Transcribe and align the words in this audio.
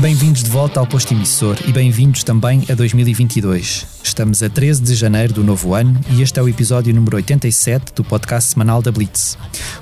Bem-vindos 0.00 0.42
de 0.42 0.50
volta 0.50 0.80
ao 0.80 0.86
posto 0.86 1.14
emissor 1.14 1.56
e 1.66 1.72
bem-vindos 1.72 2.22
também 2.22 2.62
a 2.70 2.74
2022. 2.74 3.86
Estamos 4.04 4.42
a 4.42 4.50
13 4.50 4.82
de 4.82 4.94
janeiro 4.94 5.32
do 5.32 5.42
novo 5.42 5.72
ano 5.72 5.98
e 6.10 6.20
este 6.20 6.38
é 6.38 6.42
o 6.42 6.48
episódio 6.48 6.94
número 6.94 7.16
87 7.16 7.94
do 7.94 8.04
podcast 8.04 8.50
semanal 8.50 8.82
da 8.82 8.92
Blitz. 8.92 9.38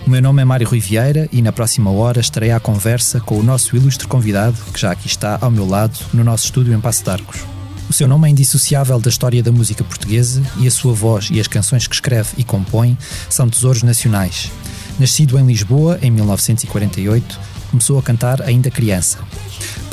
O 0.07 0.11
meu 0.11 0.23
nome 0.23 0.41
é 0.41 0.45
Mário 0.45 0.69
Rui 0.69 0.79
Vieira 0.79 1.29
e 1.33 1.43
na 1.43 1.51
próxima 1.51 1.91
hora 1.91 2.21
estarei 2.21 2.53
à 2.53 2.61
conversa 2.61 3.21
com 3.21 3.37
o 3.37 3.43
nosso 3.43 3.77
ilustre 3.77 4.07
convidado, 4.07 4.57
que 4.73 4.81
já 4.81 4.93
aqui 4.93 5.09
está 5.09 5.39
ao 5.41 5.51
meu 5.51 5.69
lado, 5.69 5.99
no 6.15 6.23
nosso 6.23 6.45
estúdio 6.45 6.73
em 6.73 6.81
Passo 6.81 7.03
de 7.03 7.11
Arcos. 7.11 7.62
O 7.93 7.95
seu 7.95 8.09
nome 8.09 8.27
é 8.27 8.31
indissociável 8.31 8.99
da 8.99 9.11
história 9.11 9.43
da 9.43 9.53
música 9.53 9.85
portuguesa 9.85 10.43
e 10.57 10.67
a 10.67 10.71
sua 10.71 10.95
voz 10.95 11.29
e 11.31 11.39
as 11.39 11.47
canções 11.47 11.87
que 11.87 11.95
escreve 11.95 12.31
e 12.39 12.43
compõe 12.43 12.97
são 13.29 13.51
tesouros 13.51 13.83
nacionais. 13.83 14.51
Nascido 14.99 15.39
em 15.39 15.47
Lisboa 15.47 15.99
em 16.01 16.11
1948, 16.11 17.39
começou 17.71 17.99
a 17.99 18.03
cantar 18.03 18.41
ainda 18.41 18.71
criança. 18.71 19.19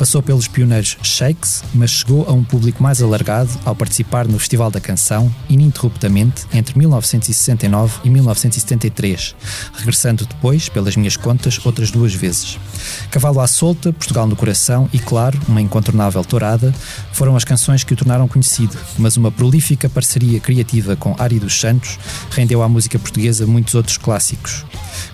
Passou 0.00 0.22
pelos 0.22 0.48
pioneiros 0.48 0.96
Shakes, 1.02 1.62
mas 1.74 1.90
chegou 1.90 2.26
a 2.26 2.32
um 2.32 2.42
público 2.42 2.82
mais 2.82 3.02
alargado 3.02 3.50
ao 3.66 3.76
participar 3.76 4.26
no 4.26 4.38
Festival 4.38 4.70
da 4.70 4.80
Canção, 4.80 5.30
ininterruptamente, 5.46 6.46
entre 6.54 6.78
1969 6.78 8.00
e 8.04 8.08
1973, 8.08 9.34
regressando 9.74 10.24
depois, 10.24 10.70
pelas 10.70 10.96
minhas 10.96 11.18
contas, 11.18 11.60
outras 11.66 11.90
duas 11.90 12.14
vezes. 12.14 12.58
Cavalo 13.10 13.40
à 13.40 13.46
Solta, 13.46 13.92
Portugal 13.92 14.26
no 14.26 14.36
Coração 14.36 14.88
e, 14.90 14.98
claro, 14.98 15.38
uma 15.46 15.60
incontornável 15.60 16.24
tourada 16.24 16.74
foram 17.12 17.36
as 17.36 17.44
canções 17.44 17.84
que 17.84 17.92
o 17.92 17.96
tornaram 17.96 18.26
conhecido, 18.26 18.78
mas 18.96 19.18
uma 19.18 19.30
prolífica 19.30 19.86
parceria 19.86 20.40
criativa 20.40 20.96
com 20.96 21.14
Ari 21.18 21.38
dos 21.38 21.60
Santos 21.60 21.98
rendeu 22.30 22.62
à 22.62 22.68
música 22.70 22.98
portuguesa 22.98 23.46
muitos 23.46 23.74
outros 23.74 23.98
clássicos. 23.98 24.64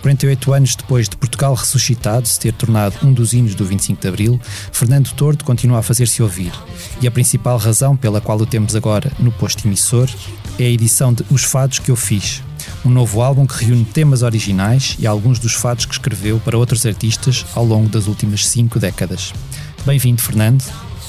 48 0.01 0.53
anos 0.53 0.77
depois 0.77 1.09
de 1.09 1.17
Portugal 1.17 1.55
ressuscitado 1.55 2.29
se 2.29 2.39
ter 2.39 2.53
tornado 2.53 2.97
um 3.03 3.13
dos 3.13 3.33
hinos 3.33 3.55
do 3.55 3.65
25 3.65 4.01
de 4.01 4.09
Abril, 4.09 4.41
Fernando 4.77 5.11
Tordo 5.13 5.43
continua 5.43 5.79
a 5.79 5.83
fazer-se 5.83 6.23
ouvir. 6.23 6.53
E 7.01 7.07
a 7.07 7.11
principal 7.11 7.57
razão 7.57 7.97
pela 7.97 8.21
qual 8.21 8.39
o 8.39 8.45
temos 8.45 8.77
agora 8.77 9.11
no 9.19 9.33
posto 9.33 9.67
emissor 9.67 10.07
é 10.59 10.65
a 10.65 10.69
edição 10.69 11.15
de 11.15 11.25
Os 11.31 11.45
Fados 11.45 11.79
que 11.79 11.91
eu 11.91 11.97
fiz, 11.97 12.43
um 12.85 12.91
novo 12.91 13.23
álbum 13.23 13.47
que 13.47 13.65
reúne 13.65 13.87
temas 13.87 14.21
originais 14.21 14.95
e 14.99 15.07
alguns 15.07 15.39
dos 15.39 15.55
fados 15.55 15.87
que 15.87 15.93
escreveu 15.93 16.39
para 16.41 16.59
outros 16.59 16.85
artistas 16.85 17.47
ao 17.55 17.65
longo 17.65 17.89
das 17.89 18.07
últimas 18.07 18.47
cinco 18.47 18.79
décadas. 18.79 19.33
Bem-vindo, 19.87 20.21
Fernando. 20.21 20.63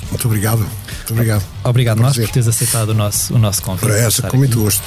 Muito 0.10 0.26
obrigado. 0.28 0.60
Muito 0.60 1.12
obrigado. 1.12 1.44
Obrigado 1.66 2.02
nós 2.02 2.16
por 2.16 2.30
teres 2.30 2.48
aceitado 2.48 2.90
o 2.90 2.94
nosso, 2.94 3.36
o 3.36 3.38
nosso 3.38 3.62
convite. 3.62 3.86
Para 3.86 3.98
essa, 4.00 4.30
com 4.30 4.38
muito 4.38 4.58
gosto. 4.62 4.84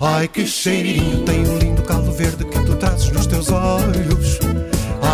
Ai 0.00 0.26
que 0.26 0.44
cheirinho 0.44 1.22
tem 1.22 1.46
um 1.46 1.58
lindo 1.58 1.82
caldo 1.82 2.10
verde 2.10 2.44
que 2.44 2.64
tu 2.64 2.74
trazes 2.74 3.12
nos 3.12 3.26
teus 3.26 3.48
olhos. 3.50 4.55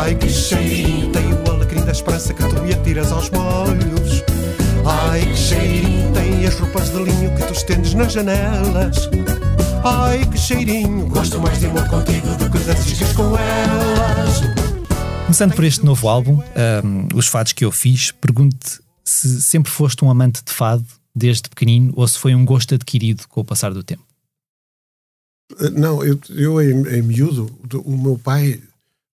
Ai 0.03 0.17
que 0.17 0.29
cheirinho 0.29 1.13
tem 1.13 1.33
o 1.33 1.49
alecrim 1.49 1.85
da 1.85 1.93
esperança 1.93 2.35
que 2.35 2.43
tu 2.49 2.61
me 2.61 2.75
atiras 2.75 3.13
aos 3.13 3.31
molhos. 3.31 4.25
Ai 4.85 5.21
que 5.21 5.37
cheirinho 5.37 6.13
tem 6.13 6.45
as 6.45 6.59
roupas 6.59 6.91
de 6.91 7.05
linho 7.05 7.33
que 7.37 7.47
tu 7.47 7.53
estendes 7.53 7.95
nas 7.95 8.13
janelas. 8.13 9.09
Ai 9.85 10.29
que 10.29 10.37
cheirinho, 10.37 11.07
gosto 11.07 11.41
mais 11.41 11.61
de 11.61 11.67
amor 11.67 11.89
contigo 11.89 12.27
do 12.37 12.51
que 12.51 12.59
das 12.65 12.85
iscas 12.85 13.13
com 13.13 13.39
elas. 13.39 14.41
Começando 15.27 15.55
por 15.55 15.63
este 15.63 15.85
novo 15.85 16.09
álbum, 16.09 16.43
um, 16.85 17.17
Os 17.17 17.29
Fados 17.29 17.53
que 17.53 17.65
eu 17.65 17.71
fiz, 17.71 18.11
pergunto 18.11 18.83
se 19.05 19.41
sempre 19.41 19.71
foste 19.71 20.05
um 20.05 20.11
amante 20.11 20.43
de 20.45 20.53
fado 20.53 20.85
desde 21.15 21.49
pequenino 21.49 21.93
ou 21.95 22.09
se 22.09 22.19
foi 22.19 22.35
um 22.35 22.45
gosto 22.45 22.75
adquirido 22.75 23.29
com 23.29 23.43
o 23.43 23.45
passar 23.45 23.73
do 23.73 23.85
tempo. 23.85 24.03
Não, 25.73 26.05
eu, 26.05 26.19
eu 26.31 26.61
em, 26.61 26.89
em 26.89 27.03
miúdo, 27.03 27.57
o 27.85 27.97
meu 27.97 28.19
pai, 28.19 28.61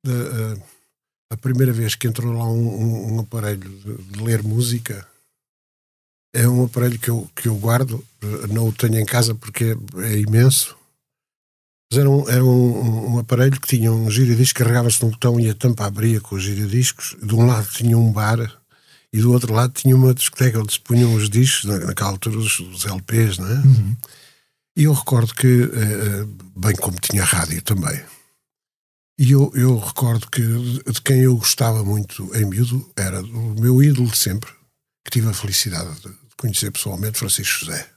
a, 0.06 0.78
a 1.31 1.37
primeira 1.37 1.72
vez 1.72 1.94
que 1.94 2.09
entrou 2.09 2.33
lá 2.33 2.44
um, 2.44 2.69
um, 2.69 3.15
um 3.15 3.21
aparelho 3.21 3.69
de, 3.69 4.03
de, 4.03 4.22
ler 4.22 4.43
música, 4.43 5.06
é 6.34 6.49
um 6.49 6.65
aparelho 6.65 6.99
que 6.99 7.11
eu, 7.11 7.28
que 7.34 7.49
eu 7.49 7.56
guardo, 7.56 8.05
não 8.50 8.69
o 8.69 8.72
tenho 8.72 8.99
em 8.99 9.05
casa 9.05 9.34
porque 9.34 9.77
é, 9.97 10.05
é 10.05 10.19
imenso, 10.19 10.77
mas 11.91 11.99
era, 11.99 12.11
um, 12.11 12.28
era 12.28 12.44
um, 12.44 13.15
um, 13.15 13.19
aparelho 13.19 13.61
que 13.61 13.69
tinha 13.69 13.91
um 13.91 14.11
giradisco, 14.11 14.59
carregava-se 14.59 15.03
num 15.03 15.11
botão 15.11 15.41
e 15.41 15.49
a 15.49 15.55
tampa 15.55 15.87
abria 15.87 16.21
com 16.21 16.37
os 16.37 16.43
giradiscos. 16.43 17.17
De 17.22 17.34
um 17.34 17.47
lado 17.47 17.67
tinha 17.69 17.97
um 17.97 18.12
bar 18.12 18.38
e 19.11 19.21
do 19.21 19.33
outro 19.33 19.55
lado 19.55 19.72
tinha 19.72 19.97
uma 19.97 20.12
discoteca 20.12 20.61
onde 20.61 20.75
se 20.75 20.81
punham 20.81 21.15
os 21.15 21.31
discos, 21.31 21.65
naquela 21.65 22.11
altura 22.11 22.38
os, 22.38 22.61
os 22.61 22.84
LPs, 22.84 23.38
não 23.38 23.47
é? 23.47 23.55
Uhum. 23.55 23.97
E 24.77 24.84
eu 24.84 24.93
recordo 24.93 25.34
que, 25.34 25.47
eh, 25.47 26.22
eh, 26.22 26.27
bem 26.55 26.77
como 26.77 27.00
tinha 27.00 27.25
rádio 27.25 27.61
também, 27.62 28.00
e 29.19 29.33
eu, 29.33 29.51
eu 29.55 29.79
recordo 29.79 30.31
que 30.31 30.41
de 30.41 31.03
quem 31.03 31.23
eu 31.23 31.37
gostava 31.37 31.83
muito 31.83 32.31
em 32.37 32.45
miúdo 32.45 32.89
era 32.97 33.21
o 33.21 33.61
meu 33.61 33.83
ídolo 33.83 34.09
de 34.09 34.17
sempre, 34.17 34.51
que 35.05 35.11
tive 35.11 35.29
a 35.29 35.34
felicidade 35.34 35.93
de 36.01 36.15
conhecer 36.37 36.71
pessoalmente, 36.71 37.19
Francisco 37.19 37.65
José. 37.65 37.91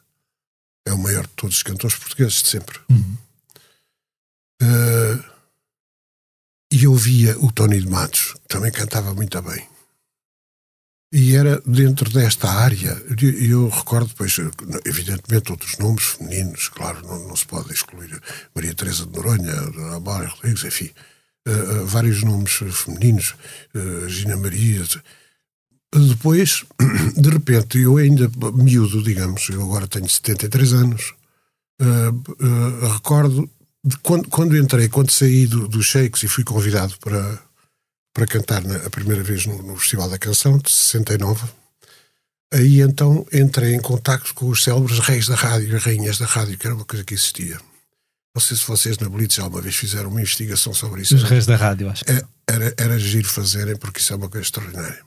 É 0.88 0.92
o 0.92 0.98
maior 0.98 1.28
de 1.28 1.34
todos 1.34 1.58
os 1.58 1.64
cantores 1.64 1.96
portugueses 1.96 2.42
de 2.42 2.50
sempre. 2.50 2.80
Uhum. 2.90 3.18
Uh, 4.64 5.32
e 6.74 6.86
eu 6.86 6.96
via 6.96 7.38
o 7.38 7.52
Tony 7.52 7.80
de 7.80 7.88
Matos, 7.88 8.34
que 8.34 8.48
também 8.48 8.72
cantava 8.72 9.14
muito 9.14 9.40
bem. 9.44 9.70
E 11.14 11.36
era 11.36 11.62
dentro 11.66 12.09
desta 12.09 12.50
área, 12.50 12.98
e 13.22 13.50
eu 13.50 13.68
recordo 13.68 14.08
depois, 14.08 14.38
evidentemente, 14.86 15.52
outros 15.52 15.78
nomes 15.78 16.03
femininos, 16.03 16.70
claro, 16.70 17.06
não, 17.06 17.28
não 17.28 17.36
se 17.36 17.46
pode 17.46 17.72
excluir 17.74 18.20
Maria 18.56 18.74
Teresa 18.74 19.06
de 19.06 19.12
Noronha, 19.12 19.53
Amália 19.94 20.30
Rodrigues, 20.30 20.64
enfim, 20.64 20.90
uh, 21.47 21.52
uh, 21.52 21.85
vários 21.85 22.24
nomes 22.24 22.52
femininos, 22.52 23.35
uh, 23.75 24.09
Gina 24.09 24.38
Maria. 24.38 24.84
Depois, 25.94 26.63
de 27.18 27.29
repente, 27.29 27.79
eu 27.79 27.97
ainda 27.97 28.29
miúdo, 28.53 29.03
digamos, 29.03 29.50
eu 29.50 29.62
agora 29.62 29.88
tenho 29.88 30.07
73 30.07 30.74
anos, 30.74 31.13
recordo 32.94 33.50
de 33.84 33.97
quando, 33.97 34.29
quando 34.29 34.57
entrei, 34.57 34.88
quando 34.88 35.09
saí 35.09 35.47
do, 35.47 35.68
do 35.68 35.81
Shakes 35.81 36.24
e 36.24 36.28
fui 36.28 36.44
convidado 36.44 36.94
para 37.00 37.41
para 38.13 38.28
cantar 38.28 38.62
na, 38.63 38.75
a 38.75 38.90
primeira 38.90 39.23
vez 39.23 39.46
no, 39.46 39.62
no, 39.63 39.78
Festival 39.78 40.09
da 40.09 40.18
Canção, 40.18 40.58
de 40.58 40.69
69. 40.69 41.47
Aí 42.53 42.81
então 42.81 43.25
entrei 43.31 43.73
em 43.73 43.79
contato 43.79 44.34
com 44.34 44.50
os 44.50 44.63
célebres 44.63 45.00
reis 45.00 45.28
da 45.28 45.35
rádio 45.35 45.79
rainhas 45.79 46.18
da 46.18 46.25
rádio, 46.25 46.58
que 46.58 46.68
era 46.68 46.75
uma 46.75 46.85
coisa 46.85 47.06
que 47.06 47.13
existia. 47.13 47.59
Não 48.34 48.42
sei 48.42 48.56
se 48.56 48.66
vocês 48.66 48.97
na 48.97 49.09
Blitz 49.09 49.36
já 49.36 49.46
uma 49.46 49.62
vez 49.62 49.75
fizeram 49.75 50.09
uma 50.09 50.22
investigação 50.22 50.74
sobre 50.74 51.02
isso. 51.02 51.16
Os 51.16 51.24
reis 51.24 51.46
da 51.46 51.56
rádio, 51.56 51.90
acho. 51.90 52.03
É, 52.09 52.24
era, 52.47 52.74
era 52.78 53.00
giro 53.00 53.28
fazerem, 53.28 53.75
porque 53.75 54.00
isso 54.00 54.14
é 54.14 54.16
uma 54.16 54.30
coisa 54.30 54.46
extraordinária. 54.46 55.03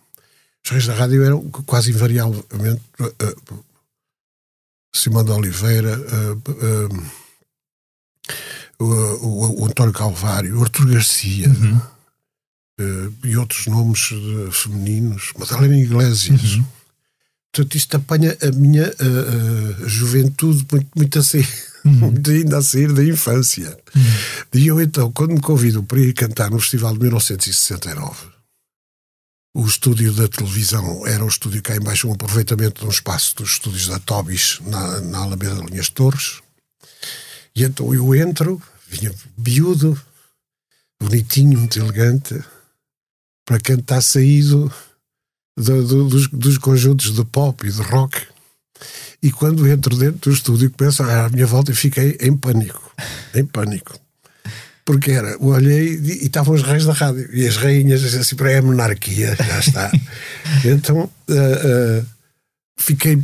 Os 0.64 0.70
reis 0.70 0.86
da 0.86 0.94
rádio 0.94 1.24
eram 1.24 1.42
quase 1.66 1.90
invariavelmente 1.90 2.82
uh, 3.00 3.04
uh, 3.52 3.64
Simão 4.94 5.24
de 5.24 5.30
Oliveira, 5.30 5.98
uh, 5.98 7.14
o, 8.78 9.62
o, 9.62 9.66
António 9.66 9.92
Calvário, 9.92 10.58
o 10.58 10.62
Artur 10.62 10.86
Garcia. 10.86 11.48
Uhum 11.48 11.94
uh, 12.80 13.14
e 13.24 13.36
outros 13.36 13.66
nomes 13.66 14.10
femininos, 14.52 15.32
Madalena 15.38 15.78
Iglesias. 15.78 16.56
Uhum. 16.56 16.64
Portanto, 17.52 17.76
isto 17.76 17.96
apanha 17.96 18.36
a 18.42 18.50
minha 18.50 18.92
juventude 19.86 20.66
muito, 20.70 20.88
muito, 20.96 21.18
a 21.18 21.22
sair, 21.22 21.48
muito 21.88 22.30
ainda 22.30 22.58
a 22.58 22.62
sair 22.62 22.92
da 22.92 23.04
infância. 23.04 23.76
Uhum. 23.94 24.02
E 24.54 24.66
eu, 24.66 24.80
então, 24.80 25.12
quando 25.12 25.34
me 25.34 25.40
convido 25.40 25.82
para 25.82 26.00
ir 26.00 26.12
cantar 26.12 26.50
no 26.50 26.58
Festival 26.58 26.94
de 26.94 27.00
1969, 27.00 28.34
o 29.56 29.64
estúdio 29.64 30.12
da 30.12 30.26
televisão 30.26 31.06
era 31.06 31.24
um 31.24 31.28
estúdio 31.28 31.62
cá 31.62 31.76
embaixo, 31.76 32.08
um 32.08 32.12
aproveitamento 32.12 32.80
de 32.80 32.86
um 32.86 32.90
espaço 32.90 33.36
dos 33.36 33.52
estúdios 33.52 33.86
da 33.86 34.00
Tobis, 34.00 34.58
na, 34.66 35.00
na 35.00 35.18
Alameda 35.18 35.54
de 35.54 35.66
Linhas 35.70 35.88
Torres. 35.88 36.40
E 37.54 37.62
então 37.62 37.94
eu 37.94 38.14
entro, 38.16 38.60
vinha 38.88 39.14
biúdo, 39.36 40.00
bonitinho, 41.00 41.58
muito 41.58 41.78
elegante, 41.78 42.42
para 43.44 43.58
está 43.58 44.00
saído 44.00 44.72
do, 45.56 45.86
do, 45.86 46.08
dos, 46.08 46.28
dos, 46.28 46.58
conjuntos 46.58 47.14
de 47.14 47.24
pop 47.24 47.64
e 47.66 47.70
de 47.70 47.82
rock. 47.82 48.26
E 49.22 49.30
quando 49.30 49.66
entro 49.66 49.96
dentro 49.96 50.30
do 50.30 50.34
estúdio, 50.34 50.70
começo 50.70 51.02
à 51.02 51.28
minha 51.28 51.46
volta 51.46 51.72
e 51.72 51.74
fiquei 51.74 52.16
em 52.20 52.36
pânico. 52.36 52.94
Em 53.34 53.44
pânico. 53.44 53.98
Porque 54.84 55.12
era, 55.12 55.36
olhei 55.42 55.94
e, 55.94 56.24
e 56.24 56.26
estavam 56.26 56.54
os 56.54 56.62
reis 56.62 56.84
da 56.84 56.92
rádio. 56.92 57.28
E 57.32 57.46
as 57.46 57.56
rainhas, 57.56 58.04
assim, 58.04 58.36
para 58.36 58.58
a 58.58 58.62
monarquia, 58.62 59.34
já 59.34 59.58
está. 59.58 59.92
então, 60.64 61.10
uh, 61.28 61.32
uh, 61.32 62.06
fiquei. 62.76 63.18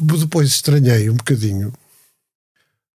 Depois 0.00 0.48
estranhei 0.48 1.10
um 1.10 1.14
bocadinho 1.14 1.72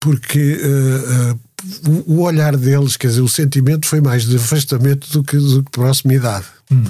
porque 0.00 0.54
uh, 0.54 1.40
o, 1.87 2.14
o, 2.14 2.20
olhar 2.22 2.56
deles, 2.56 2.96
quer 2.96 3.08
dizer, 3.08 3.20
o 3.20 3.28
sentimento 3.28 3.87
foi 3.87 4.00
mais 4.00 4.25
de 4.25 4.37
afastamento 4.37 5.12
do 5.12 5.22
que 5.22 5.37
de 5.37 5.62
proximidade. 5.70 6.46
Hum. 6.72 6.84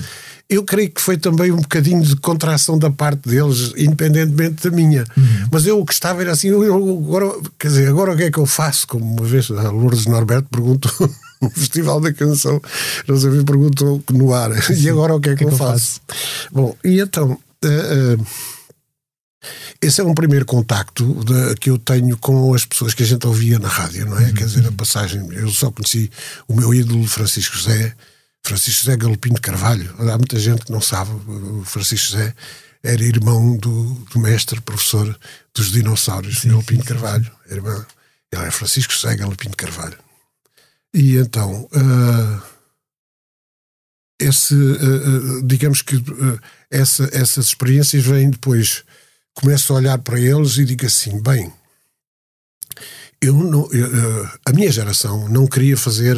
Eu 0.50 0.64
creio 0.64 0.90
que 0.90 1.00
foi 1.00 1.16
também 1.16 1.52
um 1.52 1.58
bocadinho 1.58 2.02
de 2.02 2.16
contração 2.16 2.76
da 2.76 2.90
parte 2.90 3.28
deles, 3.28 3.72
independentemente 3.76 4.68
da 4.68 4.74
minha. 4.74 5.04
Uhum. 5.16 5.48
Mas 5.52 5.64
eu 5.64 5.82
gostava, 5.84 6.20
era 6.20 6.32
assim, 6.32 6.48
eu, 6.48 6.74
agora, 6.74 7.32
quer 7.56 7.68
dizer, 7.68 7.88
agora 7.88 8.12
o 8.12 8.16
que 8.16 8.24
é 8.24 8.30
que 8.32 8.38
eu 8.38 8.46
faço? 8.46 8.84
Como 8.88 9.04
uma 9.04 9.24
vez 9.24 9.48
a 9.50 9.70
Lourdes 9.70 10.06
Norberto 10.06 10.48
perguntou 10.50 10.92
no 11.40 11.48
Festival 11.50 12.00
da 12.00 12.12
Canção, 12.12 12.60
não 13.06 13.16
sabia, 13.16 13.44
perguntou 13.44 14.02
no 14.10 14.34
ar, 14.34 14.50
e 14.70 14.90
agora 14.90 15.14
o 15.14 15.20
que 15.20 15.30
é 15.30 15.32
que, 15.32 15.38
que, 15.38 15.44
é 15.44 15.46
que 15.46 15.54
eu, 15.54 15.56
faço? 15.56 16.00
faço? 16.06 16.48
Bom, 16.52 16.76
e 16.84 17.00
então. 17.00 17.38
Uh, 17.64 18.20
uh, 18.20 18.26
esse 19.80 20.00
é 20.00 20.04
um 20.04 20.14
primeiro 20.14 20.44
contacto 20.44 21.24
de, 21.24 21.54
que 21.56 21.70
eu 21.70 21.78
tenho 21.78 22.16
com 22.18 22.52
as 22.52 22.66
pessoas 22.66 22.92
que 22.92 23.02
a 23.02 23.06
gente 23.06 23.26
ouvia 23.26 23.58
na 23.58 23.68
rádio, 23.68 24.04
não 24.04 24.18
é? 24.18 24.24
Uhum. 24.24 24.34
Quer 24.34 24.44
dizer, 24.44 24.66
a 24.66 24.72
passagem. 24.72 25.26
Eu 25.32 25.48
só 25.48 25.70
conheci 25.70 26.10
o 26.46 26.54
meu 26.54 26.74
ídolo 26.74 27.06
Francisco 27.06 27.56
José, 27.56 27.94
Francisco 28.44 28.84
José 28.84 28.96
Galopim 28.96 29.34
de 29.34 29.40
Carvalho. 29.40 29.94
Há 29.98 30.16
muita 30.16 30.38
gente 30.38 30.64
que 30.64 30.72
não 30.72 30.80
sabe. 30.80 31.10
O 31.10 31.64
Francisco 31.64 32.12
José 32.12 32.34
era 32.82 33.02
irmão 33.02 33.56
do, 33.56 33.94
do 34.12 34.18
mestre 34.18 34.60
professor 34.60 35.18
dos 35.54 35.70
dinossauros, 35.70 36.40
sim, 36.40 36.48
Galopim 36.48 36.78
de 36.78 36.84
Carvalho. 36.84 37.30
Irmão. 37.50 37.84
Ele 38.32 38.44
é 38.44 38.50
Francisco 38.50 38.92
José 38.92 39.16
Galopim 39.16 39.50
de 39.50 39.56
Carvalho. 39.56 39.98
E 40.94 41.16
então. 41.16 41.68
Uh, 41.72 42.50
esse, 44.20 44.54
uh, 44.54 45.42
digamos 45.46 45.80
que 45.80 45.96
uh, 45.96 46.40
essa, 46.70 47.08
essas 47.10 47.46
experiências 47.46 48.04
vêm 48.04 48.30
depois 48.30 48.84
começo 49.32 49.72
a 49.72 49.76
olhar 49.76 49.98
para 49.98 50.20
eles 50.20 50.58
e 50.58 50.64
digo 50.64 50.84
assim: 50.84 51.20
bem, 51.22 51.50
eu 53.20 53.34
não, 53.34 53.70
eu, 53.72 54.30
a 54.44 54.52
minha 54.52 54.70
geração 54.70 55.28
não 55.28 55.46
queria 55.46 55.76
fazer 55.76 56.16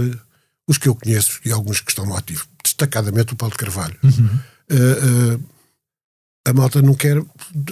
os 0.68 0.78
que 0.78 0.88
eu 0.88 0.94
conheço 0.94 1.40
e 1.44 1.52
alguns 1.52 1.80
que 1.80 1.90
estão 1.90 2.06
no 2.06 2.16
ativo, 2.16 2.46
destacadamente 2.62 3.32
o 3.32 3.36
Paulo 3.36 3.52
de 3.52 3.58
Carvalho. 3.58 3.96
Uhum. 4.02 4.38
Uh, 4.70 5.34
uh, 5.36 5.44
a 6.44 6.52
malta 6.52 6.82
não 6.82 6.94
quer 6.94 7.22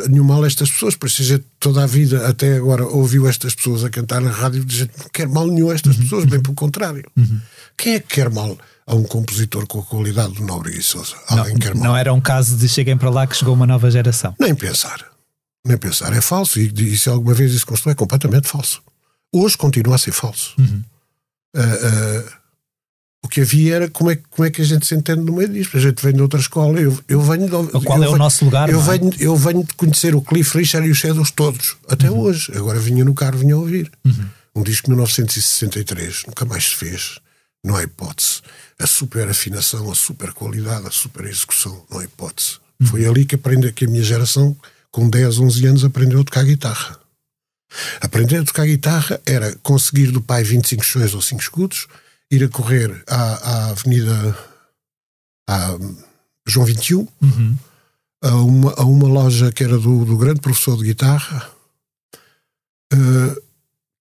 nenhum 0.08 0.24
mal 0.24 0.44
a 0.44 0.46
estas 0.46 0.70
pessoas, 0.70 0.94
por 0.94 1.08
isso 1.08 1.22
a 1.22 1.24
gente 1.24 1.44
toda 1.58 1.82
a 1.82 1.86
vida 1.86 2.28
até 2.28 2.56
agora 2.56 2.86
ouviu 2.86 3.26
estas 3.26 3.54
pessoas 3.54 3.82
a 3.82 3.90
cantar 3.90 4.20
na 4.20 4.30
rádio 4.30 4.64
gente 4.68 4.92
não 4.96 5.08
quer 5.12 5.26
mal 5.26 5.46
nenhum 5.46 5.70
a 5.70 5.74
estas 5.74 5.96
uhum. 5.96 6.02
pessoas, 6.02 6.24
bem 6.26 6.40
pelo 6.40 6.54
contrário. 6.54 7.04
Uhum. 7.16 7.40
Quem 7.76 7.94
é 7.94 8.00
que 8.00 8.14
quer 8.14 8.30
mal 8.30 8.56
a 8.86 8.94
um 8.94 9.02
compositor 9.02 9.66
com 9.66 9.80
a 9.80 9.82
qualidade 9.82 10.34
do 10.34 10.44
Nobre 10.44 10.76
e 10.76 10.82
Souza? 10.82 11.16
Alguém 11.26 11.54
não, 11.54 11.60
quer 11.60 11.74
mal? 11.74 11.84
Não 11.84 11.96
era 11.96 12.12
um 12.12 12.20
caso 12.20 12.56
de 12.56 12.68
cheguem 12.68 12.96
para 12.96 13.10
lá 13.10 13.26
que 13.26 13.36
chegou 13.36 13.54
uma 13.54 13.66
nova 13.66 13.90
geração. 13.90 14.34
Nem 14.38 14.54
pensar 14.54 15.10
nem 15.64 15.76
pensar. 15.76 16.12
É 16.12 16.20
falso. 16.20 16.58
E, 16.58 16.72
e 16.76 16.96
se 16.96 17.08
alguma 17.08 17.34
vez 17.34 17.52
isso 17.52 17.66
constou, 17.66 17.92
é 17.92 17.94
completamente 17.94 18.48
falso. 18.48 18.82
Hoje 19.32 19.56
continua 19.56 19.94
a 19.94 19.98
ser 19.98 20.12
falso. 20.12 20.54
Uhum. 20.58 20.82
Uh, 21.56 21.60
uh, 21.60 22.39
o 23.22 23.28
que 23.28 23.40
havia 23.42 23.76
era 23.76 23.90
como 23.90 24.10
é, 24.10 24.16
como 24.16 24.46
é 24.46 24.50
que 24.50 24.62
a 24.62 24.64
gente 24.64 24.86
se 24.86 24.94
entende 24.94 25.20
no 25.20 25.34
meio 25.34 25.48
disto. 25.48 25.76
A 25.76 25.80
gente 25.80 26.02
vem 26.02 26.14
de 26.14 26.22
outra 26.22 26.40
escola. 26.40 26.80
Eu, 26.80 26.98
eu 27.08 27.20
venho 27.20 27.44
de, 27.44 27.84
Qual 27.84 27.98
é 27.98 28.00
venho, 28.00 28.12
o 28.12 28.18
nosso 28.18 28.44
lugar? 28.44 28.68
Eu, 28.70 28.80
é? 28.80 28.98
venho, 28.98 29.12
eu 29.18 29.36
venho 29.36 29.64
de 29.64 29.74
conhecer 29.74 30.14
o 30.14 30.22
Cliff 30.22 30.56
Richard 30.56 30.86
e 30.86 30.90
os 30.90 30.98
Shadows 30.98 31.30
todos, 31.30 31.76
até 31.88 32.10
uhum. 32.10 32.20
hoje. 32.20 32.52
Agora 32.54 32.78
vinha 32.78 33.04
no 33.04 33.14
carro, 33.14 33.38
vinha 33.38 33.56
ouvir. 33.56 33.90
Uhum. 34.04 34.26
Um 34.56 34.62
disco 34.62 34.86
de 34.86 34.92
1963, 34.92 36.24
nunca 36.26 36.44
mais 36.44 36.64
se 36.64 36.74
fez. 36.74 37.18
Não 37.64 37.76
há 37.76 37.82
hipótese. 37.82 38.40
A 38.78 38.86
super 38.86 39.28
afinação, 39.28 39.90
a 39.90 39.94
super 39.94 40.32
qualidade, 40.32 40.86
a 40.86 40.90
super 40.90 41.26
execução, 41.26 41.84
não 41.90 41.98
há 41.98 42.04
hipótese. 42.04 42.56
Uhum. 42.80 42.86
Foi 42.86 43.06
ali 43.06 43.26
que 43.26 43.34
aprendi 43.34 43.70
que 43.72 43.84
a 43.84 43.88
minha 43.88 44.02
geração 44.02 44.56
com 44.90 45.08
10, 45.08 45.38
11 45.38 45.66
anos, 45.66 45.84
aprendeu 45.84 46.20
a 46.20 46.24
tocar 46.24 46.44
guitarra. 46.44 46.98
Aprender 48.00 48.38
a 48.38 48.44
tocar 48.44 48.66
guitarra 48.66 49.20
era 49.24 49.54
conseguir 49.62 50.10
do 50.10 50.20
pai 50.20 50.42
25 50.42 50.84
chões 50.84 51.14
ou 51.14 51.22
5 51.22 51.40
escudos, 51.40 51.86
ir 52.30 52.44
a 52.44 52.48
correr 52.48 53.02
à, 53.08 53.16
à 53.16 53.70
Avenida 53.70 54.36
à 55.48 55.76
João 56.46 56.64
21, 56.64 57.08
uhum. 57.20 57.56
a, 58.22 58.34
uma, 58.36 58.74
a 58.74 58.84
uma 58.84 59.08
loja 59.08 59.50
que 59.50 59.64
era 59.64 59.78
do, 59.78 60.04
do 60.04 60.16
grande 60.16 60.40
professor 60.40 60.76
de 60.76 60.84
guitarra, 60.84 61.50
uh, 62.92 63.42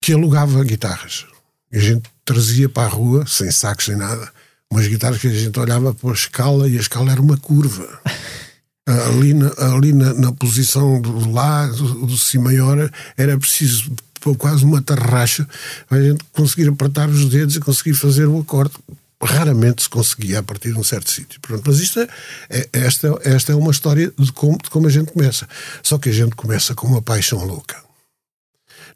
que 0.00 0.12
alugava 0.12 0.62
guitarras. 0.64 1.26
E 1.72 1.78
a 1.78 1.80
gente 1.80 2.08
trazia 2.24 2.68
para 2.68 2.86
a 2.86 2.90
rua, 2.90 3.26
sem 3.26 3.50
sacos, 3.50 3.86
sem 3.86 3.96
nada, 3.96 4.32
umas 4.72 4.86
guitarras 4.86 5.20
que 5.20 5.26
a 5.26 5.32
gente 5.32 5.58
olhava 5.58 5.92
para 5.92 6.10
a 6.10 6.14
escala 6.14 6.68
e 6.68 6.76
a 6.76 6.80
escala 6.80 7.10
era 7.10 7.20
uma 7.20 7.36
curva. 7.36 8.00
ali, 8.86 9.34
na, 9.34 9.50
ali 9.74 9.92
na, 9.92 10.14
na 10.14 10.32
posição 10.32 11.00
do 11.00 11.30
Lá, 11.30 11.66
do, 11.66 12.06
do 12.06 12.16
Si 12.16 12.38
maior, 12.38 12.90
era 13.16 13.38
preciso 13.38 13.92
quase 14.38 14.64
uma 14.64 14.82
tarraxa 14.82 15.48
a 15.90 16.00
gente 16.00 16.24
conseguir 16.32 16.68
apertar 16.68 17.08
os 17.08 17.28
dedos 17.28 17.56
e 17.56 17.60
conseguir 17.60 17.94
fazer 17.94 18.26
o 18.26 18.40
acorde. 18.40 18.74
Raramente 19.22 19.82
se 19.82 19.88
conseguia 19.88 20.38
a 20.38 20.42
partir 20.42 20.72
de 20.72 20.78
um 20.78 20.84
certo 20.84 21.10
sítio. 21.10 21.38
Mas 21.66 21.78
isto 21.78 22.00
é, 22.00 22.08
é, 22.48 22.68
esta, 22.72 23.20
esta 23.22 23.52
é 23.52 23.54
uma 23.54 23.70
história 23.70 24.10
de 24.18 24.32
como, 24.32 24.56
de 24.56 24.70
como 24.70 24.86
a 24.86 24.90
gente 24.90 25.12
começa. 25.12 25.46
Só 25.82 25.98
que 25.98 26.08
a 26.08 26.12
gente 26.12 26.34
começa 26.34 26.74
com 26.74 26.86
uma 26.86 27.02
paixão 27.02 27.44
louca. 27.44 27.76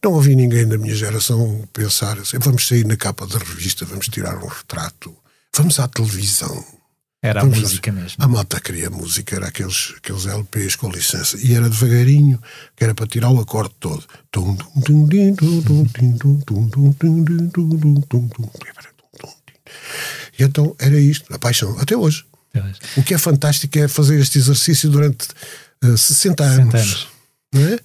Não 0.02 0.12
ouvi 0.12 0.34
ninguém 0.34 0.66
da 0.66 0.78
minha 0.78 0.94
geração 0.94 1.66
pensar 1.72 2.18
assim, 2.18 2.38
vamos 2.38 2.66
sair 2.66 2.86
na 2.86 2.96
capa 2.96 3.26
da 3.26 3.38
revista, 3.38 3.84
vamos 3.84 4.08
tirar 4.08 4.36
um 4.36 4.46
retrato, 4.46 5.14
vamos 5.54 5.78
à 5.78 5.88
televisão 5.88 6.64
era 7.24 7.40
a 7.40 7.44
música 7.46 7.90
mesmo. 7.90 8.22
A 8.22 8.28
malta 8.28 8.60
queria 8.60 8.90
música, 8.90 9.34
era 9.34 9.48
aqueles, 9.48 9.94
aqueles 9.96 10.26
LPs 10.26 10.76
com 10.76 10.90
licença. 10.90 11.38
E 11.38 11.54
era 11.54 11.70
devagarinho, 11.70 12.38
que 12.76 12.84
era 12.84 12.94
para 12.94 13.06
tirar 13.06 13.30
o 13.30 13.40
acorde 13.40 13.72
todo. 13.80 14.04
E 20.38 20.42
então 20.42 20.76
era 20.78 21.00
isto, 21.00 21.32
a 21.32 21.38
paixão, 21.38 21.78
até 21.78 21.96
hoje. 21.96 22.26
O 22.94 23.02
que 23.02 23.14
é 23.14 23.18
fantástico 23.18 23.78
é 23.78 23.88
fazer 23.88 24.20
este 24.20 24.38
exercício 24.38 24.90
durante 24.90 25.26
uh, 25.82 25.96
60 25.96 26.44
anos. 26.44 26.72
60 26.72 26.76
anos. 26.76 27.08
Não 27.54 27.62
é? 27.62 27.78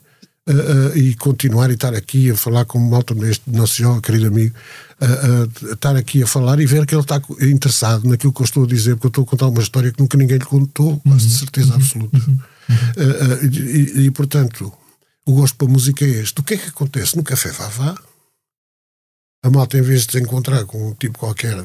Uh, 0.48 0.52
uh, 0.52 0.98
e 0.98 1.16
continuar 1.16 1.70
e 1.70 1.74
estar 1.74 1.94
aqui 1.94 2.32
a 2.32 2.36
falar 2.36 2.66
com 2.66 2.80
o 2.80 2.90
malta, 2.90 3.14
este 3.28 3.44
nosso 3.52 3.76
jovem 3.76 4.02
querido 4.02 4.28
amigo, 4.28 4.56
uh, 5.00 5.74
estar 5.74 5.96
aqui 5.96 6.24
a 6.24 6.28
falar 6.28 6.60
e 6.60 6.66
ver 6.66 6.88
que 6.88 6.96
ele 6.96 7.02
está 7.02 7.22
interessado 7.42 8.08
naquilo 8.08 8.34
que 8.34 8.42
eu 8.42 8.46
estou 8.46 8.64
a 8.64 8.68
dizer, 8.68 8.96
porque 8.96 9.08
eu 9.08 9.10
estou 9.10 9.24
a 9.26 9.28
contar 9.28 9.48
uma 9.48 9.62
história 9.62 9.92
que 9.92 10.00
nunca 10.00 10.18
ninguém 10.18 10.38
lhe 10.38 10.46
contou, 10.46 11.00
quase 11.02 11.28
de 11.28 11.38
certeza 11.38 11.70
uhum. 11.70 11.76
absoluta. 11.76 12.18
Uhum. 12.18 12.40
E, 13.52 14.06
e, 14.06 14.12
portanto, 14.12 14.74
o 15.26 15.34
gosto 15.34 15.56
para 15.56 15.68
a 15.68 15.72
música 15.72 16.04
é 16.04 16.22
este. 16.22 16.40
O 16.40 16.44
que 16.44 16.56
é 16.56 16.58
que 16.58 16.70
acontece 16.70 17.16
no 17.16 17.24
Café 17.24 17.52
Vavá? 17.52 17.96
A 19.44 19.50
malta, 19.50 19.78
em 19.78 19.82
vez 19.82 20.06
de 20.06 20.14
se 20.14 20.20
encontrar 20.20 20.66
com 20.66 20.90
um 20.90 20.94
tipo 20.96 21.20
qualquer, 21.20 21.56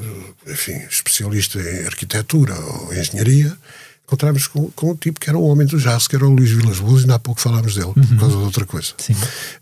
enfim, 0.47 0.77
especialista 0.89 1.59
em 1.59 1.85
arquitetura 1.85 2.53
ou 2.57 2.93
engenharia, 2.93 3.57
encontramos 4.05 4.47
com, 4.47 4.69
com 4.71 4.91
um 4.91 4.95
tipo 4.95 5.19
que 5.19 5.29
era 5.29 5.37
o 5.37 5.43
homem 5.43 5.65
do 5.65 5.79
jazz, 5.79 6.07
que 6.07 6.15
era 6.15 6.25
o 6.25 6.29
Luís 6.29 6.51
Vilas 6.51 6.79
Boas, 6.79 6.99
e 6.99 7.01
ainda 7.01 7.15
há 7.15 7.19
pouco 7.19 7.41
falámos 7.41 7.73
dele, 7.75 7.87
uhum. 7.87 7.93
por 7.93 8.19
causa 8.19 8.37
de 8.37 8.43
outra 8.43 8.65
coisa. 8.65 8.93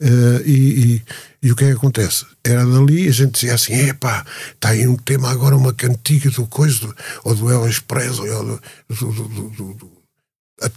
Uh, 0.01 0.41
e, 0.45 0.51
e, 0.51 1.01
e, 1.43 1.51
o 1.51 1.55
que 1.55 1.63
é 1.63 1.67
que 1.67 1.73
acontece? 1.73 2.25
Era 2.43 2.65
dali, 2.65 3.07
a 3.07 3.11
gente 3.11 3.33
dizia 3.33 3.55
assim: 3.55 3.73
epá, 3.73 4.25
está 4.53 4.69
aí 4.69 4.85
um 4.87 4.97
tema 4.97 5.31
agora, 5.31 5.55
uma 5.55 5.73
cantiga 5.73 6.29
do 6.29 6.45
coisa, 6.45 6.79
do, 6.79 6.95
ou 7.23 7.35
do 7.35 7.49
Elvis 7.49 7.79
Presley, 7.79 8.29
ou 8.31 8.45
do. 8.45 8.61
do, 8.89 9.11
do, 9.13 9.49
do, 9.49 9.73
do 9.75 9.91
a, 10.61 10.69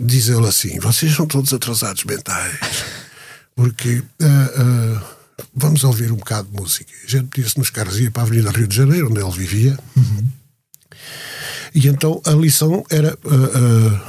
diz 0.00 0.28
ele 0.28 0.46
assim: 0.46 0.80
vocês 0.80 1.14
são 1.14 1.26
todos 1.26 1.52
atrasados 1.52 2.04
mentais, 2.04 2.58
porque. 3.54 4.02
Uh, 4.20 5.02
uh, 5.02 5.16
vamos 5.54 5.84
ouvir 5.84 6.10
um 6.10 6.16
bocado 6.16 6.48
de 6.48 6.56
música. 6.56 6.90
A 7.04 7.10
gente 7.10 7.42
disse 7.42 7.58
nos 7.58 7.68
carros, 7.68 7.98
ia 7.98 8.10
para 8.10 8.22
a 8.22 8.26
Avenida 8.26 8.50
Rio 8.50 8.66
de 8.66 8.74
Janeiro, 8.74 9.10
onde 9.10 9.20
ele 9.20 9.30
vivia. 9.30 9.78
Uhum 9.94 10.26
e 11.76 11.88
então 11.88 12.22
a 12.24 12.30
lição 12.30 12.82
era 12.90 13.14
uh, 13.22 13.28
uh, 13.28 14.00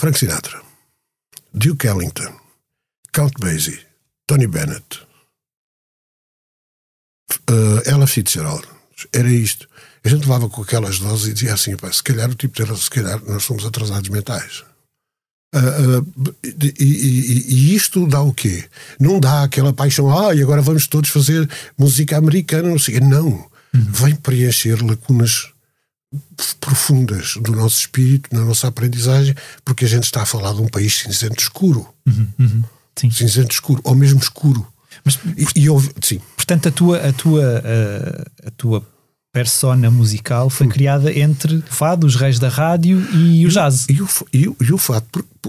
Frank 0.00 0.18
Sinatra, 0.18 0.60
Duke 1.54 1.86
Ellington, 1.86 2.36
Count 3.12 3.34
Basie, 3.38 3.78
Tony 4.26 4.48
Bennett, 4.48 5.00
uh, 7.48 7.80
Ella 7.86 8.08
Fitzgerald. 8.08 8.66
Era 9.12 9.30
isto. 9.30 9.68
A 10.04 10.08
gente 10.08 10.22
levava 10.22 10.48
com 10.48 10.62
aquelas 10.62 10.98
doses 10.98 11.28
e 11.28 11.34
dizia 11.34 11.54
assim: 11.54 11.76
se 11.92 12.02
calhar 12.02 12.28
o 12.28 12.34
tipo 12.34 12.64
de 12.64 12.80
se 12.80 12.90
calhar 12.90 13.22
nós 13.24 13.44
somos 13.44 13.64
atrasados 13.64 14.08
mentais. 14.08 14.64
Uh, 15.54 16.00
uh, 16.00 16.36
e, 16.42 16.74
e, 16.80 17.54
e, 17.54 17.74
isto 17.76 18.08
dá 18.08 18.20
o 18.20 18.34
quê? 18.34 18.68
Não 18.98 19.20
dá 19.20 19.44
aquela 19.44 19.72
paixão, 19.72 20.10
ah, 20.10 20.34
e 20.34 20.42
agora 20.42 20.60
vamos 20.60 20.88
todos 20.88 21.10
fazer 21.10 21.48
música 21.78 22.16
americana, 22.16 22.68
não 22.68 22.78
sei. 22.78 22.98
Não. 22.98 23.28
Uhum. 23.72 23.92
Vem 23.92 24.16
preencher 24.16 24.84
lacunas 24.84 25.53
profundas 26.60 27.34
do 27.40 27.52
nosso 27.52 27.80
espírito, 27.80 28.28
na 28.32 28.44
nossa 28.44 28.68
aprendizagem, 28.68 29.34
porque 29.64 29.84
a 29.84 29.88
gente 29.88 30.04
está 30.04 30.22
a 30.22 30.26
falar 30.26 30.52
de 30.54 30.60
um 30.60 30.68
país 30.68 30.98
cinzento 30.98 31.40
escuro. 31.40 31.86
Uhum, 32.06 32.28
uhum, 32.38 32.62
cinzento 33.10 33.52
escuro, 33.52 33.80
ou 33.84 33.94
mesmo 33.94 34.20
escuro. 34.20 34.66
Mas, 35.04 35.18
e, 35.36 35.66
e 35.66 35.66
sim. 36.02 36.20
Portanto, 36.36 36.68
a 36.68 36.70
tua, 36.70 37.08
a 37.08 37.12
tua, 37.12 37.62
a, 37.64 38.48
a 38.48 38.50
tua 38.50 38.86
persona 39.32 39.90
musical 39.90 40.48
foi 40.48 40.68
criada 40.68 41.12
entre 41.12 41.56
o 41.56 41.62
fado, 41.62 42.06
os 42.06 42.14
reis 42.14 42.38
da 42.38 42.48
rádio 42.48 43.00
e 43.12 43.44
o 43.44 43.48
jazz. 43.48 43.86
E 43.88 44.00
o, 44.00 44.08
e 44.32 44.48
o, 44.48 44.56
e 44.60 44.72
o 44.72 44.78
fado, 44.78 45.06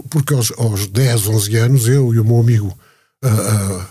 porque 0.09 0.33
aos, 0.33 0.51
aos 0.57 0.87
10, 0.87 1.27
11 1.27 1.55
anos, 1.57 1.87
eu 1.87 2.13
e 2.13 2.19
o 2.19 2.25
meu 2.25 2.39
amigo 2.39 2.77
uh, 3.23 3.27
uh, 3.27 3.85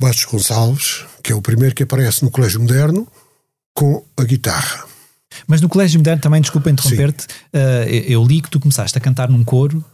Bastos 0.00 0.24
Gonçalves, 0.26 1.04
que 1.22 1.32
é 1.32 1.34
o 1.34 1.42
primeiro 1.42 1.74
que 1.74 1.82
aparece 1.82 2.22
no 2.22 2.30
Colégio 2.30 2.60
Moderno 2.60 3.08
com 3.76 4.02
a 4.16 4.24
guitarra. 4.24 4.86
Mas 5.46 5.60
no 5.60 5.68
Colégio 5.68 6.00
Moderno, 6.00 6.22
também, 6.22 6.40
desculpa 6.40 6.70
interromper-te, 6.70 7.26
uh, 7.26 7.86
eu 8.08 8.24
li 8.24 8.40
que 8.40 8.50
tu 8.50 8.58
começaste 8.58 8.96
a 8.96 9.00
cantar 9.00 9.28
num 9.28 9.44
coro. 9.44 9.84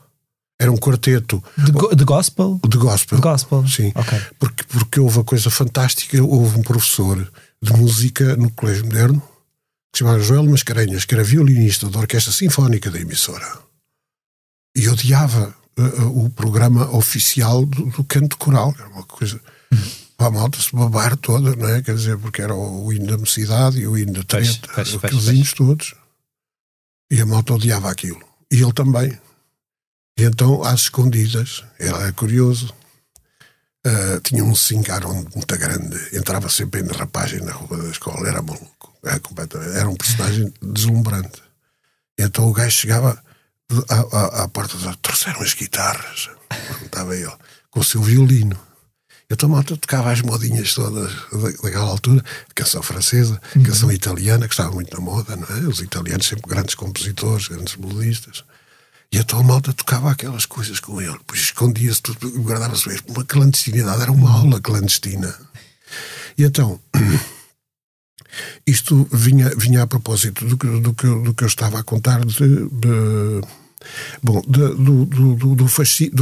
Era 0.59 0.71
um 0.71 0.77
quarteto. 0.77 1.43
De, 1.59 1.73
go 1.73 1.95
de 1.95 2.05
gospel? 2.05 2.61
De 2.67 2.79
gospel. 2.79 3.19
De 3.19 3.23
gospel. 3.23 3.67
Sim. 3.67 3.93
Okay. 3.95 4.21
Porque, 4.39 4.65
porque 4.65 5.01
houve 5.01 5.19
uma 5.19 5.25
coisa 5.25 5.51
fantástica. 5.51 6.23
Houve 6.23 6.61
um 6.61 6.63
professor 6.63 7.29
de 7.61 7.73
música 7.73 8.37
no 8.37 8.51
Colégio 8.53 8.85
Moderno 8.87 9.21
que 9.93 9.99
se 9.99 10.05
chamava 10.05 10.21
Joel 10.21 10.45
Mascarenhas, 10.45 11.05
que 11.05 11.15
era 11.15 11.25
violinista 11.25 11.87
da 11.91 11.99
Orquestra 11.99 12.33
Sinfónica 12.33 12.91
da 12.91 13.01
emissora. 13.01 13.47
E 14.75 14.89
odiava 14.89 15.55
uh, 15.77 16.25
o 16.25 16.31
programa 16.31 16.89
oficial 16.97 17.67
do, 17.67 17.87
do, 17.87 18.05
canto 18.05 18.39
coral. 18.39 18.73
Era 18.79 18.89
uma 18.89 19.03
coisa. 19.03 19.41
Uhum 19.73 20.02
para 20.23 20.29
a 20.29 20.31
malta 20.31 20.61
se 20.61 20.71
babar 20.73 21.17
toda, 21.17 21.57
não 21.57 21.69
é? 21.69 21.83
Quer 21.83 21.97
dizer, 21.97 22.17
porque 22.17 22.43
era 22.43 22.55
o 22.55 22.93
hino 22.93 23.07
da 23.07 23.19
mocidade 23.19 23.81
e 23.81 23.89
o 23.89 23.99
hino 23.99 24.13
da 24.13 24.23
treta, 24.23 24.71
aqueles 24.81 25.27
hinos 25.27 25.53
todos. 25.53 25.97
E 27.11 27.21
a 27.21 27.27
malta 27.27 27.55
odiava 27.55 27.91
aquilo. 27.91 28.23
E 28.49 28.63
ele 28.63 28.73
também. 28.73 29.19
E 30.17 30.23
então, 30.23 30.63
às 30.63 30.83
escondidas, 30.83 31.65
ele 31.81 31.91
era 31.91 32.13
curioso, 32.13 32.73
uh, 33.85 34.21
tinha 34.23 34.45
um 34.45 34.55
cingarão 34.55 35.27
muito 35.35 35.59
grande, 35.59 35.99
entrava 36.17 36.49
sempre 36.49 36.83
em 36.83 36.85
derrapagem 36.85 37.41
na 37.41 37.53
rua 37.53 37.79
da 37.79 37.89
escola, 37.89 38.29
era 38.29 38.41
maluco, 38.41 38.97
era, 39.05 39.19
completamente, 39.19 39.77
era 39.77 39.89
um 39.89 39.97
personagem 39.97 40.55
deslumbrante. 40.63 41.43
E 42.17 42.23
então 42.23 42.49
o 42.49 42.53
gajo 42.53 42.71
chegava 42.71 43.21
à, 43.89 44.17
à, 44.17 44.45
à 44.45 44.49
porta, 44.49 44.77
trouxeram 45.03 45.43
as 45.43 45.55
guitarras, 45.55 46.31
perguntava 46.69 47.17
ele, 47.17 47.33
com 47.71 47.81
o 47.81 47.85
seu 47.85 48.01
violino. 48.01 48.72
Então 49.33 49.49
a 49.49 49.53
malta 49.53 49.77
tocava 49.79 50.13
as 50.13 50.21
modinhas 50.21 50.75
todas 50.75 51.11
daquela 51.63 51.89
altura, 51.89 52.23
canção 52.55 52.83
francesa, 52.83 53.41
uhum. 53.57 53.63
canção 53.63 53.91
italiana, 53.91 54.47
que 54.47 54.53
estava 54.53 54.71
muito 54.71 54.95
na 54.95 55.01
moda, 55.01 55.35
não 55.35 55.57
é? 55.57 55.61
Os 55.61 55.81
italianos 55.81 56.27
sempre 56.27 56.51
grandes 56.51 56.75
compositores, 56.75 57.49
grandes 57.49 57.77
melodistas. 57.77 58.45
E 59.11 59.17
então 59.17 59.41
a 59.41 59.43
malta 59.43 59.73
tocava 59.73 60.11
aquelas 60.11 60.45
coisas 60.45 60.81
com 60.81 61.01
ele, 61.01 61.13
depois 61.13 61.41
escondia-se 61.41 62.03
tudo, 62.03 62.31
guardava-se 62.43 62.87
mesmo. 62.87 63.07
Uma 63.09 63.25
clandestinidade, 63.25 64.03
era 64.03 64.13
uma 64.13 64.31
aula 64.31 64.61
clandestina. 64.61 65.35
E 66.37 66.45
então, 66.45 66.79
isto 68.67 69.09
vinha, 69.11 69.51
vinha 69.57 69.83
a 69.83 69.87
propósito 69.87 70.45
do 70.45 70.59
que, 70.59 70.67
do 70.67 70.93
que, 70.93 71.07
do 71.07 71.35
que 71.35 71.45
eu 71.45 71.49
estava 71.49 71.79
a 71.79 71.83
contar 71.83 72.25
de, 72.25 72.69
de 72.69 73.41
Bom, 74.23 74.43
do, 74.47 74.75
do, 74.75 75.37
do, 75.37 75.55
do 75.55 75.69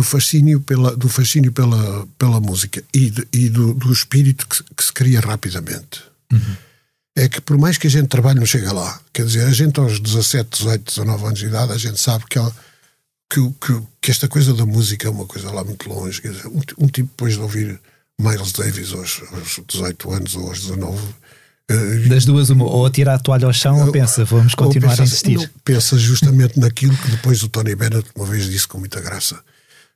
fascínio, 0.02 0.60
pela, 0.60 0.96
do 0.96 1.08
fascínio 1.08 1.52
pela, 1.52 2.06
pela 2.18 2.40
música 2.40 2.82
e, 2.92 3.10
de, 3.10 3.26
e 3.32 3.48
do, 3.48 3.74
do 3.74 3.92
espírito 3.92 4.46
que, 4.46 4.62
que, 4.74 4.84
se 4.84 4.92
cria 4.92 5.20
rapidamente. 5.20 6.02
Uhum. 6.32 6.56
É 7.16 7.28
que 7.28 7.40
por 7.40 7.58
mais 7.58 7.76
que 7.76 7.86
a 7.86 7.90
gente 7.90 8.08
trabalhe, 8.08 8.38
não 8.38 8.46
chega 8.46 8.72
lá. 8.72 9.00
Quer 9.12 9.26
dizer, 9.26 9.44
a 9.44 9.52
gente 9.52 9.78
aos 9.80 10.00
17, 10.00 10.58
18, 10.58 10.84
19 10.84 11.24
anos 11.24 11.38
de 11.38 11.46
idade, 11.46 11.72
a 11.72 11.78
gente 11.78 12.00
sabe 12.00 12.24
que, 12.28 12.38
que, 13.28 13.40
que, 13.60 13.82
que, 14.00 14.10
esta 14.10 14.28
coisa 14.28 14.54
da 14.54 14.64
música 14.64 15.06
é 15.06 15.10
uma 15.10 15.26
coisa 15.26 15.50
lá 15.50 15.64
muito 15.64 15.88
longe. 15.88 16.22
Quer 16.22 16.32
dizer, 16.32 16.46
um, 16.46 16.60
um 16.78 16.86
tipo 16.86 17.08
depois 17.10 17.34
de 17.34 17.40
ouvir 17.40 17.80
Miles 18.18 18.52
Davis 18.52 18.92
aos, 18.92 19.22
aos 19.32 19.60
18 19.66 20.12
anos 20.12 20.34
ou 20.36 20.48
aos 20.48 20.60
19 20.60 20.98
das 22.08 22.24
duas, 22.24 22.50
uma, 22.50 22.64
ou 22.64 22.84
atira 22.86 23.14
a 23.14 23.18
toalha 23.18 23.46
ao 23.46 23.52
chão 23.52 23.86
ou 23.86 23.92
pensa, 23.92 24.24
vamos 24.24 24.54
continuar 24.54 24.90
pensa, 24.90 25.02
a 25.02 25.04
insistir. 25.04 25.36
Não, 25.36 25.48
pensa 25.64 25.98
justamente 25.98 26.58
naquilo 26.58 26.96
que 26.96 27.10
depois 27.10 27.42
o 27.42 27.48
Tony 27.48 27.74
Bennett 27.74 28.08
uma 28.14 28.26
vez 28.26 28.48
disse 28.48 28.66
com 28.66 28.78
muita 28.78 29.00
graça, 29.00 29.38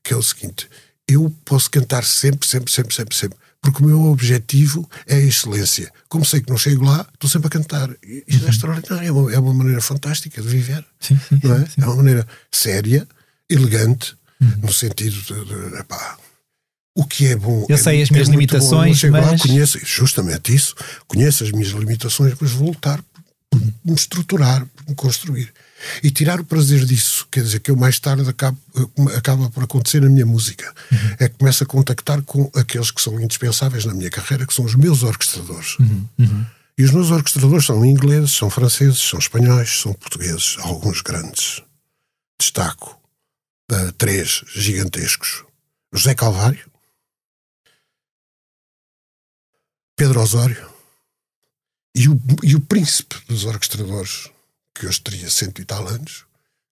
que 0.02 0.14
é 0.14 0.16
o 0.16 0.22
seguinte: 0.22 0.68
eu 1.08 1.34
posso 1.44 1.70
cantar 1.70 2.04
sempre, 2.04 2.46
sempre, 2.46 2.72
sempre, 2.72 2.94
sempre, 2.94 3.16
sempre, 3.16 3.38
porque 3.60 3.82
o 3.82 3.86
meu 3.86 4.02
objetivo 4.04 4.88
é 5.06 5.16
a 5.16 5.20
excelência. 5.20 5.90
Como 6.08 6.24
sei 6.24 6.40
que 6.40 6.50
não 6.50 6.58
chego 6.58 6.84
lá, 6.84 7.06
estou 7.14 7.28
sempre 7.28 7.48
a 7.48 7.50
cantar. 7.50 7.90
Isso 8.02 8.38
é 8.38 8.42
uhum. 8.42 8.46
é 8.46 8.50
extraordinário, 8.50 9.08
é 9.08 9.12
uma, 9.12 9.32
é 9.32 9.38
uma 9.38 9.54
maneira 9.54 9.80
fantástica 9.80 10.40
de 10.40 10.48
viver. 10.48 10.84
Sim, 11.00 11.18
sim, 11.28 11.40
não 11.42 11.56
é? 11.56 11.66
Sim, 11.66 11.82
é 11.82 11.86
uma 11.86 11.96
maneira 11.96 12.26
séria, 12.52 13.08
elegante, 13.48 14.14
uhum. 14.40 14.52
no 14.62 14.72
sentido 14.72 15.16
de, 15.22 15.44
de 15.44 15.78
epá, 15.80 16.18
o 16.94 17.04
que 17.04 17.26
é 17.26 17.36
bom. 17.36 17.66
Eu 17.68 17.74
é, 17.74 17.78
sei 17.78 18.02
as 18.02 18.10
minhas 18.10 18.28
limitações, 18.28 19.02
bom. 19.02 19.10
mas. 19.10 19.26
Lá, 19.26 19.38
conheço, 19.38 19.78
justamente 19.84 20.54
isso, 20.54 20.74
conheço 21.08 21.42
as 21.42 21.50
minhas 21.50 21.70
limitações, 21.70 22.34
mas 22.40 22.50
vou 22.52 22.68
lutar 22.68 23.02
por 23.50 23.60
me 23.84 23.94
estruturar, 23.94 24.66
por 24.66 24.88
me 24.88 24.94
construir. 24.94 25.52
E 26.02 26.10
tirar 26.10 26.40
o 26.40 26.44
prazer 26.44 26.84
disso, 26.84 27.26
quer 27.30 27.42
dizer, 27.42 27.60
que 27.60 27.70
eu 27.70 27.76
mais 27.76 27.98
tarde 27.98 28.28
acabo, 28.28 28.58
acaba 29.16 29.50
por 29.50 29.64
acontecer 29.64 30.00
na 30.00 30.08
minha 30.08 30.24
música. 30.24 30.72
Uhum. 30.90 31.16
É 31.18 31.28
que 31.28 31.36
começo 31.36 31.62
a 31.62 31.66
contactar 31.66 32.22
com 32.22 32.50
aqueles 32.54 32.90
que 32.90 33.02
são 33.02 33.20
indispensáveis 33.20 33.84
na 33.84 33.92
minha 33.92 34.10
carreira, 34.10 34.46
que 34.46 34.54
são 34.54 34.64
os 34.64 34.74
meus 34.74 35.02
orquestradores. 35.02 35.78
Uhum. 35.78 36.08
Uhum. 36.18 36.46
E 36.76 36.84
os 36.84 36.90
meus 36.90 37.10
orquestradores 37.10 37.66
são 37.66 37.84
ingleses, 37.84 38.32
são 38.32 38.48
franceses, 38.50 38.98
são 38.98 39.18
espanhóis, 39.18 39.80
são 39.80 39.92
portugueses, 39.92 40.56
alguns 40.60 41.02
grandes. 41.02 41.62
Destaco 42.40 42.98
uh, 43.70 43.92
três 43.92 44.42
gigantescos. 44.54 45.44
José 45.92 46.14
Calvário, 46.14 46.68
Pedro 49.96 50.20
Osório 50.20 50.70
e 51.94 52.08
o, 52.08 52.20
e 52.42 52.56
o 52.56 52.60
príncipe 52.60 53.16
dos 53.28 53.44
orquestradores, 53.44 54.28
que 54.74 54.86
hoje 54.86 55.00
teria 55.00 55.30
cento 55.30 55.60
e 55.60 55.64
tal 55.64 55.86
anos, 55.86 56.24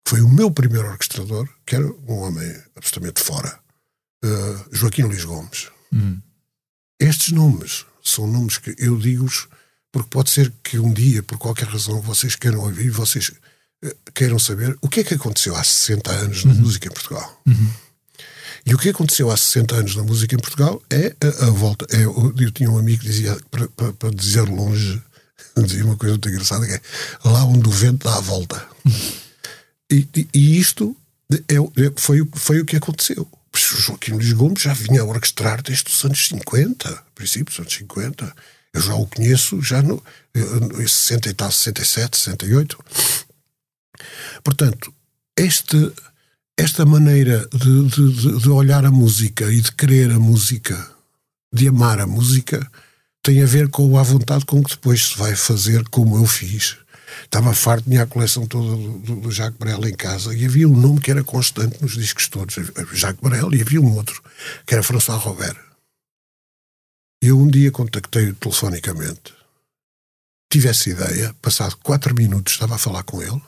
que 0.05 0.11
foi 0.11 0.21
o 0.21 0.29
meu 0.29 0.51
primeiro 0.51 0.89
orquestrador, 0.89 1.49
que 1.65 1.77
era 1.77 1.87
um 1.87 2.19
homem 2.19 2.63
absolutamente 2.75 3.23
fora, 3.23 3.61
uh, 4.25 4.69
Joaquim 4.73 5.03
Luís 5.03 5.25
Gomes. 5.25 5.69
Hum. 5.93 6.21
Estes 6.99 7.33
nomes 7.33 7.87
são 8.03 8.27
nomes 8.27 8.59
que 8.59 8.75
eu 8.79 8.99
digo-os 8.99 9.49
porque 9.93 10.09
pode 10.09 10.31
ser 10.31 10.53
que 10.65 10.79
um 10.79 10.93
dia, 10.93 11.23
por 11.23 11.39
qualquer 11.39 11.69
razão, 11.69 12.01
vocês 12.01 12.35
queiram 12.35 12.61
ouvir, 12.61 12.91
vocês 12.91 13.29
uh, 13.29 13.95
queiram 14.13 14.39
saber 14.39 14.77
o 14.81 14.89
que 14.89 15.01
é 15.01 15.05
que 15.05 15.15
aconteceu 15.15 15.55
há 15.55 15.63
60 15.63 16.11
anos 16.11 16.45
na 16.45 16.53
uhum. 16.53 16.61
música 16.61 16.89
em 16.89 16.93
Portugal. 16.93 17.43
Uhum. 17.47 17.71
E 18.65 18.75
o 18.75 18.79
que 18.79 18.91
aconteceu 18.91 19.31
há 19.31 19.37
60 19.37 19.75
anos 19.75 19.97
na 19.97 20.03
música 20.05 20.35
em 20.35 20.39
Portugal 20.39 20.81
é 20.89 21.15
a, 21.21 21.47
a 21.47 21.51
volta. 21.51 21.87
É, 21.91 22.05
eu, 22.05 22.35
eu, 22.39 22.51
tinha 22.53 22.71
um 22.71 22.79
amigo 22.79 23.01
que 23.01 23.09
dizia, 23.09 23.37
para, 23.51 23.69
para, 23.69 23.93
para, 23.93 24.11
dizer 24.11 24.43
longe, 24.43 25.03
dizia 25.59 25.85
uma 25.85 25.97
coisa 25.97 26.15
muito 26.15 26.29
engraçada, 26.29 26.67
que 26.67 26.73
é 26.73 26.81
lá 27.25 27.45
onde 27.45 27.69
o 27.69 27.73
vento 27.73 28.05
dá 28.05 28.17
a 28.17 28.21
volta. 28.21 28.65
e, 29.91 30.09
e, 30.17 30.29
e, 30.33 30.59
isto 30.61 30.97
é, 31.31 31.55
é, 31.55 31.93
foi, 31.97 32.27
foi 32.35 32.61
o 32.61 32.65
que 32.65 32.77
aconteceu. 32.77 33.29
O 33.55 33.59
Joaquim 33.59 34.13
Luís 34.13 34.33
Gomes 34.33 34.63
já 34.63 34.73
vinha 34.73 35.03
a 35.03 35.05
orquestrar 35.05 35.63
desde 35.63 35.91
os 35.91 36.05
anos 36.05 36.27
50, 36.29 37.05
princípios 37.15 37.57
dos 37.57 37.67
anos 37.67 37.75
50. 37.75 38.35
Eu 38.75 38.81
já 38.81 38.95
o 38.95 39.07
conheço 39.07 39.61
já 39.61 39.83
no, 39.83 40.03
em 40.35 40.87
60 40.87 41.29
e 41.29 41.35
tal, 41.35 41.51
67, 41.51 42.17
68. 42.17 42.79
Portanto, 44.43 44.95
este 45.37 45.93
esta 46.57 46.85
maneira 46.85 47.49
de, 47.49 47.89
de, 47.89 48.39
de, 48.41 48.49
olhar 48.49 48.85
a 48.85 48.91
música 48.91 49.51
e 49.53 49.61
de 49.61 49.73
querer 49.73 50.11
a 50.11 50.19
música, 50.19 50.91
de 51.53 51.69
amar 51.69 52.01
a 52.01 52.07
música, 52.07 52.71
tem 53.23 53.43
a 53.43 53.47
ver 53.47 53.69
com 53.69 53.97
a 53.97 54.03
vontade 54.03 54.45
com 54.45 54.63
que 54.63 54.71
depois 54.71 55.09
se 55.09 55.19
vai 55.19 55.35
fazer 55.35 55.85
como 55.89 56.17
eu 56.17 56.27
fiz. 56.27 56.77
Estava 57.25 57.55
farto, 57.55 57.89
tinha 57.89 58.03
a 58.03 58.07
coleção 58.07 58.47
toda 58.47 58.77
do, 58.77 59.17
do, 59.17 59.31
Jacques 59.31 59.59
Brel 59.59 59.87
em 59.87 59.95
casa 59.95 60.35
e 60.35 60.45
havia 60.45 60.69
um 60.69 60.79
nome 60.79 61.01
que 61.01 61.11
era 61.11 61.23
constante 61.23 61.81
nos 61.81 61.93
discos 61.93 62.29
todos, 62.29 62.55
Jacques 62.93 63.21
Brel, 63.23 63.55
e 63.55 63.61
havia 63.61 63.81
um 63.81 63.95
outro, 63.95 64.23
que 64.67 64.75
era 64.75 64.83
François 64.83 65.19
Robert. 65.19 65.57
Eu 67.23 67.39
um 67.39 67.49
dia 67.49 67.71
contactei-o 67.71 68.35
telefonicamente. 68.35 69.35
Tive 70.51 70.69
essa 70.69 70.91
ideia, 70.91 71.35
passado 71.41 71.77
quatro 71.83 72.15
minutos 72.15 72.55
estava 72.55 72.75
a 72.75 72.79
falar 72.79 73.05
com 73.05 73.23
ele, 73.23 73.41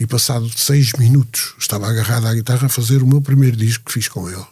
e 0.00 0.06
passado 0.06 0.48
seis 0.56 0.92
minutos 0.92 1.54
estava 1.58 1.88
agarrado 1.88 2.26
à 2.26 2.34
guitarra 2.34 2.66
a 2.66 2.70
fazer 2.70 3.02
o 3.02 3.06
meu 3.06 3.20
primeiro 3.20 3.56
disco 3.56 3.84
que 3.84 3.92
fiz 3.92 4.08
com 4.08 4.28
ele. 4.28 4.46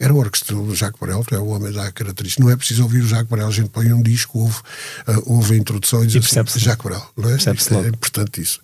Era 0.00 0.14
o 0.14 0.18
orquestra 0.18 0.54
do 0.54 0.74
Jacques 0.76 1.00
Brel, 1.00 1.24
é 1.32 1.38
o 1.38 1.46
homem 1.48 1.72
da 1.72 1.90
característica. 1.90 2.42
Não 2.42 2.50
é 2.50 2.56
preciso 2.56 2.84
ouvir 2.84 3.02
o 3.02 3.08
Jacques 3.08 3.28
Brel, 3.28 3.48
a 3.48 3.50
gente 3.50 3.68
põe 3.70 3.92
um 3.92 4.00
disco, 4.00 4.38
ouve, 4.38 4.58
uh, 5.08 5.32
ouve 5.32 5.54
a 5.54 5.56
introdução 5.56 6.04
e 6.04 6.06
diz 6.06 6.14
e 6.32 6.38
assim, 6.38 6.60
Jacques 6.60 6.84
Brel. 6.84 7.04
Não 7.16 7.28
é? 7.28 7.34
é 7.34 7.88
importante 7.88 8.40
isso. 8.40 8.60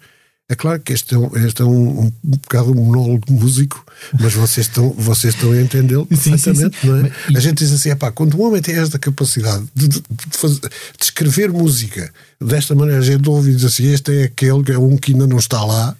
É 0.46 0.54
claro 0.54 0.78
que 0.78 0.92
este 0.92 1.14
é, 1.14 1.18
um, 1.18 1.30
este 1.46 1.62
é 1.62 1.64
um, 1.64 2.00
um, 2.00 2.12
um 2.22 2.30
bocado 2.30 2.70
um 2.70 2.74
monólogo 2.74 3.32
músico, 3.32 3.82
mas 4.20 4.34
vocês 4.34 4.66
estão, 4.66 4.90
vocês 4.90 5.34
estão 5.34 5.52
a 5.52 5.60
entendê-lo 5.60 6.04
perfeitamente, 6.04 6.76
sim, 6.76 6.82
sim. 6.82 6.86
não 6.86 7.06
é? 7.06 7.12
Mas, 7.30 7.36
a 7.36 7.40
gente 7.40 7.58
diz 7.58 7.72
assim, 7.72 7.88
epá, 7.88 8.12
quando 8.12 8.38
um 8.38 8.42
homem 8.42 8.60
tem 8.60 8.74
esta 8.74 8.98
capacidade 8.98 9.64
de, 9.74 9.88
de, 9.88 10.02
fazer, 10.30 10.60
de, 10.60 10.68
escrever 11.00 11.50
música 11.50 12.12
desta 12.38 12.74
maneira, 12.74 13.00
a 13.00 13.04
gente 13.04 13.26
ouve 13.26 13.52
e 13.52 13.54
diz 13.54 13.64
assim, 13.64 13.90
este 13.90 14.20
é 14.20 14.24
aquele 14.24 14.62
que 14.62 14.72
é 14.72 14.78
um 14.78 14.98
que 14.98 15.12
ainda 15.12 15.26
não 15.26 15.38
está 15.38 15.64
lá, 15.64 15.96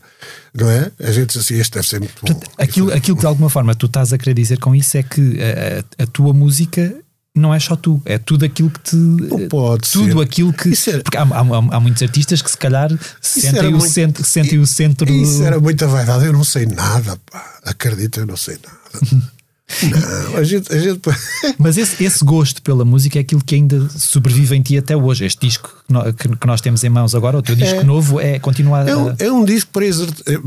não 0.53 0.69
é? 0.69 0.93
A 1.01 1.11
gente 1.11 1.29
diz 1.29 1.39
assim, 1.39 1.55
este 1.55 1.73
deve 1.73 1.89
ser 1.89 2.01
muito 2.01 2.15
bom. 2.23 2.41
Aquilo, 2.59 2.93
aquilo 2.93 3.17
que 3.17 3.23
de 3.23 3.27
alguma 3.27 3.49
forma 3.49 3.75
tu 3.75 3.87
estás 3.87 4.13
a 4.13 4.19
querer 4.19 4.35
dizer 4.35 4.59
com 4.59 4.75
isso 4.75 4.95
é 4.99 5.03
que 5.03 5.39
a, 5.41 6.03
a, 6.03 6.05
a 6.05 6.07
tua 6.07 6.35
música 6.35 6.95
não 7.37 7.53
é 7.53 7.59
só 7.59 7.75
tu, 7.75 8.01
é 8.05 8.17
tudo 8.17 8.45
aquilo 8.45 8.71
que 8.71 8.81
te. 8.81 8.97
Não 8.97 9.49
pode 9.49 9.91
tudo 9.91 10.19
ser. 10.19 10.23
aquilo 10.23 10.53
que. 10.53 10.73
Era, 10.89 11.03
porque 11.03 11.17
há, 11.17 11.23
há, 11.23 11.77
há, 11.77 11.81
muitos 11.81 12.03
artistas 12.03 12.41
que 12.41 12.51
se 12.51 12.57
calhar 12.57 12.91
sentem, 13.21 13.69
o, 13.69 13.79
muito, 13.79 13.93
centro, 13.93 14.25
sentem 14.25 14.59
o 14.61 14.67
centro. 14.67 15.11
Isso 15.11 15.43
era 15.43 15.59
muita 15.59 15.89
vaidade, 15.89 16.27
eu 16.27 16.33
não 16.33 16.45
sei 16.45 16.65
nada, 16.67 17.19
pá. 17.31 17.59
acredita, 17.65 18.21
eu 18.21 18.27
não 18.27 18.37
sei 18.37 18.57
nada. 18.63 19.25
Não, 19.83 20.37
a 20.37 20.45
gente. 20.45 20.71
A 20.73 20.79
gente... 20.79 21.01
Mas 21.59 21.79
esse, 21.79 22.05
esse, 22.05 22.23
gosto 22.23 22.61
pela 22.61 22.85
música 22.85 23.19
é 23.19 23.23
aquilo 23.23 23.43
que 23.43 23.55
ainda 23.55 23.89
sobrevive 23.89 24.55
em 24.55 24.61
ti 24.61 24.77
até 24.77 24.95
hoje. 24.95 25.25
Este 25.25 25.47
disco 25.47 25.71
que, 26.19 26.47
nós 26.47 26.61
temos 26.61 26.85
em 26.85 26.91
mãos 26.91 27.15
agora, 27.15 27.39
o 27.39 27.43
teu 27.43 27.57
disco 27.57 27.81
é, 27.81 27.83
novo, 27.83 28.21
é 28.21 28.39
continuar. 28.39 28.87
É 28.87 28.95
um, 28.95 29.09
a... 29.09 29.17
é 29.19 29.33
um 29.33 29.43
disco 29.43 29.71
para 29.73 29.87
exercer. 29.87 30.41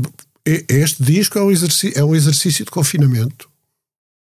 É, 0.46 0.64
este 0.68 1.02
disco 1.02 1.36
é 1.36 1.42
um 1.42 1.50
exercício, 1.50 1.98
é 1.98 2.04
um 2.04 2.14
exercício 2.14 2.64
de 2.64 2.70
confinamento. 2.70 3.50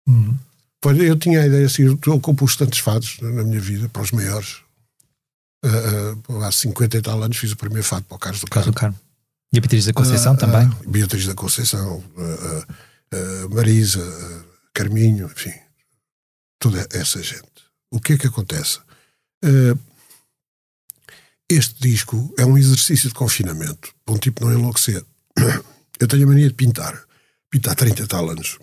Uhum. 0.07 0.35
Eu 0.83 1.17
tinha 1.17 1.41
a 1.41 1.47
ideia 1.47 1.65
assim, 1.65 1.83
eu 1.83 2.19
compus 2.21 2.55
tantos 2.55 2.79
fados 2.79 3.17
na 3.21 3.43
minha 3.43 3.59
vida, 3.59 3.89
para 3.89 4.01
os 4.01 4.11
maiores. 4.11 4.61
Uh, 5.63 6.31
uh, 6.31 6.43
há 6.43 6.51
50 6.51 6.97
e 6.97 7.01
tal 7.01 7.21
anos 7.21 7.35
fiz 7.35 7.51
o 7.51 7.57
primeiro 7.57 7.85
fado 7.85 8.05
para 8.05 8.15
o 8.15 8.19
Carlos 8.19 8.39
do 8.39 8.47
Carmo. 8.47 8.73
Carmo. 8.73 8.99
E 9.51 9.57
a 9.57 9.61
Beatriz 9.61 9.85
da 9.85 9.93
Conceição 9.93 10.33
uh, 10.33 10.37
também? 10.37 10.69
Beatriz 10.87 11.25
da 11.25 11.33
Conceição, 11.33 12.03
Marisa, 13.51 13.99
Carminho, 14.73 15.25
enfim, 15.25 15.53
toda 16.59 16.87
essa 16.93 17.21
gente. 17.21 17.43
O 17.91 17.99
que 17.99 18.13
é 18.13 18.17
que 18.17 18.27
acontece? 18.27 18.79
este 21.49 21.81
disco 21.81 22.33
é 22.37 22.45
um 22.45 22.57
exercício 22.57 23.09
de 23.09 23.15
confinamento, 23.15 23.93
para 24.05 24.13
um 24.13 24.17
tipo 24.17 24.45
não 24.45 24.53
enlouquecer. 24.53 25.03
Eu 25.99 26.07
tenho 26.07 26.23
a 26.23 26.27
mania 26.27 26.47
de 26.47 26.53
pintar. 26.53 27.03
Pintar 27.49 27.75
30 27.75 28.03
e 28.03 28.07
tal 28.07 28.29
anos. 28.29 28.59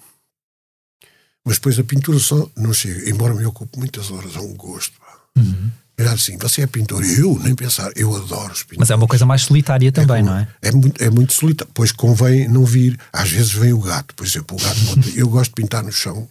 Mas 1.47 1.59
depois 1.59 1.79
a 1.79 1.85
pintura 1.85 2.19
só 2.19 2.51
não 2.57 2.75
chega, 2.75 3.09
embora 3.09 3.33
me 3.33 3.47
ocupe 3.47 3.79
muitas 3.79 4.11
horas, 4.11 4.35
é 4.35 4.41
um 4.41 4.53
gosto. 4.55 5.01
Uhum. 5.39 5.71
Era 5.97 6.13
assim, 6.13 6.37
você 6.37 6.63
é 6.63 6.67
pintor, 6.67 7.05
eu 7.05 7.39
nem 7.39 7.55
pensar, 7.55 7.93
eu 7.95 8.15
adoro 8.17 8.53
os 8.53 8.65
pintores. 8.65 8.79
Mas 8.81 8.91
é 8.91 8.97
uma 8.97 9.07
coisa 9.07 9.25
mais 9.25 9.43
solitária 9.43 9.93
também, 9.93 10.17
é 10.17 10.25
como, 10.25 10.31
não 10.33 10.39
é? 10.39 10.49
É 10.61 10.73
muito, 10.73 11.05
é 11.05 11.09
muito 11.09 11.33
solitário. 11.33 11.73
Pois 11.73 11.93
convém 11.93 12.49
não 12.49 12.65
vir, 12.65 12.99
às 13.13 13.31
vezes 13.31 13.53
vem 13.53 13.73
o 13.73 13.79
gato, 13.79 14.13
por 14.17 14.27
exemplo, 14.27 14.57
o 14.57 14.61
gato, 14.61 15.09
eu 15.17 15.29
gosto 15.29 15.51
de 15.51 15.63
pintar 15.63 15.85
no 15.85 15.93
chão, 15.93 16.29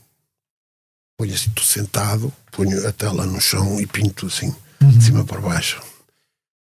ponho 1.18 1.34
assim, 1.34 1.48
estou 1.48 1.64
sentado, 1.64 2.32
ponho 2.52 2.86
a 2.86 2.92
tela 2.92 3.26
no 3.26 3.40
chão 3.40 3.80
e 3.80 3.88
pinto 3.88 4.28
assim, 4.28 4.54
uhum. 4.82 4.90
de 4.90 5.02
cima 5.02 5.24
para 5.24 5.40
baixo. 5.40 5.82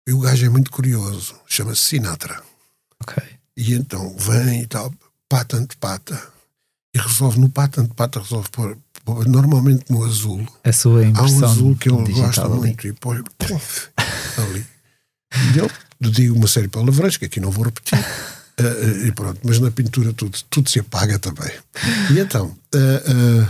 E 0.07 0.11
o 0.11 0.19
gajo 0.19 0.43
é 0.43 0.49
muito 0.49 0.71
curioso, 0.71 1.35
chama-se 1.45 1.83
Sinatra. 1.83 2.41
Ok. 2.99 3.23
E 3.55 3.75
então 3.75 4.15
vem 4.17 4.63
e 4.63 4.67
tal, 4.67 4.91
pata 5.29 5.55
ante 5.55 5.77
pata, 5.77 6.19
e 6.93 6.99
resolve 6.99 7.39
no 7.39 7.49
pata 7.49 7.87
pata, 7.95 8.19
resolve 8.19 8.49
pôr 8.49 8.77
normalmente 9.27 9.85
no 9.89 10.03
azul. 10.03 10.45
A 10.63 10.71
sua 10.71 11.05
Há 11.05 11.23
um 11.23 11.45
azul 11.45 11.75
que 11.75 11.89
ele 11.89 12.11
gosta 12.13 12.45
ali. 12.45 12.55
muito 12.55 12.87
e 12.87 12.93
põe 12.93 13.23
ali. 14.37 14.65
E 15.53 15.57
eu 15.57 15.69
digo 16.11 16.35
uma 16.35 16.47
série 16.47 16.67
de 16.67 16.71
palavras 16.71 17.17
que 17.17 17.25
aqui 17.25 17.39
não 17.39 17.51
vou 17.51 17.65
repetir. 17.65 17.99
Uh, 18.59 19.05
e 19.07 19.11
pronto, 19.11 19.39
mas 19.43 19.59
na 19.59 19.71
pintura 19.71 20.13
tudo, 20.13 20.37
tudo 20.49 20.69
se 20.69 20.79
apaga 20.79 21.17
também. 21.19 21.51
E 22.11 22.19
então, 22.19 22.55
uh, 22.75 23.43
uh, 23.43 23.47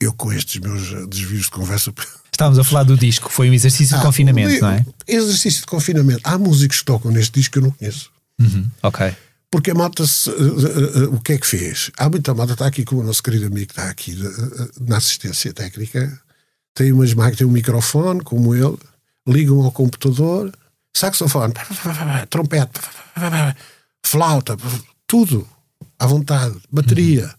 eu 0.00 0.12
com 0.12 0.32
estes 0.32 0.60
meus 0.60 1.08
desvios 1.08 1.44
de 1.44 1.50
conversa. 1.50 1.92
Estávamos 2.32 2.58
a 2.58 2.64
falar 2.64 2.82
do 2.82 2.96
disco, 2.96 3.30
foi 3.30 3.48
um 3.48 3.54
exercício 3.54 3.94
ah, 3.94 3.98
de 4.00 4.04
confinamento, 4.06 4.60
não 4.60 4.70
é? 4.70 4.84
Exercício 5.06 5.60
de 5.60 5.66
confinamento. 5.66 6.20
Há 6.24 6.36
músicos 6.36 6.80
que 6.80 6.84
tocam 6.84 7.12
neste 7.12 7.38
disco 7.38 7.52
que 7.52 7.58
eu 7.58 7.62
não 7.62 7.70
conheço. 7.70 8.10
Uhum, 8.40 8.68
ok. 8.82 9.14
Porque 9.54 9.70
a 9.70 9.74
malta, 9.74 10.02
uh, 10.02 10.30
uh, 10.30 11.04
uh, 11.04 11.14
o 11.14 11.20
que 11.20 11.34
é 11.34 11.38
que 11.38 11.46
fez? 11.46 11.88
Há 11.96 12.08
muita 12.08 12.34
malta, 12.34 12.54
está 12.54 12.66
aqui 12.66 12.84
como 12.84 13.02
o 13.02 13.04
nosso 13.04 13.22
querido 13.22 13.46
amigo 13.46 13.68
que 13.68 13.72
está 13.72 13.88
aqui 13.88 14.18
na 14.80 14.96
assistência 14.96 15.52
técnica, 15.52 16.20
tem 16.74 16.90
umas 16.90 17.14
máquinas, 17.14 17.38
tem 17.38 17.46
um 17.46 17.52
microfone 17.52 18.20
como 18.20 18.52
ele, 18.52 18.76
ligam 19.28 19.62
ao 19.62 19.70
computador, 19.70 20.52
saxofone, 20.92 21.54
trompete, 22.30 22.80
flauta, 24.04 24.56
tudo 25.06 25.48
à 26.00 26.06
vontade, 26.08 26.56
bateria. 26.68 27.32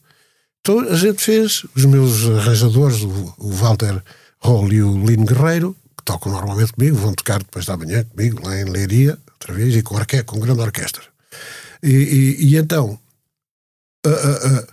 Então 0.61 0.79
a 0.79 0.95
gente 0.95 1.21
fez, 1.21 1.65
os 1.75 1.83
meus 1.83 2.25
arranjadores, 2.29 3.01
o, 3.01 3.35
o 3.37 3.51
Walter 3.51 4.01
Roll 4.39 4.71
e 4.71 4.81
o 4.81 5.05
Lino 5.05 5.25
Guerreiro, 5.25 5.75
que 5.97 6.05
tocam 6.05 6.31
normalmente 6.31 6.71
comigo, 6.71 6.95
vão 6.95 7.13
tocar 7.13 7.39
depois 7.39 7.65
da 7.65 7.75
manhã 7.75 8.05
comigo, 8.05 8.39
lá 8.41 8.57
em 8.57 8.63
Leiria, 8.63 9.19
outra 9.33 9.53
vez, 9.53 9.75
e 9.75 9.81
com, 9.81 9.95
orque 9.95 10.23
com 10.23 10.39
grande 10.39 10.61
orquestra. 10.61 11.13
E, 11.85 11.91
e, 11.91 12.45
e 12.45 12.57
então 12.57 12.99
uh, 14.05 14.09
uh, 14.09 14.59
uh, 14.59 14.67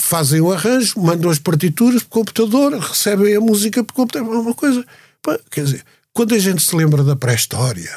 fazem 0.00 0.40
o 0.40 0.52
arranjo, 0.52 1.00
mandam 1.00 1.30
as 1.30 1.38
partituras 1.38 2.02
para 2.02 2.08
o 2.08 2.10
computador, 2.10 2.72
recebem 2.72 3.36
a 3.36 3.40
música 3.40 3.84
para 3.84 3.92
o 3.92 3.94
computador. 3.94 4.34
Uma 4.34 4.54
coisa. 4.54 4.84
Pá, 5.22 5.38
quer 5.48 5.64
dizer, 5.64 5.84
quando 6.12 6.34
a 6.34 6.38
gente 6.38 6.62
se 6.62 6.74
lembra 6.74 7.04
da 7.04 7.14
pré-história, 7.14 7.96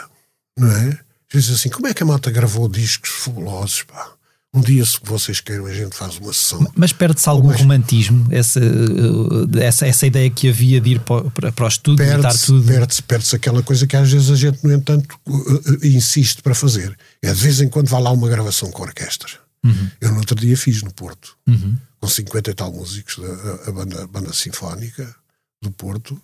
não 0.56 0.72
é? 0.72 1.00
Diz 1.34 1.50
assim: 1.50 1.70
como 1.70 1.88
é 1.88 1.94
que 1.94 2.04
a 2.04 2.06
malta 2.06 2.30
gravou 2.30 2.70
discos 2.70 3.10
fabulosos? 3.10 3.82
Pá? 3.84 4.12
Um 4.54 4.62
dia, 4.62 4.86
se 4.86 5.00
vocês 5.02 5.42
queiram, 5.42 5.66
a 5.66 5.74
gente 5.74 5.96
faz 5.96 6.18
uma 6.20 6.32
sessão. 6.32 6.72
Mas 6.76 6.94
perde-se 6.94 7.28
algum 7.28 7.48
mas... 7.48 7.60
romantismo? 7.60 8.28
Essa, 8.30 8.60
eh, 8.60 9.66
essa, 9.66 9.88
essa 9.88 10.06
ideia 10.06 10.30
que 10.30 10.48
havia 10.48 10.80
de 10.80 10.92
ir 10.92 11.00
para, 11.00 11.52
para 11.52 11.66
o 11.66 11.68
estudo, 11.68 11.98
perde 11.98 12.46
tudo? 12.46 12.64
Perde-se 12.68 13.02
perde 13.02 13.36
aquela 13.36 13.64
coisa 13.64 13.88
que 13.88 13.98
às 13.98 14.12
vezes 14.12 14.30
a 14.30 14.36
gente, 14.36 14.64
no 14.64 14.72
entanto, 14.72 15.18
eh, 15.28 15.88
insiste 15.88 16.44
para 16.44 16.54
fazer. 16.54 16.96
É 17.20 17.34
de 17.34 17.40
vez 17.40 17.62
em 17.62 17.68
quando 17.68 17.88
vai 17.88 18.00
lá 18.00 18.12
uma 18.12 18.30
gravação 18.30 18.70
com 18.70 18.84
orquestra. 18.84 19.32
Uhum. 19.66 19.90
Eu 20.00 20.12
no 20.12 20.18
outro 20.18 20.36
dia 20.36 20.56
fiz 20.56 20.84
no 20.84 20.94
Porto, 20.94 21.36
uhum. 21.48 21.76
com 22.00 22.08
50 22.08 22.52
e 22.52 22.54
tal 22.54 22.72
músicos, 22.72 23.18
da 23.18 23.70
a 23.70 23.72
banda, 23.72 24.04
a 24.04 24.08
banda 24.08 24.34
sinfónica 24.34 25.16
do 25.62 25.72
Porto, 25.72 26.22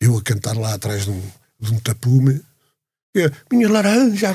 eu 0.00 0.18
a 0.18 0.22
cantar 0.22 0.56
lá 0.56 0.74
atrás 0.74 1.04
de 1.04 1.10
um, 1.10 1.22
de 1.60 1.72
um 1.72 1.78
tapume 1.78 2.42
é, 3.16 3.30
minha 3.50 3.70
laranja, 3.70 4.32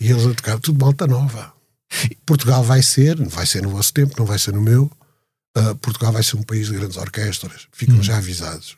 e 0.00 0.10
eles 0.10 0.26
a 0.26 0.34
tocar 0.34 0.58
tudo 0.58 0.84
malta 0.84 1.06
nova. 1.06 1.52
Portugal 2.26 2.62
vai 2.64 2.82
ser, 2.82 3.16
vai 3.28 3.46
ser 3.46 3.62
no 3.62 3.70
vosso 3.70 3.92
tempo, 3.92 4.14
não 4.18 4.26
vai 4.26 4.38
ser 4.38 4.52
no 4.52 4.60
meu. 4.60 4.90
Uh, 5.56 5.74
Portugal 5.76 6.12
vai 6.12 6.22
ser 6.22 6.36
um 6.36 6.42
país 6.42 6.68
de 6.68 6.74
grandes 6.74 6.96
orquestras, 6.96 7.66
ficam 7.72 7.96
hum. 7.96 8.02
já 8.02 8.16
avisados. 8.16 8.76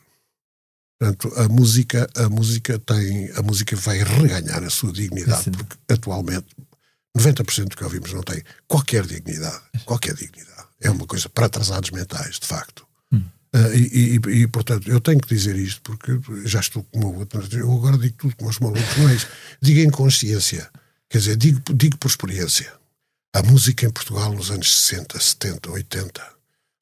Portanto, 0.99 1.33
a 1.37 1.47
música, 1.49 2.09
a 2.15 2.29
música 2.29 2.79
tem, 2.79 3.29
a 3.35 3.41
música 3.41 3.75
vai 3.75 3.97
reganhar 4.03 4.63
a 4.63 4.69
sua 4.69 4.91
dignidade, 4.91 5.51
porque 5.51 5.75
atualmente 5.89 6.47
90% 7.17 7.69
do 7.69 7.77
que 7.77 7.83
ouvimos 7.83 8.13
não 8.13 8.23
tem 8.23 8.41
qualquer 8.67 9.05
dignidade, 9.05 9.61
qualquer 9.85 10.15
dignidade. 10.15 10.67
É 10.79 10.89
uma 10.89 11.05
coisa 11.05 11.29
para 11.29 11.45
atrasados 11.45 11.91
mentais, 11.91 12.39
de 12.39 12.47
facto. 12.47 12.87
Uh, 13.55 13.75
e, 13.75 14.19
e, 14.19 14.41
e, 14.41 14.47
portanto, 14.47 14.89
eu 14.89 14.99
tenho 14.99 15.19
que 15.19 15.27
dizer 15.27 15.55
isto 15.55 15.79
porque 15.83 16.19
já 16.43 16.59
estou 16.59 16.83
como 16.85 17.07
o 17.09 17.19
outro. 17.19 17.47
Eu 17.55 17.71
agora 17.71 17.97
digo 17.97 18.15
tudo 18.17 18.35
como 18.35 18.49
os 18.49 18.59
malucos, 18.59 18.97
não 18.97 19.09
é 19.09 19.15
isso. 19.15 19.27
Digo 19.61 19.79
em 19.79 19.91
consciência, 19.91 20.69
quer 21.07 21.19
dizer, 21.19 21.37
digo, 21.37 21.61
digo 21.73 21.97
por 21.97 22.07
experiência. 22.07 22.73
A 23.35 23.43
música 23.43 23.85
em 23.85 23.91
Portugal 23.91 24.33
nos 24.33 24.49
anos 24.49 24.73
60, 24.85 25.19
70, 25.19 25.71
80, 25.71 26.33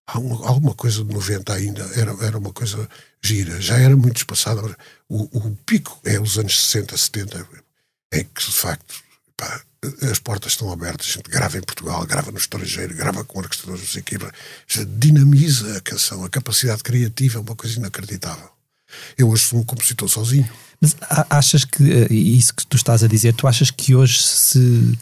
há 0.07 0.19
uma, 0.19 0.47
alguma 0.47 0.73
coisa 0.73 1.03
de 1.03 1.13
90 1.13 1.53
ainda, 1.53 1.83
era, 1.95 2.11
era 2.25 2.37
uma 2.37 2.53
coisa 2.53 2.89
gira, 3.21 3.59
já 3.59 3.77
era 3.77 3.95
muito 3.95 4.17
espaçada. 4.17 4.61
O, 5.09 5.23
o 5.37 5.55
pico 5.65 5.99
é 6.05 6.19
os 6.19 6.37
anos 6.37 6.67
60, 6.67 6.95
70, 6.97 7.47
em 8.13 8.23
que 8.23 8.45
de 8.45 8.51
facto 8.51 8.95
pá, 9.35 9.61
as 10.09 10.19
portas 10.19 10.51
estão 10.51 10.71
abertas, 10.71 11.07
a 11.07 11.11
gente 11.13 11.29
grava 11.29 11.57
em 11.57 11.61
Portugal, 11.61 12.05
grava 12.05 12.31
no 12.31 12.37
estrangeiro, 12.37 12.95
grava 12.95 13.23
com 13.23 13.39
orquestradores, 13.39 13.81
não 13.81 13.91
sei 13.91 14.01
o 14.01 14.05
quê, 14.05 14.17
dinamiza 14.85 15.77
a 15.77 15.81
canção, 15.81 16.23
a 16.23 16.29
capacidade 16.29 16.83
criativa 16.83 17.39
é 17.39 17.41
uma 17.41 17.55
coisa 17.55 17.79
inacreditável. 17.79 18.49
Eu 19.17 19.29
hoje 19.29 19.45
sou 19.45 19.59
um 19.59 19.63
compositor 19.63 20.07
sozinho. 20.07 20.47
Mas 20.79 20.95
achas 21.29 21.65
que, 21.65 21.91
eh, 21.91 22.13
isso 22.13 22.53
que 22.53 22.65
tu 22.67 22.75
estás 22.75 23.03
a 23.03 23.07
dizer, 23.07 23.33
tu 23.33 23.47
achas 23.47 23.71
que 23.71 23.95
hoje 23.95 24.21
se 24.21 24.99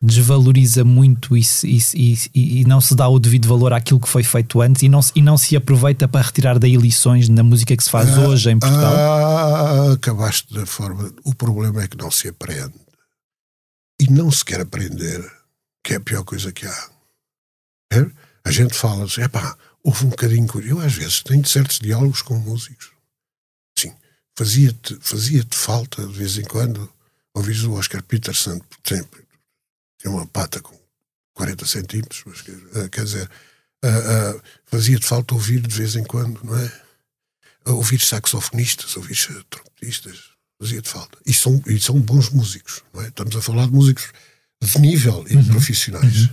desvaloriza 0.00 0.84
muito 0.84 1.36
isso, 1.36 1.66
isso, 1.66 1.96
isso, 1.96 2.28
e 2.34 2.64
não 2.66 2.80
se 2.80 2.94
dá 2.94 3.08
o 3.08 3.18
devido 3.18 3.48
valor 3.48 3.72
àquilo 3.72 3.98
que 3.98 4.08
foi 4.08 4.22
feito 4.22 4.60
antes 4.60 4.82
e 4.82 4.88
não, 4.88 5.00
e 5.14 5.22
não 5.22 5.36
se 5.36 5.56
aproveita 5.56 6.06
para 6.06 6.24
retirar 6.24 6.58
daí 6.58 6.76
lições 6.76 7.28
na 7.28 7.42
música 7.42 7.76
que 7.76 7.82
se 7.82 7.90
faz 7.90 8.10
ah, 8.10 8.28
hoje 8.28 8.50
em 8.50 8.58
Portugal? 8.58 8.94
Ah, 8.94 9.92
acabaste 9.92 10.52
da 10.52 10.66
forma. 10.66 11.10
O 11.24 11.34
problema 11.34 11.82
é 11.82 11.88
que 11.88 11.96
não 11.96 12.10
se 12.10 12.28
aprende 12.28 12.83
e 14.00 14.10
não 14.10 14.30
se 14.30 14.44
quer 14.44 14.60
aprender, 14.60 15.20
que 15.82 15.94
é 15.94 15.96
a 15.96 16.00
pior 16.00 16.24
coisa 16.24 16.52
que 16.52 16.66
há. 16.66 16.90
É? 17.92 18.10
A 18.44 18.50
gente 18.50 18.74
fala 18.74 19.04
assim, 19.04 19.28
pá, 19.28 19.56
houve 19.82 20.06
um 20.06 20.10
bocadinho. 20.10 20.48
Eu, 20.62 20.80
às 20.80 20.94
vezes, 20.94 21.22
tenho 21.22 21.46
certos 21.46 21.78
diálogos 21.78 22.22
com 22.22 22.34
músicos. 22.38 22.92
Sim, 23.78 23.94
fazia-te 24.36 24.98
fazia 25.00 25.44
falta, 25.50 26.06
de 26.06 26.12
vez 26.12 26.38
em 26.38 26.44
quando, 26.44 26.92
ouvir 27.34 27.64
o 27.64 27.74
Oscar 27.74 28.02
Peterson, 28.02 28.58
por 28.58 28.92
exemplo, 28.92 29.22
tem 29.98 30.10
uma 30.10 30.26
pata 30.26 30.60
com 30.60 30.78
40 31.34 31.66
centímetros, 31.66 32.22
mas, 32.26 32.44
eh, 32.76 32.88
quer 32.88 33.04
dizer, 33.04 33.30
uh, 33.84 34.36
uh, 34.36 34.42
fazia-te 34.66 35.06
falta 35.06 35.34
ouvir 35.34 35.60
de 35.60 35.74
vez 35.74 35.96
em 35.96 36.04
quando, 36.04 36.42
não 36.44 36.56
é? 36.56 36.82
Ouvir 37.66 38.00
saxofonistas, 38.00 38.96
ouvir 38.96 39.16
trompetistas, 39.48 40.33
fazia-te 40.60 40.88
falta. 40.88 41.18
E 41.26 41.32
são, 41.32 41.62
e 41.66 41.80
são 41.80 42.00
bons 42.00 42.30
músicos, 42.30 42.82
não 42.92 43.02
é? 43.02 43.08
Estamos 43.08 43.36
a 43.36 43.42
falar 43.42 43.66
de 43.66 43.72
músicos 43.72 44.12
de 44.62 44.78
nível 44.80 45.24
e 45.28 45.36
uhum. 45.36 45.44
profissionais. 45.46 46.22
Uhum. 46.22 46.28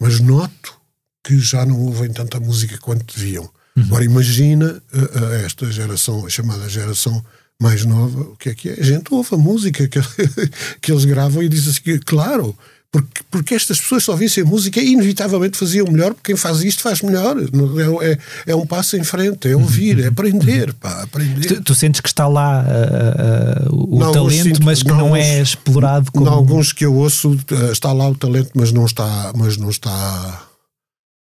Mas 0.00 0.20
noto 0.20 0.80
que 1.24 1.38
já 1.38 1.64
não 1.64 1.80
ouvem 1.80 2.12
tanta 2.12 2.38
música 2.38 2.78
quanto 2.78 3.14
deviam. 3.16 3.50
Uhum. 3.76 3.84
Agora 3.84 4.04
imagina 4.04 4.82
a, 4.92 5.26
a 5.26 5.34
esta 5.42 5.70
geração, 5.70 6.26
a 6.26 6.30
chamada 6.30 6.68
geração 6.68 7.24
mais 7.60 7.84
nova, 7.84 8.20
o 8.20 8.36
que 8.36 8.50
é 8.50 8.54
que 8.54 8.68
é? 8.68 8.72
A 8.74 8.82
gente 8.82 9.12
ouve 9.12 9.34
a 9.34 9.38
música 9.38 9.88
que, 9.88 9.98
que 10.80 10.92
eles 10.92 11.04
gravam 11.04 11.42
e 11.42 11.48
diz 11.48 11.66
assim, 11.68 11.98
claro, 12.04 12.56
Porque, 12.94 13.24
porque 13.28 13.54
estas 13.56 13.80
pessoas 13.80 14.04
só 14.04 14.14
vissem 14.14 14.44
música 14.44 14.80
e 14.80 14.92
inevitavelmente 14.92 15.58
faziam 15.58 15.84
melhor, 15.90 16.14
porque 16.14 16.32
quem 16.32 16.36
faz 16.36 16.62
isto 16.62 16.80
faz 16.80 17.02
melhor. 17.02 17.36
É, 17.36 18.12
é, 18.12 18.18
é 18.52 18.54
um 18.54 18.64
passo 18.64 18.96
em 18.96 19.02
frente, 19.02 19.48
é 19.48 19.56
ouvir, 19.56 19.98
é 19.98 20.06
aprender, 20.06 20.72
pá, 20.74 21.02
aprender. 21.02 21.48
Tu, 21.48 21.60
tu 21.60 21.74
sentes 21.74 22.00
que 22.00 22.06
está 22.06 22.28
lá 22.28 22.62
uh, 22.62 23.74
uh, 23.74 23.94
o 23.96 23.98
não, 23.98 24.12
talento, 24.12 24.44
sinto, 24.44 24.62
mas 24.62 24.80
que 24.80 24.90
não, 24.90 24.98
não 24.98 25.16
é 25.16 25.42
explorado 25.42 26.12
como... 26.12 26.24
Em 26.24 26.28
alguns 26.28 26.72
que 26.72 26.86
eu 26.86 26.94
ouço 26.94 27.36
está 27.72 27.92
lá 27.92 28.08
o 28.08 28.14
talento, 28.14 28.52
mas 28.54 28.70
não 28.70 28.86
está, 28.86 29.32
mas 29.34 29.56
não 29.56 29.70
está, 29.70 30.42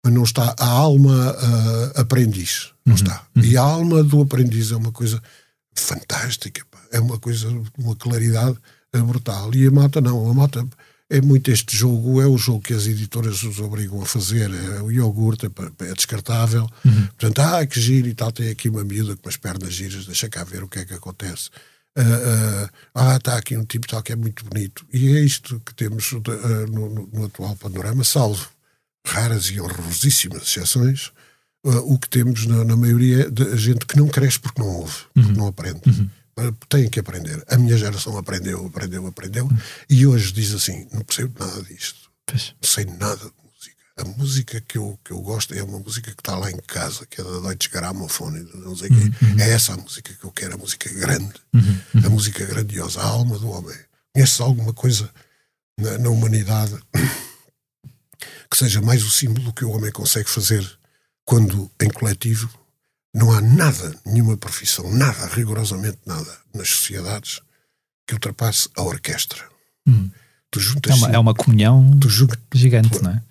mas 0.06 0.14
não 0.14 0.22
está 0.22 0.54
a 0.60 0.68
alma 0.68 1.32
uh, 1.32 2.00
aprendiz, 2.00 2.70
não 2.86 2.94
uhum, 2.94 3.02
está. 3.02 3.24
Uhum. 3.36 3.44
E 3.44 3.58
a 3.58 3.62
alma 3.64 4.04
do 4.04 4.22
aprendiz 4.22 4.72
é 4.72 4.76
uma 4.76 4.92
coisa 4.92 5.20
fantástica, 5.74 6.62
pá. 6.70 6.78
é 6.92 7.00
uma 7.00 7.18
coisa, 7.18 7.48
uma 7.76 7.96
claridade 7.96 8.56
brutal. 9.04 9.54
E 9.56 9.66
a 9.66 9.72
mata 9.72 10.00
não, 10.00 10.30
a 10.30 10.34
mata 10.36 10.64
é 11.10 11.22
muito 11.22 11.52
este 11.52 11.76
jogo, 11.76 12.22
é 12.22 12.26
o 12.26 12.38
jogo 12.38 12.62
que 12.62 12.74
as 12.74 12.88
editoras 12.88 13.44
os 13.44 13.60
obrigam 13.60 14.02
a 14.02 14.06
fazer. 14.06 14.52
É, 14.52 14.82
o 14.82 14.92
iogurte 14.92 15.46
é, 15.46 15.86
é 15.86 15.94
descartável. 15.94 16.68
Uhum. 16.84 17.08
Portanto, 17.08 17.40
ah, 17.40 17.66
que 17.66 17.80
giro 17.80 18.08
e 18.08 18.14
tal, 18.14 18.32
tem 18.32 18.50
aqui 18.50 18.70
uma 18.70 18.84
miúda 18.84 19.16
com 19.16 19.30
as 19.30 19.38
pernas 19.38 19.74
giras, 19.74 20.06
deixa 20.06 20.30
cá 20.30 20.44
ver 20.44 20.64
o 20.64 20.68
que 20.68 20.80
é 20.80 20.86
que 20.86 20.94
acontece. 20.94 21.50
Uh, 21.98 22.02
uh, 22.02 22.70
ah, 22.94 23.16
está 23.16 23.38
aqui 23.38 23.56
um 23.56 23.64
tipo 23.64 23.88
tal 23.88 24.02
que 24.02 24.12
é 24.12 24.16
muito 24.16 24.44
bonito. 24.46 24.86
E 24.92 25.16
é 25.16 25.22
isto 25.22 25.62
que 25.66 25.74
temos 25.74 26.12
uh, 26.12 26.22
no, 26.72 26.90
no, 26.90 27.10
no, 27.14 27.26
atual 27.26 27.56
panorama, 27.56 28.04
salvo 28.04 28.50
raras 29.08 29.46
e 29.46 29.60
horrorosíssimas 29.60 30.42
exceções, 30.42 31.12
o 31.64 31.98
que 32.00 32.10
temos 32.10 32.48
na, 32.48 32.64
na 32.64 32.76
maioria 32.76 33.30
de 33.30 33.56
gente 33.56 33.86
que 33.86 33.98
não 33.98 34.08
cresce 34.08 34.40
porque 34.40 34.60
não 34.60 34.68
ouve, 34.68 34.96
porque 35.14 35.30
uhum. 35.30 35.36
não 35.38 35.48
aprende. 35.48 35.82
Uhum 35.86 36.10
têm 36.68 36.90
que 36.90 37.00
aprender. 37.00 37.44
A 37.48 37.58
minha 37.58 37.78
geração 37.78 38.18
aprendeu, 38.18 38.66
aprendeu, 38.66 39.08
aprendeu, 39.08 39.46
hum. 39.46 39.58
e 39.90 40.06
hoje 40.06 40.32
diz 40.32 40.54
assim: 40.54 40.88
não 40.92 41.02
percebo 41.02 41.40
nada 41.40 41.62
disto, 41.64 42.10
pois. 42.26 42.54
não 42.62 42.70
sei 42.70 42.86
nada 42.86 43.18
de 43.18 43.32
música. 43.44 43.76
A 43.98 44.04
música 44.04 44.62
que 44.62 44.78
eu, 44.78 45.00
que 45.04 45.12
eu 45.12 45.22
gosto 45.22 45.54
é 45.54 45.64
uma 45.64 45.80
música 45.80 46.12
que 46.12 46.20
está 46.20 46.36
lá 46.36 46.52
em 46.52 46.58
casa, 46.68 47.06
que 47.06 47.22
é 47.22 47.24
da 47.24 47.40
Deutsche 47.40 47.70
Grammophon, 47.70 48.32
não 48.56 48.76
sei 48.76 48.90
uhum. 48.90 49.12
quê. 49.12 49.42
É 49.42 49.52
essa 49.52 49.74
a 49.74 49.78
música 49.78 50.14
que 50.14 50.26
eu 50.26 50.32
quero, 50.32 50.56
a 50.56 50.58
música 50.58 50.90
grande, 50.94 51.34
uhum. 51.54 52.06
a 52.06 52.10
música 52.10 52.46
grandiosa, 52.46 53.00
a 53.00 53.06
alma 53.06 53.40
do 53.40 53.50
homem. 53.50 53.78
Conheces 54.14 54.42
alguma 54.42 54.74
coisa 54.74 55.10
na, 55.80 55.98
na 55.98 56.10
humanidade 56.10 56.78
que 58.52 58.58
seja 58.58 58.82
mais 58.82 59.04
o 59.04 59.10
símbolo 59.10 59.54
que 59.54 59.64
o 59.64 59.72
homem 59.72 59.92
consegue 59.92 60.30
fazer 60.30 60.70
quando 61.24 61.72
em 61.82 61.90
coletivo 61.90 62.50
não 63.16 63.32
há 63.32 63.40
nada, 63.40 63.98
nenhuma 64.06 64.36
profissão, 64.36 64.92
nada, 64.92 65.28
rigorosamente 65.28 66.00
nada, 66.06 66.38
nas 66.54 66.70
sociedades 66.70 67.40
que 68.06 68.14
ultrapasse 68.14 68.68
a 68.76 68.82
orquestra. 68.84 69.42
Hum. 69.88 70.10
Tu 70.52 70.60
juntas, 70.60 70.92
é, 70.92 70.96
uma, 70.96 71.16
é 71.16 71.20
uma 71.20 71.34
comunhão 71.34 71.98
tu 71.98 72.10
gigante, 72.54 73.02
não 73.02 73.12
é? 73.12 73.24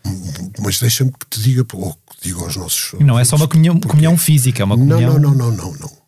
Mas 0.59 0.81
deixa-me 0.81 1.13
que 1.13 1.27
te 1.29 1.41
diga, 1.41 1.67
ou 1.75 1.93
que 1.93 2.17
digo 2.23 2.43
aos 2.43 2.57
nossos. 2.57 2.99
Não 2.99 3.19
é 3.19 3.25
só 3.27 3.37
uma 3.37 3.47
comunhão, 3.47 3.79
comunhão 3.79 4.17
física, 4.17 4.63
é 4.63 4.65
uma 4.65 4.77
comunhão. 4.77 5.19
Não, 5.19 5.35
não, 5.35 5.35
não, 5.35 5.51
não, 5.53 5.75
não. 5.75 5.99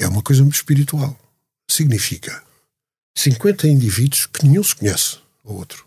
É 0.00 0.08
uma 0.08 0.22
coisa 0.22 0.42
espiritual. 0.48 1.16
Significa 1.70 2.42
50 3.16 3.68
indivíduos 3.68 4.26
que 4.26 4.44
nenhum 4.44 4.64
se 4.64 4.74
conhece 4.74 5.18
ao 5.44 5.54
outro. 5.54 5.86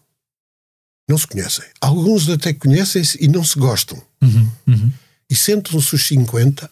Não 1.10 1.18
se 1.18 1.28
conhecem. 1.28 1.66
Alguns 1.82 2.30
até 2.30 2.54
conhecem-se 2.54 3.18
e 3.22 3.28
não 3.28 3.44
se 3.44 3.60
gostam. 3.60 4.02
Uhum, 4.22 4.50
uhum. 4.68 4.94
E 5.30 5.36
sentam-se 5.36 5.94
os 5.94 6.08
50 6.08 6.70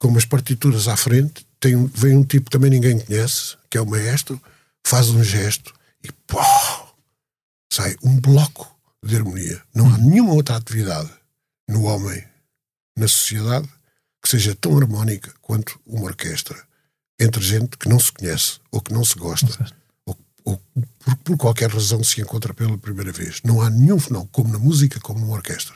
com 0.00 0.08
umas 0.08 0.24
partituras 0.24 0.88
à 0.88 0.96
frente, 0.96 1.46
tem, 1.60 1.86
vem 1.86 2.16
um 2.16 2.24
tipo 2.24 2.46
que 2.46 2.50
também 2.50 2.70
ninguém 2.70 2.98
conhece, 2.98 3.56
que 3.68 3.76
é 3.76 3.80
o 3.80 3.86
maestro, 3.86 4.42
faz 4.84 5.10
um 5.10 5.22
gesto 5.22 5.72
e 6.02 6.10
pô, 6.26 6.40
sai 7.70 7.94
um 8.02 8.18
bloco 8.18 8.74
de 9.04 9.14
harmonia. 9.14 9.62
Não 9.74 9.86
há 9.92 9.98
nenhuma 9.98 10.32
outra 10.32 10.56
atividade 10.56 11.10
no 11.68 11.84
homem, 11.84 12.26
na 12.98 13.06
sociedade, 13.06 13.68
que 14.22 14.28
seja 14.28 14.54
tão 14.54 14.76
harmónica 14.76 15.32
quanto 15.42 15.78
uma 15.86 16.04
orquestra 16.04 16.56
entre 17.20 17.42
gente 17.42 17.76
que 17.76 17.88
não 17.88 18.00
se 18.00 18.10
conhece 18.10 18.58
ou 18.72 18.80
que 18.80 18.94
não 18.94 19.04
se 19.04 19.14
gosta 19.16 19.74
ou, 20.06 20.18
ou 20.44 20.62
por, 21.04 21.16
por, 21.16 21.36
qualquer 21.36 21.70
razão 21.70 22.02
se 22.04 22.20
encontra 22.20 22.52
pela 22.52 22.76
primeira 22.76 23.12
vez. 23.12 23.40
Não 23.44 23.60
há 23.60 23.70
nenhum 23.70 23.98
fenómeno, 23.98 24.28
como 24.30 24.52
na 24.52 24.58
música, 24.58 25.00
como 25.00 25.20
numa 25.20 25.34
orquestra. 25.34 25.74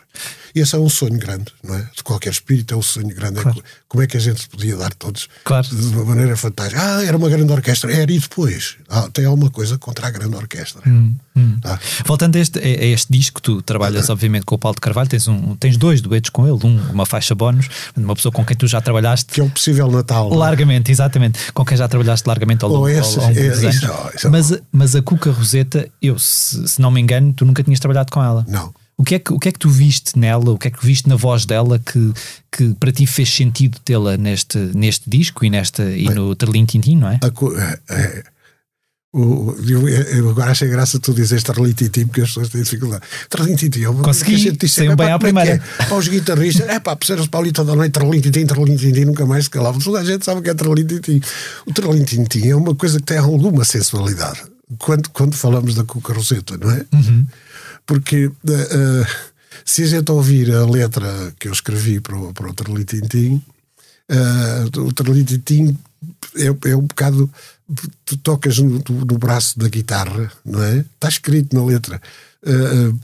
E 0.54 0.60
esse 0.60 0.74
é 0.76 0.78
um 0.78 0.88
sonho 0.88 1.18
grande, 1.18 1.46
não 1.64 1.74
é? 1.74 1.88
De 1.96 2.02
qualquer 2.04 2.30
espírito 2.30 2.74
é 2.74 2.76
um 2.76 2.82
sonho 2.82 3.12
grande. 3.12 3.40
É 3.40 3.42
claro. 3.42 3.58
É, 3.58 3.62
como 3.88 4.02
é 4.04 4.06
que 4.06 4.16
a 4.16 4.20
gente 4.20 4.48
podia 4.48 4.76
dar 4.76 4.94
todos 4.94 5.28
claro. 5.42 5.66
de 5.66 5.96
uma 5.96 6.04
maneira 6.04 6.36
fantástica? 6.36 6.80
Ah, 6.80 7.04
era 7.04 7.16
uma 7.16 7.28
grande 7.28 7.52
orquestra. 7.52 7.92
Era 7.92 8.12
e 8.12 8.18
depois? 8.18 8.76
Ah, 8.88 9.08
tem 9.12 9.24
alguma 9.24 9.50
coisa 9.50 9.76
contra 9.78 10.06
a 10.06 10.10
grande 10.10 10.36
orquestra. 10.36 10.82
Hum, 10.86 11.16
hum. 11.34 11.58
Tá? 11.60 11.80
Voltando 12.06 12.36
a 12.36 12.38
este, 12.38 12.60
a 12.60 12.84
este 12.84 13.12
disco, 13.12 13.42
tu 13.42 13.62
trabalhas 13.62 14.08
obviamente 14.08 14.44
com 14.44 14.54
o 14.54 14.58
Paulo 14.58 14.76
de 14.76 14.80
Carvalho, 14.80 15.08
tens, 15.08 15.26
um, 15.26 15.56
tens 15.56 15.76
dois 15.76 16.00
duetos 16.00 16.30
com 16.30 16.46
ele, 16.46 16.58
um, 16.64 16.92
uma 16.92 17.04
faixa 17.04 17.34
bónus, 17.34 17.68
uma 17.96 18.14
pessoa 18.14 18.30
com 18.30 18.44
quem 18.44 18.56
tu 18.56 18.68
já 18.68 18.80
trabalhaste. 18.80 19.32
Que 19.32 19.40
é 19.40 19.44
o 19.44 19.50
possível 19.50 19.90
Natal. 19.90 20.32
É? 20.32 20.36
Largamente, 20.36 20.92
exatamente. 20.92 21.52
Com 21.52 21.64
quem 21.64 21.76
já 21.76 21.88
trabalhaste 21.88 22.28
largamente 22.28 22.64
ao 22.64 22.70
longo, 22.70 22.84
oh, 22.84 22.88
esse, 22.88 23.18
ao 23.18 23.26
longo 23.26 23.38
é, 23.38 23.48
dos 23.48 23.58
anos. 23.58 23.74
Isso, 23.74 24.10
isso, 24.14 24.30
mas, 24.30 24.52
mas 24.70 24.94
a 24.94 25.02
Cuca 25.14 25.30
Roseta, 25.30 25.88
eu, 26.02 26.18
se, 26.18 26.66
se 26.66 26.80
não 26.80 26.90
me 26.90 27.00
engano, 27.00 27.32
tu 27.32 27.44
nunca 27.44 27.62
tinhas 27.62 27.78
trabalhado 27.78 28.10
com 28.10 28.22
ela. 28.22 28.44
Não. 28.48 28.74
O 28.96 29.04
que, 29.04 29.16
é 29.16 29.18
que, 29.18 29.32
o 29.32 29.38
que 29.38 29.48
é 29.48 29.52
que 29.52 29.58
tu 29.58 29.68
viste 29.68 30.18
nela, 30.18 30.50
o 30.50 30.58
que 30.58 30.68
é 30.68 30.70
que 30.70 30.84
viste 30.84 31.08
na 31.08 31.16
voz 31.16 31.44
dela 31.44 31.78
que, 31.78 32.12
que 32.50 32.74
para 32.74 32.92
ti 32.92 33.06
fez 33.06 33.28
sentido 33.28 33.78
tê-la 33.84 34.16
neste, 34.16 34.58
neste 34.58 35.08
disco 35.08 35.44
e, 35.44 35.50
nesta, 35.50 35.82
e 35.90 36.06
Bem, 36.06 36.14
no 36.14 36.34
Terlim 36.34 36.64
Tintin, 36.64 36.96
não 36.96 37.08
é? 37.08 37.18
A, 37.22 37.26
é, 37.60 37.80
é 37.90 38.24
o, 39.12 39.54
eu, 39.68 39.88
eu, 39.88 40.30
agora 40.30 40.50
achei 40.50 40.68
graça 40.68 40.98
tu 40.98 41.14
dizes 41.14 41.44
Terlim 41.44 41.72
Tintin 41.72 42.06
porque 42.06 42.22
as 42.22 42.28
pessoas 42.28 42.48
têm 42.48 42.62
dificuldade. 42.62 43.04
Terlim 43.30 43.54
Tintin 43.54 43.86
uma 43.86 44.02
Consegui, 44.02 44.30
que 44.30 44.34
a 44.34 44.38
gente 44.38 44.68
saiu 44.68 44.96
bem 44.96 45.12
à 45.12 45.14
é 45.14 45.18
primeira. 45.18 45.62
É? 45.78 45.84
Para 45.84 45.96
os 45.96 46.08
guitarristas, 46.08 46.68
é 46.68 46.80
pá, 46.80 46.96
puseram-se 46.96 47.28
Paulito 47.28 47.62
da 47.62 47.76
noite, 47.76 47.92
Terlim 47.92 48.20
Tintin, 48.20 48.46
Terlim 48.46 48.76
Tintin, 48.76 49.04
nunca 49.04 49.24
mais 49.24 49.44
se 49.44 49.50
calavam. 49.50 49.80
Toda 49.80 50.00
a 50.00 50.04
gente 50.04 50.24
sabe 50.24 50.40
o 50.40 50.42
que 50.42 50.50
é 50.50 50.54
Terlim 50.54 50.84
Tintin. 50.84 51.20
O 51.64 51.72
Terlim 51.72 52.02
Tintin 52.02 52.48
é 52.48 52.56
uma 52.56 52.74
coisa 52.74 52.98
que 52.98 53.04
tem 53.04 53.18
alguma 53.18 53.64
sensualidade. 53.64 54.53
Quando, 54.78 55.10
quando 55.10 55.34
falamos 55.34 55.74
da 55.74 55.84
Cuca 55.84 56.12
Roseta, 56.12 56.56
não 56.56 56.70
é? 56.70 56.86
Uhum 56.92 57.26
porque 57.86 58.26
uh, 58.26 59.06
se 59.64 59.82
a 59.82 59.86
gente 59.86 60.10
ouvir 60.10 60.52
a 60.52 60.66
letra 60.66 61.32
que 61.38 61.48
eu 61.48 61.52
escrevi 61.52 62.00
para 62.00 62.16
o, 62.16 62.32
para 62.32 62.48
o 62.48 62.54
Tralitintim, 62.54 63.42
uh, 64.10 64.80
o 64.80 64.92
Tralitintim 64.92 65.76
é, 66.36 66.70
é 66.70 66.76
um 66.76 66.82
bocado. 66.82 67.30
Tu 68.04 68.18
tocas 68.18 68.58
no, 68.58 68.82
no, 68.86 69.18
braço 69.18 69.58
da 69.58 69.68
guitarra, 69.68 70.30
não 70.44 70.62
é? 70.62 70.80
Está 70.80 71.08
escrito 71.08 71.56
na 71.56 71.64
letra. 71.64 72.00
Uh, 72.42 72.98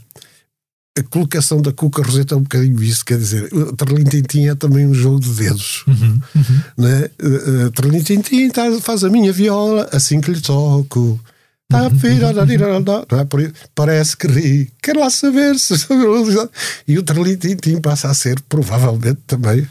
a 0.95 1.03
colocação 1.03 1.61
da 1.61 1.71
Cuca 1.71 2.03
Roseta 2.03 2.35
é 2.35 2.37
um 2.37 2.43
bocadinho 2.43 2.83
isso, 2.83 3.03
quer 3.03 3.17
dizer, 3.17 3.51
o 3.51 3.75
Tralitintim 3.75 4.47
é 4.47 4.55
também 4.55 4.85
um 4.85 4.93
jogo 4.93 5.21
de 5.21 5.33
dedos, 5.33 5.85
uhum, 5.87 6.21
uhum. 6.35 6.61
Né? 6.77 7.09
Uh, 7.23 7.71
Tralitintim 7.71 8.49
tá, 8.49 8.63
faz 8.81 9.03
a 9.03 9.09
minha 9.09 9.31
viola 9.31 9.89
assim 9.91 10.19
que 10.19 10.29
lhe 10.29 10.41
toco? 10.41 11.19
Parece 13.73 14.17
que 14.17 14.27
ri. 14.27 14.71
Quero 14.81 14.99
lá 14.99 15.09
saber 15.09 15.57
se. 15.57 15.73
E 16.87 16.97
o 16.97 17.03
Trelitintim 17.03 17.79
passa 17.79 18.09
a 18.09 18.13
ser, 18.13 18.39
provavelmente, 18.47 19.19
também 19.25 19.67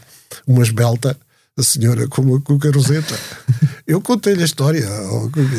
uma 0.47 0.63
esbelta 0.63 1.17
a 1.59 1.63
senhora 1.63 2.09
como 2.09 2.37
a 2.37 2.41
Cuca 2.41 2.71
Roseta. 2.71 3.19
Eu 3.87 4.01
contei-lhe 4.01 4.43
a 4.43 4.47
história. 4.47 4.89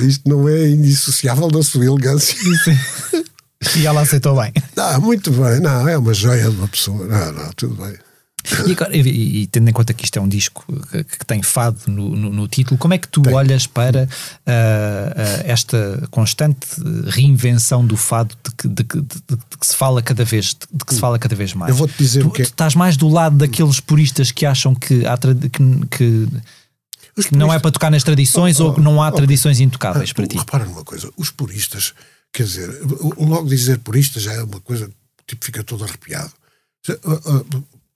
Isto 0.08 0.27
não 0.27 0.47
é 0.47 0.69
indissociável 0.69 1.47
da 1.49 1.62
sua 1.62 1.86
elegância. 1.86 2.36
E 3.77 3.86
ela 3.86 4.01
aceitou 4.01 4.36
bem. 4.36 4.51
Ah, 4.75 4.99
muito 4.99 5.30
bem. 5.32 5.60
Não, 5.60 5.88
é 5.88 5.97
uma 5.97 6.13
joia 6.13 6.49
de 6.49 6.56
uma 6.56 6.67
pessoa. 6.67 7.06
Não, 7.06 7.32
não, 7.32 7.51
tudo 7.54 7.75
bem. 7.75 7.93
E, 8.67 8.71
agora, 8.71 8.95
e, 8.95 9.41
e, 9.41 9.47
tendo 9.47 9.69
em 9.69 9.73
conta 9.73 9.93
que 9.93 10.04
isto 10.04 10.17
é 10.17 10.21
um 10.21 10.27
disco 10.27 10.65
que, 10.89 11.04
que 11.04 11.25
tem 11.25 11.41
fado 11.43 11.80
no, 11.88 12.15
no, 12.15 12.30
no, 12.32 12.47
título, 12.47 12.77
como 12.77 12.93
é 12.93 12.97
que 12.97 13.08
tu 13.08 13.21
tem. 13.21 13.34
olhas 13.34 13.67
para 13.67 14.04
uh, 14.04 14.06
uh, 14.06 15.43
esta 15.45 16.08
constante 16.10 16.67
reinvenção 17.08 17.86
do 17.86 17.95
fado 17.95 18.36
de 18.43 18.51
que, 18.51 18.67
de, 18.67 18.84
de, 18.84 19.01
de 19.01 19.58
que, 19.60 19.67
se 19.67 19.75
fala 19.75 20.01
cada 20.01 20.25
vez, 20.25 20.56
de, 20.71 20.86
que 20.86 20.93
se 20.93 20.99
fala 20.99 21.19
cada 21.19 21.36
vez 21.36 21.54
mais? 21.54 21.69
Eu 21.69 21.75
vou-te 21.75 21.95
dizer 21.97 22.21
tu, 22.21 22.27
o 22.27 22.32
que 22.32 22.41
é... 22.41 22.45
tu 22.45 22.49
estás 22.49 22.75
mais 22.75 22.97
do 22.97 23.08
lado 23.08 23.38
daqueles 23.38 23.80
puristas 23.80 24.32
que 24.32 24.45
acham 24.45 24.73
que, 24.73 25.06
há 25.06 25.17
que, 25.17 26.27
que 27.23 27.36
não 27.36 27.54
é 27.54 27.60
para 27.60 27.71
tocar 27.71 27.91
nas 27.91 28.04
tradições 28.04 28.60
oh, 28.60 28.63
oh, 28.63 28.67
ou 28.67 28.73
que 28.73 28.82
não 28.82 29.01
há 29.01 29.10
oh, 29.10 29.12
tradições 29.12 29.60
intocáveis 29.60 30.12
ah, 30.12 30.13
para 30.15 30.27
ti? 30.27 30.38
Repara 30.38 30.65
numa 30.65 30.84
coisa, 30.84 31.12
os 31.15 31.30
puristas, 31.30 31.93
quer 32.34 32.43
dizer, 32.43 32.69
logo 33.17 33.47
dizer 33.47 33.80
purista 33.80 34.19
já 34.19 34.34
é 34.34 34.43
uma 34.43 34.60
coisa, 34.60 34.89
tipo, 35.27 35.45
fica 35.45 35.63
todo 35.63 35.84
arrepiado. 35.84 36.32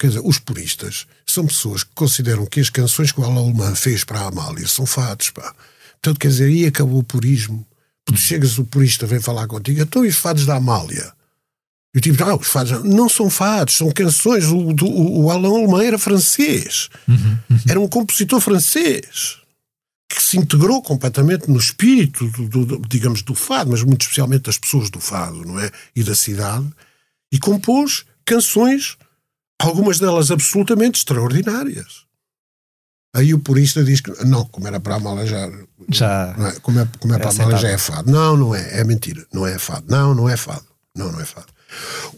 Quer 0.05 0.09
dizer, 0.09 0.21
os 0.23 0.37
puristas 0.37 1.07
são 1.25 1.47
pessoas 1.47 1.83
que 1.83 1.89
consideram 1.95 2.45
que 2.45 2.59
as 2.59 2.69
canções 2.69 3.11
que 3.11 3.19
o 3.19 3.23
Alemã 3.23 3.73
fez 3.73 4.03
para 4.03 4.19
a 4.19 4.27
Amália 4.27 4.67
são 4.67 4.85
fados, 4.85 5.31
pá. 5.31 5.51
Portanto, 5.93 6.19
quer 6.19 6.27
dizer, 6.27 6.45
aí 6.45 6.67
acabou 6.67 6.99
o 6.99 7.03
purismo. 7.03 7.65
Chegas, 8.15 8.59
o 8.59 8.65
purista 8.65 9.07
vem 9.07 9.19
falar 9.19 9.47
contigo, 9.47 9.81
então 9.81 10.05
e 10.05 10.09
os 10.09 10.15
fados 10.15 10.45
da 10.45 10.57
Amália? 10.57 11.11
E 11.91 11.97
o 11.97 12.01
tipo, 12.01 12.23
ah, 12.23 12.35
os 12.35 12.45
fados 12.45 12.83
não 12.83 13.09
são 13.09 13.31
fados, 13.31 13.77
são 13.77 13.89
canções. 13.89 14.45
O, 14.45 14.73
do, 14.73 14.87
o 14.87 15.31
Alain 15.31 15.63
Alemã 15.63 15.83
era 15.83 15.97
francês. 15.97 16.87
Uhum. 17.07 17.39
Era 17.67 17.79
um 17.79 17.87
compositor 17.87 18.39
francês. 18.39 19.37
que 20.07 20.21
se 20.21 20.37
integrou 20.37 20.83
completamente 20.83 21.49
no 21.49 21.57
espírito, 21.57 22.27
do, 22.27 22.63
do, 22.63 22.79
digamos, 22.87 23.23
do 23.23 23.33
fado, 23.33 23.71
mas 23.71 23.81
muito 23.81 24.03
especialmente 24.03 24.43
das 24.43 24.59
pessoas 24.59 24.91
do 24.91 24.99
fado, 24.99 25.43
não 25.43 25.59
é? 25.59 25.71
E 25.95 26.03
da 26.03 26.13
cidade, 26.13 26.69
e 27.31 27.39
compôs 27.39 28.05
canções, 28.23 28.97
algumas 29.59 29.99
delas 29.99 30.31
absolutamente 30.31 30.99
extraordinárias. 30.99 32.05
Aí 33.15 33.33
o 33.33 33.39
purista 33.39 33.81
diz 33.83 34.01
que 34.01 34.11
não, 34.25 34.43
como 34.45 34.67
era 34.67 34.79
para 34.79 34.95
a 34.95 34.99
mala 34.99 35.25
já. 35.25 35.49
é? 36.47 36.59
como 36.59 36.79
é, 36.79 36.87
como 36.99 37.13
é, 37.13 37.15
é 37.15 37.19
para 37.19 37.29
a 37.29 37.33
mala 37.33 37.57
já 37.57 37.69
é 37.69 37.77
fado. 37.77 38.11
Não, 38.11 38.35
não 38.35 38.53
é, 38.53 38.81
é 38.81 38.83
mentira. 38.83 39.25
Não 39.33 39.47
é 39.47 39.57
fado. 39.57 39.85
Não, 39.87 40.13
não 40.13 40.27
é 40.27 40.35
fado. 40.35 40.65
Não, 40.93 41.11
não 41.11 41.21
é 41.21 41.25
fado. 41.25 41.47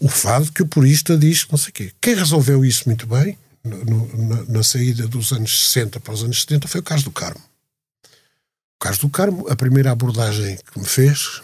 O 0.00 0.08
fado 0.08 0.52
que 0.52 0.62
o 0.62 0.66
purista 0.66 1.16
diz, 1.16 1.46
não 1.48 1.56
sei 1.56 1.70
o 1.70 1.72
quê. 1.72 1.92
Quem 2.00 2.16
resolveu 2.16 2.64
isso 2.64 2.82
muito 2.86 3.06
bem, 3.06 3.38
no, 3.64 4.16
na, 4.16 4.44
na, 4.44 4.62
saída 4.62 5.06
dos 5.06 5.32
anos 5.32 5.68
60 5.68 6.00
para 6.00 6.14
os 6.14 6.22
anos 6.24 6.42
70, 6.42 6.66
foi 6.66 6.80
o 6.80 6.84
Carlos 6.84 7.04
do 7.04 7.12
Carmo. 7.12 7.40
O 8.76 8.78
Carlos 8.80 9.00
do 9.00 9.08
Carmo, 9.08 9.46
a 9.48 9.56
primeira 9.56 9.92
abordagem 9.92 10.58
que 10.72 10.78
me 10.78 10.86
fez 10.86 11.42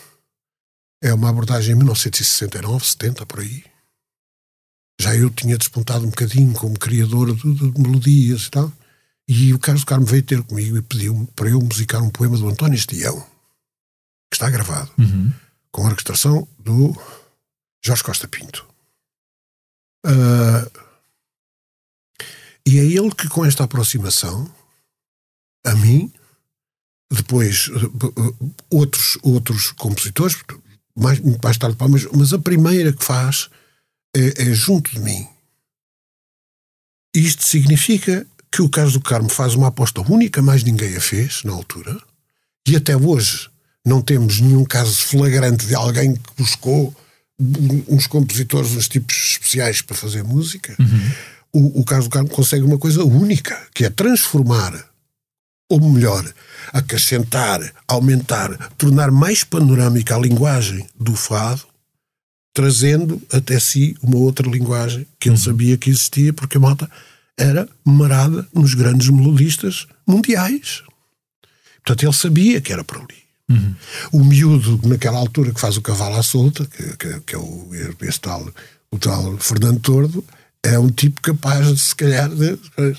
é 1.03 1.13
uma 1.13 1.29
abordagem 1.29 1.75
em 1.75 1.77
1969, 1.77 2.85
70, 2.85 3.27
por 3.27 3.41
aí. 3.41 3.65
Já 5.01 5.15
eu 5.17 5.31
tinha 5.31 5.59
despontado 5.59 6.05
um 6.07 6.11
bocadinho 6.11 6.53
como 6.55 6.79
criador 6.79 7.35
de, 7.35 7.55
de 7.55 7.81
melodias 7.81 8.47
e 8.47 8.51
tal 8.51 8.73
e 9.27 9.55
o 9.55 9.59
Carlos 9.59 9.85
Carmo 9.85 10.05
veio 10.05 10.23
ter 10.23 10.43
comigo 10.43 10.77
e 10.77 10.83
pediu-me 10.83 11.27
para 11.29 11.49
eu 11.49 11.61
musicar 11.61 12.03
um 12.03 12.11
poema 12.11 12.37
do 12.37 12.49
António 12.49 12.77
Estião, 12.77 13.21
que 14.31 14.37
está 14.37 14.51
gravado, 14.51 14.91
uhum. 14.99 15.33
com 15.73 15.83
a 15.83 15.91
orquestração 15.91 16.47
do 16.59 16.95
Jorge 17.83 18.05
Costa 18.05 18.29
Pinto. 18.29 18.67
Uh, 20.05 20.71
e 22.67 22.79
é 22.79 22.85
ele 22.85 23.15
que, 23.15 23.29
com 23.29 23.47
esta 23.47 23.65
aproximação, 23.65 24.51
a 25.65 25.75
mim, 25.75 26.13
depois 27.11 27.69
uh, 27.69 28.53
outros, 28.69 29.19
outros 29.23 29.73
compositores, 29.73 30.37
mais, 30.95 31.19
mais 31.43 31.57
tarde, 31.57 31.77
mas, 31.89 32.05
mas 32.13 32.33
a 32.35 32.39
primeira 32.39 32.93
que 32.93 33.03
faz 33.03 33.49
é, 34.15 34.51
é 34.51 34.55
junto 34.55 34.91
de 34.91 35.01
mim. 35.01 35.27
Isto 37.15 37.47
significa 37.47 38.27
que 38.51 38.63
o 38.63 38.69
caso 38.69 38.99
do 38.99 39.05
Carmo 39.05 39.29
faz 39.29 39.55
uma 39.55 39.69
aposta 39.69 40.01
única, 40.01 40.41
mais 40.41 40.63
ninguém 40.63 40.97
a 40.97 41.01
fez 41.01 41.43
na 41.45 41.53
altura, 41.53 42.01
e 42.67 42.77
até 42.77 42.97
hoje 42.97 43.49
não 43.85 44.01
temos 44.01 44.41
nenhum 44.41 44.65
caso 44.65 44.97
flagrante 44.97 45.67
de 45.67 45.75
alguém 45.75 46.15
que 46.15 46.31
buscou 46.39 46.95
uns 47.89 48.07
compositores, 48.07 48.73
uns 48.73 48.89
tipos 48.89 49.17
especiais 49.17 49.83
para 49.83 49.97
fazer 49.97 50.23
música. 50.23 50.75
Uhum. 50.79 51.13
O, 51.53 51.81
o 51.81 51.85
caso 51.85 52.09
do 52.09 52.13
Carmo 52.13 52.29
consegue 52.29 52.65
uma 52.65 52.79
coisa 52.79 53.05
única, 53.05 53.61
que 53.75 53.85
é 53.85 53.91
transformar, 53.91 54.73
ou 55.69 55.81
melhor, 55.81 56.25
acrescentar, 56.73 57.61
aumentar, 57.87 58.57
tornar 58.77 59.11
mais 59.11 59.45
panorâmica 59.45 60.15
a 60.15 60.19
linguagem 60.19 60.87
do 60.99 61.15
fado, 61.15 61.63
trazendo 62.55 63.21
até 63.33 63.59
si 63.59 63.97
uma 64.01 64.17
outra 64.17 64.49
linguagem 64.49 65.05
que 65.19 65.29
ele 65.29 65.37
sabia 65.37 65.77
que 65.77 65.91
existia, 65.91 66.33
porque 66.33 66.57
a 66.57 66.61
malta 66.61 66.89
era 67.37 67.69
marada 67.85 68.47
nos 68.55 68.75
grandes 68.75 69.09
melodistas 69.09 69.89
mundiais. 70.07 70.85
Portanto, 71.85 72.05
ele 72.05 72.13
sabia 72.13 72.61
que 72.61 72.73
era 72.73 72.85
por 72.85 72.99
ali. 72.99 73.25
Uhum. 73.51 73.75
O 74.13 74.25
miúdo, 74.25 74.81
naquela 74.89 75.19
altura, 75.19 75.53
que 75.53 75.61
faz 75.61 75.77
o 75.77 75.83
cavalo 75.83 76.17
à 76.17 76.23
solta, 76.23 76.65
que, 76.65 76.97
que, 76.97 77.21
que 77.21 77.35
é 77.35 77.39
o, 77.39 77.69
esse 78.01 78.21
tal, 78.21 78.49
o 78.91 78.99
tal 78.99 79.37
Fernando 79.39 79.81
Tordo, 79.81 80.25
é 80.63 80.79
um 80.79 80.89
tipo 80.89 81.21
capaz 81.21 81.67
de, 81.67 81.79
se 81.79 81.95
calhar, 81.95 82.31
de, 82.31 82.59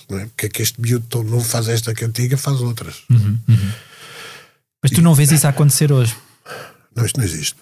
não 0.09 0.19
é? 0.19 0.25
porque 0.25 0.45
é 0.45 0.49
que 0.49 0.61
este 0.61 0.79
miúdo 0.79 1.05
tão 1.09 1.23
novo 1.23 1.43
faz 1.43 1.67
esta 1.67 1.95
cantiga, 1.95 2.37
faz 2.37 2.61
outras. 2.61 3.03
Uhum, 3.09 3.39
uhum. 3.47 3.71
Mas 4.83 4.91
tu 4.91 5.01
não 5.01 5.15
vês 5.15 5.31
isso 5.31 5.47
acontecer 5.47 5.91
hoje? 5.91 6.15
Não, 6.95 7.05
isto 7.05 7.17
não 7.17 7.25
existe. 7.25 7.55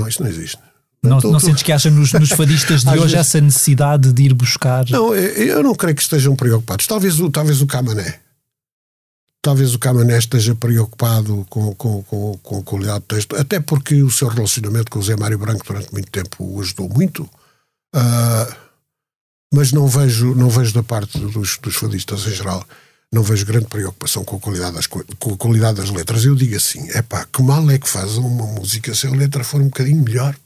Não, 0.00 0.08
isto 0.08 0.22
não 0.22 0.30
existe. 0.30 0.58
Não, 1.02 1.18
não 1.20 1.40
sentes 1.40 1.62
que 1.62 1.72
acha 1.72 1.90
nos, 1.90 2.12
nos 2.12 2.30
fadistas 2.30 2.82
de 2.82 2.90
hoje 2.98 3.00
vezes... 3.00 3.14
essa 3.14 3.40
necessidade 3.40 4.12
de 4.12 4.22
ir 4.22 4.34
buscar? 4.34 4.88
Não, 4.90 5.14
eu 5.14 5.62
não 5.62 5.74
creio 5.74 5.94
que 5.94 6.02
estejam 6.02 6.34
preocupados. 6.34 6.86
Talvez 6.86 7.20
o, 7.20 7.30
talvez 7.30 7.60
o 7.60 7.66
Camané. 7.66 8.20
Talvez 9.40 9.74
o 9.74 9.78
Camané 9.78 10.18
esteja 10.18 10.54
preocupado 10.54 11.46
com, 11.48 11.74
com, 11.74 12.02
com, 12.02 12.38
com 12.42 12.58
a 12.58 12.62
qualidade 12.62 13.00
do 13.00 13.06
texto, 13.06 13.36
até 13.36 13.60
porque 13.60 14.02
o 14.02 14.10
seu 14.10 14.28
relacionamento 14.28 14.90
com 14.90 14.98
o 14.98 15.02
Zé 15.02 15.14
Mário 15.14 15.38
Branco 15.38 15.64
durante 15.64 15.92
muito 15.92 16.10
tempo 16.10 16.36
o 16.40 16.60
ajudou 16.60 16.88
muito. 16.88 17.22
Uh, 17.94 18.54
mas 19.54 19.70
não 19.70 19.86
vejo, 19.86 20.34
não 20.34 20.50
vejo 20.50 20.74
da 20.74 20.82
parte 20.82 21.18
dos, 21.18 21.58
dos 21.58 21.76
fadistas 21.76 22.26
em 22.26 22.34
geral, 22.34 22.66
não 23.12 23.22
vejo 23.22 23.46
grande 23.46 23.66
preocupação 23.66 24.24
com 24.24 24.36
a 24.36 24.40
qualidade 24.40 24.76
das, 24.76 24.86
com 24.86 25.34
a 25.34 25.36
qualidade 25.36 25.78
das 25.80 25.90
letras. 25.90 26.24
Eu 26.24 26.34
digo 26.34 26.56
assim: 26.56 26.88
é 26.90 27.02
pá, 27.02 27.24
que 27.24 27.42
mal 27.42 27.68
é 27.70 27.78
que 27.78 27.88
faz 27.88 28.16
uma 28.16 28.46
música 28.46 28.94
se 28.94 29.06
a 29.06 29.10
letra 29.10 29.44
for 29.44 29.60
um 29.60 29.66
bocadinho 29.66 30.02
melhor? 30.02 30.36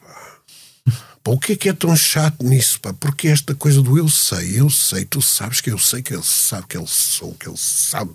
Pá, 1.23 1.33
o 1.33 1.39
que 1.39 1.53
é 1.53 1.57
que 1.57 1.69
é 1.69 1.73
tão 1.73 1.95
chato 1.97 2.43
nisso? 2.45 2.81
Pá? 2.81 2.93
Porque 2.95 3.29
esta 3.29 3.55
coisa 3.55 3.83
do 3.83 3.99
eu 3.99 4.09
sei, 4.09 4.59
eu 4.59 4.71
sei, 4.71 5.05
tu 5.05 5.21
sabes 5.21 5.61
que 5.61 5.71
eu 5.71 5.79
sei 5.79 6.03
que 6.03 6.15
ele 6.15 6.23
sabe 6.23 6.67
que 6.67 6.77
ele 6.77 6.87
sou, 6.87 7.35
que 7.35 7.49
ele 7.49 7.59
sabe, 7.59 8.13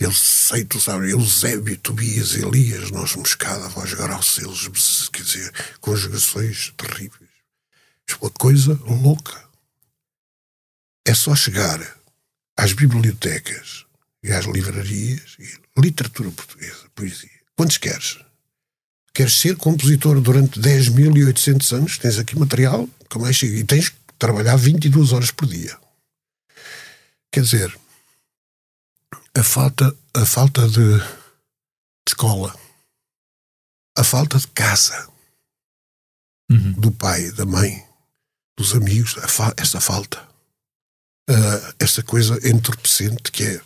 ele 0.00 0.14
sei, 0.14 0.64
tu 0.64 0.80
sabes, 0.80 1.10
Eusébio, 1.10 1.76
Tobias, 1.78 2.34
Elias, 2.34 2.90
nós 2.90 3.14
moscada, 3.14 3.68
voz 3.68 3.94
grossa, 3.94 4.42
eles, 4.42 5.08
quer 5.08 5.22
dizer, 5.22 5.52
conjugações 5.80 6.72
terríveis. 6.76 7.30
É 8.10 8.14
uma 8.20 8.30
coisa 8.30 8.78
louca. 8.84 9.42
É 11.06 11.14
só 11.14 11.34
chegar 11.34 11.80
às 12.56 12.72
bibliotecas 12.72 13.84
e 14.22 14.32
às 14.32 14.44
livrarias 14.46 15.36
e 15.38 15.80
literatura 15.80 16.30
portuguesa, 16.30 16.88
poesia. 16.94 17.30
Quantos 17.56 17.78
queres? 17.78 18.18
queres 19.12 19.34
ser 19.34 19.56
compositor 19.56 20.20
durante 20.20 20.58
10.800 20.60 21.76
anos, 21.76 21.98
tens 21.98 22.18
aqui 22.18 22.38
material, 22.38 22.88
é 22.88 23.46
e 23.46 23.64
tens 23.64 23.90
que 23.90 23.96
trabalhar 24.18 24.56
22 24.56 25.12
horas 25.12 25.30
por 25.30 25.46
dia. 25.46 25.78
Quer 27.30 27.42
dizer, 27.42 27.78
a 29.34 29.42
falta, 29.42 29.94
a 30.14 30.24
falta 30.24 30.66
de, 30.68 30.98
de 30.98 32.08
escola, 32.08 32.54
a 33.96 34.04
falta 34.04 34.38
de 34.38 34.46
casa, 34.48 35.08
uhum. 36.50 36.72
do 36.72 36.90
pai, 36.90 37.30
da 37.32 37.44
mãe, 37.44 37.86
dos 38.56 38.74
amigos, 38.74 39.12
fa 39.28 39.52
essa 39.58 39.80
falta, 39.80 40.26
uh, 41.30 41.74
essa 41.78 42.02
coisa 42.02 42.38
entorpecente 42.48 43.30
que 43.30 43.44
é, 43.44 43.60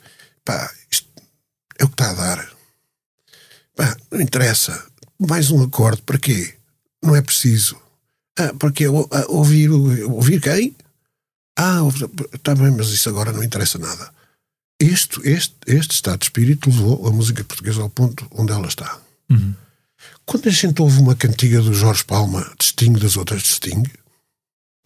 pá, 0.45 0.73
isto 0.91 1.09
é 1.79 1.85
o 1.85 1.89
que 1.89 1.95
está 1.95 2.11
a 2.11 2.15
dar. 2.15 2.57
Pá, 3.75 3.97
não 4.11 4.21
interessa 4.21 4.87
mais 5.19 5.51
um 5.51 5.63
acorde, 5.63 6.03
para 6.03 6.19
quê? 6.19 6.55
Não 7.03 7.15
é 7.15 7.23
preciso. 7.23 7.81
Ah, 8.39 8.53
porque 8.59 8.85
ah, 8.85 9.25
ouvir, 9.29 9.71
ouvir 9.71 10.41
quem? 10.41 10.77
Ah, 11.59 11.81
está 12.35 12.55
bem, 12.55 12.71
mas 12.71 12.89
isso 12.89 13.09
agora 13.09 13.33
não 13.33 13.43
interessa 13.43 13.79
nada. 13.79 14.13
Este, 14.79 15.21
este, 15.27 15.57
este 15.67 15.95
estado 15.95 16.19
de 16.19 16.27
espírito 16.27 16.69
levou 16.69 17.09
a 17.09 17.11
música 17.11 17.43
portuguesa 17.45 17.81
ao 17.81 17.89
ponto 17.89 18.27
onde 18.33 18.53
ela 18.53 18.67
está. 18.67 19.01
Uhum. 19.31 19.55
Quando 20.27 20.49
a 20.49 20.53
gente 20.53 20.83
ouve 20.83 21.01
uma 21.01 21.17
cantiga 21.17 21.63
do 21.63 21.73
Jorge 21.73 22.05
Palma, 22.05 22.53
distingue 22.59 23.01
das 23.01 23.17
outras, 23.17 23.43
distingue? 23.43 23.93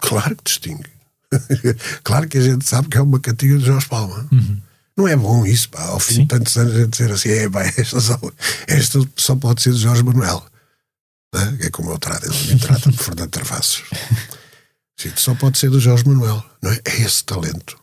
Claro 0.00 0.36
que 0.36 0.44
distingue. 0.44 0.88
claro 2.02 2.28
que 2.28 2.38
a 2.38 2.40
gente 2.40 2.64
sabe 2.68 2.88
que 2.88 2.98
é 2.98 3.00
uma 3.00 3.20
cantiga 3.20 3.54
do 3.58 3.64
Jorge 3.64 3.88
Palma. 3.88 4.26
Uhum. 4.32 4.60
Não 4.96 5.08
é 5.08 5.16
bom 5.16 5.46
isso, 5.46 5.68
pá, 5.70 5.82
ao 5.84 6.00
fim 6.00 6.14
Sim. 6.14 6.20
de 6.22 6.28
tantos 6.28 6.56
anos 6.56 6.76
a 6.76 6.86
dizer 6.86 7.12
assim, 7.12 7.28
é, 7.30 7.48
pá, 7.48 7.62
esta, 7.76 8.00
só, 8.00 8.20
esta 8.66 8.98
só 9.16 9.36
pode 9.36 9.62
ser 9.62 9.72
de 9.72 9.78
Jorge 9.78 10.02
Manuel. 10.02 10.44
É? 11.34 11.66
é 11.66 11.70
como 11.70 11.90
eu 11.90 11.98
trato, 11.98 12.26
ele 12.26 12.54
me 12.54 12.60
trata 12.60 12.90
de 12.90 12.98
Fernando 12.98 13.30
Travassos. 13.30 13.84
Só 15.16 15.34
pode 15.34 15.58
ser 15.58 15.70
do 15.70 15.80
Jorge 15.80 16.06
Manuel, 16.06 16.44
não 16.60 16.70
é? 16.70 16.80
É 16.84 17.00
esse 17.00 17.24
talento. 17.24 17.78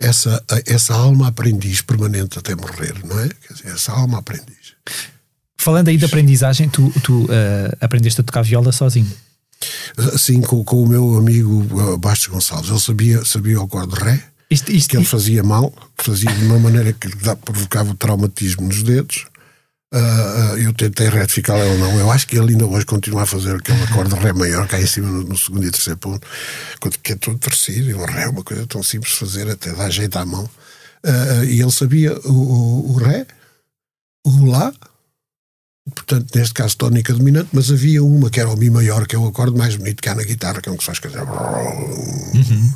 Essa, 0.00 0.42
essa 0.66 0.94
alma 0.94 1.28
aprendiz 1.28 1.82
permanente 1.82 2.38
até 2.38 2.54
morrer, 2.54 2.94
não 3.04 3.18
é? 3.20 3.28
Dizer, 3.50 3.74
essa 3.74 3.92
alma 3.92 4.18
aprendiz. 4.18 4.74
Falando 5.56 5.88
aí 5.88 5.96
de 5.96 6.04
aprendizagem, 6.04 6.68
tu, 6.68 6.92
tu 7.02 7.24
uh, 7.24 7.76
aprendeste 7.80 8.20
a 8.20 8.24
tocar 8.24 8.42
viola 8.42 8.72
sozinho? 8.72 9.12
Sim, 10.16 10.40
com, 10.40 10.62
com 10.64 10.82
o 10.82 10.88
meu 10.88 11.16
amigo 11.16 11.66
uh, 11.74 11.98
Bastos 11.98 12.28
Gonçalves. 12.28 12.70
Ele 12.70 12.80
sabia, 12.80 13.24
sabia 13.24 13.60
o 13.60 13.64
acorde 13.64 13.94
Ré, 13.94 14.22
isto, 14.50 14.72
isto, 14.72 14.90
que 14.90 14.96
ele 14.96 15.04
fazia 15.04 15.42
mal, 15.42 15.72
fazia 15.96 16.32
de 16.32 16.44
uma 16.44 16.58
maneira 16.58 16.92
que 16.92 17.08
provocava 17.44 17.94
traumatismo 17.94 18.66
nos 18.66 18.82
dedos. 18.82 19.26
Uh, 19.92 20.58
eu 20.58 20.72
tentei 20.74 21.08
retificar 21.08 21.56
ou 21.56 21.78
não. 21.78 21.98
Eu 21.98 22.10
acho 22.10 22.26
que 22.26 22.36
ele 22.36 22.52
ainda 22.52 22.66
hoje 22.66 22.84
continua 22.84 23.22
a 23.22 23.26
fazer 23.26 23.56
aquele 23.56 23.82
acorde 23.84 24.14
de 24.14 24.20
Ré 24.20 24.32
maior 24.32 24.66
cá 24.66 24.80
em 24.80 24.86
cima 24.86 25.08
no, 25.08 25.24
no 25.24 25.36
segundo 25.36 25.66
e 25.66 25.70
terceiro 25.70 25.98
ponto, 25.98 26.26
que 27.02 27.12
é 27.12 27.16
todo 27.16 27.38
terceiro. 27.38 27.90
E 27.90 27.94
o 27.94 28.04
Ré 28.04 28.24
é 28.24 28.28
uma 28.28 28.44
coisa 28.44 28.66
tão 28.66 28.82
simples 28.82 29.12
de 29.12 29.18
fazer, 29.18 29.48
até 29.48 29.72
dá 29.72 29.88
jeito 29.88 30.16
à 30.16 30.24
mão. 30.24 30.44
Uh, 31.04 31.44
e 31.44 31.60
ele 31.60 31.70
sabia 31.70 32.18
o, 32.24 32.32
o, 32.32 32.92
o 32.92 32.96
Ré, 32.96 33.26
o 34.26 34.46
Lá, 34.46 34.72
portanto, 35.94 36.34
neste 36.34 36.54
caso 36.54 36.76
tónica 36.76 37.12
dominante, 37.12 37.50
mas 37.52 37.70
havia 37.70 38.02
uma 38.02 38.30
que 38.30 38.40
era 38.40 38.48
o 38.48 38.56
Mi 38.56 38.70
maior, 38.70 39.06
que 39.06 39.16
é 39.16 39.18
o 39.18 39.26
acorde 39.26 39.56
mais 39.56 39.76
bonito 39.76 40.02
que 40.02 40.08
há 40.08 40.14
na 40.14 40.22
guitarra, 40.22 40.60
que 40.60 40.68
é 40.68 40.72
um 40.72 40.76
que 40.76 41.00
quer 41.00 41.08
dizer, 41.08 41.22
uhum. 41.22 42.72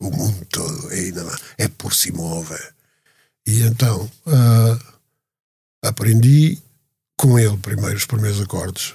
o 0.00 0.10
mundo 0.10 0.46
todo 0.50 0.92
é, 0.92 1.64
é 1.64 1.68
por 1.68 1.94
si 1.94 2.12
move. 2.12 2.54
E 3.46 3.62
então 3.62 4.10
uh, 4.26 4.78
aprendi 5.82 6.58
com 7.16 7.38
ele 7.38 7.56
primeiro 7.56 7.96
os 7.96 8.04
primeiros 8.04 8.40
acordes. 8.40 8.94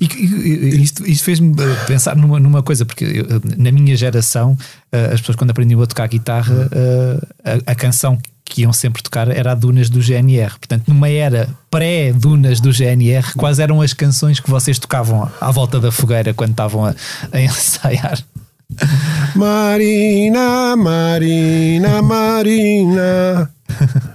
E, 0.00 0.06
e 0.06 0.82
isto, 0.82 1.06
isto 1.06 1.24
fez-me 1.24 1.54
pensar 1.86 2.16
numa, 2.16 2.40
numa 2.40 2.62
coisa, 2.62 2.86
porque 2.86 3.04
eu, 3.04 3.26
na 3.56 3.70
minha 3.70 3.94
geração, 3.94 4.52
uh, 4.52 5.12
as 5.12 5.20
pessoas 5.20 5.36
quando 5.36 5.50
aprendiam 5.50 5.80
a 5.82 5.86
tocar 5.86 6.08
guitarra, 6.08 6.54
uh, 6.54 7.26
a, 7.66 7.72
a, 7.72 7.74
canção 7.74 8.18
que 8.44 8.62
iam 8.62 8.72
sempre 8.72 9.02
tocar 9.02 9.28
era 9.28 9.52
a 9.52 9.54
Dunas 9.54 9.88
do 9.88 10.00
GNR. 10.00 10.50
Portanto, 10.58 10.84
numa 10.86 11.08
era 11.08 11.48
pré-Dunas 11.70 12.60
do 12.60 12.72
GNR, 12.72 13.34
quais 13.36 13.58
eram 13.58 13.80
as 13.80 13.92
canções 13.92 14.38
que 14.38 14.50
vocês 14.50 14.78
tocavam 14.78 15.30
à 15.40 15.50
volta 15.50 15.80
da 15.80 15.90
fogueira 15.90 16.34
quando 16.34 16.50
estavam 16.50 16.84
a, 16.84 16.94
a 17.32 17.40
ensaiar? 17.40 18.18
Marina, 19.34 20.76
Marina, 20.76 22.02
Marina. 22.02 23.50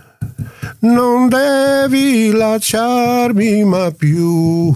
non 0.81 1.27
devi 1.27 2.31
lasciarmi 2.31 3.63
mai 3.63 3.91
più. 3.93 4.75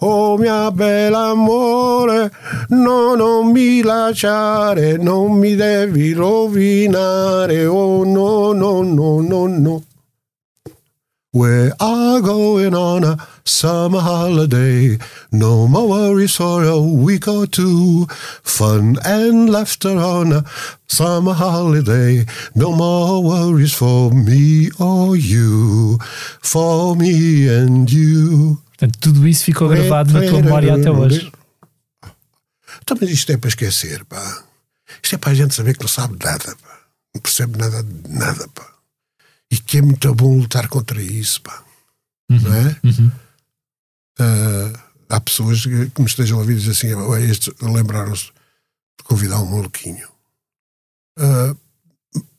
Oh 0.00 0.36
mia 0.36 0.70
bella 0.70 1.30
amore, 1.30 2.30
no, 2.68 3.14
non 3.14 3.50
mi 3.50 3.82
lasciare, 3.82 4.96
non 4.96 5.32
mi 5.32 5.54
devi 5.54 6.12
rovinare, 6.12 7.66
oh 7.66 8.04
no, 8.04 8.52
no, 8.52 8.82
no, 8.82 9.20
no, 9.20 9.46
no. 9.46 9.82
We're 11.36 11.70
going 12.22 12.74
on 12.74 13.04
a 13.04 13.18
summer 13.44 14.00
holiday. 14.00 14.96
No 15.30 15.68
more 15.68 15.86
worries 15.86 16.34
for 16.34 16.64
a 16.64 16.80
week 16.80 17.28
or 17.28 17.46
two. 17.46 18.06
Fun 18.42 18.96
and 19.04 19.50
laughter 19.50 19.98
on 19.98 20.32
a 20.32 20.44
summer 20.88 21.34
holiday. 21.34 22.24
No 22.54 22.74
more 22.74 23.22
worries 23.22 23.74
for 23.74 24.10
me 24.10 24.70
or 24.80 25.14
you. 25.14 25.98
For 26.40 26.96
me 26.96 27.48
and 27.48 27.92
you. 27.92 28.62
Portanto, 28.76 28.98
tudo 29.00 29.26
isso 29.26 29.44
ficou 29.44 29.68
gravado 29.68 30.12
na 30.12 30.20
tua 30.20 30.42
memória 30.42 30.74
até 30.74 30.90
hoje. 30.90 31.32
Então, 32.82 32.96
mas 33.00 33.10
isto 33.10 33.32
é 33.32 33.36
para 33.36 33.48
esquecer, 33.48 34.04
pá. 34.04 34.44
Isto 35.02 35.14
é 35.14 35.18
para 35.18 35.32
a 35.32 35.34
gente 35.34 35.54
saber 35.54 35.74
que 35.74 35.82
não 35.82 35.88
sabe 35.88 36.16
nada, 36.22 36.56
pá. 36.56 36.78
Não 37.14 37.22
percebe 37.22 37.58
nada 37.58 37.82
de 37.82 38.10
nada, 38.10 38.46
pá 38.48 38.76
e 39.50 39.58
que 39.58 39.78
é 39.78 39.82
muito 39.82 40.12
bom 40.14 40.38
lutar 40.38 40.68
contra 40.68 41.00
isso, 41.00 41.40
pá. 41.42 41.64
Uhum, 42.30 42.40
não 42.40 42.54
é? 42.54 42.80
Uhum. 42.84 43.12
Uh, 44.18 44.78
há 45.08 45.20
pessoas 45.20 45.62
que 45.64 46.00
me 46.00 46.06
estejam 46.06 46.38
a 46.38 46.40
ouvir 46.40 46.54
e 46.54 46.60
dizem 46.60 46.92
assim: 46.92 47.62
lembraram-se 47.62 48.26
de 48.26 49.04
convidar 49.04 49.40
um 49.40 49.46
maluquinho. 49.46 50.08
Uh, 51.18 51.56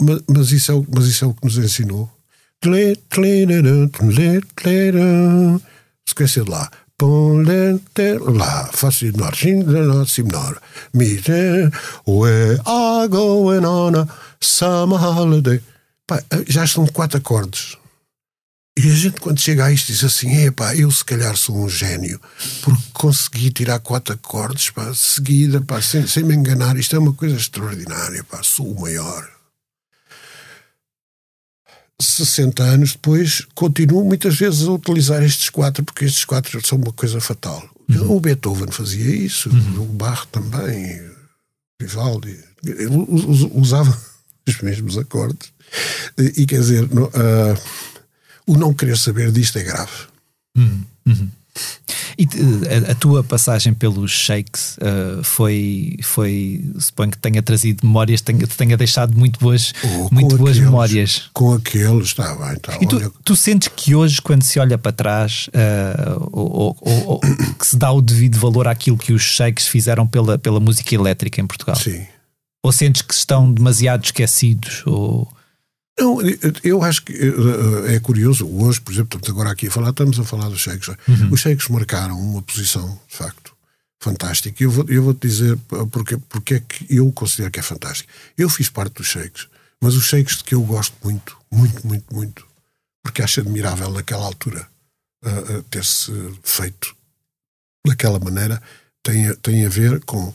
mas, 0.02 0.22
mas, 0.28 0.52
isso 0.52 0.72
é, 0.72 0.76
o, 0.76 0.86
mas 0.94 1.06
isso 1.06 1.26
é 1.26 1.28
o 1.28 1.34
que 1.34 1.46
nos 1.46 1.58
ensinou. 1.58 2.12
Esqueci 6.08 6.40
lá. 6.40 6.72
Lá, 7.00 8.70
Fá 8.74 8.90
si 8.90 9.12
menor, 9.12 9.36
si 10.08 10.24
menor. 10.24 10.60
Mire, 10.94 11.70
we 12.08 12.58
are 12.66 13.08
going 13.08 13.66
on 13.66 13.96
a 13.96 14.08
summer 14.42 14.98
holiday. 14.98 15.62
Pá, 16.08 16.24
já 16.48 16.64
estão 16.64 16.88
quatro 16.88 17.20
acordes. 17.20 17.78
E 18.76 18.92
a 18.92 18.96
gente, 18.96 19.20
quando 19.20 19.40
chega 19.40 19.66
a 19.66 19.72
isto, 19.72 19.88
diz 19.88 20.04
assim: 20.04 20.46
é 20.46 20.50
pá, 20.50 20.76
eu 20.76 20.90
se 20.90 21.04
calhar 21.04 21.36
sou 21.36 21.58
um 21.58 21.70
gênio, 21.70 22.20
porque 22.64 22.84
consegui 22.94 23.52
tirar 23.52 23.80
quatro 23.80 24.14
acordes, 24.14 24.70
pá, 24.70 24.92
seguida, 24.94 25.62
pá, 25.62 25.82
sem, 25.82 26.08
sem 26.08 26.24
me 26.24 26.34
enganar. 26.34 26.78
Isto 26.78 26.96
é 26.96 27.00
uma 27.00 27.14
coisa 27.14 27.36
extraordinária, 27.36 28.24
pá, 28.24 28.42
sou 28.42 28.72
o 28.72 28.82
maior. 28.82 29.37
60 32.00 32.64
anos 32.64 32.92
depois, 32.92 33.42
continuo 33.56 34.06
muitas 34.06 34.38
vezes 34.38 34.68
a 34.68 34.72
utilizar 34.72 35.24
estes 35.24 35.50
quatro, 35.50 35.84
porque 35.84 36.06
estes 36.06 36.26
quatro 36.26 36.66
são 36.66 36.78
uma 36.78 36.94
coisa 36.94 37.20
fatal. 37.20 37.68
Uhum. 37.90 38.18
O 38.18 38.20
Beethoven 38.20 38.72
fazia 38.72 39.16
isso, 39.16 39.50
uhum. 39.50 39.82
o 39.82 39.86
Bach 39.86 40.26
também, 40.32 41.02
o 41.02 41.14
Vivaldi, 41.82 42.38
usava 43.54 43.98
os 44.48 44.62
mesmos 44.62 44.98
acordes 44.98 45.52
e 46.18 46.46
quer 46.46 46.60
dizer, 46.60 46.84
uh, 46.86 47.60
o 48.46 48.58
não 48.58 48.74
querer 48.74 48.98
saber 48.98 49.32
disto 49.32 49.58
é 49.58 49.64
grave. 49.64 50.08
Uhum, 50.56 50.84
uhum. 51.06 51.30
E 52.18 52.28
a, 52.88 52.92
a, 52.94 52.96
tua 52.96 53.24
passagem 53.24 53.76
pelos 53.76 54.10
shakes 54.12 54.78
uh, 54.78 55.24
foi, 55.24 55.98
foi, 56.02 56.66
suponho 56.80 57.12
que 57.12 57.18
tenha 57.20 57.44
trazido 57.44 57.86
memórias, 57.86 58.22
tenha, 58.22 58.48
tenha 58.48 58.76
deixado 58.76 59.16
muito 59.16 59.40
boas, 59.40 59.72
oh, 59.84 60.10
muito 60.12 60.36
boas 60.36 60.52
aqueles, 60.52 60.58
memórias. 60.58 61.30
Com 61.32 61.54
aqueles, 61.54 62.08
está 62.08 62.36
bem. 62.36 62.56
Tá, 62.58 62.76
e 62.82 62.88
tu, 62.88 62.96
olha... 62.96 63.12
tu, 63.24 63.36
sentes 63.36 63.68
que 63.76 63.94
hoje, 63.94 64.20
quando 64.20 64.42
se 64.42 64.60
olha 64.60 64.80
para 64.80 64.92
trás, 64.92 65.48
uh, 65.50 66.30
ou, 66.32 66.76
ou, 66.82 67.08
ou, 67.08 67.20
que 67.20 67.68
se 67.68 67.78
dá 67.78 67.92
o 67.92 68.02
devido 68.02 68.40
valor 68.40 68.68
àquilo 68.68 68.98
que 68.98 69.14
os 69.14 69.22
shakes 69.22 69.68
fizeram 69.68 70.08
pela, 70.08 70.40
pela 70.40 70.60
música 70.60 70.96
elétrica 70.96 71.40
em 71.40 71.46
Portugal? 71.46 71.76
Sim. 71.76 72.04
Ou 72.64 72.72
sentes 72.72 73.04
que 73.04 73.14
estão 73.14 73.52
demasiado 73.52 74.04
esquecidos? 74.04 74.82
Ou... 74.88 75.32
Não, 76.00 76.20
eu 76.64 76.84
acho 76.84 77.04
que 77.04 77.14
eh, 77.14 77.96
é 77.96 78.00
curioso. 78.00 78.48
Hoje, 78.48 78.80
por 78.80 78.94
exemplo, 78.94 79.18
estamos 79.18 79.30
agora 79.30 79.52
aqui 79.52 79.68
a 79.68 79.72
falar, 79.72 79.90
estamos 79.90 80.20
a 80.20 80.24
falar 80.24 80.50
dos 80.50 80.62
cheques. 80.62 80.88
Uhum. 80.88 81.32
Os 81.32 81.42
cheques 81.42 81.68
marcaram 81.70 82.20
uma 82.20 82.42
posição, 82.42 83.00
de 83.08 83.16
facto, 83.16 83.54
fantástica. 84.00 84.64
Eu 84.64 84.70
vou, 84.70 84.86
eu 84.88 85.04
vou 85.04 85.14
te 85.14 85.28
dizer 85.28 85.58
porque, 85.92 86.18
porque 86.18 86.54
é 86.56 86.60
que 86.60 86.96
eu 86.96 87.12
considero 87.12 87.52
que 87.52 87.60
é 87.60 87.64
fantástico. 87.64 88.10
Eu 88.38 88.48
fiz 88.50 88.70
parte 88.70 88.94
dos 88.94 89.08
cheques, 89.08 89.48
mas 89.82 89.96
os 89.96 90.06
cheques 90.06 90.38
de 90.38 90.44
que 90.44 90.54
eu 90.54 90.62
gosto 90.62 90.96
muito, 91.04 91.36
muito, 91.52 91.88
muito, 91.88 92.14
muito, 92.14 92.48
porque 93.04 93.24
acho 93.24 93.40
admirável 93.40 93.90
naquela 93.90 94.26
altura 94.26 94.68
uh, 95.26 95.58
uh, 95.58 95.64
ter-se 95.64 96.12
feito 96.44 96.96
daquela 97.86 98.20
maneira, 98.20 98.62
tem, 99.02 99.34
tem 99.38 99.66
a 99.66 99.70
ver 99.70 100.04
com 100.04 100.34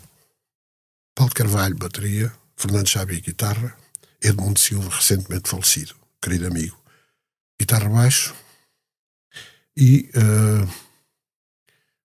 Paulo 1.14 1.32
Carvalho, 1.34 1.76
bateria, 1.76 2.32
Fernando 2.56 2.88
Xabi, 2.88 3.20
guitarra, 3.20 3.76
Edmundo 4.22 4.58
Silva, 4.58 4.88
recentemente 4.88 5.48
falecido, 5.48 5.94
querido 6.20 6.46
amigo, 6.46 6.78
guitarra 7.60 7.88
baixo 7.88 8.34
e 9.76 10.10
uh, 10.14 10.66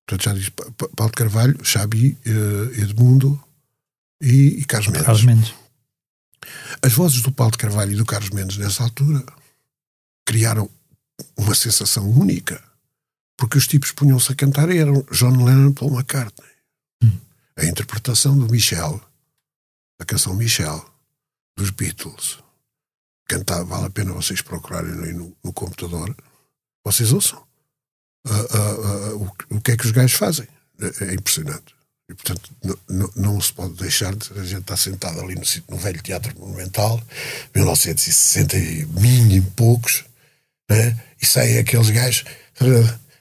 portanto 0.06 0.24
já 0.24 0.34
diz 0.34 0.50
Paulo 0.50 1.12
de 1.12 1.18
Carvalho, 1.18 1.66
Xabi, 1.66 2.18
uh, 2.26 2.82
Edmundo 2.82 3.42
e, 4.22 4.60
e 4.60 4.66
Carlos 4.66 4.88
Mendes. 4.88 5.06
Carlos 5.06 5.24
Mendes. 5.24 5.54
As 6.82 6.94
vozes 6.94 7.22
do 7.22 7.32
Paulo 7.32 7.52
de 7.52 7.58
Carvalho 7.58 7.92
e 7.92 7.96
do 7.96 8.06
Carlos 8.06 8.30
Mendes 8.30 8.58
nessa 8.58 8.84
altura 8.84 9.24
criaram 10.26 10.70
uma 11.36 11.56
sensação 11.56 12.10
única, 12.10 12.64
porque 13.38 13.58
os 13.58 13.68
tipos 13.68 13.92
punham-se 13.92 14.32
a 14.32 14.36
cantar 14.36 14.70
e 14.70 14.78
eram 14.78 15.06
John 15.12 15.44
Lennon 15.44 15.74
Paul 15.74 15.94
McCartney. 15.94 16.50
Hum. 17.04 17.18
A 17.58 17.66
interpretação 17.66 18.38
do 18.38 18.50
Michel, 18.52 19.02
a 20.00 20.06
canção 20.06 20.36
Michel, 20.36 20.97
dos 21.58 21.72
Beatles, 21.72 22.38
cantava, 23.28 23.66
vale 23.66 23.88
a 23.88 23.90
pena 23.90 24.14
vocês 24.14 24.42
procurarem 24.42 25.14
no, 25.14 25.36
no 25.44 25.52
computador, 25.52 26.16
vocês 26.86 27.12
ouçam 27.12 27.44
uh, 28.28 28.32
uh, 28.32 29.16
uh, 29.16 29.34
o, 29.50 29.58
o, 29.58 29.62
que 29.62 29.72
é 29.72 29.78
que 29.78 29.86
os 29.86 29.92
gajos 29.92 30.18
fazem. 30.18 30.48
É, 30.80 31.06
é 31.06 31.14
impressionante. 31.16 31.76
E, 32.10 32.14
portanto, 32.14 32.56
não 33.16 33.42
se 33.42 33.52
pode 33.52 33.74
deixar 33.74 34.16
de. 34.16 34.32
A 34.40 34.46
gente 34.46 34.62
está 34.62 34.78
sentado 34.78 35.20
ali 35.20 35.36
no, 35.36 35.42
no 35.70 35.78
velho 35.78 36.02
Teatro 36.02 36.40
Monumental, 36.40 37.02
1960 37.54 38.56
e 38.56 38.86
mínimo 38.86 39.52
poucos, 39.52 40.06
né? 40.70 41.04
e 41.22 41.26
saem 41.26 41.58
aqueles 41.58 41.90
gajos. 41.90 42.24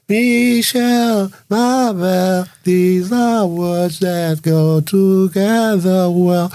Michel, 0.09 1.33
Mabel, 1.51 2.47
these 2.63 3.13
are 3.13 3.45
words 3.45 3.99
that 3.99 4.41
go 4.41 4.81
together 4.81 6.09
well. 6.09 6.49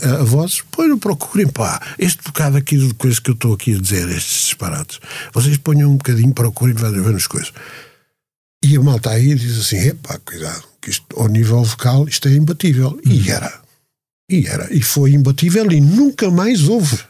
A, 0.00 0.20
a 0.20 0.24
voz, 0.24 0.62
põe, 0.70 0.96
procurem, 0.96 1.48
pá, 1.48 1.80
este 1.98 2.22
bocado 2.22 2.56
aqui 2.56 2.76
de 2.76 2.94
coisas 2.94 3.18
que 3.18 3.30
eu 3.30 3.34
estou 3.34 3.54
aqui 3.54 3.74
a 3.74 3.80
dizer, 3.80 4.08
estes 4.10 4.44
disparates. 4.44 5.00
Vocês 5.32 5.56
ponham 5.56 5.90
um 5.90 5.96
bocadinho, 5.96 6.32
procurem, 6.32 6.76
vão 6.76 6.92
ver 6.92 7.16
as 7.16 7.26
coisas. 7.26 7.52
E 8.64 8.76
a 8.76 8.80
malta 8.80 9.10
aí 9.10 9.34
diz 9.34 9.58
assim: 9.58 9.88
epá, 9.88 10.16
cuidado, 10.24 10.62
que 10.80 10.90
isto, 10.90 11.04
ao 11.16 11.26
nível 11.26 11.64
vocal, 11.64 12.06
isto 12.06 12.28
é 12.28 12.32
imbatível. 12.32 12.96
E 13.04 13.18
uhum. 13.18 13.34
era. 13.34 13.60
E 14.30 14.46
era. 14.46 14.72
E 14.72 14.80
foi 14.80 15.14
imbatível 15.14 15.70
e 15.72 15.80
nunca 15.80 16.30
mais 16.30 16.68
houve. 16.68 17.00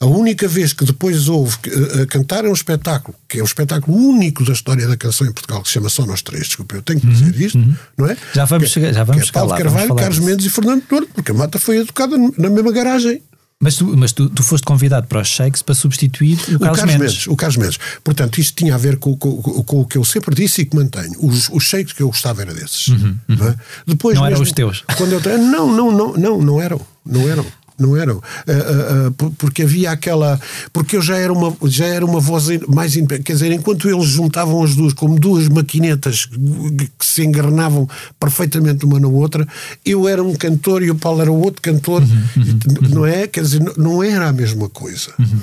A 0.00 0.06
única 0.06 0.46
vez 0.46 0.72
que 0.72 0.84
depois 0.84 1.28
houve 1.28 1.56
uh, 1.56 2.06
cantar 2.08 2.44
é 2.44 2.48
um 2.48 2.52
espetáculo, 2.52 3.16
que 3.28 3.38
é 3.38 3.42
o 3.42 3.44
espetáculo 3.44 3.96
único 3.96 4.44
da 4.44 4.52
história 4.52 4.86
da 4.86 4.96
canção 4.96 5.26
em 5.26 5.32
Portugal, 5.32 5.62
que 5.62 5.68
se 5.68 5.74
chama 5.74 5.88
Só 5.88 6.06
Nós 6.06 6.22
Três, 6.22 6.46
desculpa, 6.46 6.76
eu 6.76 6.82
tenho 6.82 7.00
que 7.00 7.06
dizer 7.06 7.34
uhum, 7.34 7.40
isto, 7.40 7.58
uhum. 7.58 7.76
não 7.96 8.06
é? 8.06 8.16
Já 8.34 8.44
vamos 8.44 8.68
que, 8.68 8.74
chegar, 8.74 8.92
já 8.92 9.04
vamos 9.04 9.22
que 9.22 9.28
é 9.28 9.32
Paulo 9.32 9.56
Carvalho, 9.56 9.94
Carlos 9.94 10.18
Mendes 10.18 10.46
e 10.46 10.50
Fernando 10.50 10.82
Tordo, 10.82 11.08
porque 11.14 11.30
a 11.30 11.34
mata 11.34 11.58
foi 11.58 11.78
educada 11.78 12.16
na 12.36 12.50
mesma 12.50 12.72
garagem. 12.72 13.22
Mas, 13.60 13.74
tu, 13.74 13.96
mas 13.96 14.12
tu, 14.12 14.30
tu 14.30 14.44
foste 14.44 14.64
convidado 14.64 15.08
para 15.08 15.20
os 15.20 15.26
Shakes 15.26 15.62
para 15.62 15.74
substituir 15.74 16.38
o, 16.48 16.54
o 16.54 16.58
Carlos, 16.60 16.84
Mendes. 16.84 16.98
Mendes. 16.98 17.26
O 17.26 17.34
Carlos 17.34 17.56
Mendes. 17.56 17.78
Portanto, 18.04 18.38
isto 18.38 18.54
tinha 18.54 18.76
a 18.76 18.78
ver 18.78 18.98
com, 18.98 19.16
com, 19.16 19.42
com, 19.42 19.62
com, 19.64 19.80
o 19.80 19.84
que 19.84 19.98
eu 19.98 20.04
sempre 20.04 20.32
disse 20.32 20.62
e 20.62 20.64
que 20.64 20.76
mantenho. 20.76 21.14
Os, 21.18 21.48
os 21.48 21.64
Shakes 21.64 21.92
que 21.92 22.00
eu 22.00 22.06
gostava 22.06 22.42
era 22.42 22.54
desses. 22.54 22.86
Uhum, 22.86 23.16
uhum. 23.28 23.36
Não, 23.36 23.48
é? 23.48 23.56
Depois, 23.84 24.16
não 24.16 24.24
eram 24.24 24.40
os 24.40 24.52
teus? 24.52 24.84
Quando 24.96 25.12
eu, 25.12 25.38
não, 25.38 25.72
não, 25.72 25.90
não, 25.90 26.12
não, 26.16 26.40
não 26.40 26.62
eram. 26.62 26.80
Não 27.04 27.28
eram. 27.28 27.44
Não 27.78 27.96
eram. 27.96 28.16
Uh, 28.16 28.20
uh, 28.20 29.28
uh, 29.28 29.30
porque 29.38 29.62
havia 29.62 29.90
aquela. 29.90 30.40
Porque 30.72 30.96
eu 30.96 31.02
já 31.02 31.16
era 31.16 31.32
uma, 31.32 31.56
já 31.64 31.86
era 31.86 32.04
uma 32.04 32.20
voz 32.20 32.46
mais. 32.68 32.94
Quer 33.24 33.32
dizer, 33.32 33.52
enquanto 33.52 33.88
eles 33.88 34.08
juntavam 34.08 34.62
as 34.62 34.74
duas 34.74 34.92
como 34.92 35.18
duas 35.18 35.48
maquinetas 35.48 36.26
que 36.26 37.06
se 37.06 37.24
engranavam 37.24 37.88
perfeitamente 38.18 38.84
uma 38.84 38.98
na 38.98 39.08
outra, 39.08 39.46
eu 39.84 40.08
era 40.08 40.22
um 40.22 40.34
cantor 40.34 40.82
e 40.82 40.90
o 40.90 40.94
Paulo 40.94 41.22
era 41.22 41.32
outro 41.32 41.62
cantor, 41.62 42.02
uhum, 42.02 42.18
uhum, 42.36 42.88
não 42.90 43.06
é? 43.06 43.26
Quer 43.26 43.42
dizer, 43.42 43.62
não 43.76 44.02
era 44.02 44.28
a 44.28 44.32
mesma 44.32 44.68
coisa. 44.68 45.12
Uhum. 45.18 45.40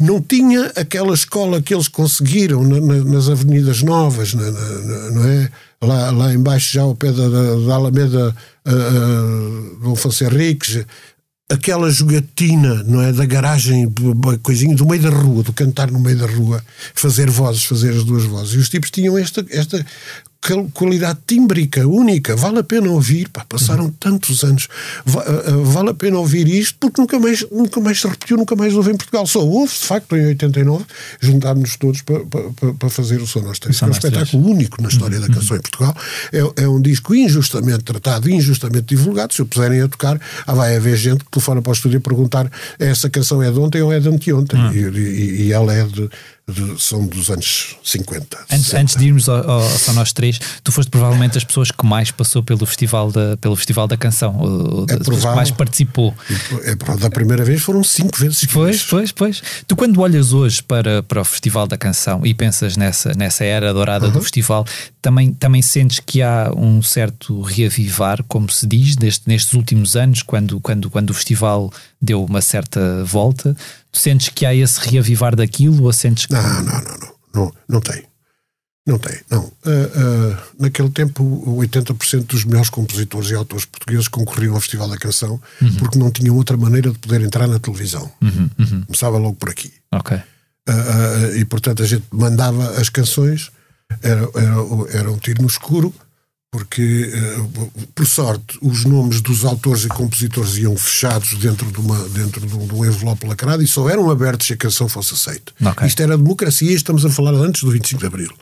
Não 0.00 0.20
tinha 0.20 0.72
aquela 0.76 1.12
escola 1.12 1.60
que 1.60 1.74
eles 1.74 1.86
conseguiram 1.86 2.62
na, 2.62 2.80
na, 2.80 3.04
nas 3.04 3.28
Avenidas 3.28 3.82
Novas, 3.82 4.32
na, 4.32 4.50
não 5.10 5.24
é? 5.24 5.50
Lá, 5.82 6.10
lá 6.10 6.32
embaixo, 6.32 6.72
já 6.72 6.82
ao 6.82 6.94
pé 6.94 7.12
da, 7.12 7.28
da 7.28 7.74
Alameda 7.74 8.34
uh, 8.66 8.70
uh, 8.70 9.78
Dom 9.82 9.94
Henriques, 10.22 10.84
aquela 11.50 11.90
jogatina, 11.90 12.82
não 12.84 13.02
é? 13.02 13.12
Da 13.12 13.26
garagem, 13.26 13.92
coisinha 14.42 14.74
do 14.76 14.86
meio 14.86 15.02
da 15.02 15.10
rua, 15.10 15.42
do 15.42 15.52
cantar 15.52 15.90
no 15.90 15.98
meio 15.98 16.16
da 16.16 16.26
rua, 16.26 16.64
fazer 16.94 17.28
vozes, 17.28 17.64
fazer 17.64 17.90
as 17.90 18.04
duas 18.04 18.24
vozes. 18.24 18.54
E 18.54 18.58
os 18.58 18.68
tipos 18.68 18.90
tinham 18.90 19.18
esta, 19.18 19.44
esta 19.50 19.84
qualidade 20.72 21.18
tímbrica 21.26 21.86
única. 21.86 22.34
Vale 22.34 22.60
a 22.60 22.64
pena 22.64 22.90
ouvir. 22.90 23.28
Pá, 23.28 23.44
passaram 23.48 23.84
uhum. 23.84 23.94
tantos 23.98 24.42
anos. 24.42 24.68
Eh, 25.06 25.10
eh, 25.46 25.52
vale 25.64 25.90
a 25.90 25.94
pena 25.94 26.18
ouvir 26.18 26.48
isto 26.48 26.76
porque 26.80 27.00
nunca 27.00 27.18
mais, 27.18 27.44
nunca 27.50 27.80
mais 27.80 28.00
se 28.00 28.08
repetiu, 28.08 28.36
nunca 28.36 28.56
mais 28.56 28.74
houve 28.74 28.90
em 28.90 28.96
Portugal. 28.96 29.26
Só 29.26 29.44
houve, 29.44 29.72
de 29.72 29.86
facto, 29.86 30.16
em 30.16 30.26
89, 30.26 30.84
juntámos-nos 31.20 31.76
todos 31.76 32.02
para, 32.02 32.24
para, 32.24 32.74
para 32.74 32.90
fazer 32.90 33.20
o 33.20 33.26
Três. 33.60 33.82
É 33.82 33.86
um 33.86 33.90
espetáculo 33.90 34.50
único 34.50 34.82
na 34.82 34.88
história 34.88 35.18
uhum. 35.18 35.26
da 35.26 35.34
canção 35.34 35.56
em 35.56 35.60
Portugal. 35.60 35.96
É, 36.32 36.62
é, 36.62 36.68
um 36.68 36.80
disco 36.80 37.14
injustamente 37.14 37.84
tratado, 37.84 38.30
injustamente 38.30 38.86
divulgado. 38.86 39.34
Se 39.34 39.42
o 39.42 39.46
puserem 39.46 39.82
a 39.82 39.88
tocar, 39.88 40.20
ah, 40.46 40.54
vai 40.54 40.76
haver 40.76 40.96
gente 40.96 41.24
que 41.24 41.30
telefona 41.30 41.62
para 41.62 41.70
o 41.70 41.72
estúdio 41.72 41.98
a 41.98 42.00
perguntar 42.00 42.50
essa 42.78 43.08
canção 43.10 43.42
é 43.42 43.50
de 43.50 43.58
ontem 43.58 43.82
ou 43.82 43.92
é 43.92 44.00
de 44.00 44.08
anteontem. 44.08 44.58
Uhum. 44.58 44.72
E, 44.72 44.98
e, 44.98 45.42
e 45.42 45.52
ela 45.52 45.74
é 45.74 45.84
de 45.84 46.08
de, 46.50 46.82
são 46.82 47.06
dos 47.06 47.30
anos 47.30 47.76
50. 47.84 48.38
Antes, 48.50 48.74
antes 48.74 48.96
de 48.96 49.06
irmos 49.06 49.28
ao, 49.28 49.48
ao, 49.48 49.70
Só 49.70 49.92
Nós 49.92 50.12
Três, 50.12 50.40
tu 50.62 50.72
foste 50.72 50.90
provavelmente 50.90 51.38
as 51.38 51.44
pessoas 51.44 51.70
que 51.70 51.86
mais 51.86 52.10
passou 52.10 52.42
pelo 52.42 52.66
Festival 52.66 53.10
da, 53.10 53.36
pelo 53.36 53.56
festival 53.56 53.86
da 53.86 53.96
Canção, 53.96 54.36
ou, 54.38 54.86
é 54.88 54.96
que 54.98 55.26
mais 55.26 55.50
participou. 55.50 56.14
É, 56.64 56.74
da 56.96 57.10
primeira 57.10 57.44
vez 57.44 57.62
foram 57.62 57.82
cinco 57.82 58.18
vezes. 58.18 58.46
Pois, 58.46 58.82
pois, 58.82 59.12
pois. 59.12 59.42
Tu, 59.66 59.76
quando 59.76 60.00
olhas 60.00 60.32
hoje 60.32 60.62
para, 60.62 61.02
para 61.02 61.20
o 61.20 61.24
Festival 61.24 61.66
da 61.66 61.76
Canção 61.76 62.24
e 62.24 62.34
pensas 62.34 62.76
nessa, 62.76 63.12
nessa 63.14 63.44
era 63.44 63.72
dourada 63.72 64.06
uhum. 64.06 64.12
do 64.12 64.22
festival, 64.22 64.66
também, 65.00 65.32
também 65.32 65.62
sentes 65.62 66.00
que 66.00 66.22
há 66.22 66.52
um 66.56 66.82
certo 66.82 67.40
reavivar, 67.40 68.22
como 68.24 68.50
se 68.50 68.66
diz, 68.66 68.96
neste, 68.96 69.28
nestes 69.28 69.54
últimos 69.54 69.96
anos, 69.96 70.22
quando, 70.22 70.60
quando, 70.60 70.90
quando 70.90 71.10
o 71.10 71.14
festival 71.14 71.72
deu 72.00 72.24
uma 72.24 72.40
certa 72.40 73.04
volta. 73.04 73.56
Tu 73.92 73.98
sentes 73.98 74.28
que 74.28 74.46
há 74.46 74.54
esse 74.54 74.80
reavivar 74.80 75.34
daquilo 75.34 75.84
ou 75.84 75.92
sentes 75.92 76.26
que. 76.26 76.32
Não, 76.32 76.42
não, 76.42 76.62
não, 76.62 76.82
não. 76.82 77.10
Não, 77.32 77.54
não 77.68 77.80
tem. 77.80 78.04
Não 78.86 78.98
tem, 78.98 79.20
não. 79.30 79.44
Uh, 79.44 79.50
uh, 79.68 80.36
naquele 80.58 80.90
tempo, 80.90 81.22
80% 81.60 82.24
dos 82.24 82.44
melhores 82.44 82.70
compositores 82.70 83.30
e 83.30 83.34
autores 83.34 83.64
portugueses 83.64 84.08
concorriam 84.08 84.54
ao 84.54 84.60
Festival 84.60 84.88
da 84.88 84.96
Canção 84.96 85.40
uhum. 85.60 85.74
porque 85.76 85.98
não 85.98 86.10
tinham 86.10 86.34
outra 86.34 86.56
maneira 86.56 86.90
de 86.90 86.98
poder 86.98 87.20
entrar 87.20 87.46
na 87.46 87.58
televisão. 87.58 88.10
Uhum, 88.22 88.50
uhum. 88.58 88.82
Começava 88.86 89.18
logo 89.18 89.36
por 89.36 89.50
aqui. 89.50 89.72
Ok. 89.92 90.16
Uh, 90.16 91.36
e, 91.36 91.44
portanto, 91.44 91.82
a 91.82 91.86
gente 91.86 92.04
mandava 92.10 92.80
as 92.80 92.88
canções, 92.88 93.52
era, 94.02 94.22
era, 94.34 94.98
era 94.98 95.12
um 95.12 95.18
tiro 95.18 95.42
no 95.42 95.48
escuro, 95.48 95.94
porque, 96.50 97.10
eh, 97.14 97.36
por 97.94 98.06
sorte, 98.06 98.58
os 98.60 98.84
nomes 98.84 99.20
dos 99.20 99.44
autores 99.44 99.84
e 99.84 99.88
compositores 99.88 100.56
iam 100.56 100.76
fechados 100.76 101.34
dentro 101.34 101.70
de, 101.70 101.78
uma, 101.78 102.08
dentro 102.08 102.44
de 102.44 102.54
um, 102.54 102.84
envelope 102.84 103.24
lacrado 103.26 103.62
e 103.62 103.68
só 103.68 103.88
eram 103.88 104.10
abertos 104.10 104.48
se 104.48 104.54
a 104.54 104.56
canção 104.56 104.88
fosse 104.88 105.14
aceita. 105.14 105.52
Okay. 105.70 105.86
Isto 105.86 106.02
era 106.02 106.18
democracia 106.18 106.70
e 106.70 106.74
estamos 106.74 107.04
a 107.04 107.10
falar 107.10 107.34
antes 107.34 107.62
do 107.62 107.70
25 107.70 108.00
de 108.00 108.06
Abril. 108.06 108.32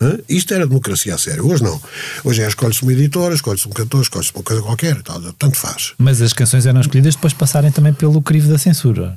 Hã? 0.00 0.18
Isto 0.28 0.54
era 0.54 0.66
democracia 0.66 1.14
a 1.14 1.18
sério. 1.18 1.48
Hoje 1.48 1.62
não. 1.64 1.80
Hoje 2.22 2.42
é 2.42 2.46
escolhe-se 2.46 2.82
uma 2.82 2.92
editora, 2.92 3.34
escolhe-se 3.34 3.66
um 3.66 3.72
cantor, 3.72 4.02
escolhe-se 4.02 4.32
uma 4.34 4.42
coisa 4.42 4.62
qualquer, 4.62 5.02
tanto 5.02 5.56
faz. 5.56 5.94
Mas 5.98 6.22
as 6.22 6.32
canções 6.32 6.66
eram 6.66 6.80
escolhidas 6.80 7.16
depois 7.16 7.32
de 7.32 7.38
passarem 7.38 7.72
também 7.72 7.92
pelo 7.92 8.22
crivo 8.22 8.48
da 8.48 8.58
censura 8.58 9.16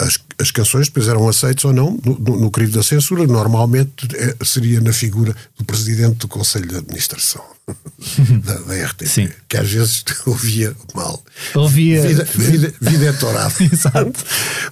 as, 0.00 0.18
as 0.38 0.50
canções 0.50 0.88
depois 0.88 1.08
eram 1.08 1.28
aceitas 1.28 1.64
ou 1.64 1.72
não 1.72 1.98
no, 2.04 2.18
no, 2.18 2.40
no 2.40 2.50
crivo 2.50 2.72
da 2.72 2.82
censura, 2.82 3.26
normalmente 3.26 4.08
é, 4.16 4.44
seria 4.44 4.80
na 4.80 4.92
figura 4.92 5.36
do 5.58 5.64
presidente 5.64 6.16
do 6.16 6.28
Conselho 6.28 6.68
de 6.68 6.76
Administração 6.76 7.44
da, 8.44 8.54
da 8.54 8.86
RTP, 8.86 9.06
Sim. 9.06 9.28
que 9.48 9.56
às 9.56 9.70
vezes 9.70 10.04
ouvia 10.26 10.74
mal. 10.94 11.22
Ouvia. 11.54 12.02
Vida, 12.02 12.24
vida, 12.24 12.74
vida 12.80 13.06
é 13.06 13.12
torada. 13.12 13.54
Exato. 13.60 14.24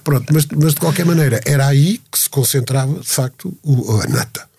Pronto, 0.03 0.33
mas, 0.33 0.45
mas 0.47 0.73
de 0.73 0.79
qualquer 0.79 1.05
maneira, 1.05 1.39
era 1.45 1.67
aí 1.67 2.01
que 2.11 2.19
se 2.19 2.29
concentrava, 2.29 2.99
de 2.99 3.07
facto, 3.07 3.55
o, 3.63 4.01
a 4.01 4.07
nata 4.07 4.49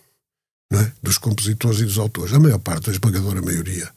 é? 0.73 0.93
dos 1.03 1.19
compositores 1.19 1.81
e 1.81 1.85
dos 1.85 1.99
autores. 1.99 2.33
A 2.33 2.39
maior 2.39 2.59
parte, 2.59 2.91
a 2.91 2.93
esmagadora 2.93 3.43
maioria 3.43 3.89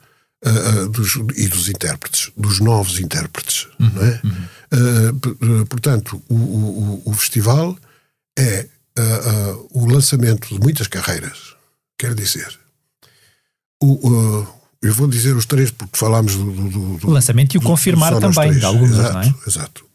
uh, 0.45 0.89
dos, 0.89 1.15
e 1.35 1.47
dos 1.47 1.69
intérpretes, 1.69 2.31
dos 2.35 2.59
novos 2.59 2.99
intérpretes. 2.99 3.67
Uhum, 3.79 3.89
não 3.89 4.03
é? 4.03 4.21
Uhum. 4.23 5.61
Uh, 5.61 5.65
portanto, 5.65 6.21
o, 6.27 6.35
o, 6.35 7.01
o, 7.05 7.13
festival 7.13 7.77
é 8.37 8.67
uh, 8.97 9.67
o 9.71 9.85
lançamento 9.85 10.47
de 10.53 10.59
muitas 10.59 10.87
carreiras. 10.87 11.55
Quer 11.97 12.13
dizer, 12.13 12.59
o, 13.81 14.47
eu 14.81 14.93
vou 14.93 15.07
dizer 15.07 15.35
os 15.35 15.45
três 15.45 15.71
porque 15.71 15.97
falámos 15.97 16.35
do, 16.35 16.69
do, 16.69 16.97
do 16.97 17.09
lançamento 17.09 17.55
e 17.55 17.57
o 17.57 17.61
confirmar 17.61 18.19
também 18.19 18.51
de 18.51 18.65
algumas, 18.65 18.91
exato, 18.91 19.13
não 19.13 19.21
é? 19.21 19.33
Exato. 19.47 19.85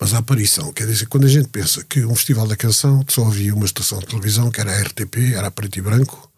Mas 0.00 0.14
a 0.14 0.18
aparição, 0.18 0.72
quer 0.72 0.86
dizer, 0.86 1.06
quando 1.06 1.24
a 1.24 1.28
gente 1.28 1.48
pensa 1.48 1.84
que 1.84 2.04
um 2.04 2.14
festival 2.14 2.46
da 2.46 2.56
canção 2.56 3.04
só 3.08 3.26
havia 3.26 3.54
uma 3.54 3.64
estação 3.64 3.98
de 3.98 4.06
televisão, 4.06 4.50
que 4.50 4.60
era 4.60 4.72
a 4.72 4.82
RTP, 4.82 5.34
era 5.34 5.48
a 5.48 5.50
preto 5.50 5.78
e 5.78 5.82
branco, 5.82 6.30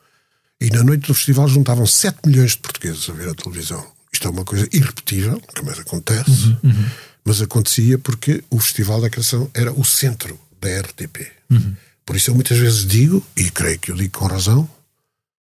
e 0.60 0.70
na 0.70 0.82
noite 0.82 1.06
do 1.06 1.14
festival 1.14 1.48
juntavam 1.48 1.86
7 1.86 2.20
milhões 2.26 2.52
de 2.52 2.58
portugueses 2.58 3.08
a 3.08 3.12
ver 3.12 3.28
a 3.28 3.34
televisão. 3.34 3.86
Isto 4.12 4.28
é 4.28 4.30
uma 4.30 4.44
coisa 4.44 4.68
irrepetível, 4.72 5.40
que 5.40 5.62
mais 5.62 5.78
acontece, 5.78 6.30
uhum, 6.30 6.58
uhum. 6.64 6.90
mas 7.24 7.42
acontecia 7.42 7.98
porque 7.98 8.42
o 8.50 8.58
Festival 8.58 9.00
da 9.00 9.10
Canção 9.10 9.50
era 9.52 9.72
o 9.72 9.84
centro 9.84 10.38
da 10.60 10.68
RTP. 10.80 11.30
Uhum. 11.50 11.76
Por 12.04 12.16
isso 12.16 12.30
eu 12.30 12.34
muitas 12.34 12.56
vezes 12.56 12.86
digo, 12.86 13.22
e 13.36 13.50
creio 13.50 13.78
que 13.78 13.90
eu 13.90 13.96
digo 13.96 14.18
com 14.18 14.26
razão, 14.26 14.68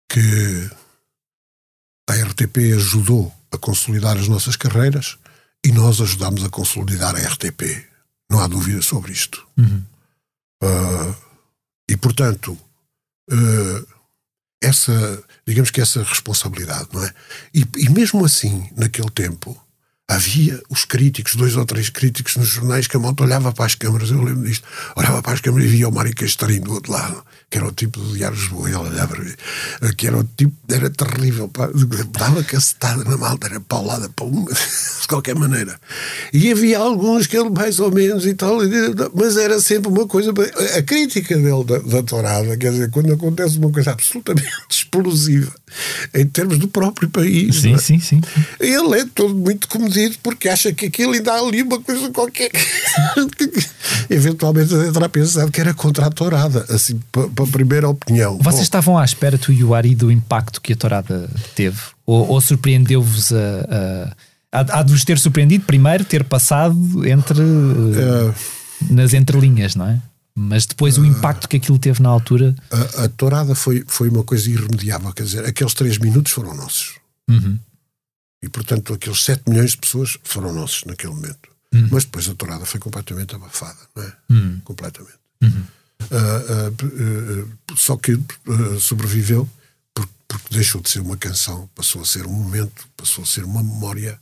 que 0.07 0.69
a 2.09 2.13
RTP 2.13 2.73
ajudou 2.75 3.33
a 3.51 3.57
consolidar 3.57 4.17
as 4.17 4.27
nossas 4.27 4.55
carreiras 4.55 5.17
e 5.65 5.71
nós 5.71 6.01
ajudámos 6.01 6.43
a 6.43 6.49
consolidar 6.49 7.15
a 7.15 7.19
RTP. 7.19 7.87
Não 8.29 8.39
há 8.39 8.47
dúvida 8.47 8.81
sobre 8.81 9.11
isto. 9.11 9.47
Uh, 10.63 11.15
e, 11.89 11.97
portanto, 11.97 12.57
uh, 13.31 13.87
essa, 14.61 15.23
digamos 15.45 15.71
que 15.71 15.81
essa 15.81 16.03
responsabilidade, 16.03 16.87
não 16.93 17.03
é? 17.03 17.13
E, 17.53 17.65
e 17.77 17.89
mesmo 17.89 18.23
assim, 18.23 18.69
naquele 18.75 19.09
tempo, 19.09 19.59
havia 20.11 20.61
os 20.69 20.83
críticos, 20.83 21.35
dois 21.35 21.55
ou 21.55 21.65
três 21.65 21.89
críticos 21.89 22.35
nos 22.35 22.49
jornais 22.49 22.85
que 22.85 22.97
a 22.97 22.99
moto 22.99 23.23
olhava 23.23 23.53
para 23.53 23.65
as 23.65 23.75
câmaras, 23.75 24.11
eu 24.11 24.21
lembro 24.21 24.43
disto, 24.43 24.67
olhava 24.95 25.21
para 25.21 25.33
as 25.33 25.41
câmaras 25.41 25.65
e 25.65 25.69
via 25.69 25.87
o 25.87 25.91
Mário 25.91 26.13
Castarinho 26.13 26.63
do 26.63 26.73
outro 26.73 26.91
lado, 26.91 27.23
que 27.49 27.57
era 27.57 27.65
o 27.65 27.71
tipo 27.71 27.99
do 27.99 28.13
Diário 28.13 28.35
de 28.35 28.43
Lisboa, 28.43 28.67
ele 28.67 28.77
olhava 28.77 29.15
que 29.97 30.07
era 30.07 30.17
o 30.17 30.23
tipo, 30.23 30.53
era 30.69 30.89
terrível, 30.89 31.47
pá, 31.47 31.69
dava 32.11 32.43
cacetada 32.43 33.05
na 33.05 33.17
malta, 33.17 33.47
era 33.47 33.59
paulada 33.61 34.09
para 34.09 34.25
uma, 34.25 34.51
de 34.51 35.07
qualquer 35.07 35.35
maneira. 35.35 35.79
E 36.33 36.51
havia 36.51 36.79
alguns 36.79 37.25
que 37.25 37.37
ele 37.37 37.49
mais 37.49 37.79
ou 37.79 37.91
menos 37.91 38.25
e 38.25 38.33
tal, 38.33 38.57
mas 39.13 39.37
era 39.37 39.61
sempre 39.61 39.89
uma 39.89 40.05
coisa, 40.07 40.33
a 40.77 40.81
crítica 40.81 41.35
dele 41.37 41.63
da, 41.63 41.77
da 41.77 42.57
quer 42.57 42.71
dizer, 42.71 42.91
quando 42.91 43.13
acontece 43.13 43.57
uma 43.57 43.71
coisa 43.71 43.91
absolutamente 43.91 44.51
explosiva, 44.69 45.53
em 46.13 46.25
termos 46.25 46.57
do 46.57 46.67
próprio 46.67 47.09
país. 47.09 47.61
Sim, 47.61 47.75
é? 47.75 47.77
sim, 47.77 47.99
sim. 47.99 48.21
Ele 48.59 48.99
é 48.99 49.05
todo 49.13 49.35
muito 49.35 49.67
comedido 49.67 50.15
porque 50.21 50.49
acha 50.49 50.71
que 50.73 50.85
aquilo 50.85 51.13
ainda 51.13 51.33
há 51.33 51.39
ali 51.39 51.61
uma 51.61 51.79
coisa 51.79 52.09
qualquer 52.11 52.49
que 52.49 53.63
eventualmente 54.09 54.73
entrar 54.73 55.05
a 55.05 55.09
pensar 55.09 55.49
que 55.49 55.61
era 55.61 55.73
contra 55.73 56.05
a 56.05 56.09
tourada, 56.09 56.65
assim, 56.69 56.99
para 57.11 57.23
a 57.23 57.47
primeira 57.47 57.89
opinião. 57.89 58.37
Vocês 58.37 58.55
Bom, 58.55 58.61
estavam 58.63 58.97
à 58.97 59.05
espera, 59.05 59.37
tu 59.37 59.51
e 59.51 59.63
o 59.63 59.73
Ari, 59.73 59.95
do 59.95 60.11
impacto 60.11 60.61
que 60.61 60.73
a 60.73 60.75
tourada 60.75 61.29
teve? 61.55 61.79
Ou, 62.05 62.27
ou 62.27 62.41
surpreendeu-vos 62.41 63.31
a, 63.31 64.15
a, 64.51 64.59
a, 64.59 64.79
a 64.79 64.83
de 64.83 64.91
vos 64.91 65.05
ter 65.05 65.17
surpreendido 65.17 65.65
primeiro 65.65 66.03
ter 66.03 66.23
passado 66.23 66.77
entre 67.07 67.41
uh, 67.41 68.33
nas 68.89 69.13
entrelinhas, 69.13 69.75
não 69.75 69.87
é? 69.87 69.99
Mas 70.33 70.65
depois 70.65 70.97
o 70.97 71.05
impacto 71.05 71.47
que 71.47 71.57
aquilo 71.57 71.77
teve 71.77 72.01
na 72.01 72.09
altura. 72.09 72.55
A, 72.71 73.03
a 73.03 73.09
tourada 73.09 73.53
foi, 73.53 73.83
foi 73.87 74.09
uma 74.09 74.23
coisa 74.23 74.49
irremediável, 74.49 75.11
quer 75.13 75.23
dizer, 75.23 75.45
aqueles 75.45 75.73
três 75.73 75.97
minutos 75.97 76.31
foram 76.31 76.55
nossos. 76.55 76.99
Uhum. 77.29 77.59
E 78.41 78.49
portanto, 78.49 78.93
aqueles 78.93 79.23
7 79.23 79.43
milhões 79.47 79.71
de 79.71 79.77
pessoas 79.77 80.17
foram 80.23 80.53
nossos 80.53 80.83
naquele 80.85 81.13
momento. 81.13 81.49
Uhum. 81.73 81.89
Mas 81.91 82.05
depois 82.05 82.27
a 82.27 82.35
tourada 82.35 82.65
foi 82.65 82.79
completamente 82.79 83.35
abafada, 83.35 83.79
não 83.95 84.03
é? 84.03 84.13
Uhum. 84.29 84.61
Completamente. 84.63 85.21
Uh, 85.43 85.55
uh, 86.05 87.43
uh, 87.43 87.77
só 87.77 87.95
que 87.95 88.19
sobreviveu 88.79 89.47
porque, 89.93 90.11
porque 90.27 90.55
deixou 90.55 90.81
de 90.81 90.89
ser 90.89 90.99
uma 90.99 91.17
canção, 91.17 91.69
passou 91.75 92.01
a 92.01 92.05
ser 92.05 92.25
um 92.25 92.31
momento, 92.31 92.87
passou 92.97 93.23
a 93.23 93.27
ser 93.27 93.43
uma 93.43 93.61
memória 93.61 94.19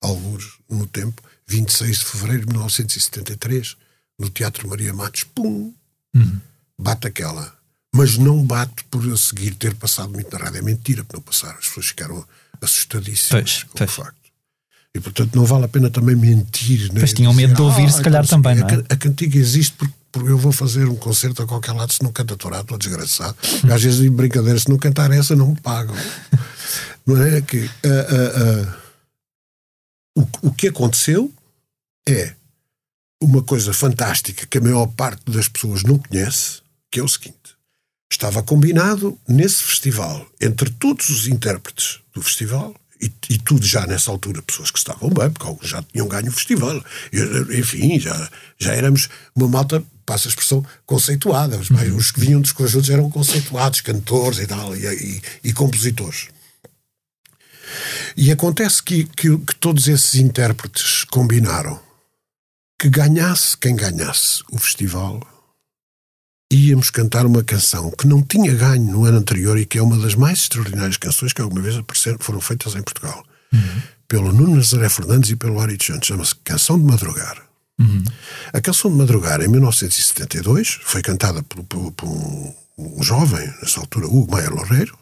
alguns 0.00 0.58
no 0.68 0.86
tempo, 0.86 1.22
26 1.46 1.98
de 1.98 2.04
fevereiro 2.04 2.46
de 2.46 2.52
1973, 2.52 3.76
no 4.22 4.30
Teatro 4.30 4.68
Maria 4.68 4.94
Matos, 4.94 5.24
pum, 5.24 5.72
Uhum. 6.14 6.38
bate 6.80 7.06
aquela. 7.08 7.52
Mas 7.94 8.16
não 8.16 8.42
bate 8.44 8.84
por 8.90 9.06
a 9.12 9.16
seguir 9.16 9.54
ter 9.54 9.74
passado 9.74 10.10
muito 10.12 10.32
na 10.32 10.44
rádio. 10.44 10.58
É 10.58 10.62
mentira 10.62 11.04
que 11.04 11.12
não 11.14 11.20
passaram. 11.20 11.58
As 11.58 11.66
pessoas 11.66 11.86
ficaram 11.86 12.24
assustadíssimas 12.60 13.28
Pois, 13.42 13.62
com 13.64 13.78
pois. 13.78 13.90
o 13.90 13.92
facto. 13.92 14.16
E 14.94 15.00
portanto 15.00 15.34
não 15.34 15.44
vale 15.44 15.64
a 15.64 15.68
pena 15.68 15.90
também 15.90 16.14
mentir. 16.16 16.92
né? 16.92 17.00
Pois 17.00 17.12
tinham 17.12 17.32
medo 17.34 17.54
de 17.54 17.62
ouvir, 17.62 17.90
se 17.90 18.02
calhar, 18.02 18.24
então, 18.24 18.40
também, 18.40 18.62
a, 18.62 18.66
não 18.66 18.80
é? 18.80 18.84
a 18.90 18.96
cantiga 18.96 19.38
existe 19.38 19.72
porque, 19.76 19.94
porque 20.12 20.30
eu 20.30 20.38
vou 20.38 20.52
fazer 20.52 20.86
um 20.86 20.94
concerto 20.96 21.42
a 21.42 21.46
qualquer 21.46 21.72
lado, 21.72 21.92
se 21.92 22.02
não 22.02 22.12
canta 22.12 22.36
torado, 22.36 22.62
estou 22.62 22.78
desgraçado. 22.78 23.36
Às 23.72 23.82
vezes 23.82 24.00
digo 24.00 24.14
brincadeira, 24.16 24.58
se 24.58 24.68
não 24.68 24.76
cantar 24.78 25.10
essa, 25.10 25.34
não 25.34 25.48
me 25.48 25.60
pagam. 25.60 25.94
não 27.06 27.22
é? 27.22 27.40
Que, 27.42 27.68
ah, 27.84 27.88
ah, 27.88 28.66
ah, 28.68 28.78
o, 30.16 30.48
o 30.48 30.52
que 30.52 30.68
aconteceu 30.68 31.32
é 32.06 32.34
uma 33.22 33.42
coisa 33.42 33.72
fantástica 33.72 34.46
que 34.46 34.58
a 34.58 34.60
maior 34.60 34.86
parte 34.86 35.22
das 35.30 35.48
pessoas 35.48 35.82
não 35.82 35.98
conhece, 35.98 36.60
que 36.90 37.00
é 37.00 37.02
o 37.02 37.08
seguinte. 37.08 37.36
Estava 38.10 38.42
combinado 38.42 39.18
nesse 39.26 39.62
festival, 39.62 40.26
entre 40.40 40.68
todos 40.70 41.08
os 41.08 41.26
intérpretes 41.26 42.00
do 42.14 42.20
festival, 42.20 42.74
e, 43.00 43.10
e 43.30 43.38
tudo 43.38 43.66
já 43.66 43.84
nessa 43.86 44.10
altura, 44.10 44.42
pessoas 44.42 44.70
que 44.70 44.78
estavam 44.78 45.08
bem, 45.10 45.28
porque 45.30 45.46
alguns 45.46 45.68
já 45.68 45.82
tinham 45.82 46.06
ganho 46.06 46.28
o 46.28 46.32
festival. 46.32 46.84
E, 47.12 47.58
enfim, 47.58 47.98
já, 47.98 48.30
já 48.58 48.72
éramos 48.74 49.08
uma 49.34 49.48
malta, 49.48 49.82
passa 50.06 50.28
a 50.28 50.30
expressão, 50.30 50.64
conceituada. 50.86 51.56
Os, 51.58 51.68
mais- 51.70 51.92
os 51.92 52.12
que 52.12 52.20
vinham 52.20 52.40
dos 52.40 52.52
conjuntos 52.52 52.90
eram 52.90 53.10
conceituados, 53.10 53.80
cantores 53.80 54.38
e 54.38 54.46
tal, 54.46 54.76
e, 54.76 54.86
e- 54.86 55.22
e 55.44 55.52
compositores. 55.52 56.28
E 58.16 58.30
acontece 58.30 58.82
que, 58.82 59.04
que, 59.04 59.36
que 59.38 59.54
todos 59.56 59.88
esses 59.88 60.14
intérpretes 60.16 61.04
combinaram 61.04 61.80
que 62.82 62.88
ganhasse 62.90 63.56
quem 63.56 63.76
ganhasse 63.76 64.42
o 64.50 64.58
festival, 64.58 65.20
íamos 66.52 66.90
cantar 66.90 67.24
uma 67.24 67.44
canção 67.44 67.92
que 67.92 68.08
não 68.08 68.20
tinha 68.20 68.52
ganho 68.52 68.82
no 68.82 69.04
ano 69.04 69.18
anterior 69.18 69.56
e 69.56 69.64
que 69.64 69.78
é 69.78 69.82
uma 69.82 69.96
das 69.96 70.16
mais 70.16 70.40
extraordinárias 70.40 70.96
canções 70.96 71.32
que 71.32 71.40
alguma 71.40 71.60
vez 71.62 71.76
apareceram, 71.76 72.18
foram 72.20 72.40
feitas 72.40 72.74
em 72.74 72.82
Portugal. 72.82 73.24
Pelo 74.08 74.32
Nuno 74.32 74.56
Nazaré 74.56 74.88
Fernandes 74.88 75.30
e 75.30 75.36
pelo 75.36 75.60
Ari 75.60 75.78
Santos. 75.80 76.08
Chama-se 76.08 76.34
Canção 76.44 76.76
de 76.76 76.84
Madrugar. 76.84 77.40
A 78.52 78.60
Canção 78.60 78.90
de 78.90 78.96
Madrugar, 78.96 79.40
em 79.40 79.48
1972, 79.48 80.80
foi 80.82 81.02
cantada 81.02 81.40
por, 81.44 81.62
por- 81.64 81.92
por 81.92 82.08
um, 82.08 82.54
um 82.78 83.00
jovem, 83.02 83.46
nessa 83.62 83.78
altura, 83.78 84.06
Hugo 84.08 84.32
Maia 84.32 84.50
Loureiro, 84.50 84.98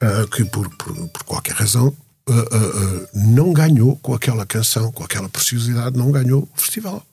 ah, 0.00 0.26
que 0.32 0.44
por, 0.44 0.68
por- 0.76 1.08
por 1.08 1.24
qualquer 1.24 1.54
razão 1.56 1.94
ah, 2.28 2.32
ah, 2.32 3.08
não 3.12 3.52
ganhou 3.52 3.96
com 3.96 4.14
aquela 4.14 4.46
canção, 4.46 4.90
com 4.90 5.04
aquela 5.04 5.28
preciosidade, 5.28 5.96
não 5.96 6.10
ganhou 6.10 6.48
o 6.56 6.60
festival. 6.60 7.06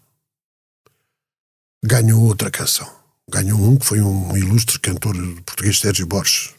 Ganhou 1.84 2.24
outra 2.24 2.50
canção. 2.50 2.90
Ganhou 3.30 3.60
um 3.60 3.78
que 3.78 3.86
foi 3.86 4.02
um 4.02 4.36
ilustre 4.38 4.80
cantor 4.80 5.16
português, 5.46 5.80
Sérgio 5.80 6.06
Borges, 6.06 6.54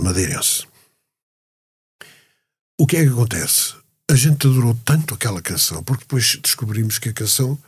madeirense. 0.00 0.66
O 2.80 2.86
que 2.86 2.96
é 2.96 3.04
que 3.04 3.10
acontece? 3.10 3.74
A 4.10 4.14
gente 4.14 4.46
adorou 4.46 4.78
tanto 4.84 5.14
aquela 5.14 5.42
canção, 5.42 5.82
porque 5.82 6.04
depois 6.04 6.36
descobrimos 6.36 6.98
que 6.98 7.10
a 7.10 7.12
canção 7.12 7.58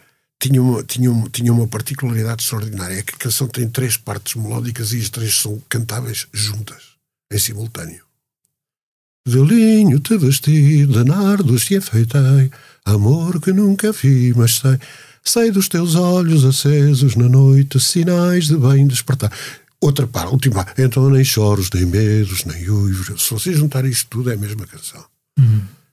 tinha 0.41 0.63
uma, 0.63 0.83
tinha 0.83 1.11
uma, 1.11 1.29
tinha 1.29 1.53
uma 1.53 1.69
particularidade 1.69 2.43
extraordinária. 2.43 2.99
É 2.99 3.03
que 3.03 3.15
a 3.15 3.19
canção 3.19 3.47
tem 3.47 3.69
três 3.69 3.97
partes 3.97 4.35
melódicas 4.35 4.93
e 4.93 5.01
as 5.01 5.11
três 5.11 5.35
são 5.35 5.61
cantáveis 5.69 6.27
juntas, 6.33 6.83
em 7.31 7.39
simultâneo. 7.39 8.10
De 9.27 9.39
linho 9.39 10.01
te 10.01 10.17
vesti, 10.17 10.87
de 10.87 11.05
nardos 11.05 11.67
te 11.67 11.75
enfeitei, 11.75 12.51
amor 12.85 13.41
que 13.41 13.53
nunca 13.53 13.93
vi, 13.93 14.33
mas 14.35 14.57
sei, 14.57 14.79
sei 15.23 15.51
dos 15.51 15.69
teus 15.69 15.95
olhos 15.95 16.45
acesos 16.45 17.17
na 17.17 17.29
noite, 17.29 17.79
sinais 17.79 18.47
de 18.47 18.57
bem 18.57 18.87
despertar. 18.87 19.31
Outra 19.81 20.07
parte, 20.07 20.33
última, 20.33 20.67
então 20.77 21.09
nem 21.11 21.25
choros, 21.25 21.71
nem 21.73 21.87
medos, 21.87 22.45
nem 22.45 22.69
uivos. 22.69 23.23
Se 23.23 23.31
vocês 23.31 23.59
juntarem 23.59 23.91
isto 23.91 24.09
tudo, 24.09 24.31
é 24.31 24.35
a 24.35 24.39
mesma 24.39 24.67
canção. 24.67 25.05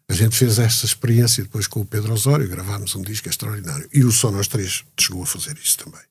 A 0.09 0.13
gente 0.13 0.38
fez 0.38 0.57
esta 0.57 0.86
experiência 0.86 1.43
depois 1.43 1.67
com 1.67 1.82
o 1.82 1.86
Pedro 1.86 2.13
Osório, 2.13 2.47
gravámos 2.47 2.95
um 2.95 3.01
disco 3.01 3.28
extraordinário. 3.28 3.89
E 3.93 4.05
o 4.05 4.11
Só 4.11 4.32
Nós 4.32 4.47
Três 4.47 4.86
chegou 4.97 5.23
a 5.23 5.25
fazer 5.25 5.57
isso 5.61 5.78
também. 5.78 6.01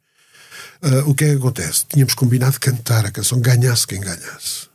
Ah, 0.82 1.04
o 1.06 1.14
que 1.14 1.24
é 1.24 1.30
que 1.30 1.36
acontece? 1.36 1.86
Tínhamos 1.88 2.14
combinado 2.14 2.60
cantar 2.60 3.06
a 3.06 3.10
canção, 3.10 3.40
ganhasse 3.40 3.86
quem 3.86 4.00
ganhasse. 4.00 4.68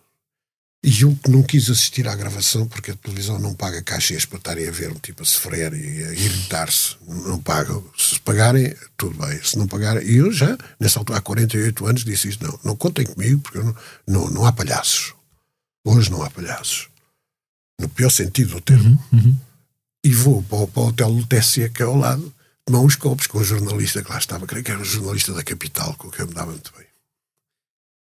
E 0.83 1.01
eu 1.01 1.15
que 1.23 1.29
não 1.29 1.43
quis 1.43 1.69
assistir 1.69 2.07
à 2.07 2.15
gravação, 2.15 2.67
porque 2.67 2.89
a 2.89 2.95
televisão 2.95 3.37
não 3.37 3.53
paga 3.53 3.83
cachês 3.83 4.25
para 4.25 4.39
estarem 4.39 4.67
a 4.67 4.71
ver 4.71 4.91
um 4.91 4.95
tipo 4.95 5.21
a 5.21 5.25
sofrer 5.25 5.73
e 5.73 6.03
a 6.03 6.13
irritar-se. 6.13 6.95
Não 7.07 7.39
pagam. 7.39 7.83
Se 7.95 8.19
pagarem, 8.21 8.75
tudo 8.97 9.15
bem. 9.15 9.39
Se 9.43 9.59
não 9.59 9.67
pagarem. 9.67 10.03
E 10.07 10.17
eu 10.17 10.31
já, 10.31 10.57
nessa 10.79 10.97
altura, 10.97 11.19
há 11.19 11.21
48 11.21 11.85
anos, 11.85 12.03
disse 12.03 12.29
isto: 12.29 12.43
não, 12.43 12.59
não 12.63 12.75
contem 12.75 13.05
comigo, 13.05 13.39
porque 13.41 13.59
não, 13.59 13.75
não, 14.07 14.29
não 14.31 14.45
há 14.45 14.51
palhaços. 14.51 15.13
Hoje 15.85 16.09
não 16.09 16.23
há 16.23 16.31
palhaços. 16.31 16.89
No 17.79 17.87
pior 17.87 18.09
sentido 18.09 18.55
do 18.55 18.61
termo. 18.61 18.99
E 20.03 20.11
vou 20.13 20.41
para 20.41 20.57
o, 20.57 20.67
para 20.67 20.81
o 20.81 20.87
hotel 20.87 21.09
Lutécia, 21.09 21.69
que 21.69 21.83
é 21.83 21.85
ao 21.85 21.95
lado, 21.95 22.33
tomar 22.65 22.79
uns 22.79 22.95
copos 22.95 23.27
com 23.27 23.37
um 23.37 23.43
jornalista 23.43 24.03
que 24.03 24.09
lá 24.09 24.17
estava, 24.17 24.47
creio 24.47 24.63
que 24.63 24.71
era 24.71 24.79
um 24.79 24.85
jornalista 24.85 25.31
da 25.31 25.43
capital, 25.43 25.93
com 25.95 26.09
quem 26.09 26.21
eu 26.21 26.27
me 26.27 26.33
dava 26.33 26.51
muito 26.51 26.71
bem. 26.75 26.87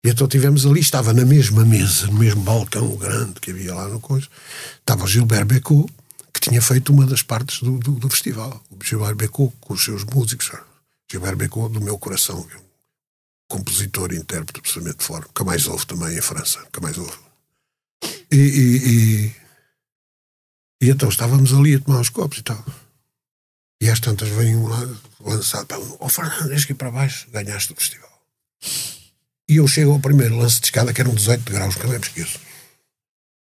E 0.04 0.10
então 0.10 0.28
tivemos 0.28 0.66
ali, 0.66 0.80
estava 0.80 1.14
na 1.14 1.26
mesma 1.26 1.66
mesa, 1.66 2.08
no 2.08 2.20
mesmo 2.20 2.42
balcão 2.42 2.96
grande 2.96 3.40
que 3.42 3.52
havia 3.52 3.76
lá 3.76 3.88
no 3.88 4.00
coisa, 4.00 4.28
estava 4.80 5.04
o 5.04 5.08
Gilbert 5.08 5.46
Becot, 5.46 5.92
que 6.34 6.40
tinha 6.40 6.62
feito 6.62 6.94
uma 6.94 7.06
das 7.06 7.22
partes 7.22 7.62
do, 7.62 7.78
do, 7.78 7.92
do 7.92 8.10
festival. 8.10 8.64
O 8.72 8.84
Gilbert 8.84 9.16
Becot, 9.16 9.54
com 9.60 9.74
os 9.74 9.84
seus 9.84 10.06
músicos. 10.06 10.52
Gilbert 11.12 11.36
Becot, 11.36 11.74
do 11.74 11.82
meu 11.82 11.98
coração, 11.98 12.42
que 12.44 12.56
é 12.56 12.60
compositor 13.50 14.14
e 14.14 14.18
intérprete 14.18 14.60
absolutamente 14.60 15.04
fora. 15.04 15.26
Nunca 15.26 15.44
mais 15.44 15.68
houve 15.68 15.86
também 15.86 16.18
em 16.18 16.22
França, 16.22 16.60
nunca 16.62 16.80
mais 16.80 16.98
houve. 16.98 17.18
E, 18.32 18.38
e, 18.38 18.78
e, 18.88 19.36
e 20.82 20.90
então 20.90 21.10
estávamos 21.10 21.54
ali 21.54 21.76
a 21.76 21.80
tomar 21.80 22.00
os 22.00 22.10
copos 22.10 22.38
e 22.38 22.44
tal. 22.44 22.64
E 23.82 23.90
às 23.90 24.00
tantas 24.00 24.30
vem 24.30 24.56
um 24.56 24.68
lá 24.68 24.80
lançado, 25.20 25.74
ó 26.00 26.06
oh, 26.06 26.10
Fernando, 26.10 26.50
deixa 26.50 26.66
aqui 26.66 26.74
para 26.74 26.92
baixo, 26.92 27.30
ganhaste 27.32 27.74
o 27.74 27.76
festival. 27.76 28.10
E 29.50 29.56
eu 29.56 29.68
chego 29.68 29.92
ao 29.92 30.00
primeiro 30.00 30.38
lance 30.38 30.62
de 30.62 30.68
escada, 30.68 30.94
que 30.94 31.02
eram 31.02 31.14
18 31.14 31.52
graus, 31.52 31.76
que 31.76 31.84
eu 31.84 31.90
me 31.90 31.98
esqueço. 31.98 32.40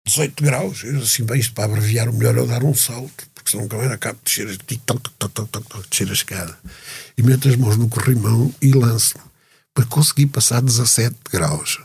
18 0.08 0.44
graus, 0.44 0.84
eu 0.84 1.02
assim, 1.02 1.24
bem, 1.24 1.40
isto 1.40 1.54
para 1.54 1.66
abreviar, 1.66 2.08
o 2.08 2.14
melhor 2.14 2.38
é 2.38 2.40
eu 2.40 2.46
dar 2.46 2.64
um 2.64 2.76
salto, 2.76 3.28
porque 3.34 3.50
senão 3.50 3.64
nunca 3.64 3.76
mais 3.76 3.92
acabo 3.92 4.20
de 4.24 4.46
descer, 4.46 4.58
tic, 4.68 4.82
toc, 4.86 5.02
toc, 5.18 5.34
toc, 5.34 5.50
toc, 5.50 5.68
toc, 5.68 5.90
descer 5.90 6.08
a 6.08 6.14
escada. 6.14 6.56
E 7.18 7.24
meto 7.24 7.50
as 7.50 7.56
mãos 7.56 7.76
no 7.76 7.90
corrimão 7.90 8.54
e 8.62 8.72
lanço-me. 8.72 9.24
Para 9.74 9.86
conseguir 9.86 10.28
passar 10.28 10.62
17 10.62 11.16
graus. 11.32 11.80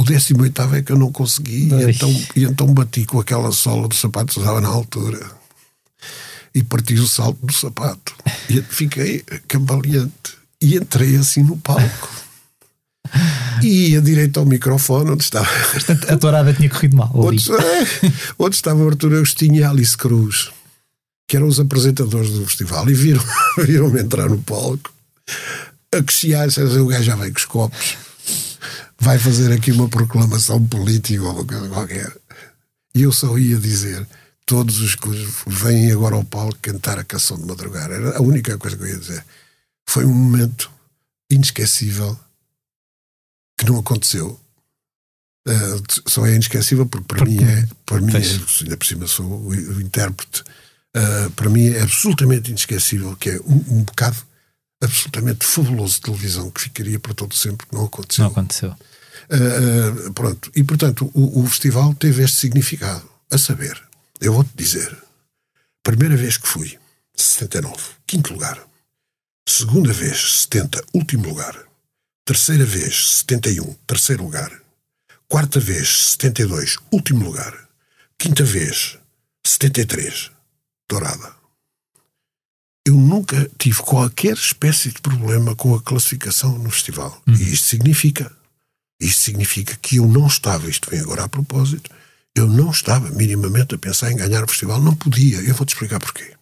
O 0.00 0.04
18 0.04 0.62
é 0.74 0.82
que 0.82 0.90
eu 0.90 0.98
não 0.98 1.12
consegui, 1.12 1.68
e 1.68 1.90
então, 1.90 2.10
e 2.34 2.44
então 2.44 2.66
bati 2.72 3.04
com 3.04 3.20
aquela 3.20 3.52
sola 3.52 3.86
do 3.86 3.94
sapato 3.94 4.32
que 4.32 4.40
usava 4.40 4.62
na 4.62 4.68
altura 4.68 5.30
e 6.54 6.62
parti 6.62 6.94
o 6.94 7.06
salto 7.06 7.44
do 7.44 7.52
sapato. 7.52 8.14
E 8.48 8.60
fiquei 8.62 9.22
cambaleante. 9.46 10.36
E 10.60 10.76
entrei 10.76 11.16
assim 11.16 11.42
no 11.42 11.56
palco. 11.58 12.08
E 13.62 13.90
ia 13.90 14.00
direito 14.00 14.40
ao 14.40 14.46
microfone, 14.46 15.10
onde 15.10 15.22
estava, 15.22 15.48
Portanto, 15.72 16.10
a 16.10 16.16
tourada 16.16 16.52
tinha 16.52 16.68
corrido 16.68 16.96
mal. 16.96 17.10
onde, 17.14 17.50
é, 17.52 18.12
onde 18.38 18.56
estava 18.56 18.82
o 18.82 18.88
Artur 18.88 19.12
Agostinho 19.14 19.56
e 19.56 19.62
a 19.62 19.70
Alice 19.70 19.96
Cruz, 19.96 20.50
que 21.28 21.36
eram 21.36 21.46
os 21.46 21.60
apresentadores 21.60 22.30
do 22.30 22.44
festival, 22.46 22.88
e 22.90 22.94
viram- 22.94 23.24
viram-me 23.64 24.00
entrar 24.00 24.28
no 24.28 24.38
palco, 24.38 24.92
a 25.94 26.02
cochear, 26.02 26.48
o 26.48 26.86
gajo 26.86 27.04
já 27.04 27.14
vem 27.16 27.32
com 27.32 27.38
os 27.38 27.44
copos, 27.44 27.96
vai 28.98 29.18
fazer 29.18 29.52
aqui 29.52 29.70
uma 29.72 29.88
proclamação 29.88 30.64
política 30.66 31.22
ou 31.22 31.44
coisa 31.44 31.68
qualquer. 31.68 32.12
E 32.94 33.02
eu 33.02 33.12
só 33.12 33.36
ia 33.38 33.56
dizer: 33.58 34.06
todos 34.46 34.80
os 34.80 34.94
que 34.94 35.08
vêm 35.46 35.92
agora 35.92 36.14
ao 36.16 36.24
palco 36.24 36.58
cantar 36.62 36.98
a 36.98 37.04
canção 37.04 37.36
de 37.38 37.44
madrugada. 37.46 37.94
Era 37.94 38.18
a 38.18 38.22
única 38.22 38.56
coisa 38.58 38.76
que 38.76 38.82
eu 38.82 38.88
ia 38.88 38.98
dizer. 38.98 39.24
Foi 39.86 40.04
um 40.04 40.12
momento 40.14 40.70
inesquecível 41.30 42.18
que 43.64 43.70
não 43.70 43.78
aconteceu. 43.78 44.38
Uh, 45.48 45.82
só 46.08 46.24
é 46.26 46.34
inesquecível 46.34 46.86
porque 46.86 47.06
para 47.06 47.18
Porque- 47.18 47.32
mim 47.34 47.42
é, 47.44 47.66
para 47.84 48.00
mim 48.00 48.12
é, 48.14 48.18
ainda 48.62 48.76
por 48.76 48.86
cima 48.86 49.06
sou 49.08 49.26
o, 49.26 49.48
o 49.48 49.80
intérprete, 49.80 50.42
uh, 50.96 51.30
para 51.32 51.50
mim 51.50 51.66
é 51.66 51.82
absolutamente 51.82 52.50
inesquecível 52.50 53.16
que 53.16 53.30
é 53.30 53.40
um, 53.40 53.78
um 53.78 53.82
bocado 53.82 54.16
absolutamente 54.80 55.44
fabuloso 55.44 55.94
de 55.94 56.00
televisão 56.02 56.48
que 56.50 56.60
ficaria 56.60 56.98
para 57.00 57.12
todo 57.14 57.34
sempre 57.34 57.66
que 57.66 57.74
não 57.74 57.84
aconteceu. 57.86 58.24
Não 58.24 58.30
aconteceu. 58.30 58.70
Uh, 59.30 60.08
uh, 60.08 60.12
pronto. 60.12 60.50
E 60.54 60.62
portanto, 60.62 61.10
o, 61.12 61.42
o 61.42 61.46
festival 61.46 61.92
teve 61.94 62.22
este 62.22 62.36
significado. 62.38 63.10
A 63.30 63.38
saber, 63.38 63.80
eu 64.20 64.32
vou-te 64.34 64.50
dizer, 64.54 64.94
primeira 65.82 66.14
vez 66.16 66.36
que 66.36 66.46
fui, 66.46 66.78
79, 67.16 67.76
quinto 68.06 68.32
lugar. 68.32 68.60
Segunda 69.48 69.92
vez, 69.92 70.42
70, 70.42 70.84
último 70.92 71.28
lugar. 71.28 71.56
Terceira 72.32 72.64
vez, 72.64 73.18
71, 73.26 73.74
terceiro 73.86 74.22
lugar. 74.22 74.50
Quarta 75.28 75.60
vez, 75.60 76.16
72, 76.18 76.78
último 76.90 77.26
lugar. 77.26 77.52
Quinta 78.16 78.42
vez, 78.42 78.96
73, 79.44 80.30
Dourada. 80.88 81.34
Eu 82.88 82.94
nunca 82.94 83.50
tive 83.58 83.82
qualquer 83.82 84.32
espécie 84.32 84.90
de 84.90 85.02
problema 85.02 85.54
com 85.54 85.74
a 85.74 85.82
classificação 85.82 86.58
no 86.58 86.70
festival. 86.70 87.22
Uhum. 87.26 87.34
E 87.34 87.52
isto 87.52 87.68
significa, 87.68 88.32
isto 88.98 89.20
significa 89.20 89.76
que 89.76 89.96
eu 89.96 90.08
não 90.08 90.26
estava, 90.26 90.70
isto 90.70 90.88
vem 90.88 91.00
agora 91.00 91.24
a 91.24 91.28
propósito, 91.28 91.90
eu 92.34 92.46
não 92.46 92.70
estava 92.70 93.10
minimamente 93.10 93.74
a 93.74 93.78
pensar 93.78 94.10
em 94.10 94.16
ganhar 94.16 94.42
o 94.42 94.48
festival, 94.48 94.80
não 94.80 94.96
podia. 94.96 95.36
Eu 95.42 95.54
vou-te 95.54 95.74
explicar 95.74 96.00
porquê. 96.00 96.32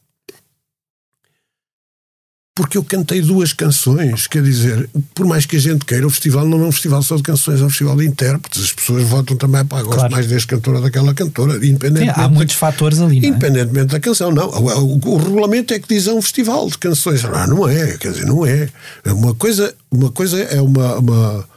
Porque 2.55 2.76
eu 2.76 2.82
cantei 2.84 3.22
duas 3.22 3.53
canções, 3.53 4.26
quer 4.26 4.42
dizer, 4.42 4.90
por 5.14 5.24
mais 5.24 5.46
que 5.46 5.57
a 5.57 5.59
gente 5.59 5.84
queira, 5.84 6.05
o 6.07 6.11
festival 6.11 6.46
não 6.46 6.62
é 6.64 6.66
um 6.66 6.72
festival 6.72 7.01
só 7.01 7.16
de 7.16 7.22
canções, 7.22 7.61
é 7.61 7.64
um 7.64 7.68
festival 7.70 7.96
de 7.96 8.07
intérpretes. 8.07 8.64
As 8.64 8.72
pessoas 8.72 9.05
votam 9.05 9.36
também 9.36 9.64
para 9.64 9.82
gosto 9.84 9.98
Claro. 9.98 10.12
mais 10.12 10.26
deste 10.26 10.48
cantor 10.48 10.74
ou 10.74 10.82
daquela 10.82 11.14
cantora, 11.14 11.53
Sim, 11.61 11.68
independentemente 11.68 12.20
há 12.20 12.28
muitos 12.28 12.57
fatores 12.57 12.98
ali, 13.01 13.20
não 13.20 13.24
é? 13.24 13.28
Independentemente 13.30 13.86
da 13.92 14.01
canção, 14.01 14.32
não. 14.32 14.48
O, 14.51 14.96
o- 14.96 15.14
o 15.14 15.16
regulamento 15.16 15.72
é 15.72 15.78
que 15.78 15.88
diz 15.88 16.07
é 16.09 16.12
um 16.12 16.20
festival 16.20 16.68
de 16.68 16.76
canções. 16.76 17.22
Não, 17.22 17.46
não 17.46 17.68
é, 17.68 17.96
quer 17.96 18.11
dizer, 18.12 18.26
não 18.26 18.44
é. 18.44 18.68
Uma 19.07 19.34
coisa, 19.34 19.72
uma 19.90 20.11
coisa 20.11 20.38
é 20.42 20.61
uma, 20.61 20.96
uma, 20.96 21.48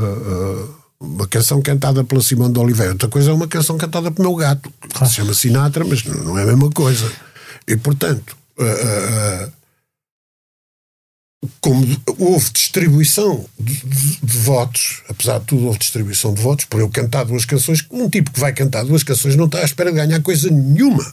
ah, 0.00 0.02
ah, 0.02 0.64
uma 1.00 1.26
canção 1.28 1.62
cantada 1.62 2.02
pela 2.04 2.20
Simone 2.20 2.52
de 2.52 2.58
Oliveira, 2.58 2.92
outra 2.92 3.08
coisa 3.08 3.30
é 3.30 3.32
uma 3.32 3.46
canção 3.48 3.78
cantada 3.78 4.10
pelo 4.10 4.28
meu 4.28 4.36
gato, 4.36 4.68
que 4.92 5.06
se 5.06 5.14
chama 5.14 5.32
Sinatra, 5.34 5.84
mas 5.84 6.04
não 6.04 6.36
é 6.36 6.42
a 6.42 6.46
mesma 6.46 6.68
coisa. 6.70 7.10
E, 7.66 7.76
portanto, 7.76 8.36
ah, 8.58 8.64
ah, 8.64 9.44
ah, 9.46 9.48
como 11.60 11.84
houve 12.18 12.50
distribuição 12.50 13.44
de, 13.58 13.74
de- 13.84 14.16
de 14.22 14.38
votos, 14.38 15.02
apesar 15.08 15.38
de 15.40 15.46
tudo, 15.46 15.66
houve 15.66 15.78
distribuição 15.78 16.32
de 16.32 16.40
votos, 16.40 16.64
por 16.66 16.80
eu 16.80 16.88
cantar 16.88 17.24
duas 17.24 17.44
canções, 17.44 17.84
um 17.90 18.08
tipo 18.08 18.30
que 18.30 18.38
vai 18.40 18.52
cantar 18.52 18.84
duas 18.84 19.02
canções 19.02 19.34
não 19.36 19.46
está 19.46 19.58
à 19.58 19.64
espera 19.64 19.90
de 19.90 19.96
ganhar 19.96 20.20
coisa 20.22 20.48
nenhuma. 20.50 21.04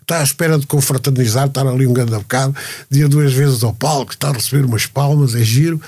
Está 0.00 0.18
à 0.20 0.22
espera 0.22 0.58
de 0.58 0.66
confraternizar, 0.66 1.46
estar 1.46 1.66
ali 1.66 1.86
um 1.86 1.92
grande 1.92 2.12
bocado, 2.12 2.56
de 2.90 3.00
ir 3.02 3.08
duas 3.08 3.32
vezes 3.32 3.62
ao 3.62 3.72
palco, 3.74 4.12
estar 4.12 4.30
a 4.30 4.32
receber 4.32 4.64
umas 4.64 4.86
palmas, 4.86 5.34
é 5.34 5.44
giro, 5.44 5.80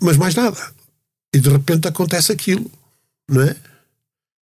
mas 0.00 0.16
mais 0.16 0.34
nada. 0.34 0.56
E 1.34 1.38
de 1.38 1.48
repente 1.50 1.86
acontece 1.86 2.32
aquilo, 2.32 2.70
não 3.28 3.42
é? 3.42 3.54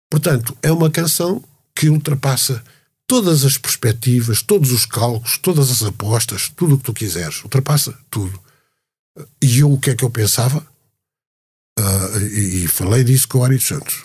Portanto, 0.10 0.58
é 0.64 0.72
uma 0.72 0.90
canção 0.90 1.44
que 1.76 1.90
ultrapassa 1.90 2.64
todas 3.08 3.46
as 3.46 3.58
perspectivas, 3.58 4.42
todos 4.42 4.72
os 4.72 4.86
cálculos, 4.86 5.38
todas 5.38 5.70
as 5.70 5.84
apostas, 5.84 6.50
tudo 6.56 6.76
o 6.76 6.78
que 6.78 6.84
tu 6.84 6.94
quiseres. 6.94 7.44
Ultrapassa 7.44 7.94
tudo. 8.10 8.40
E 9.42 9.60
eu, 9.60 9.72
o 9.72 9.80
que 9.80 9.92
é 9.92 9.96
que 9.96 10.04
eu 10.04 10.10
pensava? 10.10 10.66
Ah, 11.78 12.10
e, 12.20 12.64
e 12.64 12.68
falei 12.68 13.04
disso 13.04 13.28
com 13.28 13.40
o 13.40 13.44
Ari 13.44 13.60
Santos. 13.60 14.04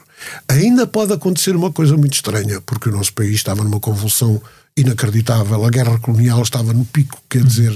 Ainda 0.49 0.87
pode 0.87 1.13
acontecer 1.13 1.57
uma 1.57 1.73
coisa 1.73 1.97
muito 1.97 2.15
estranha, 2.15 2.61
porque 2.61 2.89
o 2.89 2.93
nosso 2.93 3.13
país 3.13 3.37
estava 3.37 3.65
numa 3.65 3.81
convulsão 3.81 4.41
inacreditável, 4.77 5.65
a 5.65 5.71
guerra 5.71 5.99
colonial 5.99 6.43
estava 6.43 6.73
no 6.73 6.85
pico, 6.85 7.21
quer 7.29 7.43
dizer, 7.43 7.73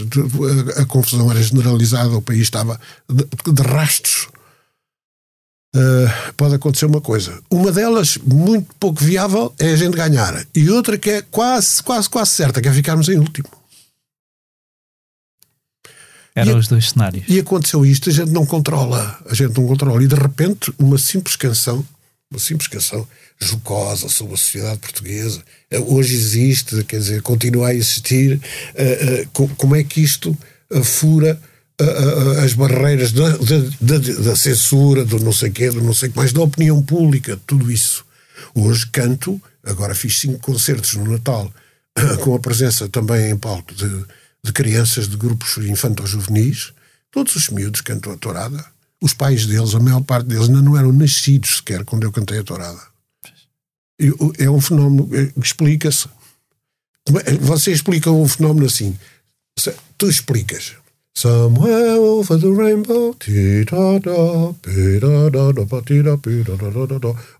a, 0.76 0.82
a 0.82 0.86
confusão 0.86 1.30
era 1.30 1.42
generalizada, 1.42 2.16
o 2.16 2.22
país 2.22 2.42
estava 2.42 2.78
de, 3.08 3.24
de 3.52 3.62
rastros. 3.62 4.28
Uh, 5.74 6.32
pode 6.36 6.54
acontecer 6.54 6.86
uma 6.86 7.00
coisa. 7.00 7.42
Uma 7.50 7.72
delas, 7.72 8.16
muito 8.18 8.72
pouco 8.78 9.02
viável, 9.02 9.52
é 9.58 9.72
a 9.72 9.76
gente 9.76 9.96
ganhar. 9.96 10.46
E 10.54 10.70
outra 10.70 10.96
que 10.96 11.10
é 11.10 11.22
quase, 11.22 11.82
quase, 11.82 12.08
quase 12.08 12.30
certa, 12.30 12.62
que 12.62 12.68
é 12.68 12.72
ficarmos 12.72 13.08
em 13.08 13.18
último. 13.18 13.48
Eram 16.34 16.58
os 16.58 16.68
dois 16.68 16.90
cenários. 16.90 17.24
E 17.28 17.38
aconteceu 17.38 17.84
isto, 17.86 18.08
a 18.10 18.12
gente 18.12 18.30
não 18.30 18.44
controla. 18.46 19.18
A 19.28 19.34
gente 19.34 19.56
não 19.58 19.66
controla. 19.66 20.02
E 20.02 20.06
de 20.06 20.14
repente, 20.16 20.72
uma 20.78 20.98
simples 20.98 21.36
canção, 21.36 21.84
uma 22.30 22.40
simples 22.40 22.66
canção 22.68 23.06
jocosa 23.40 24.08
sobre 24.08 24.34
a 24.34 24.36
sociedade 24.36 24.78
portuguesa, 24.78 25.42
eh, 25.70 25.78
hoje 25.78 26.14
existe, 26.14 26.82
quer 26.84 26.98
dizer, 26.98 27.22
continua 27.22 27.68
a 27.68 27.74
existir. 27.74 28.40
eh, 28.74 29.22
eh, 29.22 29.28
co- 29.32 29.50
como 29.56 29.76
é 29.76 29.82
que 29.84 30.00
isto 30.00 30.36
eh, 30.70 30.82
fura 30.82 31.30
eh, 31.30 31.36
eh, 31.36 31.53
as 32.44 32.52
barreiras 32.54 33.12
da, 33.12 33.30
da- 33.30 33.98
da- 33.98 34.36
censura, 34.36 35.04
do 35.04 35.18
não 35.18 35.32
sei 35.32 35.50
quê, 35.50 35.70
do 35.70 35.82
não 35.82 35.92
sei 35.94 36.08
que 36.08 36.16
mais, 36.16 36.32
da 36.32 36.40
opinião 36.42 36.82
pública, 36.82 37.38
tudo 37.46 37.70
isso. 37.70 38.04
Hoje 38.54 38.86
canto, 38.92 39.40
agora 39.64 39.94
fiz 39.94 40.18
cinco 40.20 40.38
concertos 40.38 40.94
no 40.94 41.10
Natal, 41.10 41.52
com 42.22 42.34
a 42.34 42.38
presença 42.38 42.88
também 42.88 43.30
em 43.30 43.36
palco 43.36 43.74
de, 43.74 43.88
de 44.44 44.52
crianças 44.52 45.08
de 45.08 45.16
grupos 45.16 45.56
infanto-juvenis, 45.58 46.72
todos 47.10 47.34
os 47.34 47.48
miúdos 47.48 47.80
cantam 47.80 48.12
a 48.12 48.16
tourada. 48.16 48.64
Os 49.02 49.12
pais 49.12 49.44
deles, 49.46 49.74
a 49.74 49.80
maior 49.80 50.00
parte 50.02 50.26
deles, 50.28 50.48
ainda 50.48 50.62
não 50.62 50.76
eram 50.78 50.92
nascidos 50.92 51.56
sequer 51.56 51.84
quando 51.84 52.04
eu 52.04 52.12
cantei 52.12 52.38
a 52.38 52.44
tourada. 52.44 52.80
É 54.38 54.48
um 54.48 54.60
fenómeno, 54.60 55.08
eh, 55.12 55.30
explica-se. 55.42 56.08
É- 57.26 57.32
Você 57.34 57.70
explica 57.72 58.10
um 58.10 58.26
fenómeno 58.26 58.66
assim. 58.66 58.96
Tu 59.98 60.08
explicas. 60.08 60.72
Somewhere 61.16 61.98
over 62.00 62.38
the 62.40 62.48
rainbow. 62.50 63.14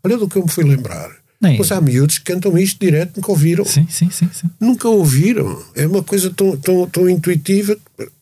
Olha 0.03 0.17
do 0.17 0.29
que 0.29 0.37
eu 0.39 0.43
me 0.45 0.49
fui 0.51 0.65
lembrar. 0.65 1.11
Nem- 1.41 1.57
Pois 1.57 1.73
há 1.73 1.81
miúdos 1.81 2.19
que 2.19 2.25
cantam 2.33 2.57
isto 2.57 2.79
direto, 2.81 3.17
nunca 3.17 3.33
ouviram. 3.33 3.65
Sim, 3.65 3.87
sim, 3.91 4.09
sim, 4.11 4.31
sim. 4.33 4.49
Nunca 4.61 4.89
ouviram. 4.89 5.61
É 5.75 5.87
uma 5.87 6.03
coisa 6.05 6.31
tão, 6.31 6.57
tão, 6.57 6.87
tão 6.89 7.11
intuitiva. 7.11 7.77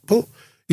Bom, 0.08 0.24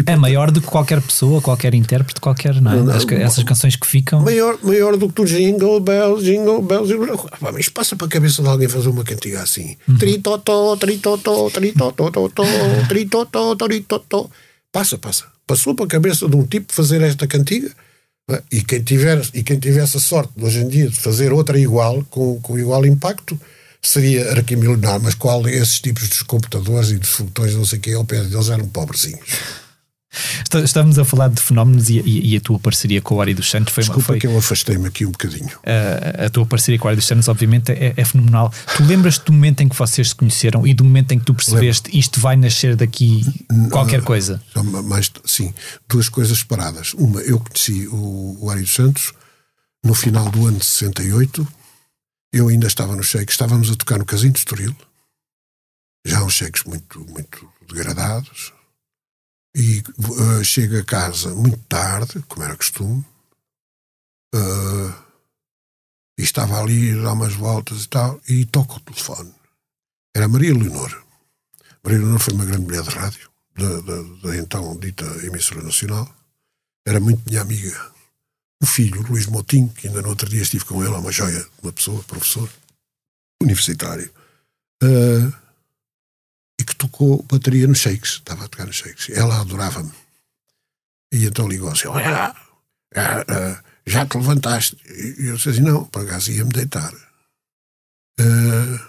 É 0.08 0.16
maior 0.16 0.50
do 0.50 0.62
que 0.62 0.68
qualquer 0.68 1.02
pessoa, 1.02 1.42
qualquer 1.42 1.74
intérprete, 1.76 2.22
qualquer, 2.22 2.60
não 2.62 2.72
é? 2.72 2.76
Não, 2.82 3.06
ca- 3.06 3.16
essas 3.18 3.44
canções 3.44 3.76
que 3.76 3.86
ficam. 3.86 4.22
maior, 4.24 4.58
maior 4.64 4.96
do 4.96 5.10
que 5.10 5.14
tu 5.14 5.26
jingle 5.26 5.82
bells, 5.82 6.24
jingle 6.24 6.62
bells. 6.62 6.90
Ah, 7.34 7.38
pá, 7.38 7.52
Mas 7.52 7.68
passa 7.68 7.98
para 7.98 8.08
a 8.08 8.10
cabeça 8.10 8.42
de 8.42 8.48
alguém 8.48 8.70
fazer 8.70 8.88
uma 8.88 9.04
cantiga 9.04 9.42
assim. 9.42 9.76
Tritotó, 10.00 10.78
tritotó, 10.78 11.50
tritotó, 11.50 12.10
totó, 12.10 12.44
tritotó, 12.88 13.56
tritotó. 13.56 14.30
Passa, 14.72 14.98
passa. 14.98 15.26
Passou 15.48 15.74
para 15.74 15.86
a 15.86 15.90
cabeça 15.90 16.28
de 16.28 16.36
um 16.36 16.46
tipo 16.46 16.72
fazer 16.74 17.02
esta 17.02 17.26
cantiga. 17.28 17.72
Ah, 18.30 18.42
E 18.52 18.62
quem, 18.62 18.82
tiver, 18.84 19.22
e 19.34 19.44
quem 19.44 19.60
tivesse 19.60 19.98
a 19.98 20.00
sorte 20.00 20.32
hoje 20.40 20.60
em 20.60 20.68
dia 20.68 20.90
de 20.90 20.96
fazer 20.96 21.34
outra 21.34 21.60
igual, 21.60 22.04
com, 22.06 22.40
com 22.42 22.58
igual 22.58 22.86
impacto, 22.86 23.40
seria 23.82 24.32
arquimilionário. 24.32 25.04
Mas 25.04 25.16
qual 25.16 25.48
esses 25.48 25.80
tipos 25.80 26.08
dos 26.08 26.22
computadores 26.22 26.92
e 26.92 26.98
dos 26.98 27.10
foguetões, 27.10 27.56
não 27.56 27.66
sei 27.66 27.80
o 27.80 27.82
que, 27.82 27.94
ao 27.94 28.06
pé 28.06 28.24
deles 28.24 28.50
eram 28.50 28.68
pobrezinhos. 28.68 29.26
Está- 30.12 30.60
Estamos 30.62 30.98
a 30.98 31.06
falar 31.06 31.30
de 31.30 31.40
fenómenos 31.42 31.90
e, 31.90 32.00
e- 32.00 32.34
e 32.34 32.38
a 32.38 32.42
tua 32.42 32.58
parceria 32.60 33.00
com 33.02 33.16
o 33.16 33.22
Ari 33.22 33.34
dos 33.36 33.50
Santos 33.50 33.72
foi, 33.74 33.84
uma- 33.84 33.88
Desculpa 33.90 34.08
foi 34.08 34.20
que 34.20 34.26
eu 34.28 34.38
afastei-me 34.38 34.88
aqui 34.88 35.06
um 35.06 35.12
bocadinho. 35.12 35.52
a, 35.64 36.26
a 36.26 36.30
tua 36.30 36.46
parceria 36.46 36.80
com 36.80 36.86
o 36.86 36.90
Ari 36.90 36.98
dos 36.98 37.06
Santos, 37.06 37.28
obviamente, 37.28 37.72
é, 37.72 37.94
é 37.96 38.04
fenomenal. 38.06 38.52
Tu 38.76 38.84
lembras-te 38.84 39.26
do 39.26 39.34
momento 39.34 39.62
em 39.62 39.70
que 39.70 39.76
vocês 39.76 40.10
se 40.10 40.16
conheceram 40.16 40.66
e 40.66 40.74
do 40.74 40.84
momento 40.84 41.12
em 41.12 41.20
que 41.20 41.26
tu 41.26 41.34
percebeste 41.36 41.96
isto 41.98 42.20
vai 42.20 42.36
nascer 42.36 42.76
daqui 42.76 43.24
qualquer 43.72 44.02
coisa? 44.02 44.42
Só 44.52 44.64
ma- 44.64 44.82
mais, 44.82 45.12
sim, 45.26 45.54
duas 45.88 46.10
coisas 46.10 46.40
separadas. 46.40 46.94
Uma, 46.96 47.22
eu 47.22 47.40
conheci 47.40 47.88
o, 47.88 48.38
o 48.42 48.50
Ari 48.50 48.62
dos 48.62 48.74
Santos 48.74 49.14
no 49.84 49.94
final 49.94 50.30
do 50.32 50.48
ano 50.48 50.58
de 50.58 50.66
68. 50.66 51.48
Eu 52.34 52.48
ainda 52.48 52.68
estava 52.68 52.96
no 52.96 53.04
cheque, 53.04 53.32
estávamos 53.32 53.72
a 53.72 53.76
tocar 53.76 53.98
no 54.00 54.06
Casino 54.06 54.34
de 54.34 54.40
Estoril. 54.40 54.76
Já 56.06 56.24
uns 56.24 56.34
cheques 56.34 56.64
muito, 56.64 57.00
muito 57.10 57.48
degradados. 57.72 58.54
E 59.56 59.80
uh, 59.80 60.44
chego 60.44 60.78
a 60.78 60.84
casa 60.84 61.34
muito 61.34 61.58
tarde, 61.68 62.24
como 62.28 62.44
era 62.44 62.56
costume. 62.56 63.06
Uh, 64.34 64.94
e 66.18 66.24
estava 66.24 66.62
ali 66.62 66.92
a 66.92 67.04
dar 67.04 67.14
umas 67.14 67.34
voltas 67.34 67.84
e 67.86 67.88
tal, 67.90 68.22
e 68.28 68.46
toco 68.46 68.78
o 68.78 68.80
telefone. 68.80 69.34
Era 70.16 70.28
Maria 70.28 70.54
Leonor. 70.54 71.04
Maria 71.84 72.00
Leonor 72.00 72.20
foi 72.20 72.34
uma 72.34 72.46
grande 72.46 72.66
mulher 72.66 72.84
de 72.84 72.90
rádio 72.90 73.30
da, 74.22 74.38
então 74.38 74.78
dita 74.78 75.06
emissora 75.26 75.62
nacional, 75.62 76.08
era 76.88 77.00
muito 77.00 77.28
minha 77.28 77.42
amiga. 77.42 77.92
O 78.62 78.66
filho, 78.66 79.02
Luís 79.04 79.26
Motinho, 79.26 79.70
que 79.70 79.88
ainda 79.88 80.02
no 80.02 80.10
outro 80.10 80.30
dia 80.30 80.42
estive 80.42 80.66
com 80.66 80.84
ele, 80.84 80.94
uma 80.94 81.12
joia, 81.12 81.46
uma 81.62 81.72
pessoa, 81.72 82.04
professor 82.04 82.50
universitário, 83.42 84.12
eh, 84.84 85.32
e 86.60 86.64
que 86.64 86.76
tocou 86.76 87.24
bateria 87.24 87.68
nos 87.68 87.80
shakes, 87.80 88.16
estava 88.16 88.46
a 88.46 88.48
tocar 88.50 88.68
nos 88.68 88.76
shakes. 88.76 89.10
Ela 89.10 89.40
adorava-me. 89.40 89.92
E 91.12 91.26
então 91.26 91.48
ligou 91.48 91.72
assim: 91.72 91.88
Olha, 91.88 92.36
já, 92.94 93.26
eh, 93.28 93.58
já 93.88 94.06
te 94.06 94.18
levantaste? 94.18 94.78
E 94.86 95.28
eu 95.28 95.38
disse 95.38 95.50
assim: 95.50 95.62
Não, 95.62 95.86
por 95.86 96.04
acaso 96.04 96.32
ia-me 96.32 96.52
deitar. 96.52 96.94
Eh, 98.20 98.80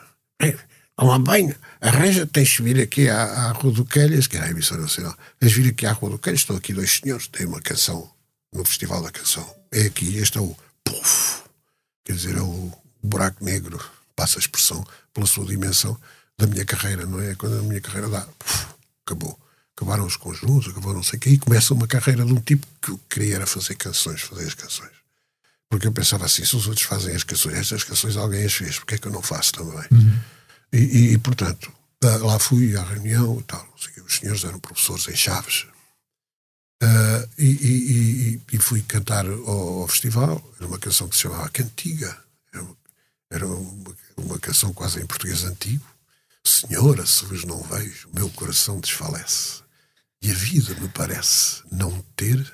Toma 1.01 1.19
bem, 1.19 1.55
arranja, 1.81 2.27
tens 2.27 2.51
de 2.51 2.63
vir 2.63 2.79
aqui 2.79 3.09
à, 3.09 3.23
à 3.23 3.53
Rua 3.53 3.73
do 3.73 3.87
Quelhas, 3.87 4.27
que 4.27 4.37
era 4.37 4.45
a 4.45 4.51
emissora 4.51 4.83
nacional, 4.83 5.17
tens 5.39 5.53
de 5.53 5.63
vir 5.63 5.71
aqui 5.71 5.87
à 5.87 5.93
Rua 5.93 6.11
do 6.11 6.19
Quelhas, 6.19 6.41
estão 6.41 6.57
aqui 6.57 6.75
dois 6.75 6.99
senhores, 6.99 7.27
têm 7.27 7.47
uma 7.47 7.63
canção 7.63 8.13
no 8.53 8.63
Festival 8.67 9.03
da 9.03 9.11
Canção. 9.11 9.49
É 9.73 9.87
aqui, 9.87 10.19
este 10.19 10.37
é 10.37 10.43
o 10.43 10.55
puf, 10.85 11.41
quer 12.05 12.13
dizer, 12.13 12.37
é 12.37 12.43
o 12.43 12.71
buraco 13.03 13.43
negro, 13.43 13.83
passa 14.15 14.39
a 14.39 14.41
expressão, 14.41 14.87
pela 15.15 15.27
sua 15.27 15.47
dimensão 15.47 15.99
da 16.41 16.47
minha 16.47 16.65
carreira, 16.65 17.07
não 17.07 17.21
é? 17.21 17.35
Quando 17.35 17.59
a 17.59 17.63
minha 17.63 17.81
carreira 17.81 18.09
dá, 18.09 18.23
puf, 18.39 18.67
acabou. 19.07 19.39
Acabaram 19.77 20.05
os 20.05 20.17
conjuntos, 20.17 20.69
acabou 20.71 20.93
não 20.95 21.03
sei 21.03 21.19
o 21.19 21.21
quê, 21.21 21.31
e 21.31 21.39
começa 21.39 21.73
uma 21.73 21.87
carreira 21.87 22.25
de 22.25 22.33
um 22.33 22.41
tipo 22.41 22.67
que 22.83 22.91
eu 22.91 23.01
queria 23.09 23.37
era 23.37 23.47
fazer 23.47 23.75
canções, 23.77 24.21
fazer 24.23 24.47
as 24.47 24.55
canções. 24.55 25.01
Porque 25.69 25.87
eu 25.87 25.93
pensava 25.93 26.25
assim, 26.27 26.45
se 26.45 26.57
os 26.57 26.67
outros 26.67 26.85
fazem 26.85 27.15
as 27.15 27.23
canções, 27.23 27.57
estas 27.57 27.85
canções 27.85 28.17
alguém 28.17 28.45
as 28.45 28.53
fez, 28.53 28.79
porque 28.79 28.97
é 28.97 28.99
que 28.99 29.07
eu 29.07 29.13
não 29.13 29.23
faço 29.23 29.53
também? 29.53 29.85
E, 30.73 30.79
e, 30.79 31.13
e, 31.13 31.19
portanto, 31.19 31.73
lá 32.03 32.39
fui 32.39 32.77
à 32.77 32.83
reunião 32.83 33.39
e 33.39 33.43
tal. 33.45 33.67
Os 34.05 34.17
senhores 34.17 34.45
eram 34.45 34.59
professores 34.59 35.07
em 35.09 35.17
Chaves. 35.17 35.67
Uh, 36.83 37.29
e, 37.39 37.45
e, 37.45 38.33
e, 38.51 38.57
e, 38.57 38.59
fui 38.59 38.83
cantar 38.83 39.27
ao, 39.27 39.83
ao, 39.83 39.89
festival. 39.89 40.43
Era 40.57 40.67
uma 40.67 40.79
canção 40.79 41.09
que 41.09 41.17
se 41.17 41.23
chamava 41.23 41.49
Cantiga. 41.51 42.17
Era 42.53 42.63
uma, 42.63 42.77
era 43.31 43.47
uma, 43.47 43.97
uma 44.17 44.39
canção 44.39 44.73
quase 44.73 45.01
em 45.01 45.07
português 45.07 45.45
antigo. 45.45 45.85
Senhora, 46.47 47.07
se 47.07 47.25
vos 47.25 47.45
não 47.45 47.63
vejo, 47.63 48.09
meu 48.15 48.29
coração 48.31 48.81
desfalece. 48.81 49.63
E 50.23 50.31
a 50.31 50.35
vida 50.35 50.75
me 50.81 50.89
parece 50.89 51.63
não 51.71 52.05
ter. 52.17 52.53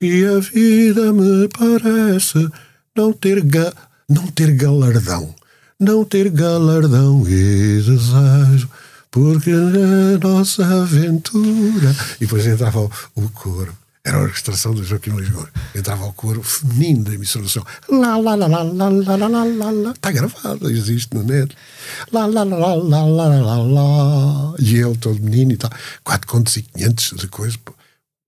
E 0.00 0.24
a 0.24 0.38
vida 0.38 1.12
me 1.12 1.48
parece 1.48 2.48
não 2.96 3.12
ter, 3.12 3.42
ga, 3.42 3.72
não 4.08 4.26
ter 4.28 4.54
galardão. 4.54 5.34
Não 5.80 6.04
ter 6.04 6.28
galardão 6.30 7.22
e 7.28 7.82
desejo 7.82 8.68
porque 9.10 9.50
na 9.50 10.18
nossa 10.18 10.64
aventura. 10.82 11.94
E 12.16 12.26
depois 12.26 12.46
entrava 12.46 12.80
o, 12.80 12.90
o 13.14 13.28
coro. 13.30 13.76
Era 14.08 14.18
a 14.18 14.22
orquestração 14.22 14.72
do 14.74 14.82
Joaquim 14.82 15.10
Lisboa. 15.10 15.50
Entrava 15.74 16.06
o 16.06 16.12
coro 16.14 16.42
feminino 16.42 17.04
da 17.04 17.14
emissora 17.14 17.44
do 17.44 17.50
som. 17.50 17.62
Lá, 17.88 18.16
lá, 18.16 18.34
lá, 18.34 18.46
lá, 18.46 18.62
lá, 18.62 18.88
lá, 18.88 19.16
lá, 19.16 19.28
lá, 19.28 19.44
lá, 19.44 19.70
lá. 19.70 19.90
Está 19.90 20.10
gravado, 20.10 20.70
existe 20.70 21.14
no 21.14 21.22
net. 21.22 21.54
Lá, 22.10 22.26
lá, 22.26 22.42
lá, 22.42 22.74
lá, 22.74 23.04
lá, 23.04 23.04
lá, 23.04 23.26
lá, 23.26 23.56
lá. 23.56 24.54
E 24.58 24.76
ele 24.76 24.96
todo 24.96 25.20
menino 25.20 25.52
e 25.52 25.56
tal. 25.56 25.70
4 26.04 26.26
contos 26.26 26.56
e 26.56 26.62
500 26.62 27.14
de 27.18 27.28
coisa. 27.28 27.58
O 27.66 27.74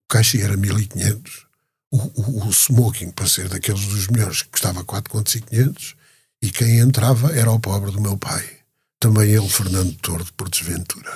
caixa 0.09 0.39
era 0.39 0.57
1500. 0.57 1.47
O, 1.93 1.97
o, 1.97 2.47
o 2.47 2.51
smoking, 2.53 3.11
para 3.11 3.27
ser 3.27 3.49
daqueles 3.49 3.87
dos 3.87 4.09
melhores, 4.09 4.43
custava 4.43 4.85
4 4.85 5.11
contos 5.11 5.35
e 5.35 5.41
500. 5.41 5.95
E 6.43 6.51
quem 6.51 6.79
entrava 6.79 7.33
era 7.33 7.51
o 7.51 7.59
pobre 7.59 7.91
do 7.91 8.01
meu 8.01 8.17
pai 8.17 8.61
também 9.01 9.31
ele, 9.31 9.49
Fernando 9.49 9.95
Tordo, 9.95 10.31
por 10.35 10.51
desventura. 10.51 11.11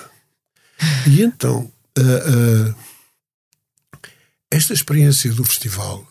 E 1.07 1.23
então, 1.23 1.71
uh, 1.99 2.71
uh, 2.71 2.75
esta 4.55 4.73
experiência 4.73 5.33
do 5.33 5.45
festival 5.45 6.07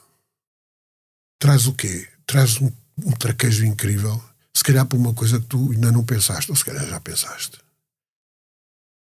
traz 1.40 1.66
o 1.66 1.74
quê? 1.74 2.08
Traz 2.26 2.60
um, 2.60 2.72
um 2.98 3.12
traquejo 3.12 3.66
incrível, 3.66 4.22
se 4.54 4.64
calhar 4.64 4.86
por 4.86 4.98
uma 4.98 5.14
coisa 5.14 5.40
que 5.40 5.48
tu 5.48 5.72
ainda 5.72 5.92
não 5.92 6.04
pensaste, 6.04 6.52
ou 6.52 6.56
se 6.56 6.66
calhar 6.66 6.86
já 6.88 7.00
pensaste. 7.00 7.58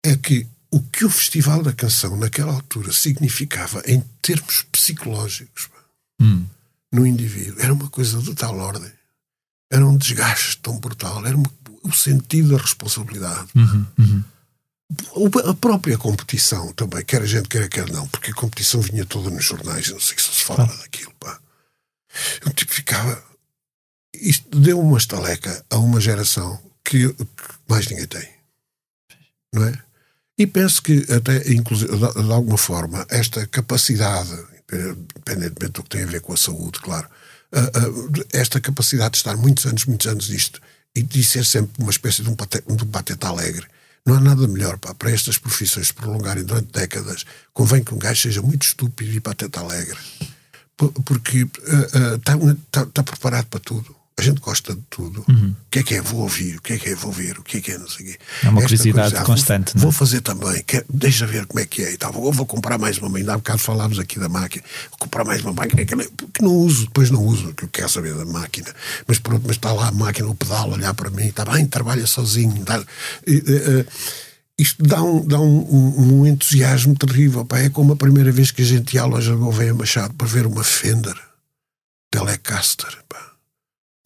É 0.06 0.16
que 0.16 0.48
o 0.72 0.82
que 0.82 1.06
o 1.06 1.10
Festival 1.10 1.64
da 1.64 1.74
Canção 1.74 2.16
naquela 2.18 2.54
altura 2.54 2.92
significava 2.92 3.82
em 3.86 4.02
termos 4.22 4.64
psicológicos 4.72 5.70
hum. 6.22 6.46
no 6.92 7.06
indivíduo 7.06 7.62
era 7.62 7.74
uma 7.74 7.90
coisa 7.90 8.22
de 8.22 8.34
tal 8.34 8.58
ordem. 8.58 8.92
Era 9.72 9.86
um 9.86 9.98
desgaste 9.98 10.58
tão 10.60 10.80
brutal, 10.80 11.26
era 11.26 11.36
uma 11.36 11.52
o 11.84 11.92
sentido 11.92 12.50
da 12.56 12.62
responsabilidade. 12.62 13.50
Uhum, 13.56 13.86
uhum. 13.98 14.24
A 15.46 15.54
própria 15.54 15.98
competição 15.98 16.72
também, 16.74 17.04
quer 17.04 17.22
a 17.22 17.26
gente 17.26 17.50
queira, 17.50 17.68
quer 17.68 17.90
não, 17.92 18.08
porque 18.08 18.32
a 18.32 18.34
competição 18.34 18.80
vinha 18.80 19.06
toda 19.06 19.30
nos 19.30 19.44
jornais, 19.44 19.90
não 19.90 20.00
sei 20.00 20.18
se 20.18 20.32
se 20.32 20.44
falava 20.46 20.74
ah. 20.74 20.78
daquilo, 20.78 21.14
pá. 21.20 21.40
Eu 22.46 22.54
tipo 22.54 22.74
ficava. 22.74 23.22
Isto 24.14 24.58
deu 24.58 24.80
uma 24.80 24.98
estaleca 24.98 25.66
a 25.70 25.78
uma 25.78 26.00
geração 26.00 26.60
que, 26.84 27.14
que 27.14 27.26
mais 27.68 27.88
ninguém 27.88 28.08
tem. 28.08 28.30
Não 29.54 29.66
é? 29.66 29.84
E 30.38 30.46
penso 30.46 30.82
que, 30.82 31.06
até, 31.12 31.52
inclusive, 31.52 31.92
de, 31.98 32.32
alguma 32.32 32.58
forma, 32.58 33.06
esta 33.10 33.46
capacidade, 33.48 34.32
independentemente 34.72 35.74
do 35.74 35.84
que 35.84 35.90
tem 35.90 36.04
a 36.04 36.08
ver 36.08 36.22
com 36.22 36.34
a 36.34 36.38
saúde, 36.38 36.80
claro, 36.80 37.10
esta 38.32 38.62
capacidade 38.62 39.12
de 39.12 39.18
estar 39.18 39.36
muitos 39.36 39.66
anos, 39.66 39.86
muitos 39.86 40.06
anos 40.08 40.26
disto, 40.26 40.62
e 40.96 41.02
de 41.02 41.24
ser 41.24 41.44
sempre 41.44 41.82
uma 41.82 41.90
espécie 41.90 42.22
de 42.22 42.30
um, 42.30 42.36
pateta, 42.36 42.72
um 42.72 42.78
pateta 42.78 43.28
alegre. 43.28 43.68
Não 44.08 44.16
há 44.16 44.22
nada 44.22 44.48
melhor 44.48 44.78
pá, 44.78 44.94
para 44.94 45.12
estas 45.12 45.38
profissões 45.38 45.88
se 45.88 45.94
prolongarem 45.94 46.46
durante 46.46 46.72
décadas. 46.72 47.26
Convém 47.54 47.84
que 47.84 47.94
um 47.94 48.00
gajo 48.00 48.22
seja 48.22 48.42
muito 48.42 48.64
estúpido 48.64 49.12
e 49.12 49.20
pateta 49.20 49.60
alegre. 49.60 49.98
Porque 50.78 51.46
está 52.16 52.38
uh, 52.38 52.52
uh, 52.52 52.56
tá, 52.72 52.86
tá 52.86 53.04
preparado 53.04 53.48
para 53.48 53.60
tudo. 53.60 53.97
A 54.20 54.24
gente 54.24 54.42
gosta 54.42 54.74
de 54.74 54.82
tudo. 54.90 55.24
Uhum. 55.30 55.52
O 55.52 55.70
que 55.70 55.78
é 55.78 55.84
que 55.84 55.94
é? 55.94 56.02
Vou 56.02 56.22
ouvir. 56.22 56.58
O 56.58 56.62
que 56.62 56.74
é 56.74 56.80
que 56.80 56.90
é? 56.90 56.96
Vou 56.96 57.12
ver. 57.12 57.38
O 57.38 57.44
que 57.44 57.58
é 57.58 57.62
que 57.62 57.72
é? 57.72 57.78
Não 57.78 57.88
sei 57.88 58.04
o 58.04 58.10
quê. 58.10 58.18
É 58.44 58.50
uma 58.50 58.58
Esta 58.58 58.70
curiosidade 58.70 59.10
coisa, 59.10 59.22
ah, 59.22 59.26
constante. 59.26 59.74
Vou, 59.74 59.82
vou, 59.84 59.92
fazer 59.92 60.22
também. 60.22 60.64
Quer, 60.64 60.84
deixa 60.92 61.28
ver 61.28 61.46
como 61.46 61.60
é 61.60 61.68
que 61.68 61.84
é. 61.84 61.94
E 61.94 61.98
tal. 61.98 62.12
Vou, 62.12 62.34
vou 62.34 62.46
comprar 62.48 62.80
mais 62.80 62.98
uma. 62.98 63.16
Ainda 63.16 63.36
há 63.36 63.38
bocado 63.38 63.60
falámos 63.60 64.00
aqui 64.00 64.18
da 64.18 64.28
máquina. 64.28 64.64
Vou 64.90 64.98
comprar 64.98 65.24
mais 65.24 65.44
uma 65.44 65.54
máquina 65.54 65.86
que 65.86 66.42
não 66.42 66.52
uso. 66.52 66.88
Depois 66.88 67.12
não 67.12 67.24
uso. 67.24 67.54
Que 67.54 67.66
eu 67.66 67.70
quero 67.70 67.90
saber 67.90 68.16
da 68.16 68.26
máquina. 68.26 68.74
Mas 69.06 69.20
pronto, 69.20 69.44
mas 69.46 69.56
está 69.56 69.72
lá 69.72 69.90
a 69.90 69.92
máquina, 69.92 70.28
o 70.28 70.34
pedal, 70.34 70.72
olhar 70.72 70.96
para 70.96 71.12
mim. 71.12 71.28
Está 71.28 71.46
bem, 71.46 71.68
trabalha 71.68 72.08
sozinho. 72.08 72.66
Dá, 72.66 72.80
uh, 72.80 72.86
isto 74.58 74.82
dá, 74.82 75.04
um, 75.04 75.24
dá 75.28 75.40
um, 75.40 75.60
um, 75.60 76.22
um 76.22 76.26
entusiasmo 76.26 76.96
terrível. 76.96 77.46
Pá. 77.46 77.60
É 77.60 77.70
como 77.70 77.94
a 77.94 77.96
primeira 77.96 78.32
vez 78.32 78.50
que 78.50 78.64
a 78.64 78.66
gente 78.66 78.96
ia 78.96 79.04
à 79.04 79.06
loja 79.06 79.34
de 79.34 79.38
Gouveia 79.38 79.76
Machado 79.76 80.16
para 80.16 80.26
ver 80.26 80.48
uma 80.48 80.64
Fender 80.64 81.16
Telecaster. 82.10 82.98
Pá 83.08 83.37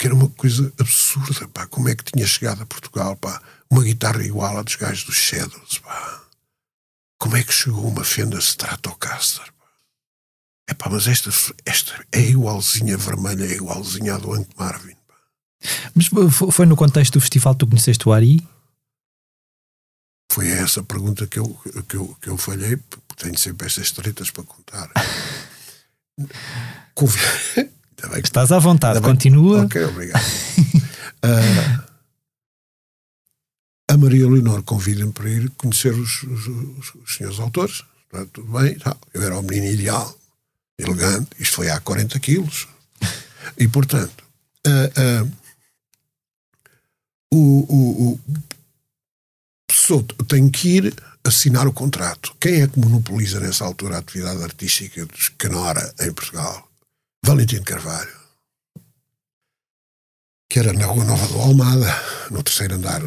que 0.01 0.07
era 0.07 0.15
uma 0.15 0.29
coisa 0.29 0.73
absurda, 0.79 1.47
pá. 1.49 1.67
Como 1.67 1.87
é 1.87 1.93
que 1.93 2.03
tinha 2.03 2.25
chegado 2.25 2.63
a 2.63 2.65
Portugal, 2.65 3.15
pá? 3.15 3.39
Uma 3.69 3.83
guitarra 3.83 4.23
igual 4.23 4.57
à 4.57 4.63
dos 4.63 4.75
gajos 4.75 5.03
dos 5.03 5.15
Shadows, 5.15 5.77
pá. 5.77 6.23
Como 7.19 7.37
é 7.37 7.43
que 7.43 7.53
chegou 7.53 7.87
uma 7.87 8.03
Fender 8.03 8.39
Stratocaster, 8.39 9.45
pá? 9.53 9.67
É 10.67 10.73
pá, 10.73 10.89
mas 10.89 11.05
esta, 11.05 11.29
esta 11.63 12.03
é 12.11 12.19
igualzinha 12.19 12.97
vermelha, 12.97 13.45
é 13.45 13.53
igualzinha 13.53 14.15
à 14.15 14.17
do 14.17 14.33
Hank 14.33 14.49
Marvin, 14.57 14.95
pá. 15.07 15.13
Mas 15.93 16.09
foi 16.51 16.65
no 16.65 16.75
contexto 16.75 17.13
do 17.13 17.21
festival 17.21 17.53
que 17.53 17.59
tu 17.59 17.67
conheceste 17.67 18.09
o 18.09 18.11
Ari? 18.11 18.43
Foi 20.31 20.49
essa 20.49 20.81
pergunta 20.81 21.27
que 21.27 21.37
eu, 21.37 21.47
que 21.87 21.95
eu, 21.95 22.17
que 22.19 22.27
eu 22.27 22.37
falhei, 22.37 22.75
porque 22.75 23.15
tenho 23.17 23.37
sempre 23.37 23.67
estas 23.67 23.91
tretas 23.91 24.31
para 24.31 24.45
contar. 24.45 24.89
Estás 28.23 28.51
à 28.51 28.59
vontade, 28.59 29.01
continua. 29.01 29.63
Ok, 29.63 29.83
obrigado. 29.85 30.21
uh, 31.25 31.91
a 33.91 33.97
Maria 33.97 34.27
Leonor 34.27 34.63
convida-me 34.63 35.11
para 35.11 35.29
ir 35.29 35.49
conhecer 35.51 35.93
os, 35.93 36.23
os, 36.23 36.47
os, 36.47 36.95
os 36.95 37.15
senhores 37.15 37.39
autores. 37.39 37.83
Tá, 38.09 38.25
tudo 38.31 38.51
bem, 38.59 38.77
tá. 38.77 38.95
eu 39.13 39.21
era 39.21 39.37
o 39.37 39.41
menino 39.41 39.67
ideal, 39.67 40.17
elegante, 40.77 41.29
isto 41.39 41.55
foi 41.55 41.69
há 41.69 41.79
40 41.79 42.19
quilos. 42.19 42.67
E, 43.57 43.67
portanto, 43.67 44.23
uh, 44.67 45.25
uh, 45.25 45.31
o, 47.33 47.73
o, 47.73 48.11
o 48.13 48.19
pessoa 49.67 50.05
tem 50.27 50.49
que 50.49 50.77
ir 50.77 50.95
assinar 51.23 51.67
o 51.67 51.73
contrato. 51.73 52.35
Quem 52.39 52.61
é 52.61 52.67
que 52.67 52.79
monopoliza 52.79 53.39
nessa 53.39 53.65
altura 53.65 53.95
a 53.95 53.99
atividade 53.99 54.43
artística 54.43 55.05
dos 55.05 55.29
Canora 55.29 55.93
em 55.99 56.11
Portugal? 56.13 56.70
Valentim 57.23 57.61
Carvalho, 57.61 58.19
que 60.49 60.59
era 60.59 60.73
na 60.73 60.85
Rua 60.85 61.05
Nova 61.05 61.27
do 61.27 61.39
Almada, 61.39 61.87
no 62.31 62.41
terceiro 62.41 62.75
andar, 62.75 63.01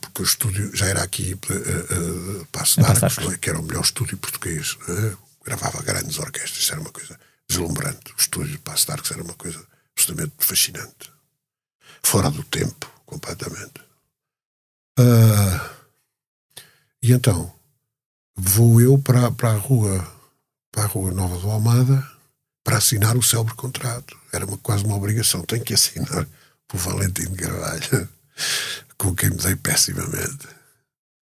porque 0.00 0.22
o 0.22 0.24
estúdio 0.24 0.76
já 0.76 0.86
era 0.86 1.02
aqui 1.02 1.34
uh, 1.34 2.42
uh, 2.42 2.46
Passo 2.46 2.80
de 2.80 2.86
Arcos, 2.86 3.18
é? 3.32 3.38
que 3.38 3.48
era 3.48 3.58
o 3.58 3.62
melhor 3.62 3.82
estúdio 3.82 4.18
português. 4.18 4.72
Uh, 4.88 5.18
gravava 5.42 5.82
grandes 5.82 6.18
orquestras, 6.18 6.58
isso 6.58 6.72
era 6.72 6.80
uma 6.80 6.92
coisa 6.92 7.18
deslumbrante. 7.48 8.12
O 8.12 8.20
estúdio 8.20 8.52
de 8.52 8.58
Passo 8.58 8.86
de 8.86 8.92
Arcos 8.92 9.10
era 9.10 9.22
uma 9.22 9.34
coisa 9.34 9.66
absolutamente 9.92 10.34
fascinante. 10.38 11.12
Fora 12.02 12.30
do 12.30 12.44
tempo, 12.44 12.90
completamente. 13.06 13.80
Uh, 14.98 15.84
e 17.02 17.12
então, 17.12 17.52
vou 18.36 18.80
eu 18.80 18.98
para, 18.98 19.30
para 19.32 19.50
a 19.52 19.56
rua 19.56 20.12
para 20.70 20.84
a 20.84 20.86
rua 20.86 21.12
Nova 21.12 21.38
do 21.38 21.50
Almada 21.50 22.13
para 22.64 22.78
assinar 22.78 23.16
o 23.16 23.22
célebre 23.22 23.54
contrato. 23.54 24.18
Era 24.32 24.46
uma, 24.46 24.58
quase 24.58 24.84
uma 24.84 24.96
obrigação. 24.96 25.42
Tenho 25.42 25.62
que 25.62 25.74
assinar 25.74 26.26
por 26.66 26.78
Valentim 26.78 27.30
de 27.30 27.36
Carvalho, 27.36 28.08
com 28.98 29.14
quem 29.14 29.30
me 29.30 29.36
dei 29.36 29.54
pessimamente. 29.54 30.48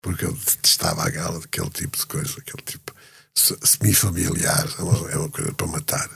Porque 0.02 0.26
eu 0.26 0.34
detestava 0.34 1.04
a 1.04 1.10
gala 1.10 1.40
daquele 1.40 1.70
tipo 1.70 1.98
de 1.98 2.06
coisa, 2.06 2.34
aquele 2.40 2.64
tipo 2.64 2.94
semi-familiar, 3.36 4.68
é 4.78 4.82
uma, 4.82 5.12
é 5.12 5.18
uma 5.18 5.30
coisa 5.30 5.54
para 5.54 5.68
matar. 5.68 6.10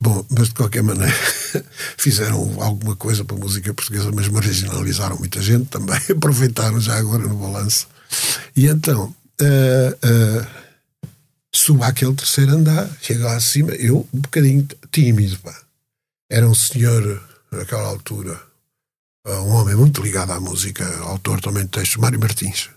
Bom, 0.00 0.26
mas 0.30 0.48
de 0.48 0.54
qualquer 0.54 0.82
maneira 0.82 1.14
fizeram 1.96 2.36
alguma 2.60 2.96
coisa 2.96 3.24
para 3.24 3.36
a 3.36 3.38
música 3.38 3.72
portuguesa, 3.72 4.10
mas 4.12 4.28
marginalizaram 4.28 5.16
muita 5.16 5.40
gente 5.40 5.66
também, 5.66 6.00
aproveitaram 6.10 6.80
já 6.80 6.96
agora 6.96 7.22
no 7.22 7.36
balanço. 7.36 7.86
E 8.56 8.66
então, 8.66 9.14
uh, 9.40 10.46
subo 11.54 11.84
àquele 11.84 12.14
terceiro 12.14 12.52
andar, 12.52 12.88
chego 13.00 13.24
lá 13.24 13.36
acima, 13.36 13.72
eu 13.72 14.08
um 14.12 14.20
bocadinho 14.20 14.66
tímido, 14.90 15.38
pá. 15.40 15.54
Era 16.30 16.48
um 16.48 16.54
senhor, 16.54 17.22
naquela 17.50 17.88
altura, 17.88 18.40
um 19.26 19.50
homem 19.50 19.76
muito 19.76 20.02
ligado 20.02 20.32
à 20.32 20.40
música, 20.40 20.84
autor 21.00 21.40
também 21.40 21.64
de 21.64 21.70
textos, 21.70 21.98
Mário 21.98 22.18
Martins. 22.20 22.70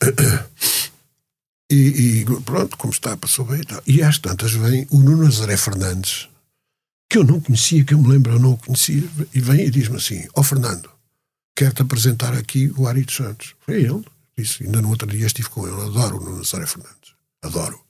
E, 1.70 2.22
e, 2.22 2.24
pronto, 2.44 2.78
como 2.78 2.92
está, 2.92 3.14
passou 3.14 3.44
bem. 3.44 3.62
Tá. 3.62 3.82
E 3.86 4.02
às 4.02 4.18
tantas 4.18 4.52
vem 4.52 4.86
o 4.90 4.98
Nuno 4.98 5.24
Nazaré 5.24 5.54
Fernandes, 5.54 6.26
que 7.10 7.18
eu 7.18 7.24
não 7.24 7.40
conhecia, 7.40 7.84
que 7.84 7.92
eu 7.92 7.98
me 7.98 8.08
lembro, 8.08 8.32
eu 8.32 8.38
não 8.38 8.52
o 8.52 8.56
conhecia, 8.56 9.06
e 9.34 9.40
vem 9.40 9.66
e 9.66 9.70
diz-me 9.70 9.96
assim: 9.98 10.26
Ó 10.34 10.40
oh, 10.40 10.42
Fernando, 10.42 10.88
quero-te 11.54 11.82
apresentar 11.82 12.32
aqui 12.32 12.72
o 12.74 12.86
Ari 12.86 13.02
dos 13.02 13.16
Santos. 13.16 13.54
Foi 13.60 13.82
ele. 13.82 14.02
Disse, 14.36 14.64
ainda 14.64 14.80
no 14.80 14.88
outro 14.88 15.06
dia 15.08 15.26
estive 15.26 15.50
com 15.50 15.66
ele. 15.66 15.78
Adoro 15.78 16.16
o 16.16 16.24
Nuno 16.24 16.38
Nazário 16.38 16.66
Fernandes. 16.66 17.17
Adoro. 17.42 17.84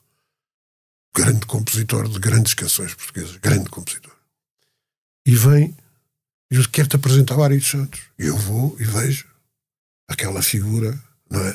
Grande 1.15 1.45
compositor 1.45 2.07
de 2.07 2.19
grandes 2.19 2.53
canções 2.53 2.93
portuguesas. 2.93 3.37
Grande 3.37 3.69
compositor. 3.69 4.15
E 5.25 5.35
vem 5.35 5.75
e 6.51 6.55
diz, 6.55 6.67
quero-te 6.67 6.95
apresentar 6.95 7.37
o 7.37 7.43
Ari 7.43 7.61
Santos. 7.61 8.01
E 8.17 8.25
eu 8.25 8.37
vou 8.37 8.75
e 8.79 8.83
vejo 8.83 9.27
aquela 10.07 10.41
figura, 10.41 10.97
não 11.29 11.39
é? 11.39 11.51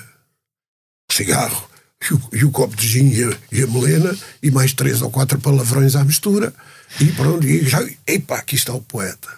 O 1.11 1.12
cigarro 1.12 1.68
e 2.03 2.14
o, 2.14 2.28
e 2.32 2.45
o 2.45 2.51
copo 2.51 2.76
de 2.76 2.86
gin 2.86 3.09
e 3.09 3.24
a, 3.24 3.38
e 3.51 3.62
a, 3.62 3.66
melena 3.66 4.16
e 4.42 4.51
mais 4.51 4.72
três 4.72 5.03
ou 5.03 5.11
quatro 5.11 5.40
palavrões 5.40 5.97
à 5.97 6.05
mistura. 6.05 6.55
E 7.01 7.07
pronto, 7.12 7.45
e 7.45 7.68
já, 7.68 7.80
epá, 8.07 8.38
aqui 8.38 8.55
está 8.55 8.72
o 8.72 8.80
poeta. 8.80 9.28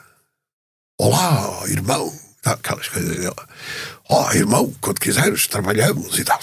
Olá, 0.99 1.63
irmão. 1.69 2.13
Aquelas 2.45 2.89
coisas. 2.89 3.27
Ó, 4.09 4.29
oh, 4.29 4.33
irmão, 4.33 4.73
quando 4.81 5.01
quiseres, 5.01 5.47
trabalhamos 5.47 6.19
e 6.19 6.25
tal. 6.25 6.39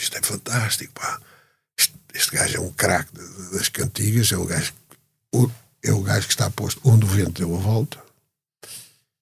Isto 0.00 0.18
é 0.18 0.22
fantástico, 0.22 0.92
pá. 0.94 1.20
Este, 1.78 1.94
este 2.14 2.36
gajo 2.36 2.56
é 2.56 2.60
um 2.60 2.72
craque 2.72 3.12
das 3.52 3.68
cantigas, 3.68 4.32
é 4.32 4.36
o 4.36 4.44
gajo, 4.44 4.72
é 5.82 5.92
o 5.92 6.02
gajo 6.02 6.26
que 6.26 6.32
está 6.32 6.50
posto 6.50 6.80
onde 6.84 7.04
o 7.04 7.08
vento 7.08 7.40
deu 7.40 7.54
a 7.56 7.60
volta. 7.60 8.02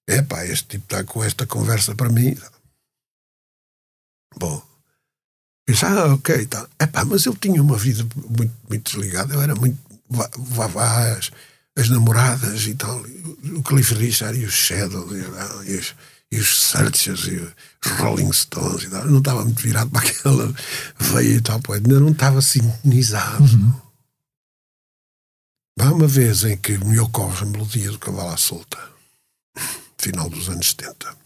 É 0.07 0.21
pá, 0.21 0.45
este 0.45 0.67
tipo 0.67 0.85
está 0.85 1.03
com 1.03 1.23
esta 1.23 1.45
conversa 1.45 1.93
para 1.95 2.09
mim. 2.09 2.35
Bom, 4.37 4.69
Disse, 5.69 5.85
ah, 5.85 6.15
ok, 6.15 6.47
tá. 6.47 6.67
Epá, 6.81 7.05
mas 7.05 7.25
eu 7.25 7.35
tinha 7.35 7.61
uma 7.61 7.77
vida 7.77 8.03
muito, 8.27 8.55
muito 8.67 8.91
desligada, 8.91 9.35
eu 9.35 9.41
era 9.41 9.53
muito 9.53 9.77
vavaz, 10.35 11.29
as 11.77 11.89
namoradas 11.89 12.65
e 12.65 12.73
tal, 12.73 12.99
o 13.55 13.61
Cliff 13.61 13.93
Richard 13.93 14.35
e 14.39 14.45
os 14.45 14.53
Shadows 14.53 15.11
e, 15.11 15.71
e 15.71 15.75
os, 15.75 15.95
e 16.31 16.39
os 16.39 16.71
Searchers 16.71 17.27
e 17.27 17.47
Rolling 17.85 18.31
Stones 18.33 18.83
e 18.83 18.89
tal. 18.89 19.05
Não 19.05 19.19
estava 19.19 19.43
muito 19.43 19.61
virado 19.61 19.89
para 19.89 20.07
aquela 20.07 20.53
veia 20.97 21.35
e 21.35 21.41
tal, 21.41 21.59
pô, 21.61 21.73
ainda 21.73 21.99
não 21.99 22.11
estava 22.11 22.41
sintonizado. 22.41 23.43
Uhum. 23.43 23.73
Há 25.79 25.93
uma 25.93 26.07
vez 26.07 26.43
em 26.43 26.57
que 26.57 26.77
me 26.77 26.99
ocorre 26.99 27.41
a 27.41 27.45
melodia 27.45 27.91
do 27.91 27.99
Cavalo 27.99 28.33
à 28.33 28.37
Solta, 28.37 28.77
final 29.97 30.29
dos 30.29 30.49
anos 30.49 30.71
70 30.71 31.19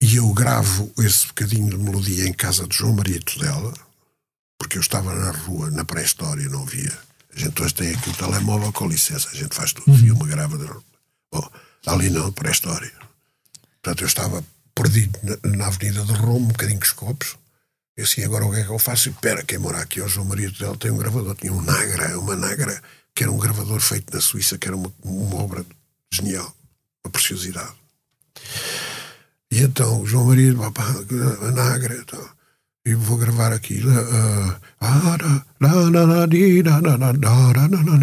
e 0.00 0.16
eu 0.16 0.32
gravo 0.32 0.90
esse 0.98 1.26
bocadinho 1.26 1.70
de 1.70 1.76
melodia 1.76 2.26
em 2.26 2.32
casa 2.32 2.66
de 2.66 2.76
João 2.76 2.94
Maria 2.94 3.20
Tudela, 3.20 3.72
porque 4.58 4.78
eu 4.78 4.80
estava 4.80 5.14
na 5.14 5.30
rua, 5.30 5.70
na 5.70 5.84
pré-história, 5.84 6.48
não 6.48 6.64
via. 6.64 6.96
A 7.34 7.38
gente 7.38 7.62
hoje 7.62 7.74
tem 7.74 7.94
aqui 7.94 8.08
o 8.08 8.14
telemóvel, 8.14 8.72
com 8.72 8.88
licença, 8.88 9.28
a 9.30 9.34
gente 9.34 9.54
faz 9.54 9.72
tudo. 9.72 9.90
Uhum. 9.90 10.14
uma 10.14 10.26
grava. 10.26 10.56
De... 10.56 10.66
Bom, 11.30 11.50
ali 11.86 12.08
não, 12.08 12.32
pré-história. 12.32 12.92
Portanto, 13.82 14.02
eu 14.02 14.06
estava 14.06 14.44
perdido 14.74 15.18
na, 15.22 15.56
na 15.56 15.66
Avenida 15.66 16.04
de 16.04 16.12
Roma, 16.12 16.46
um 16.46 16.48
bocadinho 16.48 16.78
com 16.78 16.84
os 16.84 16.92
copos. 16.92 17.36
E 17.96 18.02
assim, 18.02 18.24
agora 18.24 18.46
o 18.46 18.50
que 18.50 18.60
é 18.60 18.64
que 18.64 18.70
eu 18.70 18.78
faço? 18.78 19.08
E 19.08 19.12
pera, 19.12 19.42
quem 19.42 19.58
mora 19.58 19.78
aqui, 19.78 20.00
o 20.00 20.08
João 20.08 20.26
Maria 20.26 20.50
Tudela, 20.50 20.76
tem 20.76 20.90
um 20.90 20.96
gravador, 20.96 21.34
tinha 21.34 21.52
um 21.52 21.60
Nagra, 21.60 22.18
uma 22.18 22.36
Nagra, 22.36 22.82
que 23.14 23.22
era 23.22 23.32
um 23.32 23.38
gravador 23.38 23.80
feito 23.80 24.14
na 24.14 24.20
Suíça, 24.20 24.58
que 24.58 24.68
era 24.68 24.76
uma, 24.76 24.92
uma 25.02 25.36
obra 25.36 25.64
genial, 26.12 26.54
uma 27.04 27.10
preciosidade. 27.10 27.74
E 29.50 29.60
então, 29.62 30.06
João 30.06 30.26
Maria, 30.26 30.52
Nagra, 31.52 31.96
então, 31.96 32.30
e 32.84 32.94
vou 32.94 33.18
gravar 33.18 33.52
aqui. 33.52 33.82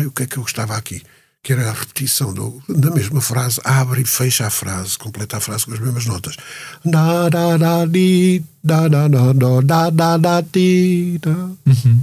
O 0.07 0.11
que 0.11 0.23
é 0.23 0.27
que 0.27 0.37
eu 0.37 0.43
gostava 0.43 0.77
aqui? 0.77 1.01
Que 1.43 1.53
era 1.53 1.69
a 1.69 1.73
repetição 1.73 2.33
do, 2.33 2.61
da 2.67 2.91
mesma 2.91 3.21
frase, 3.21 3.61
abre 3.63 4.01
e 4.01 4.05
fecha 4.05 4.47
a 4.47 4.49
frase, 4.49 4.97
completa 4.97 5.37
a 5.37 5.39
frase 5.39 5.65
com 5.65 5.73
as 5.73 5.79
mesmas 5.79 6.05
notas. 6.05 6.35
Da, 6.83 7.29
da, 7.29 7.57
da, 7.57 7.85
di, 7.85 8.43
da, 8.63 8.87
da, 8.87 9.07
da, 9.07 9.33
da, 9.33 9.89
da, 9.89 10.17
da, 10.17 10.41
di, 10.41 11.19
da. 11.21 11.31
Uhum. 11.31 12.01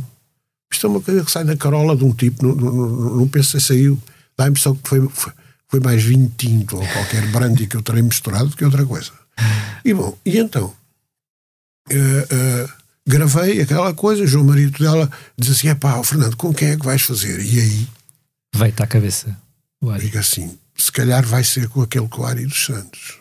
Isto 0.72 0.87
é 0.87 0.91
uma 0.91 1.01
coisa 1.01 1.24
que 1.24 1.30
sai 1.30 1.45
da 1.45 1.57
carola 1.57 1.97
de 1.97 2.05
um 2.05 2.12
tipo, 2.12 2.47
não, 2.47 2.55
não, 2.55 3.16
não 3.16 3.28
penso 3.28 3.59
se 3.61 3.66
saiu. 3.66 4.01
Dá 4.37 4.45
a 4.45 4.49
impressão 4.49 4.74
que 4.74 4.89
foi, 4.89 5.09
foi, 5.09 5.32
foi 5.68 5.80
mais 5.80 6.03
vinho 6.03 6.32
tinto 6.37 6.76
ou 6.76 6.87
qualquer 6.89 7.26
brandy 7.30 7.66
que 7.66 7.76
eu 7.76 7.82
terei 7.82 8.03
misturado 8.03 8.49
do 8.49 8.57
que 8.57 8.64
outra 8.64 8.85
coisa. 8.85 9.12
E 9.85 9.93
bom, 9.93 10.16
e 10.24 10.39
então 10.39 10.74
uh, 11.91 11.93
uh, 11.93 12.72
gravei 13.07 13.61
aquela 13.61 13.93
coisa, 13.95 14.26
João 14.26 14.45
Marido 14.45 14.78
dela 14.78 15.11
diz 15.37 15.51
assim: 15.51 15.68
é 15.68 15.74
pá, 15.74 16.03
Fernando, 16.03 16.37
com 16.37 16.53
quem 16.53 16.68
é 16.68 16.76
que 16.76 16.85
vais 16.85 17.03
fazer? 17.03 17.41
E 17.41 17.61
aí 17.61 17.89
veio-te 18.55 18.83
à 18.83 18.87
cabeça. 18.87 19.37
Diga 19.99 20.21
assim: 20.21 20.59
se 20.77 20.91
calhar 20.91 21.25
vai 21.27 21.45
ser 21.45 21.69
com 21.69 21.83
aquele 21.83 22.09
Coari 22.09 22.47
dos 22.47 22.65
Santos. 22.65 23.19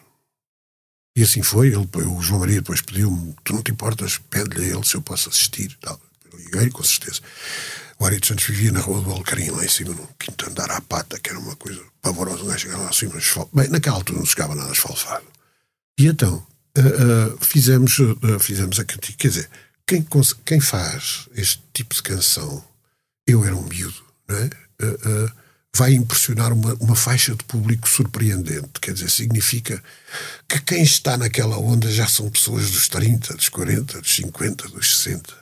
E 1.16 1.24
assim 1.24 1.44
foi. 1.44 1.68
Ele, 1.68 1.78
o 1.78 2.22
João 2.22 2.40
Maria 2.40 2.62
depois 2.62 2.82
pediu-me: 2.82 3.36
tu 3.44 3.54
não 3.54 3.62
te 3.62 3.72
importas, 3.72 4.20
pede-lhe 4.30 4.66
a 4.66 4.76
ele 4.76 4.86
se 4.86 4.96
eu 4.96 5.02
posso 5.02 5.30
assistir. 5.30 5.76
Tal. 5.82 6.00
Eu 6.32 6.40
liguei, 6.40 6.70
com 6.70 6.84
certeza. 6.84 7.22
O 8.00 8.06
Ari 8.06 8.20
dos 8.20 8.28
Santos 8.28 8.46
vivia 8.46 8.72
na 8.72 8.80
rua 8.80 9.02
do 9.02 9.12
Alcarim, 9.12 9.52
lá 9.52 9.64
em 9.64 9.70
cima, 9.70 9.94
no 9.94 10.08
quinto 10.20 10.50
andar 10.50 10.72
à 10.72 10.82
pata, 10.82 11.20
que 11.20 11.30
era 11.30 11.40
uma 11.40 11.56
coisa 11.56 11.82
pavorosa. 12.02 12.44
Gajo 12.44 12.60
chegava 12.60 12.84
lá 12.84 12.90
acima, 12.90 13.14
bem, 13.54 13.68
naquela 13.70 13.98
altura 13.98 14.20
não 14.20 14.26
chegava 14.26 14.56
nada 14.56 14.72
esfalfado. 14.72 15.26
E 15.98 16.08
então 16.08 16.46
uh, 16.78 17.34
uh, 17.34 17.46
fizemos, 17.46 18.00
uh, 18.00 18.40
fizemos 18.40 18.80
a 18.80 18.86
cantiga. 18.86 19.18
Quer 19.18 19.28
dizer, 19.28 19.50
quem, 19.86 20.06
quem 20.46 20.60
faz 20.60 21.30
este 21.36 21.62
tipo 21.72 21.94
de 21.94 22.02
canção, 22.02 22.64
eu 23.28 23.46
era 23.46 23.56
um 23.56 23.64
miúdo, 23.64 24.04
é? 24.38 24.50
vai 25.76 25.94
impressionar 25.94 26.54
uma, 26.54 26.76
uma 26.76 26.96
faixa 26.96 27.36
de 27.36 27.44
público 27.46 27.90
surpreendente. 27.90 28.80
Quer 28.80 28.94
dizer, 28.94 29.10
significa 29.10 29.82
que 30.48 30.62
quem 30.62 30.84
está 30.84 31.18
naquela 31.18 31.58
onda 31.58 31.92
já 31.92 32.08
são 32.08 32.30
pessoas 32.30 32.70
dos 32.70 32.88
30, 32.88 33.34
dos 33.34 33.50
40, 33.50 34.02
dos 34.02 34.16
50, 34.16 34.70
dos 34.70 34.98
60. 34.98 35.34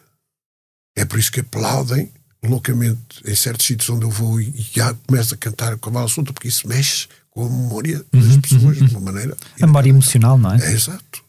É 0.96 1.04
por 1.04 1.20
isso 1.20 1.32
que 1.32 1.42
aplaudem 1.42 2.12
loucamente 2.44 3.22
em 3.26 3.36
certos 3.36 3.66
sítios 3.66 3.90
onde 3.90 4.06
eu 4.06 4.10
vou 4.10 4.42
e, 4.42 4.54
já 4.74 4.94
começo 5.06 5.34
a 5.34 5.38
cantar 5.38 5.78
com 5.78 5.98
a 5.98 6.08
solta, 6.08 6.34
porque 6.34 6.48
isso 6.48 6.68
mexe 6.68 7.08
com 7.30 7.46
a 7.46 7.50
memória 7.50 8.04
das 8.12 8.26
uhum, 8.26 8.42
pessoas 8.42 8.78
uhum, 8.78 8.88
de 8.88 8.96
uma 8.96 9.12
maneira. 9.12 9.38
A 9.62 9.68
memória 9.68 9.90
emocional, 9.90 10.38
não 10.38 10.54
é? 10.54 10.66
É 10.66 10.72
exato. 10.72 11.24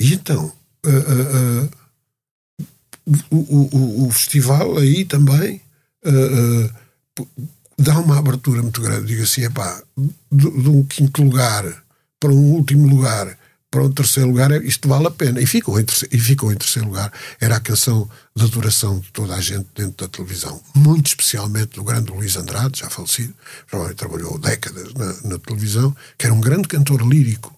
E 0.00 0.14
então, 0.14 0.52
uh, 0.86 1.66
uh, 1.66 1.70
o, 3.30 3.36
o, 3.36 4.06
o, 4.06 4.10
festival 4.10 4.78
aí 4.78 5.04
também 5.04 5.60
uh, 6.06 7.26
dá 7.78 7.98
uma 7.98 8.18
abertura 8.18 8.62
muito 8.62 8.80
grande. 8.80 9.06
Diga 9.06 9.24
assim, 9.24 9.44
é 9.44 9.50
pá, 9.50 9.82
de, 9.96 10.50
de 10.62 10.68
um 10.68 10.84
quinto 10.84 11.22
lugar 11.22 11.64
para 12.18 12.30
um 12.30 12.52
último 12.52 12.88
lugar 12.88 13.38
para 13.70 13.84
o 13.84 13.92
terceiro 13.92 14.28
lugar, 14.28 14.50
isto 14.64 14.88
vale 14.88 15.06
a 15.06 15.10
pena. 15.12 15.40
E 15.40 15.46
ficou, 15.46 15.78
em 15.78 15.84
terceiro, 15.84 16.14
e 16.14 16.18
ficou 16.18 16.52
em 16.52 16.56
terceiro 16.56 16.88
lugar. 16.88 17.12
Era 17.40 17.56
a 17.56 17.60
canção 17.60 18.10
de 18.34 18.44
adoração 18.44 18.98
de 18.98 19.12
toda 19.12 19.34
a 19.34 19.40
gente 19.40 19.68
dentro 19.76 20.04
da 20.04 20.08
televisão. 20.08 20.60
Muito 20.74 21.06
especialmente 21.06 21.76
do 21.76 21.84
grande 21.84 22.10
Luís 22.10 22.36
Andrade, 22.36 22.80
já 22.80 22.90
falecido, 22.90 23.32
provavelmente 23.68 23.98
trabalhou 23.98 24.38
décadas 24.38 24.92
na, 24.94 25.30
na 25.30 25.38
televisão, 25.38 25.96
que 26.18 26.26
era 26.26 26.34
um 26.34 26.40
grande 26.40 26.66
cantor 26.66 27.06
lírico, 27.06 27.56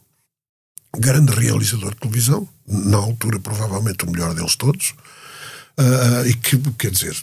grande 0.99 1.32
realizador 1.32 1.95
de 1.95 2.01
televisão, 2.01 2.47
na 2.68 2.99
altura 2.99 3.40
provavelmente 3.40 4.05
o 4.05 4.11
melhor 4.11 4.34
deles 4.34 4.55
todos, 4.55 4.95
Uh, 5.79 6.29
e 6.29 6.35
que, 6.35 6.59
quer 6.73 6.91
dizer, 6.91 7.16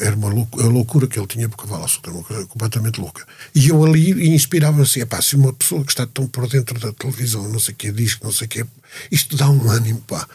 era 0.00 0.14
uma 0.14 0.28
loucura, 0.28 0.66
a 0.66 0.68
loucura 0.68 1.06
que 1.08 1.18
ele 1.18 1.26
tinha 1.26 1.48
por 1.48 1.56
cavalo 1.56 1.88
solto, 1.88 2.08
era 2.08 2.16
uma 2.16 2.24
coisa 2.24 2.46
completamente 2.46 3.00
louca. 3.00 3.26
E 3.52 3.68
eu 3.68 3.84
ali 3.84 4.32
inspirava-me 4.32 4.82
assim: 4.82 5.04
pá, 5.04 5.20
se 5.20 5.34
uma 5.34 5.52
pessoa 5.52 5.84
que 5.84 5.90
está 5.90 6.06
tão 6.06 6.28
por 6.28 6.48
dentro 6.48 6.78
da 6.78 6.92
televisão, 6.92 7.48
não 7.48 7.58
sei 7.58 7.74
o 7.74 7.76
que, 7.76 7.90
diz 7.90 8.16
não 8.22 8.30
sei 8.30 8.46
o 8.46 8.48
que, 8.48 8.64
isto 9.10 9.36
dá 9.36 9.50
um 9.50 9.68
ânimo, 9.68 10.00
pá. 10.02 10.28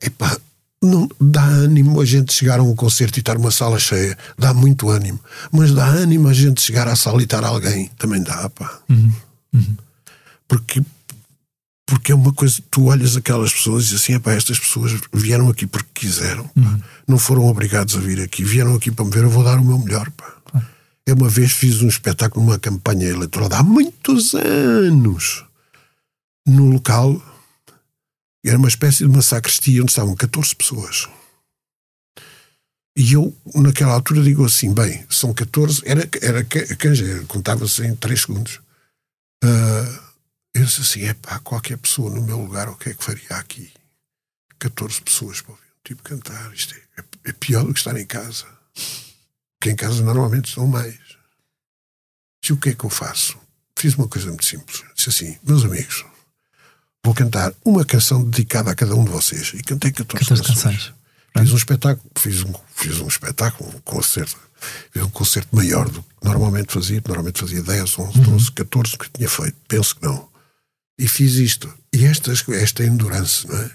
É 0.00 0.08
pá, 0.08 0.38
não 0.82 1.08
dá 1.20 1.44
ânimo 1.44 2.00
a 2.00 2.04
gente 2.04 2.32
chegar 2.32 2.60
a 2.60 2.62
um 2.62 2.74
concerto 2.74 3.18
e 3.18 3.20
estar 3.20 3.36
uma 3.36 3.50
sala 3.50 3.78
cheia, 3.78 4.16
dá 4.38 4.54
muito 4.54 4.88
ânimo. 4.88 5.20
Mas 5.52 5.72
dá 5.72 5.86
ânimo 5.86 6.28
a 6.28 6.32
gente 6.32 6.62
chegar 6.62 6.88
à 6.88 6.96
sala 6.96 7.20
e 7.20 7.24
estar 7.24 7.44
alguém, 7.44 7.90
também 7.98 8.22
dá, 8.22 8.48
pá. 8.48 8.80
Uhum. 8.88 9.12
Uhum. 9.52 9.76
Porque 10.48 10.82
porque 11.86 12.10
é 12.10 12.14
uma 12.14 12.32
coisa, 12.32 12.60
tu 12.68 12.86
olhas 12.86 13.16
aquelas 13.16 13.52
pessoas 13.52 13.84
e 13.84 13.86
dizes 13.86 14.02
assim, 14.02 14.18
pá, 14.18 14.32
estas 14.32 14.58
pessoas 14.58 14.92
vieram 15.12 15.48
aqui 15.48 15.66
porque 15.66 15.88
quiseram, 15.94 16.50
uhum. 16.56 16.80
não 17.06 17.16
foram 17.16 17.46
obrigados 17.46 17.96
a 17.96 18.00
vir 18.00 18.20
aqui, 18.20 18.44
vieram 18.44 18.74
aqui 18.74 18.90
para 18.90 19.04
me 19.04 19.12
ver, 19.12 19.22
eu 19.22 19.30
vou 19.30 19.44
dar 19.44 19.58
o 19.58 19.64
meu 19.64 19.78
melhor, 19.78 20.10
pá. 20.10 20.34
Uhum. 20.52 20.62
Eu 21.06 21.14
uma 21.14 21.28
vez 21.28 21.52
fiz 21.52 21.80
um 21.82 21.88
espetáculo 21.88 22.44
numa 22.44 22.58
campanha 22.58 23.06
eleitoral 23.06 23.48
há 23.52 23.62
muitos 23.62 24.34
anos 24.34 25.44
no 26.44 26.70
local, 26.70 27.22
era 28.44 28.58
uma 28.58 28.68
espécie 28.68 28.98
de 28.98 29.06
uma 29.06 29.22
sacristia 29.22 29.80
onde 29.82 29.92
estavam 29.92 30.14
14 30.16 30.54
pessoas. 30.56 31.08
E 32.96 33.12
eu, 33.12 33.36
naquela 33.54 33.92
altura, 33.92 34.22
digo 34.22 34.44
assim: 34.44 34.72
bem, 34.72 35.04
são 35.10 35.34
14, 35.34 35.82
era, 35.84 36.08
era 36.22 36.46
contava-se 37.26 37.84
em 37.84 37.94
3 37.94 38.20
segundos. 38.20 38.60
Uh, 39.44 40.05
eu 40.56 40.64
disse 40.64 40.80
assim: 40.80 41.04
é 41.04 41.14
pá, 41.14 41.38
qualquer 41.40 41.78
pessoa 41.78 42.10
no 42.10 42.22
meu 42.22 42.38
lugar, 42.38 42.68
o 42.68 42.76
que 42.76 42.90
é 42.90 42.94
que 42.94 43.04
faria 43.04 43.28
aqui? 43.30 43.72
14 44.58 45.00
pessoas 45.02 45.40
para 45.40 45.52
ouvir 45.52 45.64
um 45.64 45.82
tipo 45.84 46.02
cantar. 46.02 46.52
Isto 46.52 46.74
é, 46.74 47.00
é, 47.00 47.04
é 47.26 47.32
pior 47.32 47.64
do 47.64 47.72
que 47.72 47.80
estar 47.80 47.96
em 47.96 48.06
casa. 48.06 48.46
Porque 49.58 49.70
em 49.70 49.76
casa 49.76 50.02
normalmente 50.02 50.52
são 50.52 50.66
mais. 50.66 50.98
E 52.48 52.52
o 52.52 52.56
que 52.56 52.70
é 52.70 52.74
que 52.74 52.84
eu 52.84 52.90
faço? 52.90 53.38
fiz 53.76 53.94
uma 53.94 54.08
coisa 54.08 54.28
muito 54.28 54.44
simples. 54.44 54.82
Disse 54.94 55.10
assim, 55.10 55.38
meus 55.46 55.64
amigos, 55.64 56.04
vou 57.04 57.14
cantar 57.14 57.52
uma 57.64 57.84
canção 57.84 58.24
dedicada 58.24 58.70
a 58.70 58.74
cada 58.74 58.94
um 58.94 59.04
de 59.04 59.10
vocês. 59.10 59.52
E 59.54 59.62
cantei 59.62 59.92
14, 59.92 60.24
14 60.24 60.42
canções. 60.42 60.76
canções. 60.76 60.96
Fiz 61.38 61.52
um 61.52 61.56
espetáculo, 61.56 62.10
fiz 62.16 62.42
um, 62.42 62.54
fiz 62.74 63.00
um 63.00 63.06
espetáculo, 63.06 63.68
um 63.68 63.80
concerto, 63.80 64.38
fiz 64.90 65.02
um 65.02 65.10
concerto 65.10 65.54
maior 65.54 65.86
do 65.86 66.02
que 66.02 66.24
normalmente 66.24 66.72
fazia, 66.72 67.02
normalmente 67.06 67.40
fazia 67.40 67.62
10, 67.62 67.98
11, 67.98 68.20
12, 68.20 68.52
14 68.52 68.98
que 68.98 69.10
tinha 69.10 69.28
feito, 69.28 69.56
penso 69.68 69.96
que 69.96 70.06
não. 70.06 70.26
E 70.98 71.06
fiz 71.08 71.34
isto. 71.34 71.72
E 71.92 72.04
esta, 72.04 72.32
esta 72.32 72.84
endurance, 72.84 73.46
não 73.46 73.56
é? 73.58 73.70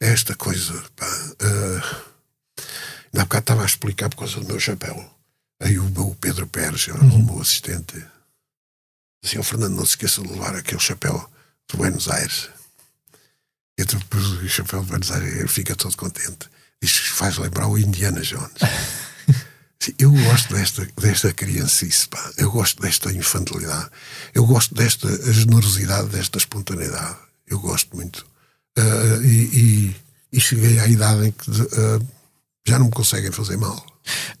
Esta 0.00 0.34
coisa, 0.34 0.72
pá, 0.96 1.06
uh, 1.06 2.12
ainda 3.12 3.22
há 3.22 3.24
bocado 3.24 3.42
estava 3.42 3.62
a 3.62 3.66
explicar 3.66 4.10
por 4.10 4.16
causa 4.16 4.40
do 4.40 4.46
meu 4.46 4.58
chapéu. 4.58 5.10
Aí 5.60 5.78
o 5.78 5.84
meu 5.84 6.16
Pedro 6.20 6.46
Pérez, 6.46 6.88
era 6.88 7.00
o 7.00 7.24
meu 7.24 7.40
assistente, 7.40 8.04
disse, 9.22 9.38
o 9.38 9.42
Fernando, 9.42 9.76
não 9.76 9.86
se 9.86 9.92
esqueça 9.92 10.20
de 10.20 10.28
levar 10.28 10.54
aquele 10.56 10.80
chapéu 10.80 11.30
de 11.70 11.76
Buenos 11.76 12.08
Aires. 12.08 12.50
E 13.78 13.84
depois 13.84 14.24
o 14.24 14.48
chapéu 14.48 14.82
de 14.82 14.88
Buenos 14.88 15.10
Aires, 15.10 15.36
ele 15.36 15.48
fica 15.48 15.74
todo 15.74 15.96
contente. 15.96 16.50
Diz 16.82 16.96
faz 16.96 17.38
lembrar 17.38 17.68
o 17.68 17.78
Indiana 17.78 18.20
Jones. 18.20 18.52
Eu 19.98 20.10
gosto 20.10 20.54
desta, 20.54 20.88
desta 20.98 21.32
criancice, 21.32 22.08
pá. 22.08 22.32
eu 22.38 22.50
gosto 22.50 22.80
desta 22.80 23.12
infantilidade, 23.12 23.90
eu 24.34 24.46
gosto 24.46 24.74
desta 24.74 25.08
generosidade, 25.32 26.08
desta 26.08 26.38
espontaneidade. 26.38 27.18
Eu 27.46 27.60
gosto 27.60 27.94
muito. 27.94 28.26
Uh, 28.78 29.22
e, 29.22 29.36
e, 29.52 29.96
e, 30.32 30.40
cheguei 30.40 30.78
à 30.78 30.88
idade 30.88 31.28
em 31.28 31.32
que 31.32 31.50
uh, 31.50 32.08
já 32.66 32.78
não 32.78 32.86
me 32.86 32.92
conseguem 32.92 33.30
fazer 33.30 33.56
mal. 33.56 33.84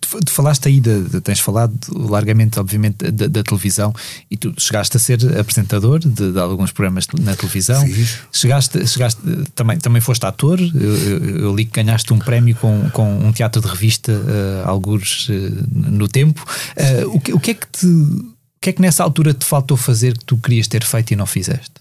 Tu, 0.00 0.20
tu 0.20 0.30
falaste 0.30 0.68
aí, 0.68 0.80
de, 0.80 1.02
de, 1.04 1.20
tens 1.20 1.40
falado 1.40 1.74
largamente, 1.90 2.58
obviamente, 2.60 3.10
da, 3.10 3.26
da, 3.26 3.42
televisão 3.42 3.94
e 4.30 4.36
tu 4.36 4.54
chegaste 4.58 4.96
a 4.96 5.00
ser 5.00 5.38
apresentador 5.38 6.00
de, 6.00 6.32
de 6.32 6.38
alguns 6.38 6.70
programas 6.70 7.06
na 7.20 7.34
televisão. 7.34 7.84
Fiz. 7.86 8.18
Chegaste, 8.30 8.86
chegaste 8.86 9.20
também, 9.54 9.78
também 9.78 10.00
foste 10.00 10.24
ator. 10.26 10.60
Eu, 10.60 10.96
eu, 10.96 11.38
eu, 11.40 11.56
li 11.56 11.64
que 11.64 11.72
ganhaste 11.72 12.12
um 12.12 12.18
prémio 12.18 12.54
com, 12.56 12.90
com 12.90 13.18
um 13.18 13.32
teatro 13.32 13.62
de 13.62 13.68
revista, 13.68 14.12
uh, 14.12 14.68
alguns 14.68 15.28
uh, 15.28 15.32
no 15.72 16.08
tempo. 16.08 16.44
Uh, 16.76 17.16
o, 17.16 17.20
que, 17.20 17.32
o 17.32 17.40
que 17.40 17.50
é 17.52 17.54
que 17.54 17.66
te. 17.66 17.86
O 17.86 18.64
que 18.64 18.70
é 18.70 18.72
que 18.72 18.80
nessa 18.80 19.04
altura 19.04 19.34
te 19.34 19.44
faltou 19.44 19.76
fazer 19.76 20.16
que 20.16 20.24
tu 20.24 20.38
querias 20.38 20.66
ter 20.66 20.82
feito 20.82 21.10
e 21.10 21.16
não 21.16 21.26
fizeste? 21.26 21.72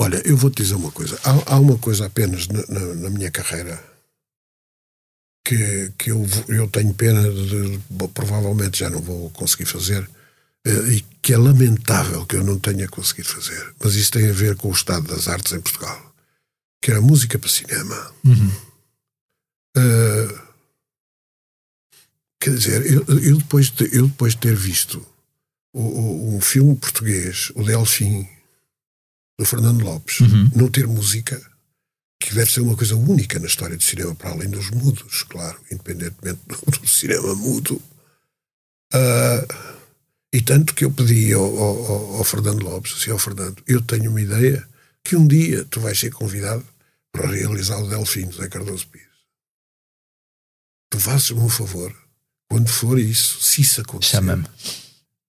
Olha, 0.00 0.22
eu 0.24 0.36
vou-te 0.36 0.62
dizer 0.62 0.76
uma 0.76 0.92
coisa. 0.92 1.18
Há, 1.24 1.54
há 1.54 1.58
uma 1.58 1.76
coisa 1.78 2.06
apenas 2.06 2.46
na, 2.46 2.62
na, 2.68 2.94
na 2.94 3.10
minha 3.10 3.28
carreira 3.28 3.82
que, 5.44 5.92
que 5.98 6.10
eu, 6.10 6.26
eu 6.48 6.68
tenho 6.68 6.94
pena 6.94 7.22
de, 7.30 7.80
provavelmente 8.14 8.78
já 8.78 8.88
não 8.90 9.00
vou 9.00 9.30
conseguir 9.30 9.66
fazer 9.66 10.08
eh, 10.64 10.92
e 10.92 11.00
que 11.20 11.32
é 11.32 11.38
lamentável 11.38 12.24
que 12.26 12.36
eu 12.36 12.44
não 12.44 12.58
tenha 12.58 12.88
conseguido 12.88 13.28
fazer. 13.28 13.74
Mas 13.82 13.94
isso 13.94 14.12
tem 14.12 14.28
a 14.28 14.32
ver 14.32 14.56
com 14.56 14.68
o 14.68 14.72
estado 14.72 15.08
das 15.08 15.28
artes 15.28 15.52
em 15.52 15.60
Portugal, 15.60 16.14
que 16.80 16.90
era 16.90 17.00
música 17.00 17.38
para 17.38 17.48
cinema. 17.48 18.12
Uhum. 18.24 18.52
Uh, 19.76 20.40
quer 22.40 22.54
dizer, 22.54 22.86
eu, 22.86 23.04
eu, 23.18 23.36
depois 23.38 23.70
de, 23.70 23.96
eu 23.96 24.06
depois 24.06 24.34
de 24.34 24.40
ter 24.40 24.54
visto 24.54 25.04
o, 25.72 25.80
o, 25.80 26.36
um 26.36 26.40
filme 26.40 26.76
português, 26.76 27.50
o 27.54 27.64
Delfim, 27.64 28.28
do 29.38 29.46
Fernando 29.46 29.82
Lopes, 29.82 30.20
uhum. 30.20 30.50
não 30.54 30.68
ter 30.68 30.86
música, 30.86 31.40
que 32.26 32.34
deve 32.34 32.50
ser 32.50 32.60
uma 32.60 32.76
coisa 32.76 32.96
única 32.96 33.38
na 33.38 33.46
história 33.46 33.76
do 33.76 33.82
cinema, 33.82 34.14
para 34.14 34.30
além 34.30 34.48
dos 34.48 34.70
mudos, 34.70 35.22
claro, 35.24 35.58
independentemente 35.70 36.40
do, 36.46 36.78
do 36.78 36.86
cinema 36.86 37.34
mudo. 37.34 37.80
Uh, 38.94 39.72
e 40.32 40.40
tanto 40.40 40.74
que 40.74 40.84
eu 40.84 40.90
pedi 40.90 41.32
ao, 41.32 41.44
ao, 41.44 42.16
ao 42.16 42.24
Fernando 42.24 42.62
Lopes, 42.62 42.94
assim, 42.94 43.10
ao 43.10 43.18
Fernando, 43.18 43.62
eu 43.66 43.82
tenho 43.82 44.10
uma 44.10 44.20
ideia 44.20 44.66
que 45.04 45.16
um 45.16 45.26
dia 45.26 45.64
tu 45.64 45.80
vais 45.80 45.98
ser 45.98 46.10
convidado 46.10 46.64
para 47.10 47.30
realizar 47.30 47.78
o 47.78 47.88
Delfim 47.88 48.30
Zé 48.32 48.48
Cardoso 48.48 48.86
Pires. 48.88 49.08
Tu 50.90 50.98
fazes-me 50.98 51.40
um 51.40 51.48
favor, 51.48 51.94
quando 52.48 52.68
for 52.68 52.98
isso, 52.98 53.42
se 53.42 53.62
isso 53.62 53.80
acontecer, 53.80 54.16
chama-me. 54.16 54.46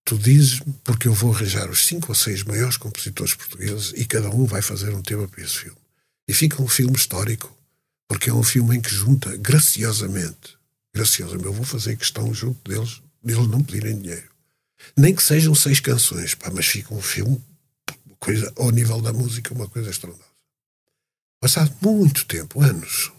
Tu 0.04 0.18
dizes-me 0.18 0.72
porque 0.84 1.08
eu 1.08 1.14
vou 1.14 1.34
arranjar 1.34 1.70
os 1.70 1.86
cinco 1.86 2.08
ou 2.10 2.14
seis 2.14 2.42
maiores 2.42 2.76
compositores 2.76 3.34
portugueses 3.34 3.92
e 3.96 4.04
cada 4.04 4.30
um 4.30 4.44
vai 4.44 4.60
fazer 4.60 4.94
um 4.94 5.02
tema 5.02 5.26
para 5.26 5.42
esse 5.42 5.58
filme. 5.58 5.83
E 6.26 6.32
fica 6.32 6.62
um 6.62 6.68
filme 6.68 6.96
histórico, 6.96 7.54
porque 8.08 8.30
é 8.30 8.34
um 8.34 8.42
filme 8.42 8.76
em 8.76 8.80
que 8.80 8.90
junta 8.90 9.36
graciosamente, 9.36 10.56
graciosamente, 10.94 11.46
eu 11.46 11.52
vou 11.52 11.64
fazer 11.64 11.96
questão 11.96 12.32
junto 12.32 12.70
deles, 12.70 13.02
deles 13.22 13.46
não 13.48 13.62
pedirem 13.62 13.98
dinheiro. 13.98 14.28
Nem 14.96 15.14
que 15.14 15.22
sejam 15.22 15.54
seis 15.54 15.80
canções, 15.80 16.34
pá, 16.34 16.50
mas 16.52 16.66
fica 16.66 16.94
um 16.94 17.00
filme, 17.00 17.42
coisa, 18.18 18.52
ao 18.56 18.70
nível 18.70 19.00
da 19.00 19.12
música, 19.12 19.54
uma 19.54 19.68
coisa 19.68 19.90
estrondosa. 19.90 20.24
Passado 21.40 21.74
muito 21.82 22.24
tempo, 22.24 22.62
anos, 22.62 23.12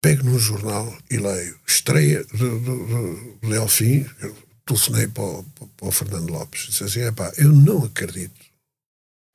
pego 0.00 0.24
num 0.24 0.38
jornal 0.38 0.96
e 1.10 1.18
leio 1.18 1.58
estreia 1.66 2.24
do 2.24 3.38
Delfim, 3.48 4.04
telefonei 4.66 5.06
para 5.06 5.22
o, 5.22 5.44
para 5.44 5.88
o 5.88 5.92
Fernando 5.92 6.30
Lopes, 6.30 6.66
disse 6.66 6.84
assim, 6.84 7.00
eu 7.36 7.52
não 7.52 7.84
acredito 7.84 8.37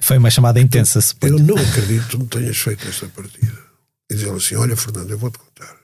foi 0.04 0.18
uma 0.18 0.30
chamada 0.30 0.60
intensa, 0.60 1.00
se 1.00 1.16
Eu 1.22 1.40
não 1.40 1.56
acredito 1.56 2.08
que 2.10 2.18
me 2.18 2.28
tenhas 2.28 2.58
feito 2.58 2.88
esta 2.88 3.08
partida. 3.08 3.58
E 4.12 4.16
diz 4.16 4.28
assim: 4.28 4.56
Olha, 4.56 4.76
Fernando, 4.76 5.10
eu 5.10 5.18
vou-te 5.18 5.40
contar. 5.40 5.78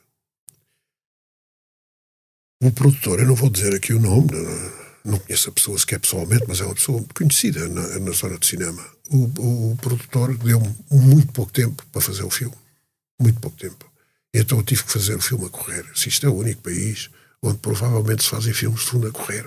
O 2.61 2.71
produtor, 2.71 3.19
eu 3.19 3.25
não 3.25 3.35
vou 3.35 3.49
dizer 3.49 3.73
aqui 3.73 3.93
o 3.93 3.99
nome, 3.99 4.27
não, 4.33 5.13
não 5.13 5.19
conheço 5.19 5.49
a 5.49 5.53
pessoa 5.53 5.79
sequer 5.79 5.99
pessoalmente, 5.99 6.43
mas 6.45 6.59
é 6.59 6.65
uma 6.65 6.75
pessoa 6.75 7.03
conhecida 7.15 7.67
na, 7.69 7.99
na 7.99 8.11
zona 8.11 8.37
de 8.37 8.45
cinema. 8.45 8.85
O, 9.09 9.31
o, 9.41 9.71
o 9.71 9.77
produtor 9.77 10.37
deu-me 10.37 10.75
muito 10.91 11.31
pouco 11.31 11.53
tempo 11.53 11.85
para 11.89 12.01
fazer 12.01 12.23
o 12.23 12.29
filme. 12.29 12.55
Muito 13.21 13.39
pouco 13.39 13.55
tempo. 13.55 13.89
Então 14.33 14.57
eu 14.57 14.63
tive 14.63 14.83
que 14.83 14.91
fazer 14.91 15.15
o 15.15 15.21
filme 15.21 15.45
a 15.45 15.49
correr. 15.49 15.85
Se 15.95 16.09
isto 16.09 16.25
é 16.25 16.29
o 16.29 16.35
único 16.35 16.61
país 16.61 17.09
onde 17.41 17.57
provavelmente 17.59 18.23
se 18.23 18.29
fazem 18.29 18.53
filmes 18.53 18.81
de 18.81 18.87
fundo 18.87 19.07
a 19.07 19.11
correr. 19.11 19.45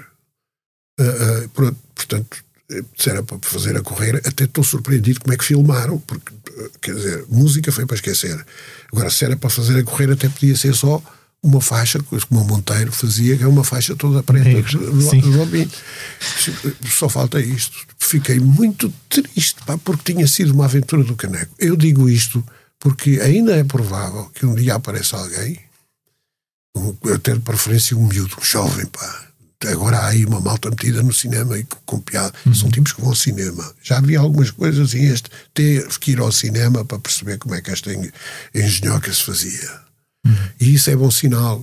Uh, 0.98 1.44
uh, 1.44 1.74
portanto, 1.94 2.42
se 2.96 3.10
era 3.10 3.22
para 3.22 3.38
fazer 3.42 3.76
a 3.76 3.82
correr, 3.82 4.16
até 4.24 4.44
estou 4.44 4.64
surpreendido 4.64 5.20
como 5.20 5.34
é 5.34 5.36
que 5.36 5.44
filmaram, 5.44 5.98
porque, 5.98 6.32
quer 6.80 6.94
dizer, 6.94 7.24
música 7.28 7.70
foi 7.72 7.86
para 7.86 7.96
esquecer. 7.96 8.44
Agora, 8.92 9.10
se 9.10 9.24
era 9.24 9.36
para 9.36 9.50
fazer 9.50 9.78
a 9.78 9.84
correr, 9.84 10.10
até 10.10 10.28
podia 10.28 10.56
ser 10.56 10.74
só 10.74 11.02
uma 11.42 11.60
faixa, 11.60 12.00
como 12.00 12.40
o 12.40 12.44
Monteiro 12.44 12.92
fazia, 12.92 13.36
que 13.36 13.42
é 13.42 13.48
uma 13.48 13.64
faixa 13.64 13.96
toda 13.96 14.22
preta 14.22 14.62
do 14.78 15.38
Robin. 15.38 15.68
Só 16.88 17.08
falta 17.08 17.40
isto. 17.40 17.76
Fiquei 17.98 18.38
muito 18.38 18.92
triste, 19.08 19.56
pá, 19.66 19.76
porque 19.76 20.12
tinha 20.12 20.26
sido 20.28 20.54
uma 20.54 20.66
aventura 20.66 21.02
do 21.02 21.16
Caneco. 21.16 21.52
Eu 21.58 21.76
digo 21.76 22.08
isto 22.08 22.44
porque 22.78 23.20
ainda 23.20 23.56
é 23.56 23.64
provável 23.64 24.30
que 24.34 24.46
um 24.46 24.54
dia 24.54 24.74
apareça 24.74 25.16
alguém, 25.16 25.58
até 27.12 27.34
de 27.34 27.40
preferência 27.40 27.96
um 27.96 28.06
miúdo, 28.06 28.36
um 28.40 28.44
jovem, 28.44 28.86
pá, 28.86 29.26
agora 29.68 29.98
há 29.98 30.08
aí 30.08 30.24
uma 30.24 30.40
malta 30.40 30.70
metida 30.70 31.02
no 31.02 31.12
cinema 31.12 31.58
e 31.58 31.64
com 31.86 32.00
piada. 32.00 32.32
Uhum. 32.46 32.54
São 32.54 32.70
tipos 32.70 32.92
que 32.92 33.00
vão 33.00 33.10
ao 33.10 33.16
cinema. 33.16 33.72
Já 33.82 33.98
havia 33.98 34.20
algumas 34.20 34.50
coisas 34.50 34.94
e 34.94 35.04
este 35.04 35.30
ter 35.54 35.86
que 35.98 36.12
ir 36.12 36.20
ao 36.20 36.32
cinema 36.32 36.84
para 36.84 36.98
perceber 36.98 37.38
como 37.38 37.54
é 37.54 37.60
que 37.60 37.70
esta 37.70 37.90
engenhoca 38.54 39.12
se 39.12 39.24
fazia. 39.24 39.70
Uhum. 40.26 40.48
E 40.60 40.74
isso 40.74 40.90
é 40.90 40.96
bom 40.96 41.10
sinal. 41.10 41.62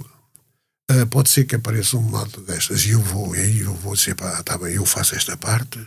Uh, 0.91 1.06
pode 1.08 1.30
ser 1.30 1.45
que 1.45 1.56
apareça 1.56 1.97
um 1.97 2.02
modo 2.02 2.41
destas 2.41 2.84
e 2.86 2.91
eu 2.91 3.02
vou, 3.02 3.36
e 3.36 3.39
aí 3.39 3.60
eu 3.60 3.76
vou 3.76 3.93
dizer, 3.93 4.16
pá, 4.16 4.41
tá 4.41 4.58
bem, 4.58 4.74
eu 4.74 4.86
faço 4.88 5.14
esta 5.14 5.38
parte, 5.38 5.80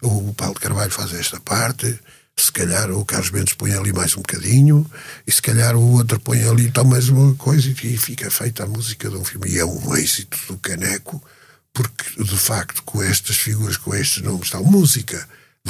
o 0.00 0.32
Paulo 0.34 0.54
de 0.54 0.60
Carvalho 0.60 0.92
faz 0.92 1.12
esta 1.12 1.40
parte, 1.40 1.98
se 2.38 2.52
calhar 2.52 2.90
o 2.92 3.04
Carlos 3.04 3.30
Mendes 3.30 3.54
põe 3.54 3.72
ali 3.72 3.92
mais 3.92 4.12
um 4.14 4.20
bocadinho, 4.20 4.88
e 5.26 5.32
se 5.32 5.42
calhar 5.42 5.74
o 5.74 5.94
outro 5.94 6.20
põe 6.20 6.44
ali 6.44 6.66
então 6.66 6.84
mais 6.84 7.08
uma 7.08 7.34
coisa, 7.34 7.68
e 7.68 7.96
fica 7.96 8.30
feita 8.30 8.64
a 8.64 8.66
música 8.66 9.08
de 9.08 9.16
um 9.16 9.24
filme. 9.24 9.50
E 9.50 9.58
é 9.58 9.64
um 9.64 9.96
êxito 9.96 10.38
do 10.46 10.58
caneco 10.58 11.20
porque 11.76 12.24
de 12.24 12.38
facto 12.38 12.82
com 12.84 13.02
estas 13.02 13.36
figuras, 13.36 13.76
com 13.76 13.94
estes 13.94 14.22
nomes, 14.22 14.48
tal 14.48 14.64
música, 14.64 15.28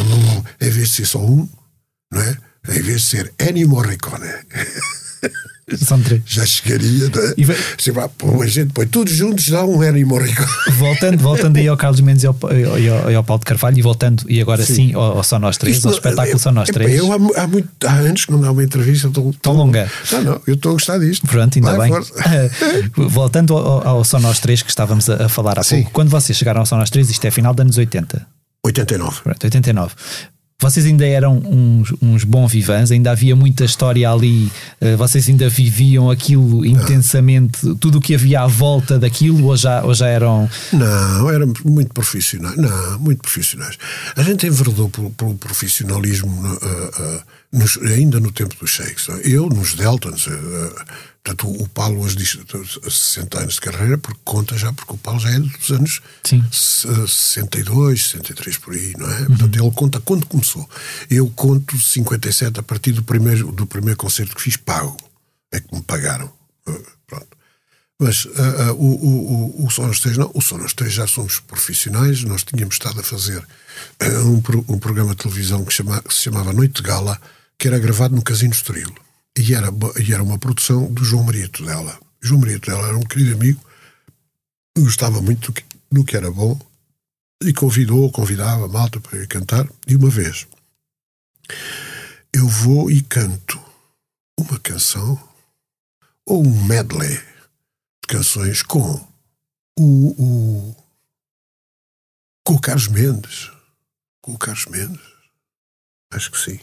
em 0.60 0.70
vez 0.70 0.90
de 0.90 0.94
ser 0.94 1.06
só 1.06 1.18
um, 1.18 1.48
não 2.12 2.22
é? 2.22 2.38
Em 2.68 2.80
vez 2.80 3.02
de 3.02 3.06
ser 3.08 3.34
Ennio 3.40 3.68
Morricone. 3.68 4.26
São 5.84 6.00
três. 6.00 6.22
Já 6.26 6.44
chegaria, 6.46 7.10
não 7.14 7.22
é? 7.22 7.34
E 7.36 7.44
vai... 7.44 7.56
Assim, 7.56 7.92
pô, 8.16 8.42
a 8.42 8.46
gente 8.46 8.72
põe 8.72 8.86
todos 8.86 9.12
juntos, 9.12 9.48
dá 9.48 9.64
um 9.64 9.82
Ennio 9.82 10.06
Morricone. 10.06 10.48
Voltando, 10.78 11.18
voltando 11.18 11.56
aí 11.56 11.68
ao 11.68 11.76
Carlos 11.76 12.00
Mendes 12.00 12.24
e 12.24 12.26
ao, 12.26 12.36
ao, 12.36 13.16
ao 13.16 13.24
Paulo 13.24 13.40
de 13.40 13.46
Carvalho, 13.46 13.78
e 13.78 13.82
voltando, 13.82 14.24
e 14.28 14.40
agora 14.40 14.64
sim, 14.64 14.74
sim 14.74 14.94
ao, 14.94 15.18
ao 15.18 15.22
Só 15.22 15.38
Nós 15.38 15.56
Três, 15.56 15.76
Isto, 15.76 15.88
ao 15.88 15.94
espetáculo 15.94 16.38
Só 16.38 16.52
Nós 16.52 16.68
Três. 16.68 16.98
Eu, 16.98 17.12
há, 17.12 17.42
há, 17.42 17.46
muito, 17.46 17.68
há 17.84 17.92
anos, 17.94 18.24
quando 18.24 18.46
há 18.46 18.50
uma 18.50 18.62
entrevista, 18.62 19.08
estou. 19.08 19.34
Tão 19.40 19.52
longa. 19.52 19.90
Não, 20.12 20.22
não, 20.22 20.40
eu 20.46 20.54
estou 20.54 20.70
a 20.70 20.72
gostar 20.74 20.98
disto. 20.98 21.26
Pronto, 21.26 21.56
ainda 21.56 21.76
Vai, 21.76 21.90
bem. 21.90 22.00
voltando 23.08 23.56
ao, 23.56 23.86
ao 23.86 24.04
Só 24.04 24.18
Nós 24.18 24.40
Três, 24.40 24.62
que 24.62 24.70
estávamos 24.70 25.08
a, 25.10 25.26
a 25.26 25.28
falar 25.28 25.58
há 25.58 25.62
sim. 25.62 25.76
pouco, 25.76 25.90
quando 25.92 26.10
vocês 26.10 26.36
chegaram 26.36 26.60
ao 26.60 26.66
Só 26.66 26.76
Nós 26.76 26.90
Três, 26.90 27.10
isto 27.10 27.24
é 27.24 27.30
final 27.30 27.54
dos 27.54 27.62
anos 27.62 27.78
80. 27.78 28.26
89. 28.64 29.20
Pronto, 29.22 29.44
89 29.44 29.94
vocês 30.58 30.86
ainda 30.86 31.06
eram 31.06 31.36
uns, 31.38 31.92
uns 32.00 32.24
bons 32.24 32.50
vivans, 32.50 32.90
ainda 32.90 33.10
havia 33.10 33.36
muita 33.36 33.64
história 33.64 34.10
ali, 34.10 34.50
uh, 34.80 34.96
vocês 34.96 35.28
ainda 35.28 35.50
viviam 35.50 36.10
aquilo 36.10 36.64
intensamente, 36.64 37.74
tudo 37.76 37.98
o 37.98 38.00
que 38.00 38.14
havia 38.14 38.40
à 38.40 38.46
volta 38.46 38.98
daquilo, 38.98 39.48
ou 39.48 39.56
já, 39.56 39.84
ou 39.84 39.92
já 39.92 40.08
eram. 40.08 40.48
Não, 40.72 41.30
éramos 41.30 41.60
muito 41.60 41.92
profissionais. 41.92 42.56
Não, 42.56 42.98
muito 42.98 43.20
profissionais. 43.20 43.76
A 44.16 44.22
gente 44.22 44.46
enverdou 44.46 44.88
pelo, 44.88 45.10
pelo 45.10 45.34
profissionalismo 45.34 46.30
uh, 46.30 46.54
uh, 46.54 47.22
nos, 47.52 47.76
ainda 47.78 48.20
no 48.20 48.32
tempo 48.32 48.54
dos 48.56 48.70
shakes. 48.70 49.08
Eu, 49.24 49.48
nos 49.48 49.74
Deltons, 49.74 50.28
Portanto, 51.26 51.50
o 51.60 51.68
Paulo 51.68 52.02
hoje 52.02 52.14
diz 52.14 52.38
60 52.88 53.40
anos 53.40 53.54
de 53.54 53.60
carreira, 53.60 53.98
porque 53.98 54.20
conta 54.22 54.56
já, 54.56 54.72
porque 54.72 54.92
o 54.92 54.96
Paulo 54.96 55.18
já 55.18 55.30
é 55.30 55.40
dos 55.40 55.70
anos 55.72 56.00
Sim. 56.22 56.44
62, 56.52 58.10
63 58.10 58.58
por 58.58 58.74
aí, 58.74 58.94
não 58.96 59.10
é? 59.10 59.20
Uhum. 59.22 59.26
Portanto, 59.26 59.60
ele 59.60 59.70
conta 59.72 60.00
quando 60.00 60.26
começou. 60.26 60.70
Eu 61.10 61.28
conto 61.30 61.76
57 61.76 62.60
a 62.60 62.62
partir 62.62 62.92
do 62.92 63.02
primeiro, 63.02 63.50
do 63.50 63.66
primeiro 63.66 63.96
concerto 63.98 64.36
que 64.36 64.42
fiz 64.42 64.56
pago. 64.56 64.96
É 65.50 65.58
que 65.58 65.74
me 65.74 65.82
pagaram. 65.82 66.30
Uh, 66.68 66.86
pronto. 67.08 67.36
Mas 67.98 68.24
uh, 68.26 68.30
uh, 68.30 68.72
o, 68.74 69.62
o, 69.62 69.66
o, 69.66 69.70
Sonos 69.70 69.98
3 69.98 70.18
não. 70.18 70.30
O 70.32 70.40
Sonos 70.40 70.74
3 70.74 70.92
já 70.92 71.08
somos 71.08 71.40
profissionais. 71.40 72.22
Nós 72.22 72.44
tínhamos 72.44 72.76
estado 72.76 73.00
a 73.00 73.02
fazer 73.02 73.44
um, 74.00 74.74
um 74.74 74.78
programa 74.78 75.10
de 75.10 75.22
televisão 75.22 75.64
que, 75.64 75.74
chama, 75.74 76.00
que 76.02 76.14
se 76.14 76.22
chamava 76.22 76.52
Noite 76.52 76.80
de 76.80 76.88
Gala, 76.88 77.20
que 77.58 77.68
era 77.68 77.78
gravado 77.78 78.14
no 78.14 78.22
Casino 78.22 78.52
Estoril 78.52 78.94
e 79.36 79.54
era, 79.54 79.68
e 80.02 80.12
era 80.12 80.22
uma 80.22 80.38
produção 80.38 80.92
do 80.92 81.04
João 81.04 81.24
Maria 81.24 81.48
Tudela. 81.48 81.98
João 82.20 82.40
Maria 82.40 82.58
Tudela 82.58 82.88
era 82.88 82.96
um 82.96 83.02
querido 83.02 83.34
amigo, 83.34 83.60
gostava 84.76 85.20
muito 85.20 85.46
do 85.46 85.52
que, 85.52 85.64
do 85.90 86.04
que 86.04 86.16
era 86.16 86.30
bom 86.30 86.58
e 87.42 87.52
convidou, 87.52 88.10
convidava 88.10 88.64
a 88.64 88.68
malta 88.68 89.00
para 89.00 89.18
ir 89.18 89.26
cantar. 89.26 89.68
E 89.86 89.96
uma 89.96 90.08
vez 90.08 90.46
eu 92.32 92.48
vou 92.48 92.90
e 92.90 93.02
canto 93.02 93.60
uma 94.38 94.58
canção 94.58 95.18
ou 96.24 96.44
um 96.44 96.64
medley 96.64 97.16
de 97.16 98.08
canções 98.08 98.62
com 98.62 99.06
o, 99.78 100.22
o 100.22 100.76
com 102.44 102.54
o 102.54 102.60
Carlos 102.60 102.88
Mendes. 102.88 103.50
Com 104.22 104.32
o 104.32 104.38
Carlos 104.38 104.66
Mendes. 104.66 105.04
Acho 106.12 106.30
que 106.30 106.38
sim. 106.38 106.60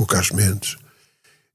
Com 0.00 0.04
o 0.04 0.06
Carlos 0.06 0.30
Mendes. 0.30 0.78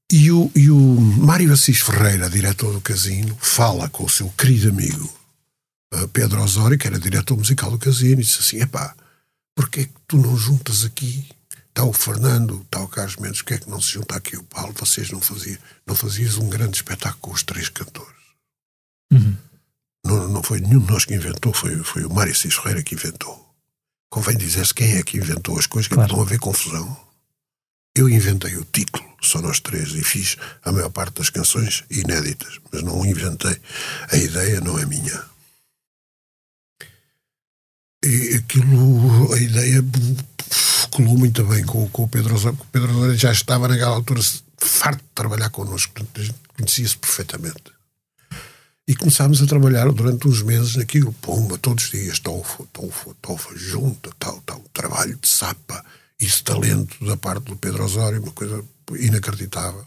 E 0.08 0.30
o, 0.30 0.48
e 0.54 0.70
o 0.70 0.76
Mário 0.78 1.52
Assis 1.52 1.80
Ferreira, 1.80 2.30
diretor 2.30 2.72
do 2.72 2.80
Casino, 2.80 3.36
fala 3.40 3.88
com 3.88 4.04
o 4.04 4.08
seu 4.08 4.28
querido 4.30 4.68
amigo 4.68 5.12
uh, 5.92 6.06
Pedro 6.06 6.40
Osório, 6.40 6.78
que 6.78 6.86
era 6.86 6.96
diretor 6.96 7.36
musical 7.36 7.72
do 7.72 7.78
Casino, 7.78 8.20
e 8.20 8.24
disse 8.24 8.38
assim: 8.38 8.62
epá, 8.62 8.94
porquê 9.52 9.80
é 9.80 9.84
que 9.86 9.94
tu 10.06 10.16
não 10.16 10.36
juntas 10.36 10.84
aqui? 10.84 11.28
Está 11.70 11.82
o 11.82 11.92
Fernando, 11.92 12.62
está 12.62 12.80
o 12.82 12.86
Carlos 12.86 13.16
Mendes, 13.16 13.42
porquê 13.42 13.54
é 13.54 13.58
que 13.58 13.68
não 13.68 13.80
se 13.80 13.94
junta 13.94 14.14
aqui 14.14 14.36
o 14.36 14.44
Paulo? 14.44 14.72
Vocês 14.78 15.10
não 15.10 15.20
faziam, 15.20 15.58
não 15.84 15.96
fazias 15.96 16.36
um 16.36 16.48
grande 16.48 16.76
espetáculo 16.76 17.18
com 17.20 17.32
os 17.32 17.42
três 17.42 17.68
cantores. 17.68 18.14
Uhum. 19.12 19.36
Não, 20.04 20.28
não 20.28 20.42
foi 20.44 20.60
nenhum 20.60 20.78
de 20.78 20.92
nós 20.92 21.04
que 21.04 21.14
inventou, 21.16 21.52
foi, 21.52 21.82
foi 21.82 22.04
o 22.04 22.14
Mário 22.14 22.30
Assis 22.30 22.54
Ferreira 22.54 22.84
que 22.84 22.94
inventou. 22.94 23.44
Convém 24.08 24.36
dizer-se 24.36 24.72
quem 24.72 24.98
é 24.98 25.02
que 25.02 25.16
inventou 25.16 25.58
as 25.58 25.66
coisas, 25.66 25.88
que 25.88 25.96
claro. 25.96 26.12
não 26.12 26.22
haver 26.22 26.38
confusão. 26.38 27.05
Eu 27.96 28.10
inventei 28.10 28.54
o 28.58 28.64
título, 28.70 29.02
só 29.22 29.40
nós 29.40 29.58
três, 29.58 29.94
e 29.94 30.04
fiz 30.04 30.36
a 30.62 30.70
maior 30.70 30.90
parte 30.90 31.14
das 31.14 31.30
canções 31.30 31.82
inéditas, 31.90 32.60
mas 32.70 32.82
não 32.82 33.06
inventei. 33.06 33.58
A 34.12 34.16
ideia 34.18 34.60
não 34.60 34.78
é 34.78 34.84
minha. 34.84 35.24
E 38.04 38.34
aquilo, 38.34 39.32
a 39.32 39.40
ideia 39.40 39.82
colou 40.90 41.16
muito 41.16 41.42
bem 41.44 41.64
com, 41.64 41.88
com 41.88 42.02
o 42.02 42.08
Pedro 42.08 42.34
Osório, 42.34 42.58
porque 42.58 42.68
o 42.68 42.72
Pedro 42.82 42.98
Osório 42.98 43.16
já 43.16 43.32
estava 43.32 43.66
naquela 43.66 43.96
altura 43.96 44.20
farto 44.58 45.02
de 45.02 45.10
trabalhar 45.14 45.48
connosco, 45.48 45.94
conhecia-se 46.54 46.98
perfeitamente. 46.98 47.74
E 48.86 48.94
começámos 48.94 49.40
a 49.40 49.46
trabalhar 49.46 49.90
durante 49.90 50.28
uns 50.28 50.42
meses 50.42 50.76
naquilo, 50.76 51.14
pomba, 51.14 51.56
todos 51.56 51.84
os 51.84 51.90
dias, 51.90 52.18
tofa, 52.18 52.62
tofa, 52.74 53.16
tofa, 53.22 53.56
junta, 53.56 54.10
tal, 54.18 54.38
tal, 54.42 54.62
trabalho 54.74 55.16
de 55.16 55.26
sapa 55.26 55.82
esse 56.20 56.42
talento 56.42 57.04
da 57.04 57.16
parte 57.16 57.44
do 57.44 57.56
Pedro 57.56 57.84
Osório, 57.84 58.22
uma 58.22 58.32
coisa 58.32 58.64
inacreditável. 58.98 59.84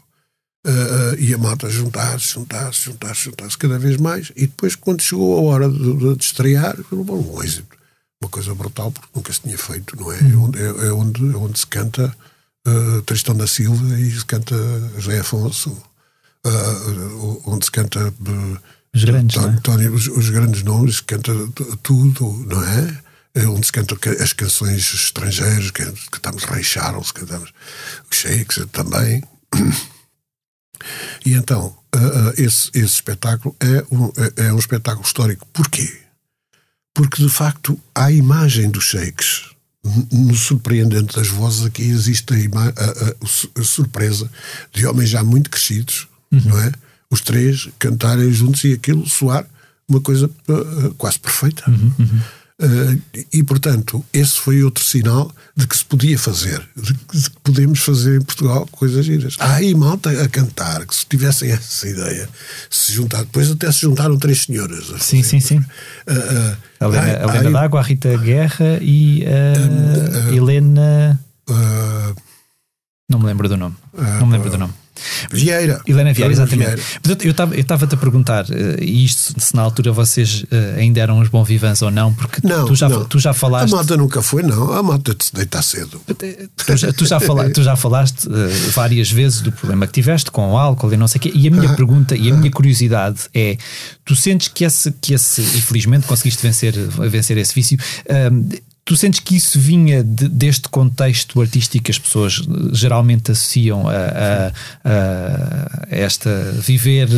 Uh, 0.66 1.14
uh, 1.14 1.18
e 1.18 1.32
a 1.32 1.38
malta 1.38 1.70
juntar-se, 1.70 2.34
juntar-se, 2.34 2.84
juntar-se, 2.84 3.24
juntar-se 3.24 3.56
cada 3.56 3.78
vez 3.78 3.96
mais. 3.96 4.30
E 4.36 4.42
depois, 4.42 4.76
quando 4.76 5.02
chegou 5.02 5.38
a 5.38 5.52
hora 5.52 5.68
de, 5.68 6.16
de 6.16 6.22
estrear, 6.22 6.76
foi 6.84 6.98
um 6.98 7.42
êxito. 7.42 7.76
Uma 8.22 8.28
coisa 8.28 8.54
brutal, 8.54 8.92
porque 8.92 9.08
nunca 9.14 9.32
se 9.32 9.40
tinha 9.40 9.56
feito, 9.56 9.96
não 9.96 10.12
é? 10.12 10.18
Uhum. 10.18 10.52
É, 10.54 10.88
é, 10.88 10.92
onde, 10.92 11.32
é 11.32 11.36
onde 11.36 11.58
se 11.58 11.66
canta 11.66 12.14
uh, 12.68 13.02
Tristão 13.02 13.34
da 13.34 13.46
Silva 13.46 13.98
e 13.98 14.10
se 14.10 14.24
canta 14.26 14.54
José 14.98 15.20
Afonso, 15.20 15.70
uh, 16.46 17.42
onde 17.46 17.64
se 17.64 17.70
canta. 17.70 18.12
os 18.94 19.04
grandes, 19.04 19.36
Tony, 19.62 19.86
é? 19.86 19.88
os, 19.88 20.06
os, 20.08 20.28
grandes 20.28 20.62
nomes, 20.62 20.96
se 20.96 21.02
canta 21.04 21.32
tudo, 21.82 22.44
não 22.46 22.62
é? 22.62 23.02
É 23.34 23.46
onde 23.46 23.66
se 23.66 23.72
cantam 23.72 23.96
as 24.20 24.32
canções 24.32 24.92
estrangeiras, 24.92 25.70
que 25.70 25.84
cantamos 26.10 26.44
Ray 26.44 26.64
Charles, 26.64 27.12
cantamos 27.12 27.52
os 28.10 28.16
Shakes 28.16 28.66
também. 28.72 29.22
E 31.24 31.34
então, 31.34 31.76
esse, 32.36 32.70
esse 32.74 32.94
espetáculo 32.94 33.54
é 33.60 33.84
um, 33.94 34.06
é, 34.16 34.46
é 34.48 34.52
um 34.52 34.58
espetáculo 34.58 35.06
histórico. 35.06 35.46
Porquê? 35.52 36.00
Porque, 36.94 37.22
de 37.22 37.28
facto, 37.28 37.78
há 37.94 38.06
a 38.06 38.12
imagem 38.12 38.70
dos 38.70 38.84
Shakes. 38.84 39.50
No 40.12 40.34
surpreendente 40.34 41.16
das 41.16 41.28
vozes, 41.28 41.64
aqui 41.64 41.82
existe 41.82 42.34
a, 42.34 42.36
a, 42.36 42.68
a, 42.68 43.60
a 43.60 43.64
surpresa 43.64 44.30
de 44.72 44.86
homens 44.86 45.08
já 45.08 45.24
muito 45.24 45.48
crescidos, 45.48 46.06
uhum. 46.30 46.40
não 46.44 46.58
é? 46.58 46.72
Os 47.10 47.20
três 47.22 47.68
cantarem 47.78 48.30
juntos 48.32 48.62
e 48.64 48.74
aquilo 48.74 49.08
soar 49.08 49.46
uma 49.88 50.00
coisa 50.00 50.26
uh, 50.26 50.94
quase 50.94 51.18
perfeita. 51.18 51.68
Uhum, 51.68 51.92
uhum. 51.98 52.20
Uh, 52.60 53.00
e, 53.32 53.42
portanto, 53.42 54.04
esse 54.12 54.38
foi 54.38 54.62
outro 54.62 54.84
sinal 54.84 55.32
de 55.56 55.66
que 55.66 55.74
se 55.74 55.82
podia 55.82 56.18
fazer, 56.18 56.60
de 56.76 56.92
que 56.92 57.30
podemos 57.42 57.80
fazer 57.80 58.18
em 58.18 58.22
Portugal 58.22 58.68
coisas 58.70 59.06
giras. 59.06 59.36
Há 59.38 59.54
aí 59.54 59.74
malta 59.74 60.10
a 60.10 60.28
cantar, 60.28 60.84
que 60.84 60.94
se 60.94 61.06
tivessem 61.06 61.48
essa 61.52 61.88
ideia, 61.88 62.28
se 62.68 62.92
juntar, 62.92 63.22
depois 63.22 63.50
até 63.50 63.72
se 63.72 63.80
juntaram 63.80 64.18
três 64.18 64.42
senhoras. 64.42 64.92
Sim, 65.00 65.22
sim, 65.22 65.40
sim. 65.40 65.56
Uh, 65.56 65.64
uh, 66.12 66.56
a 66.80 67.34
Helena, 67.38 67.50
D'Água, 67.50 67.80
a 67.80 67.82
Rita 67.82 68.14
Guerra 68.18 68.78
e 68.82 69.24
a 69.24 70.34
Helena. 70.34 71.18
não 73.08 73.18
me 73.18 73.24
lembro 73.24 73.48
do 73.48 73.56
nome. 73.56 73.76
não 73.94 74.26
me 74.26 74.32
lembro 74.32 74.50
do 74.50 74.58
nome. 74.58 74.74
Vieira. 75.30 75.80
Helena 75.86 76.12
Vieira, 76.12 76.32
exatamente. 76.32 76.82
Vieira. 77.04 77.46
eu 77.54 77.60
estava-te 77.60 77.94
a 77.94 77.98
perguntar, 77.98 78.44
uh, 78.44 78.82
isto, 78.82 79.40
se 79.40 79.54
na 79.54 79.62
altura 79.62 79.92
vocês 79.92 80.42
uh, 80.44 80.78
ainda 80.78 81.00
eram 81.00 81.18
uns 81.18 81.28
bons 81.28 81.46
vivans 81.46 81.82
ou 81.82 81.90
não, 81.90 82.12
porque 82.12 82.46
não, 82.46 82.66
tu, 82.66 82.74
já, 82.74 82.88
não. 82.88 83.04
tu 83.04 83.18
já 83.18 83.32
falaste. 83.32 83.72
A 83.72 83.76
malta 83.76 83.96
nunca 83.96 84.22
foi, 84.22 84.42
não. 84.42 84.72
A 84.72 84.82
malta 84.82 85.14
se 85.18 85.34
deita 85.34 85.62
cedo. 85.62 86.00
Tu 86.66 86.76
já, 86.76 86.92
tu 86.92 87.06
já, 87.06 87.20
fala, 87.20 87.50
tu 87.50 87.62
já 87.62 87.76
falaste 87.76 88.26
uh, 88.26 88.70
várias 88.72 89.10
vezes 89.10 89.40
do 89.40 89.52
problema 89.52 89.86
que 89.86 89.92
tiveste 89.92 90.30
com 90.30 90.52
o 90.52 90.58
álcool 90.58 90.92
e 90.92 90.96
não 90.96 91.08
sei 91.08 91.18
o 91.18 91.22
quê. 91.22 91.32
E 91.34 91.48
a 91.48 91.50
minha 91.50 91.70
ah, 91.70 91.74
pergunta 91.74 92.16
e 92.16 92.30
a 92.30 92.34
minha 92.34 92.50
curiosidade 92.50 93.20
é: 93.34 93.56
tu 94.04 94.14
sentes 94.16 94.48
que 94.48 94.64
esse, 94.64 94.92
que 94.92 95.14
esse 95.14 95.40
infelizmente 95.40 96.06
conseguiste 96.06 96.42
vencer, 96.42 96.74
vencer 97.08 97.36
esse 97.38 97.54
vício, 97.54 97.78
Tu 98.84 98.96
sentes 98.96 99.20
que 99.20 99.36
isso 99.36 99.58
vinha 99.58 100.02
de, 100.02 100.28
deste 100.28 100.68
contexto 100.68 101.40
artístico 101.40 101.84
que 101.84 101.90
as 101.90 101.98
pessoas 101.98 102.40
eh, 102.40 102.70
geralmente 102.72 103.30
associam 103.30 103.88
a, 103.88 103.92
a, 103.92 104.52
a 104.84 105.86
esta 105.90 106.52
viver 106.52 107.08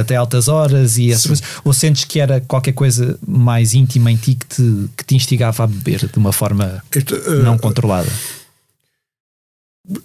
até 0.00 0.16
altas 0.16 0.48
horas 0.48 0.98
e 0.98 1.10
essas 1.10 1.26
coisas, 1.26 1.44
ou 1.64 1.72
sentes 1.72 2.04
que 2.04 2.20
era 2.20 2.40
qualquer 2.40 2.72
coisa 2.72 3.18
mais 3.26 3.72
íntima 3.72 4.10
em 4.10 4.16
ti 4.16 4.34
que 4.34 4.46
te, 4.46 4.90
que 4.96 5.04
te 5.04 5.14
instigava 5.14 5.64
a 5.64 5.66
beber 5.66 6.06
de 6.08 6.18
uma 6.18 6.32
forma 6.32 6.82
este, 6.94 7.14
uh, 7.14 7.42
não 7.42 7.56
controlada? 7.56 8.10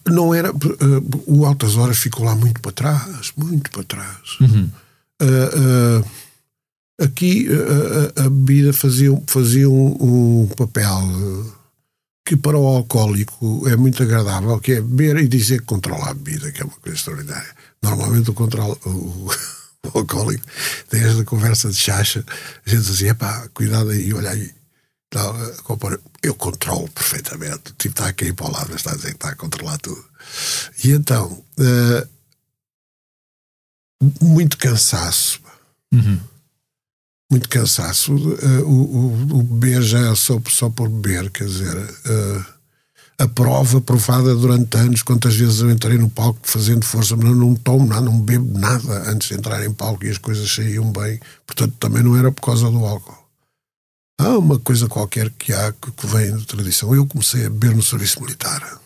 Não 0.07 0.33
era. 0.33 0.51
Uh, 0.51 1.23
o 1.25 1.45
Altas 1.45 1.75
Horas 1.75 1.97
ficou 1.97 2.25
lá 2.25 2.35
muito 2.35 2.61
para 2.61 2.71
trás, 2.71 3.31
muito 3.35 3.69
para 3.69 3.83
trás. 3.83 4.39
Uhum. 4.39 4.69
Uh, 5.21 6.05
Aqui 6.99 7.47
a, 8.17 8.23
a, 8.25 8.29
bebida 8.29 8.73
fazia, 8.73 9.09
fazia 9.27 9.69
um, 9.69 10.43
um, 10.43 10.47
papel 10.47 11.53
que 12.25 12.35
para 12.35 12.57
o 12.57 12.65
alcoólico 12.65 13.69
é 13.69 13.75
muito 13.75 14.01
agradável, 14.01 14.59
que 14.59 14.71
é 14.71 14.81
beber 14.81 15.17
e 15.17 15.27
dizer 15.27 15.59
que 15.59 15.67
controla 15.67 16.09
a 16.09 16.13
bebida, 16.15 16.51
que 16.51 16.59
é 16.59 16.65
uma 16.65 16.73
coisa 16.73 16.97
extraordinária. 16.97 17.55
Normalmente 17.83 18.31
o, 18.31 18.33
controle, 18.33 18.75
o, 18.83 18.89
o 18.89 19.31
alcoólico, 19.93 20.43
desde 20.89 21.21
a 21.21 21.25
conversa 21.25 21.69
de 21.69 21.75
chacha, 21.75 22.25
a 22.65 22.69
gente 22.69 22.81
dizia, 22.81 23.13
pá, 23.13 23.47
cuidado 23.53 23.91
aí, 23.91 24.11
olha 24.11 24.31
aí. 24.31 24.51
eu 26.23 26.33
controlo 26.33 26.89
perfeitamente. 26.89 27.71
O 27.71 27.75
tipo 27.75 27.93
está 27.93 28.09
a 28.09 28.13
cair 28.13 28.33
para 28.33 28.47
o 28.47 28.51
lado, 28.51 28.75
está 28.75 28.91
a 28.91 28.95
dizer 28.95 29.09
que 29.09 29.17
está 29.17 29.29
a 29.29 29.35
controlar 29.35 29.77
tudo. 29.77 30.03
E 30.83 30.91
então, 30.91 31.43
uh, 31.59 32.07
muito 34.19 34.57
cansaço. 34.57 35.39
Uhum 35.93 36.19
muito 37.29 37.49
cansaço. 37.49 38.15
Uh, 38.15 38.63
o, 38.65 38.95
o, 38.95 39.39
o, 39.39 39.43
beber 39.43 39.81
já 39.81 40.11
é 40.11 40.15
só, 40.15 40.39
só 40.49 40.69
por 40.69 40.89
beber, 40.89 41.29
quer 41.29 41.45
dizer, 41.45 41.75
uh, 41.75 42.45
a 43.19 43.27
prova 43.27 43.81
provada 43.81 44.35
durante 44.35 44.77
anos, 44.77 45.01
quantas 45.01 45.35
vezes 45.35 45.59
eu 45.59 45.71
entrei 45.71 45.97
no 45.97 46.09
palco 46.09 46.39
fazendo 46.43 46.85
força, 46.85 47.15
mas 47.15 47.35
não 47.35 47.55
tomo 47.55 47.87
nada, 47.87 48.01
não 48.01 48.19
bebo 48.19 48.57
nada 48.57 49.09
antes 49.09 49.29
de 49.29 49.33
entrar 49.33 49.65
em 49.65 49.73
palco 49.73 50.05
e 50.05 50.09
as 50.09 50.19
coisas 50.19 50.49
saíam 50.53 50.91
bem. 50.91 51.19
Portanto, 51.45 51.75
também 51.79 52.03
não 52.03 52.15
era 52.15 52.31
por 52.31 52.41
causa 52.41 52.69
do 52.69 52.85
álcool. 52.85 53.17
Há 54.19 54.37
uma 54.37 54.59
coisa 54.59 54.87
qualquer 54.87 55.29
que 55.31 55.53
há 55.53 55.71
que, 55.71 56.07
vem 56.07 56.31
da 56.31 56.45
tradição. 56.45 56.93
Eu 56.93 57.05
comecei 57.07 57.45
a 57.45 57.49
beber 57.49 57.75
no 57.75 57.83
serviço 57.83 58.21
militar. 58.21 58.79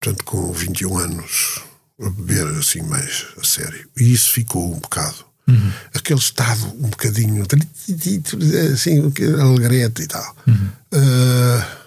Portanto, 0.00 0.24
com 0.24 0.52
21 0.52 0.98
anos, 0.98 1.62
a 2.00 2.10
beber 2.10 2.46
assim 2.58 2.82
mais 2.82 3.26
a 3.38 3.44
sério. 3.44 3.88
E 3.96 4.12
isso 4.12 4.32
ficou 4.32 4.72
um 4.74 4.78
bocado. 4.78 5.24
Uhum. 5.48 5.72
Aquele 5.94 6.18
estado 6.18 6.66
um 6.66 6.88
bocadinho 6.88 7.44
assim, 8.72 9.00
alegrete 9.40 10.02
e 10.02 10.06
tal. 10.06 10.36
Uhum. 10.46 10.68
Uh, 10.92 11.86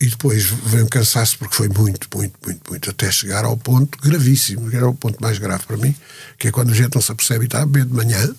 e 0.00 0.06
depois 0.06 0.44
veio 0.44 0.84
um 0.84 0.88
cansaço 0.88 1.38
porque 1.38 1.54
foi 1.54 1.68
muito, 1.68 2.08
muito, 2.14 2.34
muito, 2.44 2.70
muito, 2.70 2.90
até 2.90 3.10
chegar 3.10 3.44
ao 3.44 3.56
ponto 3.56 3.96
gravíssimo, 3.98 4.68
que 4.68 4.76
era 4.76 4.88
o 4.88 4.94
ponto 4.94 5.20
mais 5.22 5.38
grave 5.38 5.64
para 5.64 5.76
mim, 5.76 5.94
que 6.36 6.48
é 6.48 6.50
quando 6.50 6.72
a 6.72 6.74
gente 6.74 6.94
não 6.94 7.00
se 7.00 7.12
apercebe 7.12 7.44
e 7.44 7.46
está 7.46 7.62
a 7.62 7.66
beber 7.66 7.86
de 7.86 7.94
manhã. 7.94 8.34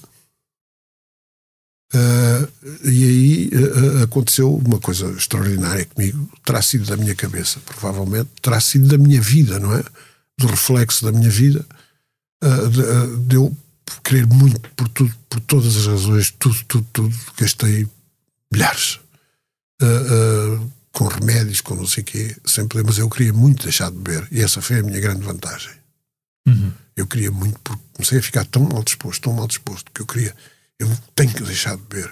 Uh, 1.94 2.88
e 2.88 3.04
aí 3.04 3.50
uh, 3.54 4.04
aconteceu 4.04 4.54
uma 4.54 4.80
coisa 4.80 5.10
extraordinária 5.12 5.86
comigo, 5.86 6.30
terá 6.44 6.62
sido 6.62 6.86
da 6.86 6.98
minha 6.98 7.16
cabeça, 7.16 7.60
provavelmente, 7.62 8.30
terá 8.42 8.60
sido 8.60 8.88
da 8.88 8.98
minha 8.98 9.22
vida, 9.22 9.60
não 9.60 9.74
é? 9.74 9.84
Do 10.38 10.48
reflexo 10.48 11.06
da 11.06 11.12
minha 11.12 11.30
vida, 11.30 11.66
uh, 12.44 12.70
de, 12.70 13.28
de 13.28 13.36
eu 13.38 13.56
querer 14.04 14.26
muito 14.28 14.60
por 14.72 14.88
tudo, 14.90 15.16
por 15.30 15.40
todas 15.42 15.76
as 15.76 15.88
razões, 15.88 16.32
tudo, 16.32 16.64
tudo, 16.66 16.88
tudo, 16.92 17.16
gastei 17.38 17.88
milhares. 18.52 19.00
Uh, 19.82 20.62
uh, 20.62 20.72
com 20.96 21.08
remédios, 21.08 21.60
com 21.60 21.76
não 21.76 21.86
sei 21.86 22.04
o 22.04 22.06
quê, 22.06 22.36
sempre, 22.46 22.82
mas 22.82 22.98
eu 22.98 23.10
queria 23.10 23.34
muito 23.34 23.64
deixar 23.64 23.92
de 23.92 23.98
beber 23.98 24.26
e 24.32 24.42
essa 24.42 24.62
foi 24.62 24.80
a 24.80 24.84
minha 24.84 25.00
grande 25.00 25.26
vantagem. 25.26 25.74
Uhum. 26.48 26.72
Eu 26.96 27.06
queria 27.06 27.30
muito, 27.30 27.60
porque 27.60 27.84
comecei 27.92 28.20
a 28.20 28.24
ficar 28.24 28.46
tão 28.46 28.64
mal 28.64 28.82
disposto, 28.82 29.24
tão 29.24 29.34
mal 29.34 29.46
disposto, 29.46 29.92
que 29.92 30.02
eu 30.02 30.06
queria, 30.06 30.34
eu 30.80 30.90
tenho 31.14 31.34
que 31.34 31.44
deixar 31.44 31.76
de 31.76 31.84
beber. 31.84 32.10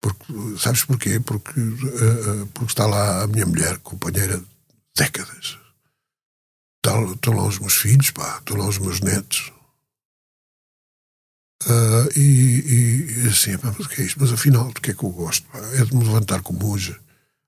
Porque, 0.00 0.24
sabes 0.58 0.84
porquê? 0.84 1.18
Porque, 1.18 1.58
uh, 1.58 2.46
porque 2.54 2.70
está 2.70 2.86
lá 2.86 3.24
a 3.24 3.26
minha 3.26 3.46
mulher, 3.46 3.78
companheira 3.78 4.38
de 4.38 4.46
décadas. 4.96 5.58
Estão 6.86 7.34
lá 7.34 7.46
os 7.46 7.58
meus 7.58 7.74
filhos, 7.74 8.10
pá, 8.12 8.38
estão 8.38 8.56
lá 8.56 8.68
os 8.68 8.78
meus 8.78 9.00
netos. 9.00 9.50
Uh, 11.66 12.18
e, 12.18 13.24
e, 13.24 13.28
assim, 13.28 13.56
mas 13.62 13.86
o 13.86 13.88
que 13.88 14.02
é 14.02 14.04
isto? 14.04 14.20
Mas 14.20 14.32
afinal, 14.32 14.70
do 14.70 14.80
que 14.80 14.90
é 14.90 14.94
que 14.94 15.02
eu 15.02 15.10
gosto? 15.10 15.46
É 15.74 15.84
de 15.84 15.96
me 15.96 16.04
levantar 16.04 16.42
como 16.42 16.70
hoje 16.70 16.94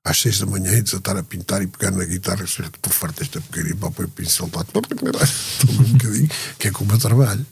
às 0.05 0.21
seis 0.21 0.39
da 0.39 0.47
manhã 0.47 0.73
e 0.73 0.83
desatar 0.83 1.17
a 1.17 1.23
pintar 1.23 1.63
e 1.63 1.67
pegar 1.67 1.91
na 1.91 2.05
guitarra 2.05 2.45
estou 2.45 2.71
farto 2.93 3.19
desta 3.19 3.41
porcaria 3.41 3.75
para 3.75 3.91
pôr 3.91 4.05
o 4.05 4.09
pincel 4.09 4.47
estou 4.47 5.71
um 5.71 5.93
bocadinho, 5.93 6.31
que 6.59 6.69
é 6.69 6.71
como 6.71 6.93
eu 6.93 6.99
trabalho. 6.99 7.45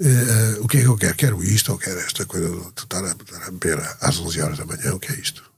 Uh, 0.00 0.64
o 0.64 0.68
que 0.68 0.78
é 0.78 0.80
que 0.80 0.86
eu 0.86 0.96
quero? 0.96 1.14
Quero 1.14 1.44
isto 1.44 1.72
ou 1.72 1.78
quero 1.78 2.00
esta 2.00 2.26
coisa 2.26 2.48
de 2.48 2.82
estar 2.82 3.04
a, 3.04 3.12
estar 3.12 3.42
a 3.46 3.50
beber 3.50 3.78
às 4.00 4.18
11 4.18 4.40
horas 4.40 4.58
da 4.58 4.66
manhã? 4.66 4.94
O 4.94 4.98
que 4.98 5.12
é 5.12 5.14
isto? 5.14 5.48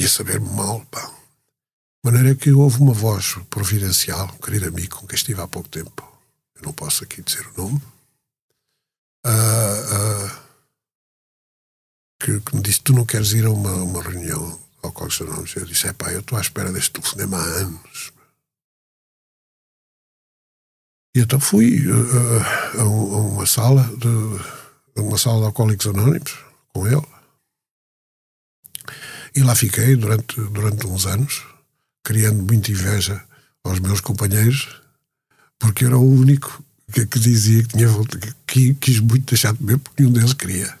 E 0.00 0.04
a 0.04 0.08
saber-me 0.08 0.48
mal, 0.50 0.80
pá. 0.90 1.00
De 1.06 2.10
maneira 2.10 2.34
que 2.34 2.50
houve 2.52 2.80
uma 2.80 2.92
voz 2.92 3.36
providencial, 3.48 4.30
um 4.34 4.44
querido 4.44 4.68
amigo 4.68 4.96
com 4.96 5.06
quem 5.06 5.16
estive 5.16 5.40
há 5.40 5.46
pouco 5.46 5.68
tempo, 5.68 6.02
eu 6.56 6.62
não 6.62 6.72
posso 6.72 7.04
aqui 7.04 7.22
dizer 7.22 7.46
o 7.46 7.62
nome, 7.62 7.80
que, 12.20 12.40
que, 12.40 12.56
me 12.56 12.62
disse: 12.62 12.82
Tu 12.82 12.92
não 12.92 13.06
queres 13.06 13.32
ir 13.32 13.46
a 13.46 13.50
uma, 13.50 13.72
uma 13.72 14.02
reunião 14.02 14.60
Alcoólicos 14.82 15.22
Anónimos. 15.22 15.56
Eu 15.56 15.64
disse: 15.64 15.88
é 15.88 15.92
pá, 15.92 16.12
eu 16.12 16.20
estou 16.20 16.38
à 16.38 16.40
espera 16.40 16.72
deste 16.72 16.90
telefonema 16.92 17.38
há 17.38 17.44
anos. 17.44 18.12
E 21.16 21.20
então 21.20 21.38
fui 21.38 21.86
uh, 21.88 22.80
a, 22.80 22.84
uma 22.84 23.46
sala 23.46 23.82
de 23.96 25.00
uma 25.00 25.18
sala 25.18 25.40
de 25.40 25.46
Alcoólicos 25.46 25.86
Anónimos 25.86 26.36
com 26.72 26.86
ele. 26.86 27.06
E 29.36 29.42
lá 29.42 29.54
fiquei 29.54 29.96
durante, 29.96 30.40
durante 30.40 30.86
uns 30.86 31.06
anos, 31.06 31.44
criando 32.04 32.42
muita 32.42 32.70
inveja 32.70 33.24
aos 33.64 33.80
meus 33.80 34.00
companheiros, 34.00 34.80
porque 35.58 35.84
era 35.84 35.98
o 35.98 36.08
único 36.08 36.62
que, 36.94 37.04
que 37.06 37.18
dizia 37.18 37.62
que, 37.64 37.76
tinha, 37.76 37.90
que 38.46 38.74
quis 38.74 39.00
muito 39.00 39.26
deixar 39.26 39.52
de 39.52 39.58
beber 39.58 39.78
porque 39.78 40.02
nenhum 40.02 40.12
deles 40.12 40.32
queria. 40.32 40.72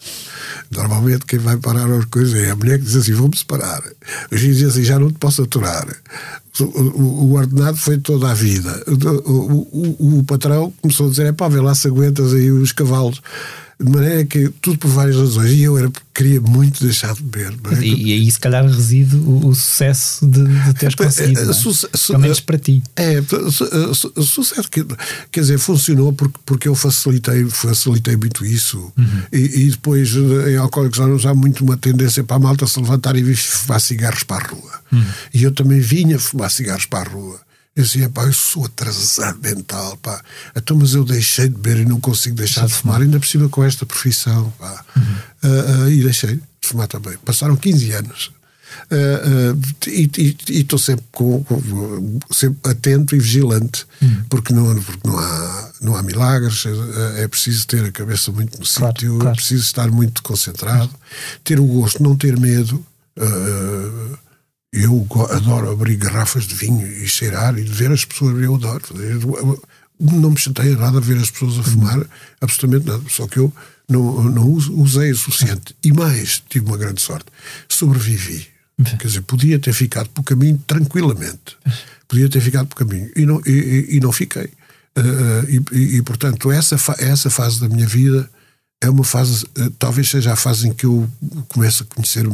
Normalmente 0.70 1.26
quem 1.26 1.40
vai 1.40 1.56
parar 1.56 1.90
as 1.90 2.04
coisas 2.04 2.40
é 2.40 2.50
a 2.50 2.56
mulher 2.56 2.78
que 2.78 2.84
diz 2.84 2.94
assim, 2.94 3.12
vamos 3.12 3.42
parar. 3.42 3.82
Os 4.30 4.40
filhos 4.40 4.58
dizem 4.58 4.70
assim, 4.70 4.84
já 4.84 4.98
não 4.98 5.10
te 5.10 5.18
posso 5.18 5.42
aturar. 5.42 5.88
O, 6.60 6.64
o, 6.64 7.24
o 7.24 7.32
ordenado 7.32 7.76
foi 7.76 7.98
toda 7.98 8.30
a 8.30 8.34
vida. 8.34 8.80
O, 8.86 10.18
o, 10.18 10.24
patrão 10.24 10.72
começou 10.80 11.08
a 11.08 11.10
dizer, 11.10 11.26
é 11.26 11.32
pá, 11.32 11.48
vê 11.48 11.60
lá 11.60 11.74
se 11.74 11.88
aguentas 11.88 12.32
aí 12.32 12.48
os 12.48 12.70
cavalos 12.70 13.20
de 13.80 13.90
maneira 13.90 14.24
que, 14.24 14.48
tudo 14.60 14.78
por 14.78 14.88
várias 14.88 15.16
razões, 15.16 15.50
e 15.50 15.62
eu 15.62 15.76
era, 15.76 15.90
queria 16.14 16.40
muito 16.40 16.82
deixar 16.84 17.12
de 17.14 17.22
beber. 17.22 17.52
É? 17.72 17.84
E, 17.84 18.08
e, 18.08 18.12
aí, 18.12 18.30
se 18.30 18.38
calhar, 18.38 18.64
reside 18.64 19.16
o, 19.16 19.48
o 19.48 19.54
sucesso 19.54 20.26
de, 20.26 20.44
de 20.44 20.74
teres 20.74 20.94
conseguido. 20.94 21.40
É, 21.40 21.42
é? 21.42 22.06
Pelo 22.06 22.18
menos 22.20 22.40
para 22.40 22.58
ti. 22.58 22.82
É, 22.94 23.22
sucesso, 24.22 24.68
quer, 24.70 24.84
quer 25.30 25.40
dizer, 25.40 25.58
funcionou 25.58 26.12
porque, 26.12 26.38
porque 26.46 26.68
eu 26.68 26.74
facilitei, 26.74 27.44
facilitei 27.46 28.16
muito 28.16 28.44
isso. 28.46 28.92
Uhum. 28.96 29.22
E, 29.32 29.66
e, 29.66 29.70
depois, 29.70 30.14
em 30.14 30.56
Alcoólicos 30.56 31.00
Anónimos, 31.00 31.26
há 31.26 31.34
muito 31.34 31.64
uma 31.64 31.76
tendência 31.76 32.22
para 32.22 32.36
a 32.36 32.40
malta 32.40 32.66
se 32.66 32.78
levantar 32.80 33.16
e 33.16 33.22
vir 33.22 33.36
fumar 33.36 33.80
cigarros 33.80 34.22
para 34.22 34.44
a 34.44 34.48
rua. 34.48 34.72
Uhum. 34.92 35.04
E 35.32 35.42
eu 35.42 35.50
também 35.50 35.80
vinha 35.80 36.18
fumar 36.18 36.50
cigarros 36.50 36.86
para 36.86 37.08
a 37.08 37.12
rua. 37.12 37.43
Eu 37.76 37.82
dizia, 37.82 38.08
pá, 38.08 38.22
eu 38.24 38.32
sou 38.32 38.66
atrasado 38.66 39.40
mental, 39.40 39.96
pá. 39.96 40.22
Então, 40.54 40.76
mas 40.76 40.94
eu 40.94 41.04
deixei 41.04 41.48
de 41.48 41.56
beber 41.56 41.80
e 41.80 41.84
não 41.84 42.00
consigo 42.00 42.36
deixar 42.36 42.66
de 42.66 42.72
fumar, 42.72 43.02
ainda 43.02 43.18
por 43.18 43.26
cima 43.26 43.48
com 43.48 43.64
esta 43.64 43.84
profissão, 43.84 44.52
pá. 44.58 44.84
Uhum. 44.96 45.02
Uh, 45.02 45.82
uh, 45.84 45.90
e 45.90 46.04
deixei 46.04 46.36
de 46.36 46.42
fumar 46.62 46.86
também. 46.86 47.16
Passaram 47.24 47.56
15 47.56 47.92
anos. 47.92 48.30
Uh, 48.90 49.58
e 49.88 50.60
estou 50.60 50.78
sempre, 50.78 51.04
com, 51.10 51.42
com, 51.44 52.20
sempre 52.32 52.70
atento 52.70 53.14
e 53.14 53.18
vigilante, 53.18 53.86
uhum. 54.00 54.24
porque, 54.28 54.52
não, 54.52 54.74
porque 54.82 55.08
não, 55.08 55.18
há, 55.18 55.72
não 55.80 55.96
há 55.96 56.02
milagres, 56.02 56.64
é, 57.16 57.22
é 57.22 57.28
preciso 57.28 57.66
ter 57.66 57.84
a 57.84 57.92
cabeça 57.92 58.30
muito 58.30 58.58
no 58.58 58.66
claro, 58.66 58.94
sítio, 58.94 59.16
claro. 59.16 59.30
é 59.30 59.34
preciso 59.34 59.62
estar 59.62 59.90
muito 59.90 60.22
concentrado, 60.22 60.90
ter 61.42 61.58
o 61.58 61.64
gosto, 61.64 62.02
não 62.02 62.16
ter 62.16 62.38
medo. 62.38 62.84
Uh, 63.16 64.23
eu 64.74 65.06
adoro 65.30 65.70
abrir 65.70 65.96
garrafas 65.96 66.46
de 66.46 66.54
vinho 66.54 66.86
e 66.86 67.06
cheirar 67.06 67.56
e 67.58 67.62
ver 67.62 67.92
as 67.92 68.04
pessoas. 68.04 68.42
Eu 68.42 68.56
adoro. 68.56 68.82
Não 70.00 70.30
me 70.32 70.38
chateia 70.38 70.76
nada 70.76 71.00
ver 71.00 71.16
as 71.18 71.30
pessoas 71.30 71.58
a 71.58 71.62
fumar, 71.62 72.04
absolutamente 72.40 72.86
nada. 72.86 73.04
Só 73.08 73.28
que 73.28 73.38
eu 73.38 73.52
não, 73.88 74.24
não 74.24 74.48
usei 74.48 75.12
o 75.12 75.16
suficiente. 75.16 75.76
E 75.84 75.92
mais, 75.92 76.42
tive 76.48 76.66
uma 76.66 76.76
grande 76.76 77.00
sorte. 77.00 77.26
Sobrevivi. 77.68 78.48
Quer 78.98 79.06
dizer, 79.06 79.22
podia 79.22 79.58
ter 79.58 79.72
ficado 79.72 80.08
pelo 80.08 80.24
caminho 80.24 80.60
tranquilamente. 80.66 81.56
Podia 82.08 82.28
ter 82.28 82.40
ficado 82.40 82.66
pelo 82.66 82.88
caminho. 82.88 83.10
E 83.14 83.24
não, 83.24 83.40
e, 83.46 83.86
e 83.90 84.00
não 84.00 84.10
fiquei. 84.10 84.50
Uh, 84.96 85.64
e, 85.72 85.96
e, 85.96 86.02
portanto, 86.02 86.50
essa, 86.50 86.76
essa 86.98 87.30
fase 87.30 87.60
da 87.60 87.68
minha 87.68 87.86
vida 87.86 88.28
é 88.80 88.90
uma 88.90 89.04
fase, 89.04 89.44
uh, 89.44 89.70
talvez 89.78 90.10
seja 90.10 90.32
a 90.32 90.36
fase 90.36 90.68
em 90.68 90.72
que 90.72 90.86
eu 90.86 91.08
começo 91.48 91.84
a 91.84 91.94
conhecer 91.94 92.26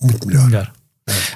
muito 0.00 0.26
melhor. 0.26 0.46
melhor. 0.46 0.72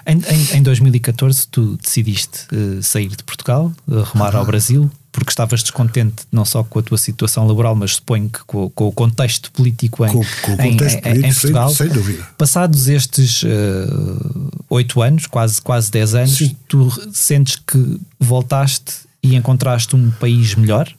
Em, 0.07 0.19
em, 0.19 0.59
em 0.59 0.63
2014, 0.63 1.47
tu 1.49 1.77
decidiste 1.77 2.47
uh, 2.53 2.83
sair 2.83 3.09
de 3.09 3.23
Portugal, 3.25 3.73
uh, 3.87 4.03
rumar 4.03 4.35
uhum. 4.35 4.41
ao 4.41 4.47
Brasil, 4.47 4.91
porque 5.13 5.31
estavas 5.31 5.63
descontente 5.63 6.25
não 6.33 6.45
só 6.45 6.65
com 6.65 6.79
a 6.79 6.83
tua 6.83 6.97
situação 6.97 7.47
laboral, 7.47 7.75
mas 7.75 7.97
suponho 7.97 8.31
que 8.31 8.43
com, 8.45 8.71
com 8.71 8.89
o 8.89 8.93
contexto 8.93 9.53
político 9.53 10.05
em, 10.07 10.09
com, 10.09 10.25
com 10.43 10.57
contexto 10.57 10.99
em, 10.99 11.03
político, 11.03 11.27
em, 11.27 11.33
Portugal. 11.33 11.69
Sem, 11.69 11.87
sem, 11.87 11.97
dúvida. 11.97 12.29
Passados 12.39 12.89
estes 12.89 13.43
uh, 13.43 14.51
oito 14.71 15.01
uh, 15.01 15.03
anos, 15.03 15.27
quase, 15.27 15.61
quase 15.61 15.91
dez 15.91 16.15
anos, 16.15 16.39
Sim. 16.39 16.57
tu 16.67 16.91
sentes 17.13 17.57
que 17.57 18.01
voltaste 18.19 18.93
e 19.23 19.37
encontraste 19.37 19.95
um 19.95 20.11
país 20.13 20.55
melhor? 20.55 20.93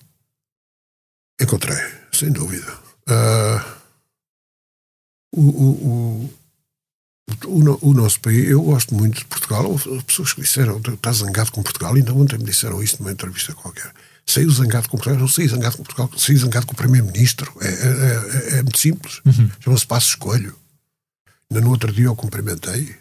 Encontrei, 1.41 1.77
sem 2.11 2.31
dúvida. 2.31 2.71
Uh, 3.09 3.83
o, 5.35 5.41
o, 5.41 5.69
o, 5.71 6.29
o, 7.45 7.93
nosso 7.93 8.19
país, 8.19 8.49
eu 8.49 8.61
gosto 8.61 8.93
muito 8.93 9.19
de 9.19 9.25
Portugal. 9.25 9.73
As 9.75 10.03
pessoas 10.03 10.33
que 10.33 10.41
disseram, 10.41 10.77
está 10.77 11.11
zangado 11.11 11.51
com 11.51 11.63
Portugal, 11.63 11.93
ainda 11.93 12.13
ontem 12.13 12.37
me 12.37 12.45
disseram 12.45 12.81
isso 12.83 12.97
numa 12.99 13.11
entrevista 13.11 13.53
qualquer. 13.53 13.91
Saiu 14.25 14.49
zangado 14.49 14.87
com 14.87 14.97
Portugal, 14.97 15.19
não 15.19 15.27
saí 15.27 15.47
zangado 15.47 15.77
com 15.77 15.83
Portugal, 15.83 16.09
saí 16.17 16.37
zangado 16.37 16.65
com 16.65 16.73
o 16.73 16.77
Primeiro-Ministro. 16.77 17.51
É, 17.61 17.67
é, 17.67 18.55
é, 18.55 18.59
é, 18.59 18.63
muito 18.63 18.77
simples. 18.77 19.21
Uhum. 19.25 19.49
Chama-se 19.59 19.85
Passo 19.85 20.09
Escolho. 20.09 20.55
Ainda 21.49 21.61
no 21.61 21.71
outro 21.71 21.91
dia 21.91 22.05
eu 22.05 22.15
cumprimentei. 22.15 22.95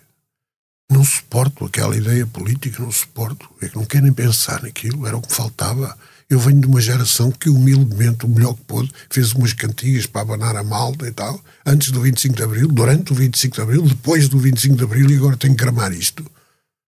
Não 0.91 1.05
suporto 1.05 1.65
aquela 1.65 1.97
ideia 1.97 2.27
política, 2.27 2.83
não 2.83 2.91
suporto. 2.91 3.49
É 3.61 3.69
que 3.69 3.77
não 3.77 3.85
querem 3.85 4.13
pensar 4.13 4.63
naquilo, 4.63 5.07
era 5.07 5.17
o 5.17 5.23
que 5.23 5.33
faltava. 5.33 5.97
Eu 6.33 6.39
venho 6.39 6.63
de 6.63 6.67
uma 6.67 6.81
geração 6.81 7.31
que 7.31 7.51
humildemente, 7.51 8.25
o 8.25 8.29
melhor 8.29 8.55
que 8.55 8.63
pôde, 8.63 8.91
fez 9.11 9.35
umas 9.35 9.53
cantigas 9.53 10.07
para 10.07 10.23
abanar 10.23 10.57
a 10.57 10.65
malta 10.65 11.07
e 11.07 11.13
tal, 11.13 11.39
antes 11.67 11.91
do 11.91 12.01
25 12.01 12.35
de 12.35 12.43
Abril, 12.43 12.69
durante 12.69 13.13
o 13.13 13.15
25 13.15 13.55
de 13.55 13.61
Abril, 13.61 13.83
depois 13.83 14.31
do 14.31 14.39
25 14.39 14.75
de 14.75 14.83
Abril, 14.83 15.11
e 15.11 15.17
agora 15.17 15.37
tenho 15.37 15.55
que 15.55 15.63
gramar 15.63 15.93
isto. 15.93 16.25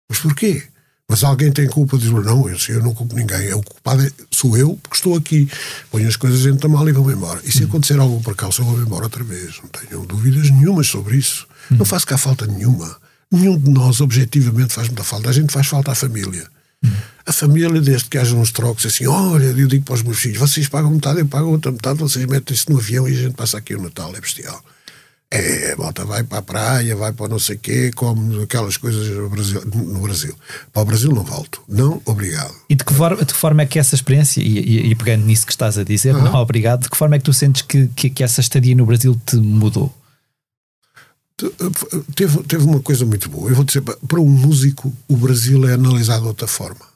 Mas 0.10 0.20
porquê? 0.20 0.64
Mas 1.10 1.26
alguém 1.26 1.52
tem 1.52 1.68
culpa 1.68 1.98
de 1.98 2.06
dizer, 2.06 2.24
não, 2.24 2.48
eu, 2.48 2.58
eu 2.70 2.82
não 2.82 2.94
culpo 2.94 3.18
ninguém. 3.18 3.54
O 3.54 3.62
culpado 3.62 4.02
é, 4.06 4.10
sou 4.32 4.56
eu, 4.56 4.80
porque 4.82 4.96
estou 4.96 5.18
aqui. 5.18 5.50
Ponho 5.92 6.08
as 6.08 6.16
coisas 6.16 6.42
dentro 6.44 6.62
da 6.62 6.70
mala 6.70 6.90
e 6.90 6.94
vou-me 6.94 7.12
embora. 7.12 7.42
E 7.44 7.52
se 7.52 7.66
acontecer 7.66 8.00
algum 8.00 8.22
percalço, 8.22 8.62
eu 8.62 8.66
vou-me 8.66 8.86
embora 8.86 9.04
outra 9.04 9.26
vez. 9.26 9.60
Não 9.62 9.68
tenho 9.68 10.06
dúvidas 10.06 10.50
nenhumas 10.52 10.88
sobre 10.88 11.18
isso. 11.18 11.46
Não 11.70 11.84
faço 11.84 12.08
cá 12.08 12.18
falta 12.18 12.48
nenhuma. 12.48 12.96
Nenhum 13.30 13.58
de 13.58 13.70
nós, 13.70 14.00
objetivamente, 14.00 14.72
faz 14.72 14.88
muita 14.88 15.04
falta. 15.04 15.30
A 15.30 15.34
gente 15.34 15.52
faz 15.52 15.68
falta 15.68 15.92
à 15.92 15.96
família. 15.96 16.48
A 17.26 17.32
família, 17.32 17.80
desde 17.80 18.10
que 18.10 18.18
haja 18.18 18.36
uns 18.36 18.52
trocos 18.52 18.86
assim, 18.86 19.08
olha, 19.08 19.46
eu 19.46 19.68
digo 19.68 19.86
para 19.86 19.96
os 19.96 20.04
meus 20.04 20.20
filhos, 20.20 20.38
vocês 20.38 20.68
pagam 20.68 20.92
metade, 20.92 21.20
eu 21.20 21.28
pago 21.28 21.50
outra 21.50 21.72
metade, 21.72 22.00
vocês 22.00 22.26
metem-se 22.26 22.70
no 22.70 22.78
avião 22.78 23.08
e 23.08 23.14
a 23.14 23.22
gente 23.24 23.36
passa 23.36 23.58
aqui 23.58 23.76
o 23.76 23.82
Natal, 23.82 24.14
é 24.16 24.20
bestial. 24.20 24.62
É, 25.36 25.72
a 25.72 25.76
volta 25.76 26.06
vai 26.06 26.24
para 26.24 26.38
a 26.38 26.42
praia, 26.44 26.96
vai 26.96 27.12
para 27.12 27.28
não 27.28 27.40
sei 27.40 27.58
quê, 27.58 27.92
come 27.96 28.44
aquelas 28.44 28.78
coisas 28.78 29.08
no 29.18 29.30
Brasil. 29.30 29.64
No 29.66 30.00
Brasil. 30.00 30.36
Para 30.72 30.84
o 30.84 30.86
Brasil 30.86 31.12
não 31.12 31.24
volto. 31.24 31.64
Não, 31.68 32.00
obrigado. 32.06 32.54
E 32.70 32.76
de 32.76 32.84
que 32.84 32.94
forma, 32.94 33.18
de 33.18 33.34
que 33.34 33.40
forma 33.40 33.64
é 33.64 33.66
que 33.66 33.80
essa 33.80 33.96
experiência, 33.96 34.42
e, 34.42 34.60
e, 34.60 34.92
e 34.92 34.96
pegando 34.96 35.26
nisso 35.26 35.48
que 35.48 35.52
estás 35.52 35.76
a 35.76 35.84
dizer, 35.84 36.14
não 36.14 36.36
obrigado, 36.36 36.84
de 36.84 36.90
que 36.90 36.96
forma 36.96 37.16
é 37.16 37.18
que 37.18 37.26
tu 37.26 37.34
sentes 37.34 37.64
que, 37.64 37.88
que, 37.96 38.12
que 38.12 38.24
essa 38.24 38.42
estadia 38.42 38.76
no 38.76 38.86
Brasil 38.86 39.20
te 39.26 39.38
mudou? 39.38 39.92
Teve, 42.16 42.44
teve 42.44 42.64
uma 42.64 42.80
coisa 42.80 43.04
muito 43.04 43.28
boa. 43.28 43.50
Eu 43.50 43.56
vou 43.56 43.66
dizer, 43.66 43.82
para 43.82 44.20
um 44.20 44.30
músico, 44.30 44.94
o 45.08 45.18
Brasil 45.18 45.68
é 45.68 45.74
analisado 45.74 46.22
de 46.22 46.28
outra 46.28 46.48
forma. 46.48 46.93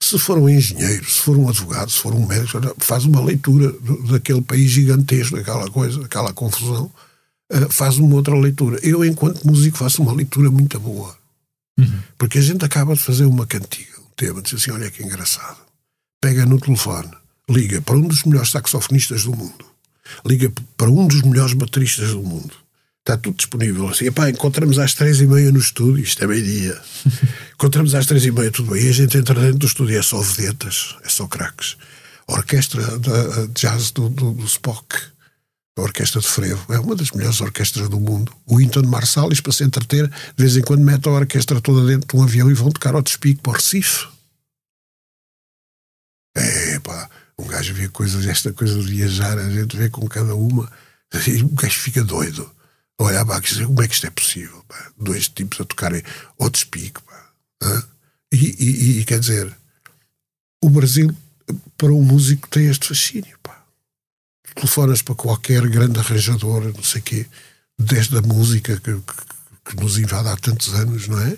Se 0.00 0.18
for 0.18 0.38
um 0.38 0.48
engenheiro, 0.48 1.04
se 1.04 1.20
for 1.20 1.36
um 1.36 1.48
advogado, 1.48 1.90
se 1.90 1.98
for 1.98 2.14
um 2.14 2.26
médico, 2.26 2.60
faz 2.78 3.04
uma 3.04 3.20
leitura 3.20 3.74
daquele 4.10 4.42
país 4.42 4.70
gigantesco, 4.70 5.36
daquela 5.36 5.70
coisa, 5.70 6.04
aquela 6.04 6.32
confusão, 6.32 6.90
eh, 7.50 7.66
faz 7.70 7.98
uma 7.98 8.14
outra 8.14 8.34
leitura. 8.38 8.78
Eu, 8.82 9.04
enquanto 9.04 9.46
músico, 9.46 9.78
faço 9.78 10.02
uma 10.02 10.12
leitura 10.12 10.50
muito 10.50 10.78
boa. 10.78 11.16
Uhum. 11.78 12.00
Porque 12.18 12.38
a 12.38 12.42
gente 12.42 12.64
acaba 12.64 12.94
de 12.94 13.02
fazer 13.02 13.24
uma 13.24 13.46
cantiga, 13.46 13.98
um 14.00 14.14
tema, 14.14 14.42
diz 14.42 14.54
assim: 14.54 14.70
olha 14.70 14.90
que 14.90 15.02
engraçado. 15.02 15.58
Pega 16.20 16.46
no 16.46 16.60
telefone, 16.60 17.10
liga 17.48 17.80
para 17.80 17.96
um 17.96 18.06
dos 18.06 18.22
melhores 18.24 18.50
saxofonistas 18.50 19.24
do 19.24 19.34
mundo, 19.34 19.64
liga 20.24 20.52
para 20.76 20.90
um 20.90 21.06
dos 21.06 21.22
melhores 21.22 21.54
bateristas 21.54 22.10
do 22.10 22.22
mundo 22.22 22.65
Está 23.06 23.16
tudo 23.16 23.36
disponível. 23.36 23.88
Assim, 23.88 24.06
epá, 24.06 24.28
encontramos 24.28 24.80
às 24.80 24.92
três 24.92 25.20
e 25.20 25.28
meia 25.28 25.52
no 25.52 25.60
estúdio, 25.60 26.02
isto 26.02 26.24
é 26.24 26.26
meio-dia. 26.26 26.76
encontramos 27.54 27.94
às 27.94 28.04
três 28.04 28.24
e 28.24 28.32
meia, 28.32 28.50
tudo 28.50 28.72
bem. 28.72 28.82
E 28.82 28.88
a 28.88 28.92
gente 28.92 29.16
entra 29.16 29.40
dentro 29.40 29.58
do 29.58 29.66
estúdio, 29.66 29.96
é 29.96 30.02
só 30.02 30.20
vedetas, 30.20 30.96
é 31.04 31.08
só 31.08 31.28
craques. 31.28 31.76
A 32.26 32.32
orquestra 32.32 32.82
de 32.98 33.46
jazz 33.54 33.92
do, 33.92 34.08
do, 34.08 34.32
do, 34.32 34.44
Spock, 34.44 34.96
a 35.78 35.82
orquestra 35.82 36.20
de 36.20 36.26
frevo, 36.26 36.74
é 36.74 36.80
uma 36.80 36.96
das 36.96 37.12
melhores 37.12 37.40
orquestras 37.40 37.88
do 37.88 38.00
mundo. 38.00 38.32
O 38.44 38.60
Inton 38.60 38.82
Marsalis, 38.82 39.40
para 39.40 39.52
se 39.52 39.62
entreter, 39.62 40.08
de 40.08 40.42
vez 40.42 40.56
em 40.56 40.62
quando 40.62 40.82
mete 40.82 41.08
a 41.08 41.12
orquestra 41.12 41.60
toda 41.60 41.86
dentro 41.86 42.08
de 42.08 42.16
um 42.16 42.24
avião 42.24 42.50
e 42.50 42.54
vão 42.54 42.72
tocar 42.72 42.96
ao 42.96 43.02
despique 43.02 43.40
para 43.40 43.52
o 43.52 43.54
Recife. 43.54 44.08
É, 46.36 46.80
pá, 46.80 47.08
um 47.38 47.46
gajo 47.46 47.72
vê 47.72 47.88
coisas, 47.88 48.26
esta 48.26 48.52
coisa 48.52 48.82
de 48.82 48.90
viajar, 48.90 49.38
a 49.38 49.48
gente 49.48 49.76
vê 49.76 49.88
com 49.88 50.08
cada 50.08 50.34
uma, 50.34 50.68
e 51.28 51.40
o 51.44 51.50
gajo 51.50 51.78
fica 51.78 52.02
doido 52.02 52.55
aqui 52.98 53.60
e 53.60 53.66
como 53.66 53.82
é 53.82 53.88
que 53.88 53.94
isto 53.94 54.06
é 54.06 54.10
possível? 54.10 54.64
Pá? 54.68 54.90
Dois 54.98 55.28
tipos 55.28 55.60
a 55.60 55.64
tocarem 55.64 56.02
ao 56.38 56.50
despique. 56.50 57.00
E, 58.32 58.36
e, 58.36 59.00
e, 59.00 59.04
quer 59.04 59.20
dizer, 59.20 59.54
o 60.62 60.68
Brasil, 60.68 61.14
para 61.76 61.92
um 61.92 62.02
músico, 62.02 62.48
tem 62.48 62.68
este 62.68 62.88
fascínio. 62.88 63.38
Pá. 63.42 63.64
Telefonas 64.54 65.02
para 65.02 65.14
qualquer 65.14 65.66
grande 65.68 65.98
arranjador, 65.98 66.72
não 66.74 66.82
sei 66.82 67.00
o 67.00 67.04
quê, 67.04 67.26
desde 67.78 68.16
a 68.16 68.22
música 68.22 68.76
que, 68.80 68.94
que, 68.94 69.70
que, 69.70 69.76
nos 69.76 69.98
invade 69.98 70.28
há 70.28 70.36
tantos 70.36 70.74
anos, 70.74 71.08
não 71.08 71.20
é? 71.20 71.36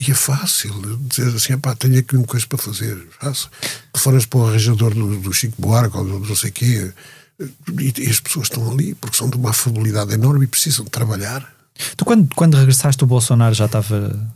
E 0.00 0.10
é 0.10 0.14
fácil 0.14 0.72
dizer 0.98 1.34
assim, 1.34 1.56
pá, 1.58 1.74
tenho 1.76 1.98
aqui 1.98 2.16
uma 2.16 2.26
coisa 2.26 2.46
para 2.46 2.58
fazer. 2.58 3.06
Fácil. 3.20 3.48
Telefonas 3.92 4.26
para 4.26 4.38
o 4.40 4.46
arranjador 4.48 4.94
do, 4.94 5.20
do 5.20 5.32
Chico 5.32 5.60
Buarque 5.60 5.96
ou 5.96 6.04
do 6.04 6.26
não 6.26 6.36
sei 6.36 6.50
o 6.50 6.52
quê 6.52 6.92
e, 7.38 8.08
as 8.08 8.20
pessoas 8.20 8.46
estão 8.46 8.70
ali 8.70 8.94
porque 8.94 9.16
são 9.16 9.28
de 9.28 9.36
uma 9.36 9.50
afabilidade 9.50 10.12
enorme 10.12 10.44
e 10.44 10.48
precisam 10.48 10.84
de 10.84 10.90
trabalhar. 10.90 11.52
Tu, 11.96 12.04
quando, 12.04 12.34
quando 12.34 12.56
regressaste, 12.56 13.02
o 13.02 13.06
Bolsonaro 13.06 13.54
já 13.54 13.66
estava 13.66 14.30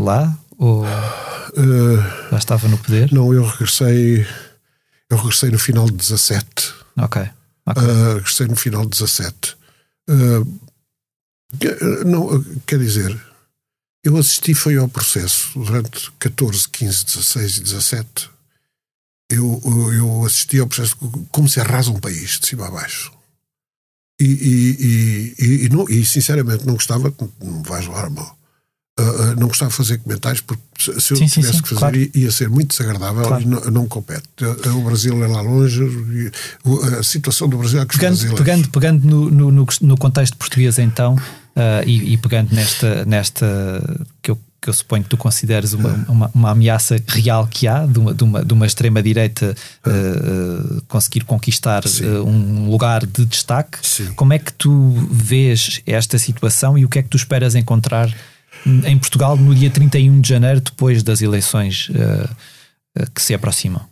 lá? 0.00 0.38
Ou 0.58 0.84
uh, 0.84 2.30
já 2.30 2.38
estava 2.38 2.68
no 2.68 2.78
poder? 2.78 3.12
Não, 3.12 3.32
eu 3.32 3.44
regressei. 3.44 4.26
Eu 5.10 5.16
regressei 5.16 5.50
no 5.50 5.58
final 5.58 5.86
de 5.86 5.92
17. 5.92 6.74
Ok. 6.98 7.22
okay. 7.66 7.82
Uh, 7.82 8.14
regressei 8.14 8.46
no 8.46 8.56
final 8.56 8.82
de 8.82 8.90
17. 8.90 9.56
Uh, 10.08 10.60
não, 12.04 12.42
quer 12.66 12.78
dizer, 12.78 13.20
eu 14.02 14.16
assisti 14.16 14.54
foi 14.54 14.76
ao 14.76 14.88
processo 14.88 15.58
durante 15.58 16.10
14, 16.18 16.68
15, 16.68 17.04
16 17.06 17.56
e 17.56 17.60
17 17.62 18.30
eu, 19.30 19.60
eu 19.92 20.24
assisti 20.24 20.58
ao 20.58 20.66
processo 20.66 20.96
como 21.30 21.48
se 21.48 21.60
arrasa 21.60 21.90
um 21.90 22.00
país 22.00 22.38
de 22.38 22.46
cima 22.46 22.66
a 22.66 22.70
baixo. 22.70 23.12
E, 24.20 24.24
e, 24.24 25.34
e, 25.38 25.64
e, 25.64 25.68
não, 25.68 25.86
sinceramente 26.04 26.64
não 26.64 26.74
gostava, 26.74 27.12
não 27.42 27.62
vais 27.64 27.86
levar 27.86 28.04
a 28.04 28.10
mal, 28.10 28.38
uh, 29.00 29.02
uh, 29.02 29.34
não 29.36 29.48
gostava 29.48 29.72
de 29.72 29.76
fazer 29.76 29.98
comentários 29.98 30.40
porque 30.40 30.62
se 30.78 31.12
eu 31.12 31.16
sim, 31.16 31.26
tivesse 31.26 31.54
sim, 31.54 31.62
que 31.62 31.68
fazer 31.70 31.80
claro. 31.80 32.10
ia, 32.14 32.30
ser 32.30 32.48
muito 32.48 32.68
desagradável 32.68 33.24
claro. 33.24 33.42
e 33.42 33.46
não, 33.46 33.60
não 33.62 33.88
compete. 33.88 34.22
Uh, 34.40 34.78
o 34.78 34.82
Brasil 34.82 35.22
é 35.24 35.26
lá 35.26 35.40
longe, 35.40 35.82
a 36.96 37.02
situação 37.02 37.48
do 37.48 37.58
Brasil 37.58 37.80
é 37.80 37.86
que 37.86 37.98
pegando, 37.98 38.34
pegando, 38.36 38.70
pegando 38.70 39.06
no, 39.06 39.50
no, 39.50 39.66
no, 39.80 39.96
contexto 39.96 40.36
português 40.36 40.78
então 40.78 41.16
e, 41.84 42.16
pegando 42.18 42.54
nesta, 42.54 43.04
nesta 43.04 44.06
que 44.22 44.30
eu 44.30 44.38
que 44.64 44.70
eu 44.70 44.72
suponho 44.72 45.02
que 45.02 45.10
tu 45.10 45.16
consideres 45.18 45.74
uma, 45.74 45.92
uma, 46.08 46.30
uma 46.34 46.50
ameaça 46.52 46.96
real 47.06 47.46
que 47.46 47.68
há 47.68 47.84
de 47.84 47.98
uma, 47.98 48.14
de 48.14 48.24
uma, 48.24 48.42
de 48.42 48.54
uma 48.54 48.64
extrema-direita 48.64 49.54
uh, 49.86 50.80
conseguir 50.88 51.24
conquistar 51.24 51.84
uh, 51.84 52.26
um 52.26 52.70
lugar 52.70 53.04
de 53.04 53.26
destaque. 53.26 53.78
Sim. 53.86 54.14
Como 54.14 54.32
é 54.32 54.38
que 54.38 54.54
tu 54.54 54.90
vês 55.10 55.82
esta 55.84 56.18
situação 56.18 56.78
e 56.78 56.84
o 56.86 56.88
que 56.88 56.98
é 56.98 57.02
que 57.02 57.10
tu 57.10 57.16
esperas 57.18 57.54
encontrar 57.54 58.10
em 58.86 58.98
Portugal 58.98 59.36
no 59.36 59.54
dia 59.54 59.68
31 59.68 60.22
de 60.22 60.28
janeiro, 60.30 60.62
depois 60.62 61.02
das 61.02 61.20
eleições 61.20 61.90
uh, 61.90 63.06
que 63.14 63.20
se 63.20 63.34
aproximam? 63.34 63.86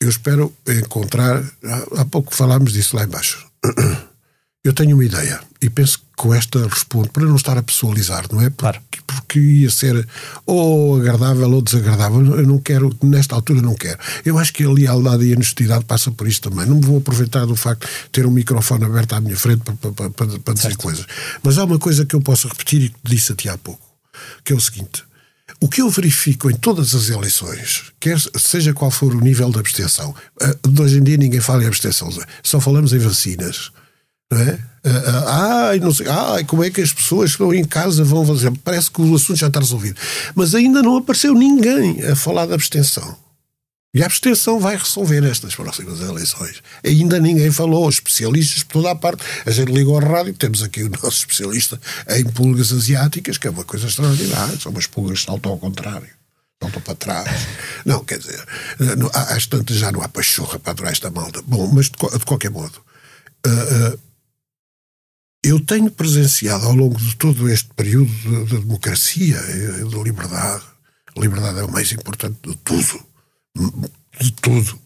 Eu 0.00 0.08
espero 0.08 0.54
encontrar. 0.68 1.42
Há 1.96 2.04
pouco 2.04 2.32
falámos 2.32 2.72
disso 2.72 2.94
lá 2.94 3.02
embaixo. 3.02 3.44
Eu 4.64 4.72
tenho 4.72 4.96
uma 4.96 5.04
ideia 5.04 5.38
e 5.60 5.68
penso 5.68 5.98
que 5.98 6.04
com 6.16 6.32
esta 6.32 6.66
respondo 6.66 7.10
para 7.10 7.26
não 7.26 7.36
estar 7.36 7.58
a 7.58 7.62
pessoalizar, 7.62 8.24
não 8.32 8.40
é? 8.40 8.48
Claro. 8.48 8.80
Porque, 8.80 9.02
porque 9.06 9.38
ia 9.38 9.68
ser 9.68 10.08
ou 10.46 10.96
agradável 10.96 11.50
ou 11.50 11.60
desagradável. 11.60 12.38
Eu 12.38 12.46
não 12.46 12.58
quero, 12.58 12.96
nesta 13.02 13.34
altura, 13.34 13.60
não 13.60 13.74
quero. 13.74 13.98
Eu 14.24 14.38
acho 14.38 14.54
que 14.54 14.64
a 14.64 14.70
lealdade 14.70 15.24
e 15.26 15.32
a 15.32 15.36
honestidade 15.36 15.84
passa 15.84 16.10
por 16.10 16.26
isto 16.26 16.48
também. 16.48 16.66
Não 16.66 16.76
me 16.76 16.86
vou 16.86 16.96
aproveitar 16.96 17.44
do 17.44 17.54
facto 17.54 17.86
de 17.86 18.10
ter 18.10 18.24
um 18.24 18.30
microfone 18.30 18.86
aberto 18.86 19.12
à 19.12 19.20
minha 19.20 19.36
frente 19.36 19.60
para, 19.60 19.92
para, 19.92 20.10
para, 20.10 20.38
para 20.38 20.54
dizer 20.54 20.76
coisas. 20.78 21.04
Mas 21.42 21.58
há 21.58 21.64
uma 21.64 21.78
coisa 21.78 22.06
que 22.06 22.16
eu 22.16 22.22
posso 22.22 22.48
repetir 22.48 22.84
e 22.84 22.88
que 22.88 22.96
disse 23.04 23.32
a 23.32 23.34
ti 23.34 23.50
há 23.50 23.58
pouco, 23.58 23.86
que 24.42 24.54
é 24.54 24.56
o 24.56 24.60
seguinte. 24.60 25.04
O 25.60 25.68
que 25.68 25.82
eu 25.82 25.90
verifico 25.90 26.50
em 26.50 26.54
todas 26.54 26.94
as 26.94 27.10
eleições, 27.10 27.92
quer 28.00 28.18
seja 28.38 28.72
qual 28.72 28.90
for 28.90 29.14
o 29.14 29.20
nível 29.20 29.50
de 29.50 29.58
abstenção, 29.58 30.14
eh, 30.40 30.56
de 30.66 30.80
hoje 30.80 30.98
em 30.98 31.02
dia 31.02 31.18
ninguém 31.18 31.40
fala 31.40 31.64
em 31.64 31.66
abstenção, 31.66 32.08
só 32.42 32.58
falamos 32.60 32.94
em 32.94 32.98
vacinas 32.98 33.70
não 34.30 34.40
é? 34.40 34.58
Ai, 35.26 35.80
não 35.80 35.92
sei, 35.94 36.06
ai, 36.08 36.44
como 36.44 36.62
é 36.62 36.70
que 36.70 36.80
as 36.80 36.92
pessoas 36.92 37.30
que 37.30 37.42
estão 37.42 37.54
em 37.54 37.64
casa 37.64 38.04
vão 38.04 38.26
fazer? 38.26 38.52
Parece 38.62 38.90
que 38.90 39.00
o 39.00 39.14
assunto 39.14 39.38
já 39.38 39.46
está 39.46 39.60
resolvido. 39.60 39.98
Mas 40.34 40.54
ainda 40.54 40.82
não 40.82 40.98
apareceu 40.98 41.34
ninguém 41.34 42.02
a 42.02 42.14
falar 42.14 42.46
da 42.46 42.54
abstenção. 42.54 43.16
E 43.94 44.02
a 44.02 44.06
abstenção 44.06 44.58
vai 44.58 44.76
resolver 44.76 45.24
estas 45.24 45.54
próximas 45.54 46.00
eleições. 46.00 46.60
Ainda 46.84 47.20
ninguém 47.20 47.50
falou, 47.52 47.88
especialistas 47.88 48.64
por 48.64 48.72
toda 48.72 48.90
a 48.90 48.94
parte. 48.96 49.22
A 49.46 49.50
gente 49.52 49.70
liga 49.70 49.88
ao 49.88 50.00
rádio, 50.00 50.34
temos 50.34 50.64
aqui 50.64 50.82
o 50.82 50.90
nosso 50.90 51.20
especialista 51.20 51.80
em 52.10 52.24
pulgas 52.24 52.72
asiáticas, 52.72 53.38
que 53.38 53.46
é 53.46 53.50
uma 53.50 53.62
coisa 53.62 53.86
extraordinária. 53.86 54.58
São 54.58 54.72
umas 54.72 54.88
pulgas 54.88 55.20
que 55.20 55.26
saltam 55.26 55.52
ao 55.52 55.58
contrário, 55.58 56.08
saltam 56.60 56.82
para 56.82 56.94
trás. 56.96 57.46
Não, 57.86 58.04
quer 58.04 58.18
dizer, 58.18 58.44
às 59.12 59.46
tantas 59.46 59.76
já 59.76 59.92
não 59.92 60.02
há 60.02 60.08
pachorra 60.08 60.58
para 60.58 60.72
adorar 60.72 60.92
esta 60.92 61.08
malta. 61.08 61.40
Bom, 61.46 61.70
mas 61.72 61.86
de, 61.86 62.18
de 62.18 62.24
qualquer 62.24 62.50
modo, 62.50 62.82
uh, 63.46 63.94
uh, 63.94 63.98
eu 65.44 65.60
tenho 65.60 65.90
presenciado 65.90 66.64
ao 66.64 66.74
longo 66.74 66.98
de 66.98 67.14
todo 67.16 67.48
este 67.50 67.68
período 67.74 68.10
de, 68.10 68.44
de 68.46 68.58
democracia 68.60 69.38
e 69.50 69.84
de 69.84 70.02
liberdade, 70.02 70.64
a 71.14 71.20
liberdade 71.20 71.58
é 71.58 71.64
o 71.64 71.70
mais 71.70 71.92
importante 71.92 72.38
de 72.42 72.56
tudo, 72.56 73.06
de 74.20 74.32
tudo. 74.32 74.80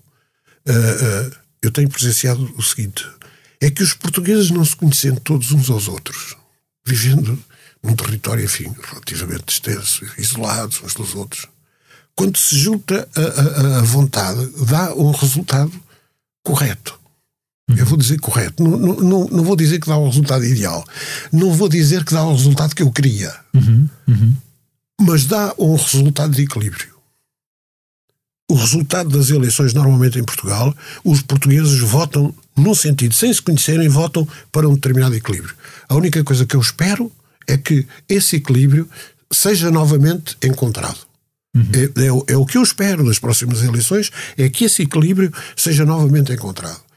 Uh, 0.66 1.30
uh, 1.30 1.36
eu 1.62 1.70
tenho 1.70 1.88
presenciado 1.88 2.52
o 2.56 2.62
seguinte: 2.62 3.06
é 3.60 3.70
que 3.70 3.84
os 3.84 3.94
portugueses 3.94 4.50
não 4.50 4.64
se 4.64 4.74
conhecendo 4.74 5.20
todos 5.20 5.52
uns 5.52 5.70
aos 5.70 5.86
outros, 5.86 6.36
vivendo 6.84 7.42
num 7.82 7.94
território, 7.94 8.44
enfim, 8.44 8.74
relativamente 8.90 9.52
extenso, 9.52 10.04
isolados 10.18 10.82
uns 10.82 10.94
dos 10.94 11.14
outros, 11.14 11.46
quando 12.16 12.36
se 12.36 12.58
junta 12.58 13.08
a, 13.14 13.20
a, 13.20 13.78
a 13.78 13.82
vontade, 13.82 14.44
dá 14.66 14.92
um 14.94 15.12
resultado 15.12 15.72
correto. 16.42 16.97
Eu 17.76 17.84
vou 17.84 17.98
dizer 17.98 18.18
correto. 18.18 18.62
Não, 18.62 18.78
não, 18.78 19.28
não, 19.28 19.44
vou 19.44 19.54
dizer 19.54 19.78
que 19.78 19.88
dá 19.88 19.96
o 19.96 20.06
resultado 20.06 20.44
ideal. 20.44 20.84
Não 21.30 21.52
vou 21.52 21.68
dizer 21.68 22.04
que 22.04 22.14
dá 22.14 22.24
o 22.24 22.32
resultado 22.32 22.74
que 22.74 22.82
eu 22.82 22.90
queria. 22.90 23.34
Uhum. 23.54 23.88
Uhum. 24.08 24.34
Mas 25.00 25.26
dá 25.26 25.54
um 25.58 25.74
resultado 25.76 26.34
de 26.34 26.42
equilíbrio. 26.42 26.96
O 28.50 28.54
resultado 28.54 29.10
das 29.10 29.28
eleições, 29.28 29.74
normalmente 29.74 30.18
em 30.18 30.24
Portugal, 30.24 30.74
os 31.04 31.20
portugueses 31.20 31.80
votam 31.80 32.34
num 32.56 32.74
sentido, 32.74 33.14
sem 33.14 33.32
se 33.32 33.42
conhecerem, 33.42 33.88
votam 33.88 34.26
para 34.50 34.66
um 34.66 34.74
determinado 34.74 35.14
equilíbrio. 35.14 35.54
A 35.88 35.94
única 35.94 36.24
coisa 36.24 36.46
que 36.46 36.56
eu 36.56 36.60
espero 36.60 37.12
é 37.46 37.58
que 37.58 37.86
esse 38.08 38.36
equilíbrio 38.36 38.88
seja 39.30 39.70
novamente 39.70 40.36
encontrado. 40.42 40.98
Uhum. 41.54 41.68
É, 41.74 42.04
é, 42.04 42.32
é, 42.32 42.36
o 42.36 42.46
que 42.46 42.56
eu 42.56 42.62
espero 42.62 43.04
das 43.04 43.18
próximas 43.18 43.62
eleições, 43.62 44.10
é 44.36 44.48
que 44.48 44.64
esse 44.64 44.82
equilíbrio 44.82 45.32
seja 45.54 45.84
novamente 45.84 46.32
encontrado. 46.32 46.87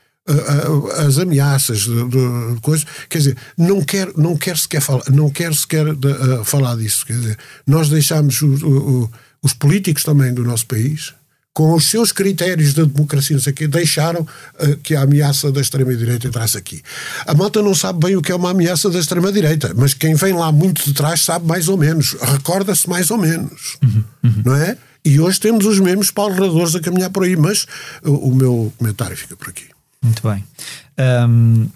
As 0.97 1.17
ameaças 1.17 1.79
de, 1.79 2.07
de 2.07 2.61
coisas, 2.61 2.85
quer 3.09 3.17
dizer, 3.17 3.37
não 3.57 3.81
quer, 3.81 4.11
não 4.15 4.37
quer 4.37 4.57
sequer 4.57 4.79
falar, 4.79 5.03
não 5.09 5.29
quer 5.29 5.53
sequer 5.53 5.95
de, 5.95 6.07
uh, 6.07 6.43
falar 6.45 6.77
disso. 6.77 7.05
Quer 7.05 7.13
dizer, 7.13 7.37
nós 7.65 7.89
deixamos 7.89 8.41
o, 8.41 8.47
o, 8.47 9.11
os 9.41 9.53
políticos 9.53 10.03
também 10.03 10.31
do 10.33 10.43
nosso 10.43 10.67
país 10.67 11.13
com 11.53 11.73
os 11.73 11.89
seus 11.89 12.11
critérios 12.11 12.73
de 12.73 12.85
democracia, 12.85 13.35
não 13.35 13.43
sei 13.43 13.51
o 13.51 13.55
quê, 13.55 13.67
deixaram 13.67 14.21
uh, 14.21 14.77
que 14.77 14.95
a 14.95 15.01
ameaça 15.01 15.51
da 15.51 15.59
extrema-direita 15.59 16.27
entrasse 16.27 16.57
aqui. 16.57 16.81
A 17.25 17.33
malta 17.33 17.61
não 17.61 17.75
sabe 17.75 18.05
bem 18.05 18.15
o 18.15 18.21
que 18.21 18.31
é 18.31 18.35
uma 18.35 18.51
ameaça 18.51 18.89
da 18.89 18.99
extrema-direita, 18.99 19.73
mas 19.75 19.93
quem 19.93 20.13
vem 20.13 20.33
lá 20.33 20.51
muito 20.51 20.85
de 20.85 20.93
trás 20.93 21.21
sabe 21.21 21.45
mais 21.45 21.67
ou 21.67 21.77
menos, 21.77 22.13
recorda-se 22.21 22.87
mais 22.87 23.11
ou 23.11 23.17
menos, 23.17 23.77
uhum, 23.83 24.03
uhum. 24.23 24.41
não 24.45 24.55
é? 24.55 24.77
E 25.03 25.19
hoje 25.19 25.39
temos 25.39 25.65
os 25.65 25.79
mesmos 25.79 26.11
pauladores 26.11 26.75
a 26.75 26.79
caminhar 26.79 27.09
por 27.09 27.23
aí, 27.23 27.35
mas 27.35 27.65
o 28.03 28.33
meu 28.33 28.71
comentário 28.77 29.17
fica 29.17 29.35
por 29.35 29.49
aqui. 29.49 29.70
Muito 30.03 30.27
bem. 30.27 30.43
Um, 31.27 31.69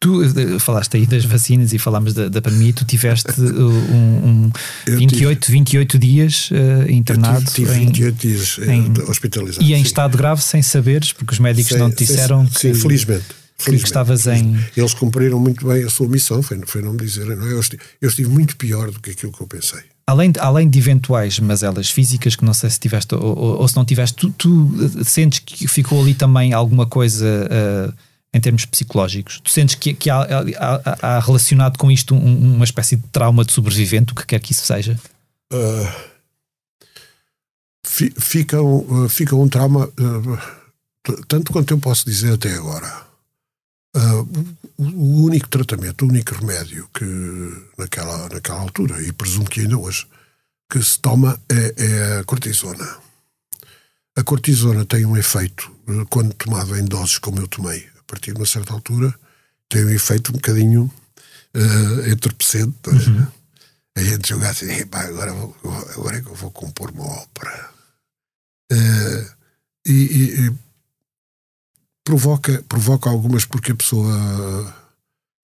Tu 0.00 0.22
eh, 0.22 0.58
falaste 0.60 0.96
aí 0.96 1.06
das 1.06 1.24
vacinas 1.24 1.72
e 1.72 1.78
falámos 1.78 2.14
da, 2.14 2.28
da 2.28 2.40
pandemia. 2.40 2.72
Tu 2.72 2.84
tiveste 2.84 3.32
um, 3.40 4.46
um 4.46 4.52
28, 4.86 5.40
tive, 5.40 5.52
28 5.58 5.98
dias 5.98 6.50
uh, 6.52 6.88
internado. 6.88 7.44
Tive, 7.50 7.72
tive 7.72 7.86
28 7.86 8.14
em, 8.14 8.30
dias 8.30 8.58
eh, 8.60 8.74
em, 8.74 8.92
hospitalizado. 9.08 9.66
E 9.66 9.74
em 9.74 9.78
sim. 9.78 9.82
estado 9.82 10.16
grave, 10.16 10.40
sem 10.40 10.62
saberes, 10.62 11.12
porque 11.12 11.32
os 11.32 11.40
médicos 11.40 11.70
sem, 11.70 11.78
não 11.78 11.90
te 11.90 12.04
disseram 12.04 12.46
sem, 12.46 12.70
que, 12.70 12.76
sim, 12.76 12.82
felizmente, 12.82 13.24
felizmente, 13.58 13.82
que 13.82 13.88
estavas 13.88 14.26
em. 14.26 14.56
Eles 14.76 14.94
cumpriram 14.94 15.38
muito 15.40 15.66
bem 15.66 15.84
a 15.84 15.90
sua 15.90 16.08
missão, 16.08 16.42
foi, 16.42 16.60
foi 16.66 16.80
não 16.80 16.92
me 16.92 16.98
dizerem. 16.98 17.36
Não, 17.36 17.46
é? 17.46 17.52
eu, 17.52 17.60
estive, 17.60 17.82
eu 18.00 18.08
estive 18.08 18.30
muito 18.30 18.56
pior 18.56 18.90
do 18.90 19.00
que 19.00 19.10
aquilo 19.10 19.32
que 19.32 19.40
eu 19.40 19.46
pensei. 19.46 19.80
Além 20.06 20.30
de, 20.30 20.40
além 20.40 20.68
de 20.68 20.78
eventuais 20.78 21.38
mazelas 21.38 21.90
físicas, 21.90 22.34
que 22.34 22.44
não 22.44 22.54
sei 22.54 22.70
se 22.70 22.80
tiveste 22.80 23.14
ou, 23.14 23.20
ou, 23.20 23.60
ou 23.60 23.68
se 23.68 23.76
não 23.76 23.84
tiveste, 23.84 24.16
tu, 24.16 24.30
tu, 24.30 25.04
sentes 25.04 25.40
que 25.40 25.68
ficou 25.68 26.00
ali 26.00 26.14
também 26.14 26.52
alguma 26.52 26.86
coisa. 26.86 27.26
Uh, 27.26 28.08
em 28.32 28.40
termos 28.40 28.66
psicológicos? 28.66 29.40
Tu 29.40 29.50
sentes 29.50 29.74
que, 29.74 29.94
que 29.94 30.10
há, 30.10 30.20
há, 30.20 31.16
há, 31.16 31.18
relacionado 31.18 31.78
com 31.78 31.90
isto 31.90 32.14
um, 32.14 32.54
uma 32.56 32.64
espécie 32.64 32.94
de 32.96 33.02
trauma 33.08 33.42
de 33.42 33.52
sobrevivente, 33.52 34.12
o 34.12 34.14
que 34.14 34.26
quer 34.26 34.38
que 34.38 34.52
isso 34.52 34.66
seja? 34.66 34.98
Uh, 35.50 35.90
fica, 37.84 38.60
um, 38.62 39.04
uh, 39.04 39.08
fica 39.08 39.34
um 39.34 39.48
trauma, 39.48 39.86
uh, 39.86 40.38
tanto 41.26 41.52
quanto 41.52 41.72
eu 41.72 41.78
posso 41.78 42.04
dizer 42.04 42.34
até 42.34 42.52
agora. 42.52 43.07
Uh, 43.96 44.28
o 44.76 45.24
único 45.24 45.48
tratamento, 45.48 46.04
o 46.04 46.08
único 46.08 46.34
remédio 46.34 46.88
que 46.94 47.04
naquela, 47.76 48.28
naquela 48.28 48.60
altura, 48.60 49.02
e 49.02 49.12
presumo 49.12 49.48
que 49.48 49.60
ainda 49.60 49.78
hoje, 49.78 50.06
que 50.70 50.82
se 50.82 50.98
toma 51.00 51.40
é, 51.48 51.74
é 51.76 52.18
a 52.18 52.24
cortisona. 52.24 52.98
A 54.16 54.22
cortisona 54.22 54.84
tem 54.84 55.06
um 55.06 55.16
efeito, 55.16 55.70
quando 56.10 56.34
tomado 56.34 56.76
em 56.76 56.84
doses 56.84 57.18
como 57.18 57.40
eu 57.40 57.48
tomei, 57.48 57.88
partir 58.08 58.32
de 58.32 58.40
uma 58.40 58.46
certa 58.46 58.72
altura, 58.72 59.14
tem 59.68 59.84
um 59.84 59.90
efeito 59.90 60.30
um 60.30 60.36
bocadinho 60.36 60.92
uh, 61.54 62.10
entorpecente. 62.10 62.74
É? 62.86 62.90
Uhum. 62.90 63.26
A 63.96 64.02
gente 64.02 64.28
joga 64.28 64.48
assim, 64.48 64.66
agora, 64.90 65.32
vou, 65.32 65.54
agora 65.94 66.16
é 66.16 66.22
que 66.22 66.28
eu 66.28 66.34
vou 66.34 66.50
compor 66.50 66.90
uma 66.90 67.04
ópera. 67.04 67.70
Uh, 68.72 69.34
e, 69.86 69.92
e, 69.92 70.54
provoca, 72.08 72.64
provoca 72.66 73.10
algumas 73.10 73.44
porque 73.44 73.72
a 73.72 73.74
pessoa 73.76 74.74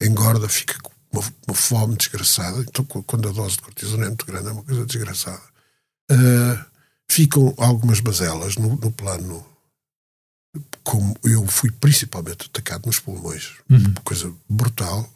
engorda, 0.01 0.49
fica 0.49 0.79
com 0.81 0.91
uma, 1.13 1.23
uma, 1.47 1.55
fome 1.55 1.95
desgraçada. 1.95 2.61
Então, 2.61 2.87
quando 2.87 3.29
a 3.29 3.33
dose 3.33 3.57
de 3.57 3.63
cortisona 3.63 4.07
é 4.07 4.09
muito 4.09 4.25
grande, 4.25 4.49
é 4.49 4.53
uma 4.53 4.63
coisa 4.63 4.87
desgraçada. 4.87 5.43
Uh, 6.11 6.65
ficam 7.11 7.53
algumas 7.59 8.01
bazelas 8.01 8.57
no, 8.57 8.77
no 8.77 8.91
plano 8.91 9.45
como 10.83 11.15
eu 11.23 11.47
fui 11.47 11.71
principalmente 11.71 12.47
atacado 12.47 12.87
nos 12.87 12.99
pulmões, 12.99 13.57
uhum. 13.69 13.93
coisa 14.03 14.33
brutal, 14.49 15.07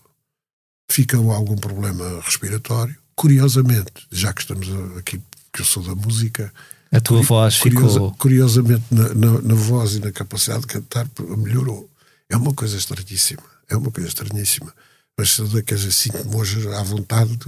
fica 0.91 1.17
algum 1.17 1.57
problema 1.57 2.21
respiratório. 2.21 2.97
Curiosamente, 3.15 4.07
já 4.11 4.35
que 4.35 4.43
estamos 4.43 4.69
aqui, 4.99 5.23
que 5.53 5.63
eu 5.63 5.65
sou 5.65 5.83
da 5.83 5.95
música, 5.95 6.53
a 6.91 7.01
tua 7.01 7.23
voz 7.23 7.59
curiosa, 7.59 7.95
ficou. 7.95 8.15
Curiosamente, 8.19 8.85
na, 8.91 9.15
na, 9.15 9.43
na, 9.43 9.55
voz 9.55 9.95
e 9.95 10.01
na 10.01 10.11
capacidade 10.11 10.63
de 10.63 10.69
cantar, 10.69 11.07
melhorou. 11.37 11.89
É 12.31 12.37
uma 12.37 12.55
coisa 12.55 12.77
estranhíssima. 12.77 13.43
É 13.69 13.77
uma 13.77 13.91
coisa 13.91 14.09
estranhíssima. 14.09 14.73
Mas 15.17 15.39
daquelas 15.53 15.95
cinco 15.95 16.27
mojas 16.29 16.67
à 16.67 16.83
vontade. 16.83 17.39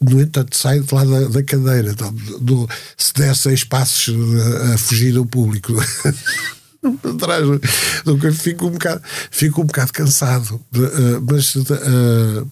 No 0.00 0.20
entanto, 0.20 0.56
saio 0.56 0.82
de 0.82 0.94
lá 0.94 1.04
da, 1.04 1.28
da 1.28 1.42
cadeira. 1.42 1.94
Do, 1.94 2.38
do, 2.40 2.68
se 2.96 3.14
der 3.14 3.34
seis 3.34 3.64
passos 3.64 4.14
a, 4.14 4.74
a 4.74 4.78
fugir 4.78 5.12
do 5.12 5.24
público. 5.24 5.72
atrás 7.14 7.44
fico 8.38 8.66
um 8.66 8.70
bocado 8.70 9.02
fico 9.30 9.60
um 9.60 9.66
bocado 9.66 9.92
cansado 9.92 10.54
uh, 10.54 11.26
mas 11.30 11.54
uh, 11.54 12.50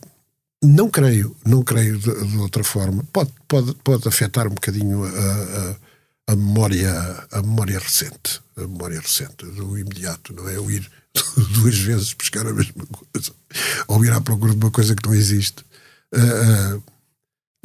não 0.63 0.91
creio 0.91 1.35
não 1.47 1.63
creio 1.63 1.99
de, 1.99 2.27
de, 2.27 2.37
outra 2.37 2.63
forma 2.63 3.03
pode 3.11 3.33
pode 3.49 3.75
pode 3.83 4.07
afetar 4.07 4.47
um 4.47 4.51
bocadinho 4.51 5.03
a, 5.03 5.09
a, 5.09 5.77
a, 6.29 6.37
memória 6.37 7.27
a 7.33 7.43
memória 7.43 7.79
recente 7.79 8.41
a 8.57 8.61
memória 8.61 9.01
recente 9.01 9.45
do 9.45 9.77
imediato 9.77 10.33
não 10.33 10.49
é 10.49 10.59
o 10.59 10.71
ir 10.71 10.89
duas 11.55 11.77
vezes 11.79 12.13
buscar 12.13 12.47
a 12.47 12.53
mesma 12.53 12.87
coisa 12.87 13.33
ou 13.89 14.05
ir 14.05 14.13
à 14.13 14.21
procura 14.21 14.53
de 14.53 14.59
uma 14.59 14.71
coisa 14.71 14.95
que 14.95 15.07
não 15.07 15.15
existe 15.15 15.65
uh, 16.15 16.83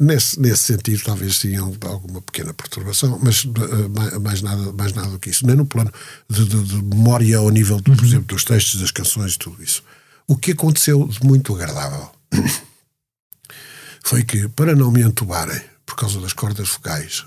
Nesse, 0.00 0.40
nesse 0.40 0.64
sentido, 0.64 1.04
talvez 1.04 1.36
sim 1.36 1.54
alguma 1.54 2.20
pequena 2.20 2.52
perturbação, 2.52 3.16
mas 3.22 3.44
uh, 3.44 4.20
mais, 4.20 4.42
nada, 4.42 4.72
mais 4.72 4.92
nada 4.92 5.08
do 5.08 5.20
que 5.20 5.30
isso. 5.30 5.46
Nem 5.46 5.54
no 5.54 5.64
plano 5.64 5.92
de, 6.28 6.44
de, 6.44 6.64
de 6.64 6.82
memória 6.82 7.38
ao 7.38 7.48
nível, 7.48 7.76
de, 7.76 7.84
por 7.84 8.00
uhum. 8.00 8.04
exemplo, 8.04 8.26
dos 8.34 8.44
textos, 8.44 8.80
das 8.80 8.90
canções 8.90 9.34
e 9.34 9.38
tudo 9.38 9.62
isso. 9.62 9.84
O 10.26 10.36
que 10.36 10.50
aconteceu 10.50 11.06
de 11.06 11.24
muito 11.24 11.54
agradável 11.54 12.10
foi 14.02 14.24
que, 14.24 14.48
para 14.48 14.74
não 14.74 14.90
me 14.90 15.00
entubarem 15.00 15.62
por 15.86 15.94
causa 15.94 16.20
das 16.20 16.32
cordas 16.32 16.68
vocais, 16.70 17.24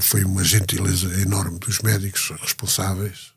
foi 0.00 0.24
uma 0.24 0.44
gentileza 0.44 1.06
enorme 1.20 1.58
dos 1.58 1.80
médicos 1.80 2.30
responsáveis, 2.40 3.32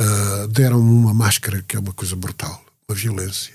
uh, 0.00 0.48
deram-me 0.48 0.90
uma 0.90 1.14
máscara 1.14 1.62
que 1.62 1.76
é 1.76 1.80
uma 1.80 1.92
coisa 1.92 2.14
brutal, 2.14 2.64
uma 2.88 2.96
violência, 2.96 3.54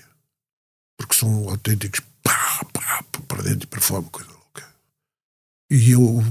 porque 0.96 1.14
são 1.14 1.48
autênticos 1.48 2.00
pá, 2.22 2.66
pá, 2.72 3.04
para 3.26 3.42
dentro 3.42 3.64
e 3.64 3.66
para 3.66 3.80
fora, 3.80 4.00
uma 4.02 4.10
coisa 4.10 4.30
louca. 4.30 4.68
E 5.70 5.90
eu 5.90 6.22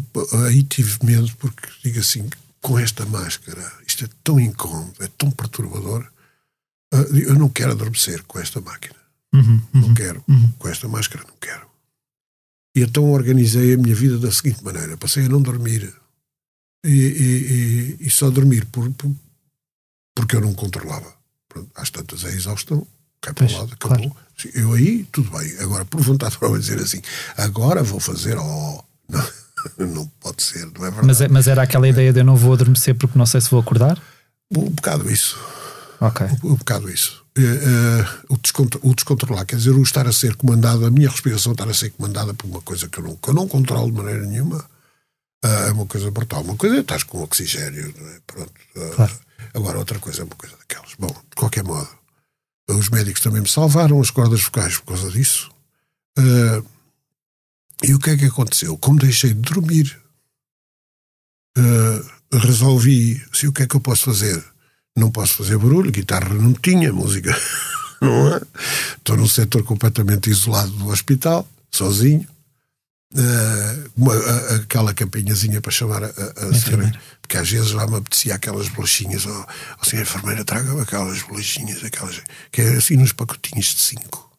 aí 0.45 0.63
tive 0.63 1.03
medo 1.03 1.35
porque 1.37 1.67
digo 1.83 1.99
assim, 1.99 2.29
com 2.61 2.77
esta 2.77 3.05
máscara, 3.05 3.71
isto 3.87 4.05
é 4.05 4.09
tão 4.23 4.39
incômodo, 4.39 5.03
é 5.03 5.07
tão 5.17 5.31
perturbador, 5.31 6.07
ah, 6.93 6.97
eu 7.13 7.33
não 7.35 7.49
quero 7.49 7.71
adormecer 7.71 8.21
com 8.23 8.39
esta 8.39 8.61
máquina. 8.61 8.95
Uhum, 9.33 9.61
uhum, 9.73 9.81
não 9.81 9.93
quero. 9.93 10.23
Uhum. 10.27 10.51
Com 10.59 10.67
esta 10.67 10.87
máscara 10.87 11.25
não 11.25 11.35
quero. 11.39 11.70
E 12.75 12.81
então 12.81 13.11
organizei 13.11 13.73
a 13.73 13.77
minha 13.77 13.95
vida 13.95 14.17
da 14.17 14.31
seguinte 14.31 14.63
maneira: 14.63 14.97
passei 14.97 15.25
a 15.25 15.29
não 15.29 15.41
dormir. 15.41 15.93
E, 16.85 16.89
e, 16.89 17.97
e, 18.01 18.07
e 18.07 18.09
só 18.09 18.29
dormir 18.29 18.65
por, 18.65 18.89
por, 18.93 19.13
porque 20.15 20.35
eu 20.35 20.41
não 20.41 20.53
controlava. 20.53 21.13
Pronto, 21.47 21.69
às 21.75 21.89
tantas 21.89 22.23
é 22.23 22.29
exaustão 22.29 22.87
cai 23.21 23.33
para 23.33 23.45
o 23.45 23.53
lado, 23.53 23.73
acabou. 23.73 23.97
Claro. 23.97 24.15
Eu 24.55 24.73
aí, 24.73 25.05
tudo 25.11 25.29
bem. 25.29 25.57
Agora, 25.59 25.85
por 25.85 26.01
vontade 26.01 26.37
para 26.39 26.49
dizer 26.57 26.79
assim, 26.79 27.01
agora 27.37 27.83
vou 27.83 27.99
fazer, 27.99 28.37
oh, 28.37 28.83
não, 29.77 29.87
não 29.87 30.07
pode 30.19 30.41
ser, 30.41 30.65
não 30.65 30.85
é 30.85 30.91
verdade. 30.91 31.07
Mas, 31.07 31.21
é, 31.21 31.27
mas 31.27 31.47
era 31.47 31.61
aquela 31.61 31.87
ideia 31.87 32.11
de 32.11 32.19
eu 32.19 32.25
não 32.25 32.35
vou 32.35 32.53
adormecer 32.53 32.95
porque 32.95 33.17
não 33.17 33.25
sei 33.25 33.39
se 33.39 33.49
vou 33.51 33.59
acordar? 33.59 34.01
Um 34.51 34.69
bocado 34.69 35.09
isso. 35.09 35.39
Ok. 35.99 36.25
Um, 36.43 36.51
um 36.51 36.55
bocado 36.55 36.89
isso. 36.89 37.20
Uh, 37.37 38.33
o, 38.33 38.37
descontro, 38.37 38.79
o, 38.83 38.93
descontrolar, 38.93 39.45
quer 39.45 39.55
dizer, 39.55 39.71
o 39.71 39.81
estar 39.81 40.05
a 40.05 40.11
ser 40.11 40.35
comandado, 40.35 40.85
a 40.85 40.91
minha 40.91 41.09
respiração 41.09 41.53
estar 41.53 41.69
a 41.69 41.73
ser 41.73 41.91
comandada 41.91 42.33
por 42.33 42.45
uma 42.45 42.61
coisa 42.61 42.89
que 42.89 42.99
eu 42.99 43.03
não, 43.05 43.15
que 43.15 43.29
eu 43.29 43.33
não 43.33 43.47
controlo 43.47 43.89
de 43.89 43.97
maneira 43.97 44.25
nenhuma, 44.25 44.57
uh, 45.45 45.67
é 45.67 45.71
uma 45.71 45.85
coisa 45.85 46.11
brutal. 46.11 46.43
Uma 46.43 46.57
coisa 46.57 46.77
é 46.77 46.81
estar 46.81 47.03
com 47.05 47.23
oxigênio, 47.23 47.93
é? 47.97 48.19
Pronto. 48.27 48.53
Claro. 48.95 49.19
Agora, 49.53 49.77
outra 49.77 49.99
coisa 49.99 50.21
é 50.21 50.25
uma 50.25 50.35
coisa 50.35 50.55
daquelas. 50.57 50.93
Bom, 50.99 51.07
de 51.07 51.35
qualquer 51.35 51.63
modo, 51.63 51.89
os 52.69 52.89
médicos 52.89 53.21
também 53.21 53.41
me 53.41 53.49
salvaram 53.49 53.99
as 54.01 54.09
cordas 54.09 54.41
vocais 54.41 54.77
por 54.77 54.87
causa 54.87 55.09
disso. 55.11 55.49
Uh, 56.17 56.65
e 57.83 57.93
o 57.93 57.99
que 57.99 58.11
é 58.11 58.17
que 58.17 58.25
aconteceu? 58.25 58.77
Como 58.77 58.99
deixei 58.99 59.33
de 59.33 59.41
dormir, 59.41 59.99
uh, 61.57 62.37
resolvi, 62.37 63.23
se 63.33 63.47
o 63.47 63.53
que 63.53 63.63
é 63.63 63.67
que 63.67 63.75
eu 63.75 63.81
posso 63.81 64.05
fazer? 64.05 64.43
Não 64.95 65.11
posso 65.11 65.35
fazer 65.35 65.57
barulho, 65.57 65.91
guitarra 65.91 66.33
não 66.33 66.53
tinha, 66.53 66.91
música 66.91 67.35
não 68.01 68.35
é? 68.35 68.41
Estou 68.97 69.15
num 69.15 69.27
setor 69.27 69.63
completamente 69.63 70.29
isolado 70.29 70.71
do 70.71 70.87
hospital, 70.89 71.47
sozinho. 71.71 72.27
Uh, 73.13 73.91
uma, 73.95 74.15
a, 74.15 74.55
aquela 74.55 74.93
campinhazinha 74.93 75.59
para 75.59 75.71
chamar 75.71 76.01
a, 76.01 76.07
a, 76.07 76.45
a 76.45 76.53
senhora, 76.53 76.91
porque 77.21 77.35
às 77.37 77.49
vezes 77.49 77.71
lá 77.71 77.85
me 77.85 77.97
apetecia 77.97 78.33
aquelas 78.35 78.69
bolachinhas, 78.69 79.25
ou, 79.25 79.47
oh, 79.81 79.85
senhora 79.85 80.07
enfermeira, 80.07 80.45
traga-me 80.45 80.79
aquelas 80.79 81.21
bolachinhas, 81.23 81.83
aquelas, 81.83 82.21
que 82.51 82.61
é 82.61 82.69
assim 82.69 82.95
nos 82.95 83.11
pacotinhos 83.11 83.67
de 83.75 83.81
cinco. 83.81 84.31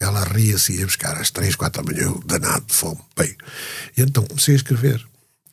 Ela 0.00 0.24
ria-se 0.24 0.72
e 0.72 0.80
ia 0.80 0.86
buscar 0.86 1.16
às 1.16 1.30
três, 1.30 1.54
quatro 1.54 1.82
da 1.82 1.92
manhã, 1.92 2.12
danado 2.26 2.66
de 2.66 2.74
fome. 2.74 3.00
Bem, 3.16 3.34
e 3.96 4.02
então 4.02 4.24
comecei 4.24 4.54
a 4.54 4.56
escrever. 4.56 5.04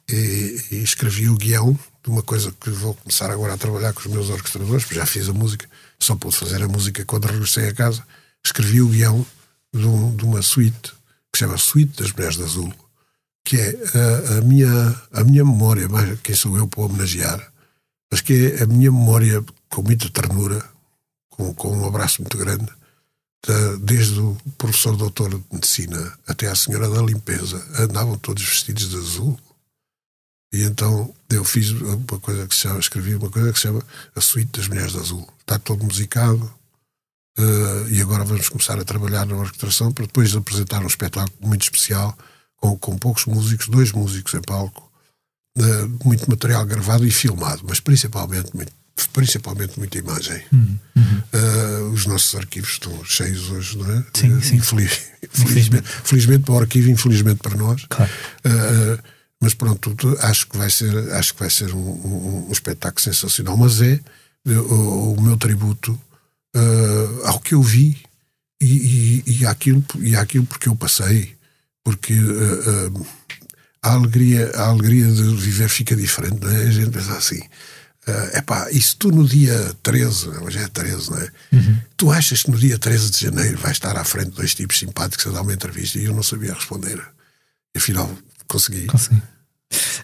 E, 0.09 0.65
e, 0.71 0.75
escrevi 0.83 1.29
o 1.29 1.37
guião 1.37 1.79
de 2.03 2.09
uma 2.09 2.23
coisa 2.23 2.51
que 2.51 2.69
vou 2.69 2.93
começar 2.95 3.29
agora 3.29 3.53
a 3.53 3.57
trabalhar 3.57 3.93
com 3.93 4.01
os 4.01 4.07
meus 4.07 4.29
orquestradores, 4.29 4.83
porque 4.83 4.95
já 4.95 5.05
fiz 5.05 5.29
a 5.29 5.33
música, 5.33 5.69
só 5.99 6.15
pude 6.15 6.35
fazer 6.35 6.63
a 6.63 6.67
música 6.67 7.05
quando 7.05 7.25
regressei 7.25 7.67
a 7.67 7.73
casa. 7.73 8.03
Escrevi 8.43 8.81
o 8.81 8.87
guião 8.87 9.25
de, 9.73 9.85
um, 9.85 10.15
de 10.15 10.23
uma 10.25 10.41
suíte 10.41 10.93
que 11.31 11.37
se 11.37 11.45
chama 11.45 11.57
Suíte 11.57 12.01
das 12.01 12.11
Mulheres 12.11 12.35
de 12.35 12.43
Azul, 12.43 12.73
que 13.45 13.57
é 13.57 13.75
a, 13.95 14.37
a, 14.37 14.41
minha, 14.41 15.01
a 15.13 15.23
minha 15.23 15.45
memória, 15.45 15.87
mais 15.87 16.19
quem 16.21 16.35
sou 16.35 16.57
eu 16.57 16.67
para 16.67 16.83
homenagear, 16.83 17.51
mas 18.11 18.21
que 18.21 18.53
é 18.57 18.63
a 18.63 18.65
minha 18.65 18.91
memória 18.91 19.43
com 19.69 19.81
muita 19.81 20.09
ternura, 20.09 20.63
com, 21.29 21.53
com 21.53 21.77
um 21.77 21.85
abraço 21.85 22.21
muito 22.21 22.37
grande, 22.37 22.67
de, 23.45 23.77
desde 23.79 24.19
o 24.19 24.37
professor 24.57 24.95
doutor 24.97 25.29
de 25.29 25.43
medicina 25.51 26.19
até 26.27 26.47
à 26.47 26.55
senhora 26.55 26.89
da 26.89 27.01
limpeza, 27.01 27.63
andavam 27.79 28.17
todos 28.17 28.43
vestidos 28.43 28.89
de 28.89 28.97
azul. 28.97 29.39
E 30.53 30.63
então 30.63 31.13
eu 31.29 31.43
fiz 31.43 31.69
uma 31.69 32.19
coisa 32.19 32.47
que 32.47 32.53
se 32.53 32.61
chama, 32.61 32.79
escrevi 32.79 33.15
uma 33.15 33.29
coisa 33.29 33.51
que 33.53 33.59
se 33.59 33.63
chama 33.63 33.83
A 34.15 34.21
Suíte 34.21 34.59
das 34.59 34.67
Mulheres 34.67 34.91
de 34.91 34.99
Azul. 34.99 35.27
Está 35.41 35.57
todo 35.57 35.83
musicado, 35.83 36.51
Uh, 37.39 37.87
e 37.89 38.01
agora 38.01 38.25
vamos 38.25 38.49
começar 38.49 38.77
a 38.77 38.83
trabalhar 38.83 39.25
na 39.25 39.35
orquestração 39.35 39.91
para 39.91 40.05
depois 40.05 40.35
apresentar 40.35 40.83
um 40.83 40.87
espetáculo 40.87 41.33
muito 41.39 41.63
especial 41.63 42.15
com, 42.57 42.77
com 42.77 42.97
poucos 42.97 43.25
músicos, 43.25 43.69
dois 43.69 43.91
músicos 43.93 44.33
em 44.33 44.41
palco, 44.41 44.91
uh, 45.57 46.05
muito 46.05 46.29
material 46.29 46.65
gravado 46.65 47.07
e 47.07 47.11
filmado, 47.11 47.63
mas 47.67 47.79
principalmente 47.79 48.53
muito, 48.53 48.73
principalmente 49.13 49.79
muita 49.79 49.97
imagem. 49.97 50.43
Uhum, 50.51 50.77
uhum. 50.97 51.21
Uh, 51.33 51.91
os 51.93 52.05
nossos 52.05 52.35
arquivos 52.35 52.71
estão 52.71 53.03
cheios 53.05 53.49
hoje, 53.49 53.77
não 53.77 53.89
é? 53.89 54.05
Sim, 54.13 54.41
sim. 54.41 54.55
Infeliz, 54.57 55.01
infelizmente, 55.23 55.87
felizmente 56.03 56.43
para 56.43 56.53
o 56.53 56.59
arquivo, 56.59 56.89
infelizmente 56.89 57.37
para 57.37 57.55
nós. 57.55 57.85
Claro. 57.87 58.11
Mas 59.41 59.55
pronto, 59.55 59.97
acho 60.19 60.47
que 60.47 60.55
vai 60.55 60.69
ser, 60.69 60.95
acho 61.13 61.33
que 61.33 61.39
vai 61.39 61.49
ser 61.49 61.73
um, 61.73 61.79
um, 61.79 62.45
um 62.47 62.51
espetáculo 62.51 63.01
sensacional. 63.01 63.57
Mas 63.57 63.81
é 63.81 63.99
o, 64.45 65.13
o 65.13 65.21
meu 65.21 65.35
tributo 65.35 65.99
uh, 66.55 67.25
ao 67.25 67.39
que 67.39 67.55
eu 67.55 67.61
vi 67.63 67.97
e, 68.61 69.23
e, 69.25 69.39
e, 69.39 69.45
àquilo, 69.47 69.83
e 69.99 70.15
àquilo 70.15 70.45
porque 70.45 70.69
eu 70.69 70.75
passei. 70.75 71.35
Porque 71.83 72.13
uh, 72.13 72.91
uh, 72.91 73.07
a, 73.81 73.93
alegria, 73.93 74.51
a 74.53 74.67
alegria 74.67 75.07
de 75.07 75.35
viver 75.35 75.69
fica 75.69 75.95
diferente, 75.95 76.39
não 76.39 76.51
é? 76.51 76.57
A 76.57 76.71
gente 76.71 76.91
pensa 76.91 77.17
assim. 77.17 77.41
Uh, 78.07 78.43
pá, 78.45 78.69
e 78.71 78.79
se 78.79 78.95
tu 78.95 79.09
no 79.09 79.27
dia 79.27 79.75
13, 79.81 80.29
hoje 80.43 80.59
é 80.59 80.67
13, 80.67 81.09
não 81.09 81.17
é? 81.17 81.31
Uhum. 81.51 81.81
Tu 81.97 82.11
achas 82.11 82.43
que 82.43 82.51
no 82.51 82.59
dia 82.59 82.77
13 82.77 83.09
de 83.09 83.21
janeiro 83.21 83.57
vais 83.57 83.77
estar 83.77 83.97
à 83.97 84.03
frente 84.03 84.29
de 84.29 84.35
dois 84.35 84.53
tipos 84.53 84.77
simpáticos 84.77 85.25
a 85.25 85.31
dar 85.31 85.41
uma 85.41 85.53
entrevista 85.53 85.97
e 85.97 86.05
eu 86.05 86.13
não 86.13 86.21
sabia 86.21 86.53
responder. 86.53 87.01
Afinal 87.75 88.15
consegui. 88.51 88.85
Consegui. 88.87 89.21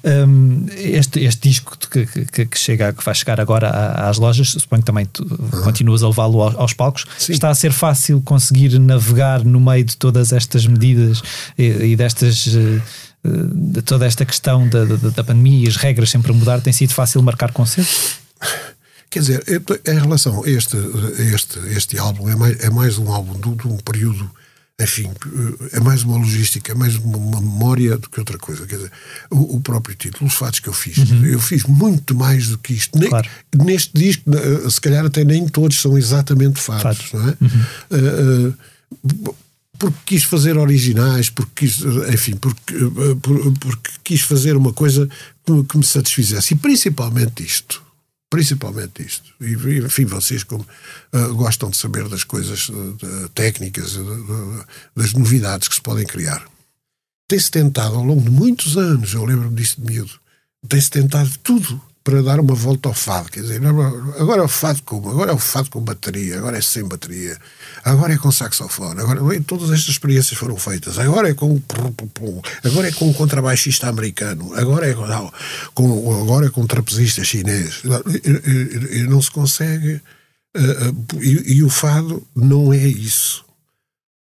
Um, 0.03 0.65
este, 0.69 1.19
este 1.25 1.49
disco 1.49 1.77
que, 1.77 2.05
que, 2.05 2.45
que, 2.45 2.57
chega, 2.57 2.93
que 2.93 3.03
vai 3.03 3.13
chegar 3.13 3.39
agora 3.41 3.69
às 3.69 4.17
lojas, 4.17 4.51
suponho 4.51 4.81
que 4.81 4.85
também 4.85 5.05
tu 5.05 5.23
uhum. 5.23 5.63
continuas 5.63 6.03
a 6.03 6.07
levá-lo 6.07 6.41
aos, 6.41 6.73
palcos. 6.73 7.05
Sim. 7.17 7.33
Está 7.33 7.49
a 7.49 7.55
ser 7.55 7.73
fácil 7.73 8.21
conseguir 8.21 8.79
navegar 8.79 9.43
no 9.43 9.59
meio 9.59 9.83
de 9.83 9.97
todas 9.97 10.31
estas 10.31 10.65
medidas 10.65 11.21
e, 11.57 11.63
e 11.63 11.95
destas. 11.95 12.47
Eh, 12.47 12.81
de 13.23 13.81
toda 13.81 14.05
esta 14.05 14.23
questão 14.25 14.69
da, 14.69 14.85
da, 14.85 14.95
da 15.09 15.23
pandemia 15.23 15.65
e 15.65 15.67
as 15.67 15.75
regras 15.75 16.09
sempre 16.09 16.31
a 16.31 16.35
mudar, 16.35 16.61
tem 16.61 16.71
sido 16.71 16.93
fácil 16.93 17.21
marcar 17.21 17.51
concertos? 17.51 18.19
Quer 19.09 19.19
dizer, 19.19 19.43
em 19.85 19.99
relação 19.99 20.45
a 20.45 20.49
este, 20.49 20.77
este, 21.33 21.59
este 21.75 21.97
álbum, 21.97 22.29
é 22.29 22.35
mais, 22.35 22.59
é 22.59 22.69
mais 22.69 22.97
um 22.97 23.11
álbum 23.11 23.33
de, 23.33 23.63
de 23.63 23.67
um 23.67 23.77
período 23.77 24.29
enfim, 24.79 25.09
é 25.71 25.79
mais 25.79 26.03
uma 26.03 26.17
logística, 26.17 26.71
é 26.71 26.75
mais 26.75 26.95
uma, 26.97 27.41
memória 27.41 27.97
do 27.97 28.07
que 28.07 28.19
outra 28.19 28.37
coisa. 28.37 28.67
Quer 28.67 28.75
dizer, 28.75 28.91
o, 29.31 29.55
o 29.55 29.61
próprio 29.61 29.95
título, 29.95 30.27
os 30.27 30.35
fatos 30.35 30.59
que 30.59 30.69
eu 30.69 30.73
fiz, 30.73 30.97
uhum. 30.99 31.25
eu 31.25 31.39
fiz 31.39 31.63
muito 31.63 32.13
mais 32.13 32.49
do 32.49 32.59
que 32.59 32.73
isto. 32.73 32.97
Nem, 32.97 33.09
claro. 33.09 33.27
Neste 33.55 33.91
disco, 33.97 34.23
se 34.69 34.79
calhar 34.79 35.03
até 35.03 35.23
nem 35.23 35.47
todos 35.47 35.81
são 35.81 35.97
exatamente 35.97 36.59
fatos, 36.59 37.07
fatos. 37.07 37.13
não 37.13 37.27
é? 37.27 37.37
Uhum. 37.41 37.65
Uh, 37.91 39.27
uh, 39.29 39.35
porque 39.79 39.97
quis 40.05 40.23
fazer 40.23 40.57
originais, 40.57 41.29
porque 41.31 41.65
quis, 41.65 41.79
enfim, 42.13 42.35
porque, 42.35 42.75
porque 43.59 43.91
quis 44.03 44.21
fazer 44.21 44.55
uma 44.55 44.73
coisa 44.73 45.09
que 45.69 45.77
me 45.77 45.83
satisfizesse. 45.83 46.53
E 46.53 46.57
principalmente 46.57 47.43
isto 47.43 47.86
Principalmente 48.29 49.03
isto. 49.03 49.33
E, 49.39 49.53
enfim, 49.79 50.05
vocês 50.05 50.43
como 50.43 50.65
uh, 51.13 51.33
gostam 51.35 51.69
de 51.69 51.77
saber 51.77 52.09
das 52.09 52.23
coisas 52.23 52.67
uh, 52.69 53.29
técnicas, 53.33 53.97
das 54.95 55.13
novidades 55.13 55.67
que 55.67 55.75
se 55.75 55.81
podem 55.81 56.05
criar. 56.05 56.45
Tem-se 57.27 57.51
tentado 57.51 57.95
ao 57.95 58.03
longo 58.03 58.21
de 58.21 58.29
muitos 58.29 58.77
anos, 58.77 59.13
eu 59.13 59.25
lembro-me 59.25 59.55
disso 59.55 59.81
de 59.81 59.87
miúdo, 59.87 60.13
tem-se 60.67 60.89
tentado 60.89 61.29
tudo 61.43 61.81
para 62.07 62.23
dar 62.23 62.39
uma 62.39 62.55
volta 62.55 62.87
ao 62.87 62.95
fado. 62.95 63.29
Quer 63.29 63.41
dizer, 63.41 63.61
agora 63.65 64.39
é 64.39 64.45
o 64.45 64.47
fado 64.47 64.81
como? 64.83 65.09
Agora 65.09 65.31
é 65.31 65.33
o 65.33 65.37
fado 65.37 65.69
com 65.69 65.81
bateria, 65.81 66.37
agora 66.37 66.57
é 66.57 66.61
sem 66.61 66.85
bateria, 66.85 67.37
agora 67.83 68.13
é 68.13 68.17
com 68.17 68.31
saxofone, 68.31 69.01
agora 69.01 69.19
todas 69.41 69.71
estas 69.71 69.89
experiências 69.89 70.39
foram 70.39 70.55
feitas. 70.55 70.97
Agora 70.97 71.29
é 71.29 71.33
com 71.33 71.61
agora 72.63 72.87
é 72.87 72.91
com 72.93 73.09
um 73.09 73.13
contrabaixista 73.13 73.89
americano, 73.89 74.53
agora 74.55 74.89
é 74.89 74.93
com, 74.93 75.05
não, 75.05 75.33
com 75.73 76.21
agora 76.21 76.47
é 76.47 76.49
com 76.49 76.61
um 76.61 76.67
trapezista 76.67 77.25
chinês. 77.25 77.81
E, 78.23 78.29
e, 78.29 78.99
e 78.99 79.03
não 79.03 79.21
se 79.21 79.29
consegue. 79.29 80.01
Uh, 80.55 81.21
e, 81.21 81.57
e 81.57 81.63
o 81.63 81.69
fado 81.69 82.25
não 82.33 82.71
é 82.71 82.87
isso. 82.87 83.43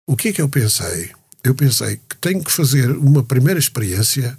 O 0.05 0.17
que 0.17 0.27
é 0.27 0.33
que 0.33 0.41
eu 0.41 0.49
pensei? 0.49 1.11
Eu 1.41 1.55
pensei 1.55 2.01
que 2.09 2.17
tenho 2.19 2.43
que 2.43 2.51
fazer 2.51 2.91
uma 2.91 3.23
primeira 3.23 3.57
experiência 3.57 4.37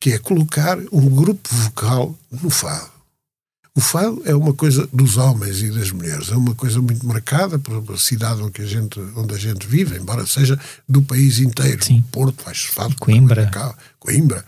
que 0.00 0.12
é 0.12 0.18
colocar 0.18 0.78
um 0.92 1.08
grupo 1.08 1.48
vocal 1.52 2.16
no 2.30 2.50
fado. 2.50 2.98
O 3.74 3.80
fado 3.80 4.20
é 4.24 4.34
uma 4.34 4.52
coisa 4.52 4.88
dos 4.92 5.16
homens 5.16 5.62
e 5.62 5.70
das 5.70 5.92
mulheres, 5.92 6.32
é 6.32 6.36
uma 6.36 6.52
coisa 6.52 6.82
muito 6.82 7.06
marcada 7.06 7.60
pela 7.60 7.96
cidade 7.96 8.42
onde 8.42 8.60
a 8.60 8.66
gente, 8.66 8.98
onde 9.14 9.32
a 9.32 9.38
gente 9.38 9.68
vive, 9.68 9.96
embora 9.96 10.26
seja 10.26 10.58
do 10.88 11.00
país 11.00 11.38
inteiro. 11.38 11.84
Sim. 11.84 12.04
Porto 12.10 12.42
faz 12.42 12.64
fado. 12.64 12.96
Coimbra. 12.96 13.46
Cá, 13.46 13.72
Coimbra. 14.00 14.44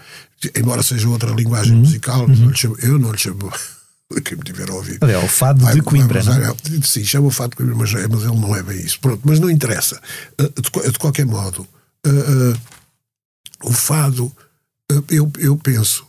Embora 0.57 0.83
seja 0.83 1.09
outra 1.09 1.31
linguagem 1.33 1.75
uhum. 1.75 1.81
musical, 1.81 2.23
uhum. 2.23 2.35
Não 2.35 2.55
chamo, 2.55 2.77
eu 2.81 2.99
não 2.99 3.13
lhe 3.13 3.19
chamo. 3.19 3.53
Quem 4.25 4.37
me 4.37 4.43
tiver 4.43 4.69
a 4.69 4.75
ouvir. 4.75 4.99
É 5.03 5.19
o 5.19 5.29
fado 5.29 5.63
vai, 5.63 5.75
de 5.75 5.83
Coimbra, 5.83 6.25
não 6.25 6.33
é? 6.35 6.53
Sim, 6.83 7.05
chama 7.05 7.29
o 7.29 7.31
fado 7.31 7.51
de 7.51 7.57
Coimbra, 7.59 7.77
mas, 7.77 7.93
mas 7.93 8.25
ele 8.25 8.41
não 8.41 8.57
é 8.57 8.65
bem 8.65 8.81
isso. 8.81 8.99
Pronto, 8.99 9.21
mas 9.25 9.39
não 9.39 9.49
interessa. 9.49 10.01
Ah, 10.39 10.43
de, 10.43 10.91
de 10.91 10.99
qualquer 10.99 11.25
modo, 11.25 11.65
uh, 12.05 12.11
uh, 12.11 12.61
o 13.63 13.73
fado 13.73 14.33
eu, 15.09 15.31
eu 15.39 15.57
penso, 15.57 16.07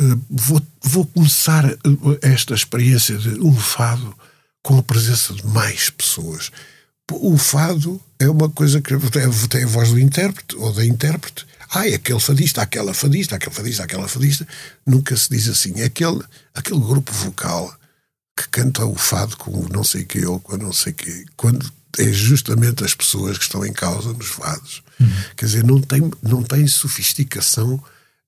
eh, 0.00 0.16
vou, 0.28 0.60
vou 0.82 1.06
começar 1.06 1.64
eh, 1.64 1.78
esta 2.22 2.54
experiência 2.54 3.16
de 3.16 3.40
um 3.40 3.54
fado 3.54 4.14
com 4.62 4.78
a 4.78 4.82
presença 4.82 5.34
de 5.34 5.46
mais 5.46 5.90
pessoas. 5.90 6.50
O 7.12 7.36
fado 7.36 8.00
é 8.18 8.28
uma 8.28 8.48
coisa 8.48 8.80
que 8.80 8.96
tem 9.48 9.64
a 9.64 9.66
voz 9.66 9.90
do 9.90 9.98
intérprete 9.98 10.54
ou 10.56 10.72
da 10.72 10.84
intérprete. 10.84 11.46
Ah, 11.68 11.88
é 11.88 11.94
aquele 11.94 12.20
fadista, 12.20 12.62
aquela 12.62 12.94
fadista, 12.94 13.36
aquele 13.36 13.54
fadista, 13.54 13.82
aquela 13.82 14.08
fadista. 14.08 14.46
Nunca 14.86 15.16
se 15.16 15.28
diz 15.30 15.48
assim. 15.48 15.80
É 15.80 15.84
aquele, 15.84 16.20
aquele 16.54 16.78
grupo 16.78 17.12
vocal 17.12 17.74
que 18.36 18.48
canta 18.48 18.84
o 18.84 18.94
fado 18.94 19.36
com 19.36 19.50
o 19.50 19.68
não 19.68 19.82
sei 19.82 20.04
que 20.04 20.24
ou 20.24 20.38
com 20.38 20.56
não 20.56 20.72
sei 20.72 20.92
que. 20.92 21.24
Quando 21.36 21.70
é 21.98 22.12
justamente 22.12 22.84
as 22.84 22.94
pessoas 22.94 23.36
que 23.36 23.44
estão 23.44 23.64
em 23.64 23.72
causa 23.72 24.12
nos 24.12 24.28
fados. 24.28 24.82
Uhum. 24.98 25.10
Quer 25.36 25.46
dizer, 25.46 25.64
não 25.64 25.80
tem, 25.80 26.10
não 26.22 26.42
tem 26.42 26.66
sofisticação 26.66 27.82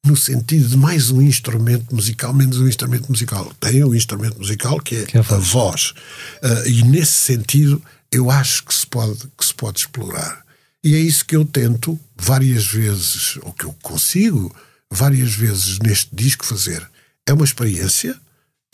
no 0.05 0.17
sentido 0.17 0.69
de 0.69 0.77
mais 0.77 1.11
um 1.11 1.23
instrumento 1.23 1.95
musical, 1.95 2.35
menos 2.35 2.59
um 2.59 2.67
instrumento 2.67 3.09
musical. 3.09 3.53
Tem 3.61 3.85
um 3.85 3.95
instrumento 3.95 4.37
musical 4.37 4.81
que 4.81 4.97
é, 4.97 5.05
que 5.05 5.17
é 5.17 5.21
a 5.21 5.23
voz. 5.23 5.47
voz. 5.49 5.95
Uh, 6.43 6.69
e 6.69 6.83
nesse 6.83 7.13
sentido, 7.13 7.81
eu 8.11 8.29
acho 8.29 8.65
que 8.65 8.75
se, 8.75 8.87
pode, 8.87 9.29
que 9.39 9.45
se 9.45 9.55
pode 9.55 9.79
explorar. 9.79 10.45
E 10.83 10.97
é 10.97 10.99
isso 10.99 11.25
que 11.25 11.37
eu 11.37 11.45
tento 11.45 11.99
várias 12.17 12.67
vezes, 12.67 13.39
ou 13.43 13.53
que 13.53 13.65
eu 13.65 13.73
consigo 13.81 14.53
várias 14.91 15.35
vezes 15.35 15.79
neste 15.79 16.15
disco 16.15 16.45
fazer. 16.45 16.85
É 17.25 17.33
uma 17.33 17.45
experiência, 17.45 18.17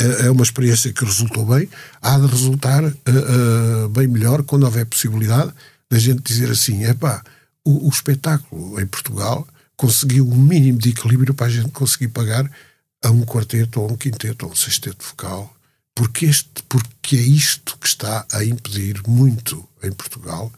é, 0.01 0.27
é 0.27 0.31
uma 0.31 0.43
experiência 0.43 0.91
que 0.95 1.05
resultou 1.05 1.45
bem, 1.45 1.69
há 2.01 2.19
de 2.19 2.27
resultar 2.27 2.83
uh, 2.83 2.89
uh, 2.89 3.89
bem 3.91 4.07
melhor 4.07 4.43
quando 4.45 4.65
houver 4.65 4.87
possibilidade 4.87 5.53
da 5.91 5.99
gente 5.99 6.23
dizer 6.23 6.51
assim: 6.51 6.85
é 6.85 6.95
pá, 6.95 7.23
o, 7.63 7.87
o 7.87 7.91
espetáculo 7.91 8.81
em 8.81 8.87
Portugal 8.87 9.47
conseguiu 9.79 10.29
um 10.29 10.37
mínimo 10.37 10.79
de 10.79 10.91
equilíbrio 10.91 11.33
para 11.33 11.47
a 11.47 11.51
gente 11.51 11.71
conseguir 11.71 12.09
pagar 12.09 12.51
a 13.03 13.11
um 13.11 13.25
quarteto, 13.25 13.81
ou 13.81 13.91
um 13.91 13.97
quinteto, 13.97 14.45
ou 14.45 14.53
um 14.53 14.55
sexteto 14.55 15.03
vocal 15.03 15.59
porque, 15.99 16.27
este, 16.27 16.63
porque 16.69 17.17
é 17.17 17.21
isto 17.21 17.77
que 17.77 17.89
está 17.89 18.25
a 18.31 18.45
impedir 18.45 19.03
muito 19.09 19.69
em 19.83 19.91
Portugal, 19.91 20.53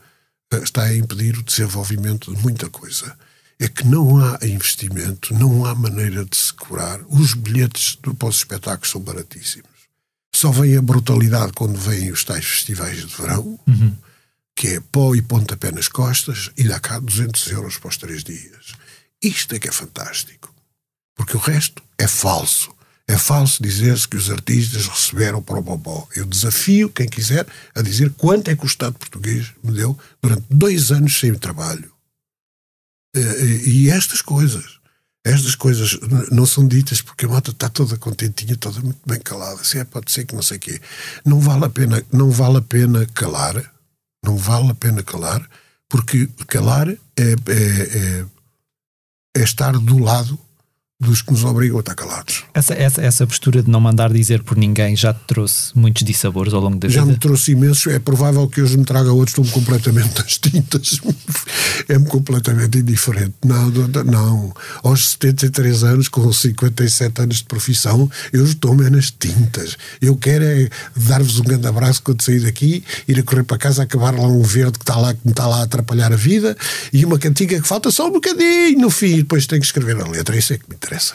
eh, 0.52 0.58
está 0.58 0.82
a 0.82 0.94
impedir 0.94 1.38
o 1.38 1.42
desenvolvimento 1.42 2.34
de 2.34 2.42
muita 2.42 2.68
coisa. 2.68 3.16
É 3.58 3.66
que 3.66 3.86
não 3.86 4.18
há 4.18 4.38
investimento, 4.42 5.32
não 5.32 5.64
há 5.64 5.74
maneira 5.74 6.26
de 6.26 6.36
se 6.36 6.52
curar. 6.52 7.00
Os 7.08 7.32
bilhetes 7.32 7.96
para 8.18 8.28
os 8.28 8.36
espetáculos 8.36 8.90
são 8.90 9.00
baratíssimos. 9.00 9.70
Só 10.34 10.50
vem 10.50 10.76
a 10.76 10.82
brutalidade 10.82 11.54
quando 11.54 11.78
vêm 11.78 12.12
os 12.12 12.22
tais 12.22 12.44
festivais 12.44 12.98
de 12.98 13.16
verão, 13.16 13.58
uhum. 13.66 13.96
que 14.54 14.68
é 14.68 14.80
pó 14.92 15.14
e 15.14 15.22
pontapé 15.22 15.72
nas 15.72 15.88
costas, 15.88 16.50
e 16.54 16.64
dá 16.64 16.78
cá 16.78 16.98
200 16.98 17.46
euros 17.46 17.78
para 17.78 17.88
os 17.88 17.96
três 17.96 18.22
dias. 18.22 18.74
Isto 19.22 19.54
é 19.54 19.58
que 19.58 19.68
é 19.68 19.72
fantástico. 19.72 20.54
Porque 21.14 21.36
o 21.36 21.40
resto 21.40 21.82
é 21.98 22.06
falso. 22.06 22.74
É 23.06 23.18
falso 23.18 23.62
dizer-se 23.62 24.06
que 24.06 24.16
os 24.16 24.30
artistas 24.30 24.86
receberam 24.86 25.42
para 25.42 25.58
o 25.58 25.62
bobó. 25.62 26.08
Eu 26.14 26.24
desafio 26.24 26.88
quem 26.88 27.08
quiser 27.08 27.46
a 27.74 27.82
dizer 27.82 28.10
quanto 28.12 28.48
é 28.48 28.56
que 28.56 28.64
o 28.64 28.66
Estado 28.66 28.94
português 28.94 29.52
me 29.62 29.72
deu 29.72 29.98
durante 30.22 30.46
dois 30.48 30.92
anos 30.92 31.18
sem 31.18 31.34
trabalho. 31.34 31.92
E 33.66 33.90
estas 33.90 34.22
coisas, 34.22 34.78
estas 35.24 35.56
coisas 35.56 35.98
não 36.30 36.46
são 36.46 36.66
ditas 36.66 37.02
porque 37.02 37.26
a 37.26 37.28
moto 37.28 37.50
está 37.50 37.68
toda 37.68 37.96
contentinha, 37.96 38.56
toda 38.56 38.80
muito 38.80 39.00
bem 39.04 39.18
calada. 39.20 39.62
Se 39.64 39.78
é, 39.78 39.84
pode 39.84 40.10
ser 40.12 40.24
que 40.24 40.34
não 40.34 40.42
sei 40.42 40.58
o 40.58 40.60
quê. 40.60 40.80
Não 41.24 41.40
vale 41.40 41.64
a 41.64 41.68
pena, 41.68 42.02
não 42.12 42.30
vale 42.30 42.58
a 42.58 42.62
pena 42.62 43.04
calar, 43.06 43.74
não 44.24 44.36
vale 44.36 44.70
a 44.70 44.74
pena 44.74 45.02
calar, 45.02 45.44
porque 45.88 46.28
calar 46.46 46.88
é, 46.88 46.96
é, 47.16 47.26
é, 47.26 48.26
é 49.36 49.42
estar 49.42 49.72
do 49.72 49.98
lado 49.98 50.38
dos 51.00 51.22
que 51.22 51.32
nos 51.32 51.44
obrigam 51.44 51.78
a 51.78 51.80
estar 51.80 51.94
calados. 51.94 52.44
Essa, 52.52 52.74
essa, 52.74 53.00
essa 53.00 53.26
postura 53.26 53.62
de 53.62 53.70
não 53.70 53.80
mandar 53.80 54.12
dizer 54.12 54.42
por 54.42 54.56
ninguém 54.56 54.94
já 54.94 55.14
te 55.14 55.20
trouxe 55.26 55.72
muitos 55.74 56.04
dissabores 56.04 56.52
ao 56.52 56.60
longo 56.60 56.76
da 56.76 56.88
já 56.88 57.00
vida? 57.00 57.06
Já 57.06 57.12
me 57.12 57.18
trouxe 57.18 57.52
imensos. 57.52 57.86
É 57.86 57.98
provável 57.98 58.46
que 58.46 58.60
hoje 58.60 58.76
me 58.76 58.84
traga 58.84 59.10
outros, 59.10 59.30
estou-me 59.30 59.50
completamente 59.50 60.12
das 60.22 60.36
tintas. 60.36 61.00
É-me 61.88 62.04
completamente 62.04 62.78
indiferente. 62.78 63.32
Não, 63.42 63.70
não. 64.04 64.54
Aos 64.82 65.12
73 65.12 65.84
anos, 65.84 66.08
com 66.08 66.30
57 66.30 67.22
anos 67.22 67.36
de 67.38 67.44
profissão, 67.44 68.10
eu 68.30 68.44
estou-me 68.44 68.88
nas 68.90 69.10
tintas. 69.10 69.78
Eu 70.02 70.16
quero 70.16 70.44
é 70.44 70.68
dar-vos 70.94 71.38
um 71.38 71.44
grande 71.44 71.66
abraço 71.66 72.02
quando 72.02 72.22
sair 72.22 72.40
daqui, 72.40 72.84
ir 73.08 73.18
a 73.18 73.22
correr 73.22 73.44
para 73.44 73.56
casa, 73.56 73.84
acabar 73.84 74.14
lá 74.14 74.28
um 74.28 74.42
verde 74.42 74.78
que 74.78 74.82
está 74.82 74.96
lá, 74.96 75.14
que 75.14 75.20
me 75.24 75.30
está 75.30 75.46
lá 75.46 75.60
a 75.60 75.62
atrapalhar 75.62 76.12
a 76.12 76.16
vida, 76.16 76.54
e 76.92 77.06
uma 77.06 77.18
cantiga 77.18 77.58
que 77.58 77.66
falta 77.66 77.90
só 77.90 78.08
um 78.08 78.12
bocadinho 78.12 78.80
no 78.80 78.90
fim, 78.90 79.14
e 79.14 79.16
depois 79.18 79.46
tenho 79.46 79.60
que 79.60 79.66
escrever 79.66 79.98
a 79.98 80.06
letra. 80.06 80.36
Isso 80.36 80.52
é 80.52 80.58
que 80.58 80.64
me 80.68 80.74
interessa 80.74 80.89
interessa. 80.90 81.14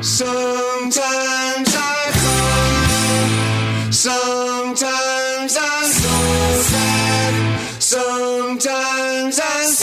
Sometimes 0.00 1.74
I 1.74 2.10
cry, 2.20 3.90
sometimes 3.90 5.56
I'm 5.56 5.88
so 5.90 6.16
sad, 6.70 7.34
sometimes 7.78 9.40
I'm 9.40 9.81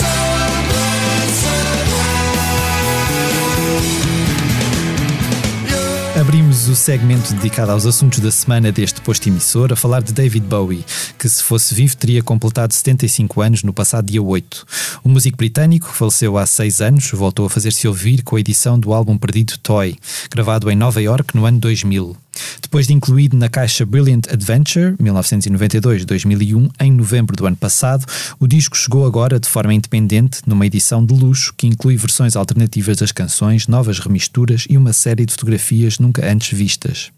segmento 6.80 7.34
dedicado 7.34 7.74
aos 7.74 7.86
assuntos 7.86 8.20
da 8.20 8.32
semana 8.32 8.72
deste 8.72 9.02
posto 9.02 9.28
emissor 9.28 9.74
a 9.74 9.76
falar 9.76 10.02
de 10.02 10.14
David 10.14 10.46
Bowie, 10.46 10.86
que 11.18 11.28
se 11.28 11.44
fosse 11.44 11.76
vivo 11.76 11.98
teria 11.98 12.24
completado 12.24 12.74
75 12.74 13.42
anos 13.42 13.64
no 13.64 13.74
passado 13.74 14.06
dia 14.06 14.24
8. 14.24 14.66
O 15.04 15.10
músico 15.10 15.36
britânico 15.36 15.88
faleceu 15.88 16.38
há 16.38 16.46
6 16.46 16.80
anos, 16.80 17.12
voltou 17.12 17.46
a 17.46 17.50
fazer-se 17.50 17.86
ouvir 17.86 18.24
com 18.24 18.38
a 18.38 18.40
edição 18.40 18.80
do 18.80 18.94
álbum 18.94 19.18
perdido 19.18 19.58
Toy, 19.58 19.98
gravado 20.32 20.72
em 20.72 20.76
Nova 20.76 21.02
York 21.02 21.36
no 21.36 21.46
ano 21.46 21.60
2000. 21.60 22.16
Depois 22.62 22.88
de 22.88 22.94
incluído 22.94 23.36
na 23.36 23.50
caixa 23.50 23.86
Brilliant 23.86 24.28
Adventure, 24.32 24.96
1992-2001, 25.02 26.70
em 26.80 26.92
novembro 26.92 27.36
do 27.36 27.46
ano 27.46 27.56
passado, 27.56 28.06
o 28.40 28.48
disco 28.48 28.78
chegou 28.78 29.06
agora 29.06 29.40
de 29.40 29.48
forma 29.48 29.74
independente, 29.74 30.42
numa 30.46 30.66
edição 30.66 31.06
de 31.06 31.14
luxo 31.14 31.54
que 31.58 31.68
inclui 31.68 31.98
versões 31.98 32.36
alternativas 32.36 32.98
das 32.98 33.12
canções, 33.12 33.68
novas 33.68 34.00
remisturas 34.00 34.66
e 34.70 34.78
uma 34.78 34.94
série 34.94 35.26
de 35.26 35.34
fotografias 35.34 36.00
nunca 36.00 36.26
antes 36.30 36.58
vistas. 36.58 37.12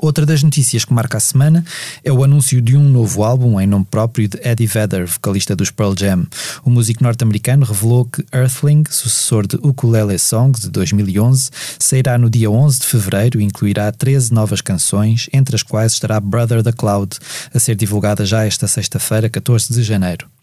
Outra 0.00 0.24
das 0.24 0.44
notícias 0.44 0.84
que 0.84 0.94
marca 0.94 1.16
a 1.16 1.20
semana 1.20 1.64
é 2.04 2.12
o 2.12 2.22
anúncio 2.22 2.62
de 2.62 2.76
um 2.76 2.88
novo 2.88 3.24
álbum 3.24 3.60
em 3.60 3.66
nome 3.66 3.84
próprio 3.84 4.28
de 4.28 4.38
Eddie 4.46 4.68
Vedder, 4.68 5.06
vocalista 5.06 5.56
dos 5.56 5.72
Pearl 5.72 5.92
Jam. 5.98 6.24
O 6.64 6.70
músico 6.70 7.02
norte-americano 7.02 7.66
revelou 7.66 8.04
que 8.04 8.24
Earthling, 8.32 8.84
sucessor 8.88 9.44
de 9.44 9.56
Ukulele 9.56 10.16
Songs 10.16 10.60
de 10.60 10.70
2011, 10.70 11.50
sairá 11.80 12.16
no 12.16 12.30
dia 12.30 12.48
11 12.48 12.78
de 12.78 12.86
fevereiro 12.86 13.40
e 13.40 13.44
incluirá 13.44 13.90
13 13.90 14.32
novas 14.32 14.60
canções, 14.60 15.28
entre 15.32 15.56
as 15.56 15.64
quais 15.64 15.94
estará 15.94 16.20
Brother 16.20 16.62
the 16.62 16.72
Cloud, 16.72 17.18
a 17.52 17.58
ser 17.58 17.74
divulgada 17.74 18.24
já 18.24 18.46
esta 18.46 18.68
sexta-feira, 18.68 19.28
14 19.28 19.74
de 19.74 19.82
janeiro. 19.82 20.37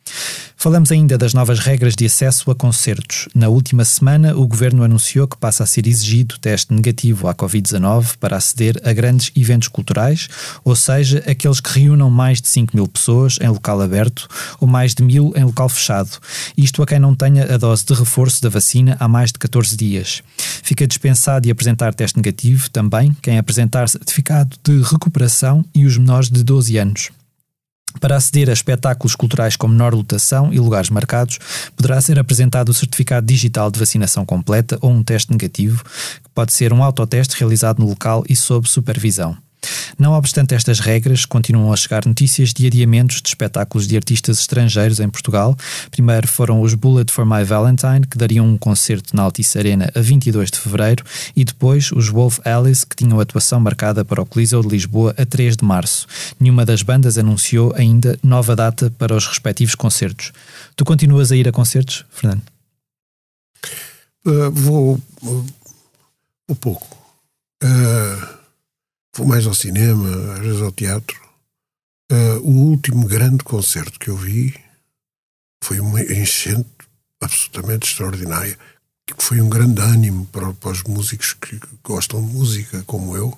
Falamos 0.66 0.92
ainda 0.92 1.16
das 1.16 1.32
novas 1.32 1.60
regras 1.60 1.96
de 1.96 2.08
acesso 2.08 2.50
a 2.50 2.56
concertos. 2.56 3.30
Na 3.36 3.50
última 3.50 3.86
semana, 3.86 4.36
o 4.36 4.48
governo 4.48 4.84
anunciou 4.84 5.28
que 5.28 5.38
passa 5.38 5.64
a 5.64 5.68
ser 5.68 5.86
exigido 5.86 6.40
teste 6.40 6.74
negativo 6.74 7.28
à 7.28 7.36
Covid-19 7.36 8.18
para 8.20 8.36
aceder 8.36 8.82
a 8.84 8.92
grandes 8.92 9.32
eventos 9.36 9.68
culturais, 9.68 10.28
ou 10.64 10.76
seja, 10.76 11.24
aqueles 11.28 11.60
que 11.60 11.80
reúnam 11.80 12.10
mais 12.10 12.42
de 12.42 12.48
5 12.48 12.76
mil 12.76 12.88
pessoas 12.88 13.38
em 13.40 13.48
local 13.48 13.80
aberto 13.80 14.28
ou 14.60 14.68
mais 14.68 14.96
de 14.96 15.04
mil 15.04 15.32
em 15.36 15.44
local 15.44 15.70
fechado. 15.70 16.18
Isto 16.58 16.82
a 16.82 16.88
quem 16.88 16.98
não 16.98 17.14
tenha 17.14 17.54
a 17.54 17.58
dose 17.58 17.86
de 17.86 17.94
reforço 17.94 18.42
da 18.42 18.50
vacina 18.50 18.98
há 19.00 19.08
mais 19.08 19.32
de 19.32 19.38
14 19.38 19.78
dias. 19.78 20.24
Fica 20.64 20.88
dispensado 20.88 21.42
de 21.42 21.52
apresentar 21.52 21.94
teste 21.94 22.18
negativo 22.18 22.72
também 22.72 23.16
quem 23.22 23.38
apresentar 23.38 23.88
certificado 23.88 24.58
de 24.64 24.82
recuperação 24.82 25.64
e 25.76 25.86
os 25.86 25.96
menores 25.96 26.32
de 26.32 26.44
12 26.44 26.76
anos. 26.78 27.12
Para 28.00 28.18
aceder 28.18 28.50
a 28.50 28.54
espetáculos 28.54 29.16
culturais 29.16 29.56
com 29.56 29.68
menor 29.68 29.94
lotação 29.94 30.54
e 30.54 30.60
lugares 30.60 30.90
marcados, 30.90 31.40
poderá 31.76 32.00
ser 32.02 32.20
apresentado 32.20 32.70
o 32.70 32.74
certificado 32.74 33.26
digital 33.26 33.72
de 33.72 33.80
vacinação 33.80 34.26
completa 34.26 34.78
ou 34.82 34.92
um 34.92 35.04
teste 35.04 35.32
negativo, 35.32 35.84
que 35.84 36.30
pode 36.34 36.54
ser 36.54 36.74
um 36.74 36.84
autoteste 36.84 37.38
realizado 37.40 37.80
no 37.80 37.88
local 37.88 38.24
e 38.30 38.36
sob 38.36 38.68
supervisão. 38.68 39.45
Não 39.98 40.14
obstante 40.14 40.56
estas 40.56 40.80
regras, 40.80 41.26
continuam 41.26 41.72
a 41.72 41.76
chegar 41.76 42.06
notícias 42.06 42.54
de 42.54 42.68
adiamentos 42.68 43.22
de 43.22 43.30
espetáculos 43.30 43.88
de 43.88 43.96
artistas 43.96 44.40
estrangeiros 44.40 45.00
em 45.00 45.10
Portugal. 45.10 45.58
Primeiro 45.92 46.28
foram 46.28 46.62
os 46.62 46.74
Bullet 46.74 47.12
for 47.12 47.26
My 47.26 47.44
Valentine, 47.44 48.06
que 48.10 48.18
dariam 48.18 48.48
um 48.48 48.58
concerto 48.58 49.16
na 49.16 49.24
Altice 49.24 49.58
Arena 49.58 49.92
a 49.96 50.00
22 50.02 50.52
de 50.52 50.60
fevereiro, 50.60 51.04
e 51.36 51.44
depois 51.44 51.92
os 51.92 52.10
Wolf 52.10 52.40
Alice, 52.46 52.86
que 52.86 52.96
tinham 52.96 53.20
atuação 53.20 53.60
marcada 53.60 54.04
para 54.04 54.22
o 54.22 54.26
Coliseu 54.26 54.62
de 54.62 54.70
Lisboa 54.70 55.14
a 55.18 55.26
3 55.26 55.58
de 55.58 55.66
março. 55.66 56.08
Nenhuma 56.40 56.66
das 56.66 56.82
bandas 56.82 57.18
anunciou 57.18 57.74
ainda 57.76 58.18
nova 58.24 58.56
data 58.56 58.92
para 58.98 59.16
os 59.16 59.26
respectivos 59.28 59.76
concertos. 59.76 60.32
Tu 60.76 60.84
continuas 60.84 61.32
a 61.32 61.36
ir 61.36 61.48
a 61.48 61.52
concertos, 61.52 62.06
Fernando? 62.10 62.42
Uh, 64.26 64.52
vou 64.52 65.02
uh, 65.24 65.46
um 66.50 66.56
pouco. 66.56 66.98
Uh, 67.64 68.45
Vou 69.16 69.26
mais 69.26 69.48
ao 69.48 69.54
cinema, 69.54 70.34
às 70.34 70.40
vezes 70.40 70.62
ao 70.62 70.74
teatro. 70.74 71.22
Uh, 72.12 72.38
o 72.44 72.52
último 72.70 73.08
grande 73.08 73.44
concerto 73.46 73.98
que 73.98 74.10
eu 74.10 74.18
vi 74.18 74.54
foi 75.64 75.80
uma 75.80 76.02
enchente 76.02 76.70
absolutamente 77.22 77.88
extraordinária, 77.88 78.60
que 79.08 79.16
foi 79.24 79.40
um 79.40 79.48
grande 79.48 79.82
ânimo 79.82 80.26
para, 80.28 80.54
para 80.54 80.72
os 80.72 80.84
músicos 80.84 81.34
que 81.34 81.60
gostam 81.82 82.24
de 82.24 82.34
música, 82.34 82.84
como 82.84 83.16
eu. 83.16 83.36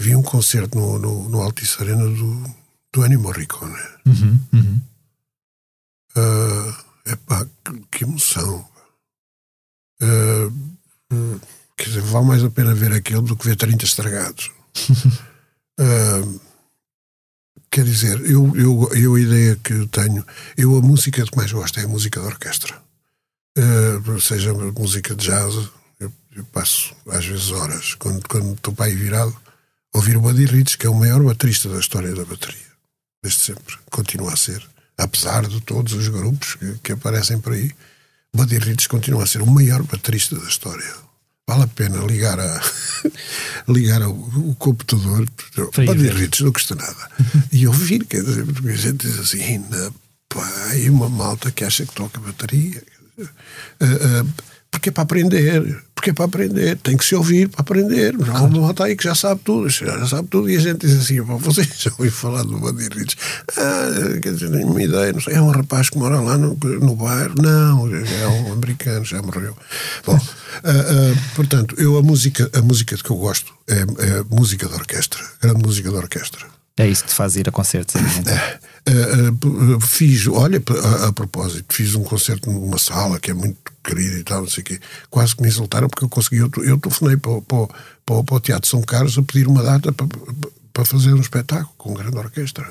Vi 0.00 0.16
um 0.16 0.22
concerto 0.22 0.76
no, 0.76 0.98
no, 0.98 1.28
no 1.28 1.42
Altice 1.42 1.80
Arena 1.80 2.04
do, 2.04 2.54
do 2.92 3.06
Ennio 3.06 3.20
Morricone. 3.20 3.78
Uhum, 4.04 4.40
uhum. 4.52 4.80
Uh, 6.16 6.74
epá, 7.06 7.46
que, 7.64 7.80
que 7.92 8.04
emoção. 8.04 8.68
Uh, 10.02 11.40
quer 11.76 11.84
dizer, 11.84 12.02
vale 12.02 12.26
mais 12.26 12.42
a 12.42 12.50
pena 12.50 12.74
ver 12.74 12.92
aquele 12.92 13.22
do 13.22 13.36
que 13.36 13.46
ver 13.46 13.56
30 13.56 13.84
estragados 13.84 14.57
uh, 15.80 16.40
quer 17.70 17.84
dizer, 17.84 18.20
eu, 18.20 18.56
eu, 18.56 18.90
eu 18.92 19.14
a 19.14 19.20
ideia 19.20 19.56
que 19.56 19.86
tenho, 19.88 20.24
eu 20.56 20.76
a 20.76 20.80
música 20.80 21.24
que 21.24 21.36
mais 21.36 21.52
gosto 21.52 21.78
é 21.80 21.84
a 21.84 21.88
música 21.88 22.20
de 22.20 22.26
orquestra. 22.26 22.80
Uh, 23.58 24.20
seja 24.20 24.52
música 24.52 25.14
de 25.14 25.26
jazz, 25.26 25.54
eu, 25.98 26.12
eu, 26.36 26.44
passo 26.46 26.94
às 27.08 27.26
vezes 27.26 27.50
horas, 27.50 27.94
quando, 27.94 28.26
quando 28.28 28.54
estou 28.54 28.72
para 28.72 28.86
aí 28.86 28.94
virado, 28.94 29.36
ouvir 29.94 30.16
o 30.16 30.20
Buddy 30.20 30.46
Rich, 30.46 30.78
que 30.78 30.86
é 30.86 30.90
o 30.90 30.94
maior 30.94 31.22
baterista 31.22 31.68
da 31.68 31.80
história 31.80 32.14
da 32.14 32.24
bateria. 32.24 32.68
Desde 33.22 33.40
sempre. 33.40 33.76
Continua 33.90 34.32
a 34.32 34.36
ser. 34.36 34.64
Apesar 34.96 35.46
de 35.46 35.60
todos 35.60 35.92
os 35.92 36.08
grupos 36.08 36.54
que, 36.54 36.78
que 36.78 36.92
aparecem 36.92 37.40
por 37.40 37.52
aí, 37.52 37.72
Buddy 38.32 38.58
Rich 38.58 38.88
continua 38.88 39.24
a 39.24 39.26
ser 39.26 39.42
o 39.42 39.46
maior 39.46 39.82
baterista 39.82 40.38
da 40.38 40.46
história 40.46 41.07
vale 41.48 41.64
a 41.64 41.66
pena 41.66 42.04
ligar, 42.04 42.38
a, 42.38 42.62
ligar 43.66 44.02
o, 44.02 44.12
o 44.50 44.54
computador, 44.56 45.26
pode 45.74 46.04
ir 46.04 46.14
redes, 46.14 46.40
não 46.40 46.52
custa 46.52 46.74
nada, 46.74 47.10
e 47.50 47.66
ouvir, 47.66 48.04
quer 48.04 48.22
dizer, 48.22 48.44
porque 48.44 48.68
a 48.68 48.76
gente 48.76 49.06
diz 49.08 49.18
assim, 49.18 49.64
Pá, 50.28 50.76
e 50.76 50.90
uma 50.90 51.08
malta 51.08 51.50
que 51.50 51.64
acha 51.64 51.86
que 51.86 51.94
toca 51.94 52.20
bateria. 52.20 52.82
Uh, 53.18 53.24
uh, 53.24 54.28
porque 54.70 54.90
é 54.90 54.92
para 54.92 55.02
aprender, 55.02 55.82
porque 55.94 56.10
é 56.10 56.12
para 56.12 56.26
aprender, 56.26 56.76
tem 56.76 56.96
que 56.96 57.04
se 57.04 57.14
ouvir 57.14 57.48
para 57.48 57.62
aprender. 57.62 58.14
Já 58.24 58.38
há 58.38 58.42
uma 58.42 58.60
malta 58.60 58.84
aí 58.84 58.94
que 58.94 59.04
já 59.04 59.14
sabe 59.14 59.40
tudo, 59.42 59.68
já 59.68 60.06
sabe 60.06 60.28
tudo, 60.28 60.48
e 60.48 60.56
a 60.56 60.60
gente 60.60 60.86
diz 60.86 60.98
assim: 60.98 61.20
vocês 61.20 61.68
já 61.78 61.90
ouviram 61.90 62.14
falar 62.14 62.42
do 62.44 62.58
Bandirritos? 62.58 63.16
Ah, 63.56 64.18
quer 64.22 64.34
dizer, 64.34 64.50
nenhuma 64.50 64.82
ideia, 64.82 65.12
não 65.12 65.20
sei, 65.20 65.34
é 65.34 65.42
um 65.42 65.50
rapaz 65.50 65.90
que 65.90 65.98
mora 65.98 66.20
lá 66.20 66.36
no, 66.36 66.56
no 66.80 66.96
bairro? 66.96 67.34
Não, 67.40 67.88
é 67.88 68.28
um 68.28 68.52
americano, 68.52 69.04
já 69.04 69.20
morreu. 69.22 69.56
Bom, 70.04 70.16
uh, 70.16 70.18
uh, 70.18 71.16
portanto, 71.34 71.74
eu 71.78 71.96
a 71.96 72.02
música, 72.02 72.50
a 72.54 72.62
música 72.62 72.96
que 72.96 73.10
eu 73.10 73.16
gosto 73.16 73.52
é, 73.66 73.80
é 73.80 74.24
música 74.30 74.68
de 74.68 74.74
orquestra, 74.74 75.20
grande 75.40 75.62
música 75.62 75.88
de 75.88 75.96
orquestra. 75.96 76.57
É 76.78 76.86
isso 76.86 77.02
que 77.02 77.10
te 77.10 77.14
faz 77.14 77.34
ir 77.34 77.48
a 77.48 77.52
concertos, 77.52 77.96
é, 77.96 78.90
uh, 78.90 79.76
uh, 79.76 79.80
fiz, 79.80 80.28
olha, 80.28 80.62
a, 80.84 81.08
a, 81.08 81.12
propósito, 81.12 81.74
fiz 81.74 81.94
um 81.94 82.04
concerto 82.04 82.50
numa 82.50 82.78
sala 82.78 83.18
que 83.18 83.32
é 83.32 83.34
muito 83.34 83.58
querida 83.82 84.18
e 84.18 84.22
tal, 84.22 84.42
não 84.42 84.48
sei 84.48 84.62
o 84.62 84.64
quê. 84.64 84.80
Quase 85.10 85.34
que 85.34 85.42
me 85.42 85.48
insultaram 85.48 85.88
porque 85.88 86.04
eu 86.04 86.08
consegui. 86.08 86.36
Eu, 86.38 86.50
eu 86.64 86.78
telefonei 86.78 87.16
para, 87.16 87.42
para, 87.42 87.66
para, 88.06 88.24
para 88.24 88.36
o 88.36 88.40
Teatro 88.40 88.68
São 88.68 88.80
Carlos 88.82 89.18
a 89.18 89.22
pedir 89.22 89.48
uma 89.48 89.62
data 89.62 89.92
para, 89.92 90.06
para 90.72 90.84
fazer 90.84 91.12
um 91.12 91.20
espetáculo 91.20 91.74
com 91.76 91.94
grande 91.94 92.16
orquestra, 92.16 92.66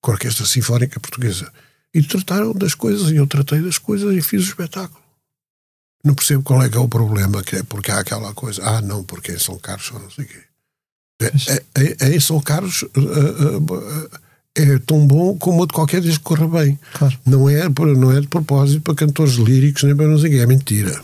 com 0.00 0.10
a 0.10 0.14
Orquestra 0.14 0.44
Sinfónica 0.44 1.00
Portuguesa. 1.00 1.50
E 1.94 2.02
trataram 2.02 2.52
das 2.52 2.74
coisas, 2.74 3.10
e 3.10 3.16
eu 3.16 3.26
tratei 3.26 3.62
das 3.62 3.78
coisas 3.78 4.14
e 4.14 4.20
fiz 4.20 4.42
o 4.42 4.48
espetáculo. 4.48 5.02
Não 6.04 6.14
percebo 6.14 6.42
qual 6.42 6.62
é 6.62 6.68
que 6.68 6.76
é 6.76 6.80
o 6.80 6.88
problema, 6.88 7.42
que 7.42 7.56
é 7.56 7.62
porque 7.62 7.90
há 7.90 8.00
aquela 8.00 8.32
coisa, 8.34 8.62
ah, 8.62 8.82
não, 8.82 9.02
porque 9.02 9.32
em 9.32 9.38
São 9.38 9.58
Carlos 9.58 9.90
não 9.90 10.10
sei 10.10 10.24
o 10.24 10.28
quê. 10.28 10.47
É, 11.20 11.26
é, 11.74 11.96
é, 12.00 12.16
em 12.16 12.20
São 12.20 12.40
Carlos 12.40 12.82
uh, 12.82 12.88
uh, 12.96 14.10
é 14.54 14.78
tão 14.78 15.04
bom 15.04 15.36
como 15.36 15.66
de 15.66 15.72
qualquer 15.72 16.00
disco 16.00 16.18
que 16.18 16.36
corra 16.36 16.62
bem. 16.62 16.78
Claro. 16.94 17.18
Não, 17.26 17.48
é, 17.48 17.68
não 17.96 18.12
é 18.12 18.20
de 18.20 18.28
propósito 18.28 18.82
para 18.82 18.94
cantores 18.94 19.34
líricos 19.34 19.82
nem 19.82 19.96
para 19.96 20.06
não 20.06 20.18
sei 20.18 20.38
o 20.38 20.42
é 20.42 20.46
mentira. 20.46 21.00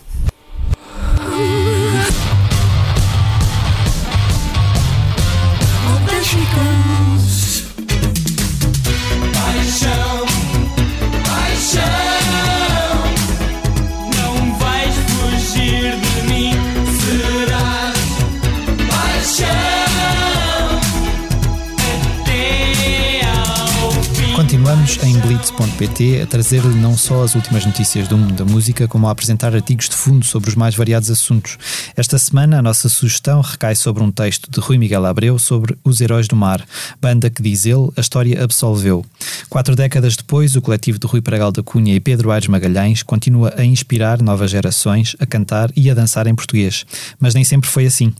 Blitz.pt 25.55 26.21
a 26.23 26.27
trazer-lhe 26.27 26.75
não 26.75 26.97
só 26.97 27.23
as 27.23 27.35
últimas 27.35 27.65
notícias 27.65 28.09
do 28.09 28.19
mundo 28.19 28.35
da 28.35 28.45
música, 28.45 28.89
como 28.89 29.07
a 29.07 29.11
apresentar 29.11 29.55
artigos 29.55 29.89
de 29.89 29.95
fundo 29.95 30.25
sobre 30.25 30.49
os 30.51 30.57
mais 30.57 30.75
variados 30.75 31.11
assuntos. 31.11 31.57
Esta 31.97 32.19
semana, 32.19 32.59
a 32.59 32.63
nossa 32.63 32.89
sugestão 32.89 33.41
recai 33.41 33.77
sobre 33.77 34.03
um 34.03 34.11
texto 34.11 34.51
de 34.51 34.61
Rui 34.61 34.79
Miguel 34.79 35.07
Abreu 35.07 35.39
sobre 35.39 35.77
Os 35.85 36.01
Heróis 36.01 36.27
do 36.27 36.35
Mar, 36.35 36.65
banda 37.01 37.31
que, 37.31 37.43
diz 37.43 37.67
ele, 37.67 37.91
a 37.97 38.01
história 38.01 38.43
absolveu. 38.43 39.05
Quatro 39.49 39.77
décadas 39.77 40.17
depois, 40.17 40.57
o 40.57 40.63
coletivo 40.63 40.99
de 40.99 41.07
Rui 41.07 41.21
Pragal 41.21 41.53
da 41.53 41.63
Cunha 41.63 41.95
e 41.95 42.01
Pedro 42.01 42.31
Aires 42.31 42.49
Magalhães 42.49 43.03
continua 43.03 43.55
a 43.57 43.65
inspirar 43.65 44.21
novas 44.21 44.51
gerações 44.51 45.15
a 45.21 45.27
cantar 45.27 45.71
e 45.77 45.91
a 45.91 45.95
dançar 45.95 46.27
em 46.27 46.35
português. 46.35 46.85
Mas 47.21 47.35
nem 47.35 47.45
sempre 47.45 47.71
foi 47.71 47.87
assim. 47.87 48.13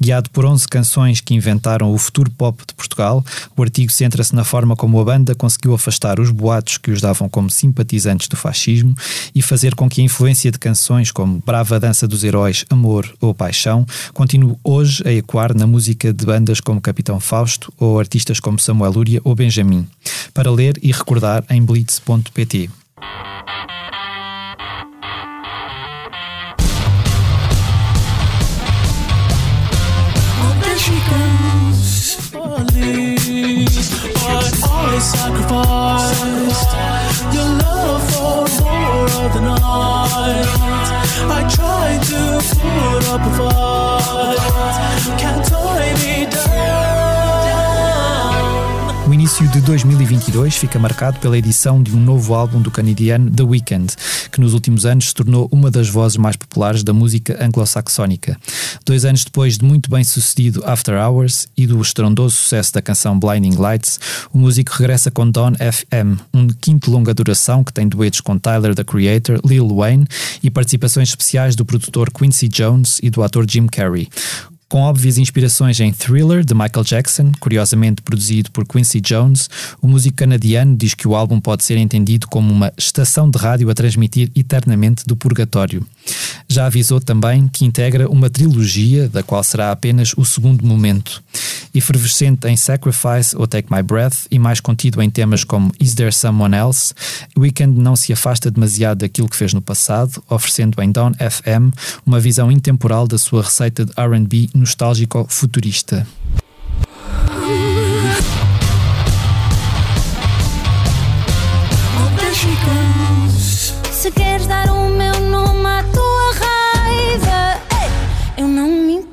Guiado 0.00 0.30
por 0.30 0.44
11 0.44 0.66
canções 0.68 1.20
que 1.20 1.34
inventaram 1.34 1.92
o 1.92 1.98
futuro 1.98 2.30
pop 2.30 2.62
de 2.66 2.74
Portugal, 2.74 3.24
o 3.56 3.62
artigo 3.62 3.90
centra-se 3.90 4.34
na 4.34 4.44
forma 4.44 4.76
como 4.76 5.00
a 5.00 5.04
banda 5.04 5.34
conseguiu 5.34 5.74
afastar 5.74 6.20
os 6.20 6.30
boatos 6.30 6.78
que 6.78 6.90
os 6.90 7.00
davam 7.00 7.28
como 7.28 7.50
simpatizantes 7.50 8.28
do 8.28 8.36
fascismo 8.36 8.94
e 9.34 9.42
fazer 9.42 9.74
com 9.74 9.88
que 9.88 10.00
a 10.00 10.04
influência 10.04 10.50
de 10.50 10.58
canções 10.58 11.10
como 11.10 11.42
Brava 11.44 11.78
Dança 11.78 12.06
dos 12.06 12.24
Heróis, 12.24 12.64
Amor 12.70 13.12
ou 13.20 13.34
Paixão 13.34 13.86
continue 14.12 14.56
hoje 14.64 15.02
a 15.06 15.12
ecoar 15.12 15.56
na 15.56 15.66
música 15.66 16.12
de 16.12 16.24
bandas 16.24 16.60
como 16.60 16.80
Capitão 16.80 17.20
Fausto 17.20 17.72
ou 17.78 17.98
artistas 17.98 18.40
como 18.40 18.58
Samuel 18.58 18.92
Lúria 18.92 19.20
ou 19.24 19.34
Benjamin. 19.34 19.86
Para 20.32 20.50
ler 20.50 20.78
e 20.82 20.92
recordar 20.92 21.44
em 21.50 21.62
blitz.pt. 21.62 22.70
sacrificed 35.00 36.70
your 37.32 37.48
love 37.64 38.02
for 38.12 38.44
more 38.62 39.08
of 39.24 39.30
the 39.34 39.40
night. 39.40 40.46
I 41.36 41.40
tried 41.56 42.02
to 42.10 42.20
put 42.60 43.02
up 43.08 43.22
a 43.24 43.32
fight, 43.38 44.40
can't 45.18 45.44
tie 45.46 45.94
me 46.02 46.30
down. 46.30 46.49
Início 49.20 49.46
de 49.48 49.60
2022 49.60 50.56
fica 50.56 50.78
marcado 50.78 51.20
pela 51.20 51.36
edição 51.36 51.82
de 51.82 51.94
um 51.94 52.00
novo 52.00 52.32
álbum 52.32 52.58
do 52.58 52.70
canadiano 52.70 53.30
The 53.30 53.42
Weeknd, 53.42 53.94
que 54.32 54.40
nos 54.40 54.54
últimos 54.54 54.86
anos 54.86 55.08
se 55.08 55.14
tornou 55.14 55.46
uma 55.52 55.70
das 55.70 55.90
vozes 55.90 56.16
mais 56.16 56.36
populares 56.36 56.82
da 56.82 56.94
música 56.94 57.36
anglo-saxónica. 57.38 58.34
Dois 58.82 59.04
anos 59.04 59.22
depois 59.22 59.58
de 59.58 59.64
muito 59.66 59.90
bem 59.90 60.02
sucedido 60.04 60.64
After 60.64 60.94
Hours 60.94 61.48
e 61.54 61.66
do 61.66 61.78
estrondoso 61.82 62.34
sucesso 62.34 62.72
da 62.72 62.80
canção 62.80 63.18
Blinding 63.18 63.56
Lights, 63.56 64.00
o 64.32 64.38
músico 64.38 64.72
regressa 64.72 65.10
com 65.10 65.30
Dawn 65.30 65.52
FM, 65.52 66.18
um 66.32 66.48
quinto 66.48 66.90
longa 66.90 67.12
duração 67.12 67.62
que 67.62 67.74
tem 67.74 67.86
duetos 67.86 68.22
com 68.22 68.38
Tyler 68.38 68.74
the 68.74 68.84
Creator, 68.84 69.38
Lil 69.44 69.68
Wayne 69.68 70.06
e 70.42 70.50
participações 70.50 71.10
especiais 71.10 71.54
do 71.54 71.66
produtor 71.66 72.10
Quincy 72.10 72.48
Jones 72.48 72.98
e 73.02 73.10
do 73.10 73.22
ator 73.22 73.44
Jim 73.46 73.66
Carrey 73.66 74.08
com 74.70 74.82
óbvias 74.82 75.18
inspirações 75.18 75.80
em 75.80 75.92
Thriller, 75.92 76.44
de 76.44 76.54
Michael 76.54 76.84
Jackson, 76.84 77.32
curiosamente 77.40 78.00
produzido 78.02 78.52
por 78.52 78.64
Quincy 78.64 79.00
Jones, 79.00 79.50
o 79.82 79.88
músico 79.88 80.18
canadiano 80.18 80.76
diz 80.76 80.94
que 80.94 81.08
o 81.08 81.16
álbum 81.16 81.40
pode 81.40 81.64
ser 81.64 81.76
entendido 81.76 82.28
como 82.28 82.52
uma 82.52 82.72
estação 82.78 83.28
de 83.28 83.36
rádio 83.36 83.68
a 83.68 83.74
transmitir 83.74 84.30
eternamente 84.34 85.04
do 85.04 85.16
purgatório. 85.16 85.84
Já 86.48 86.66
avisou 86.66 87.00
também 87.00 87.46
que 87.46 87.64
integra 87.64 88.10
uma 88.10 88.28
trilogia, 88.28 89.08
da 89.08 89.22
qual 89.22 89.42
será 89.44 89.70
apenas 89.70 90.12
o 90.16 90.24
segundo 90.24 90.66
momento. 90.66 91.22
Efervescente 91.72 92.48
em 92.48 92.56
Sacrifice 92.56 93.36
ou 93.36 93.46
Take 93.46 93.72
My 93.72 93.82
Breath 93.82 94.26
e 94.30 94.38
mais 94.38 94.58
contido 94.58 95.00
em 95.00 95.08
temas 95.08 95.44
como 95.44 95.70
Is 95.78 95.94
There 95.94 96.12
Someone 96.12 96.56
Else, 96.56 96.92
Weekend 97.38 97.78
não 97.78 97.94
se 97.94 98.12
afasta 98.12 98.50
demasiado 98.50 98.98
daquilo 98.98 99.28
que 99.28 99.36
fez 99.36 99.54
no 99.54 99.62
passado, 99.62 100.20
oferecendo 100.28 100.82
em 100.82 100.90
Dawn 100.90 101.12
FM 101.14 101.72
uma 102.04 102.18
visão 102.18 102.50
intemporal 102.50 103.06
da 103.06 103.16
sua 103.16 103.42
receita 103.42 103.84
de 103.84 103.92
RB 103.92 104.50
nostálgico 104.52 105.26
futurista. 105.28 106.04
Se 113.92 114.10
queres 114.10 114.46
dar 114.46 114.70
o 114.70 114.88
meu 114.88 115.19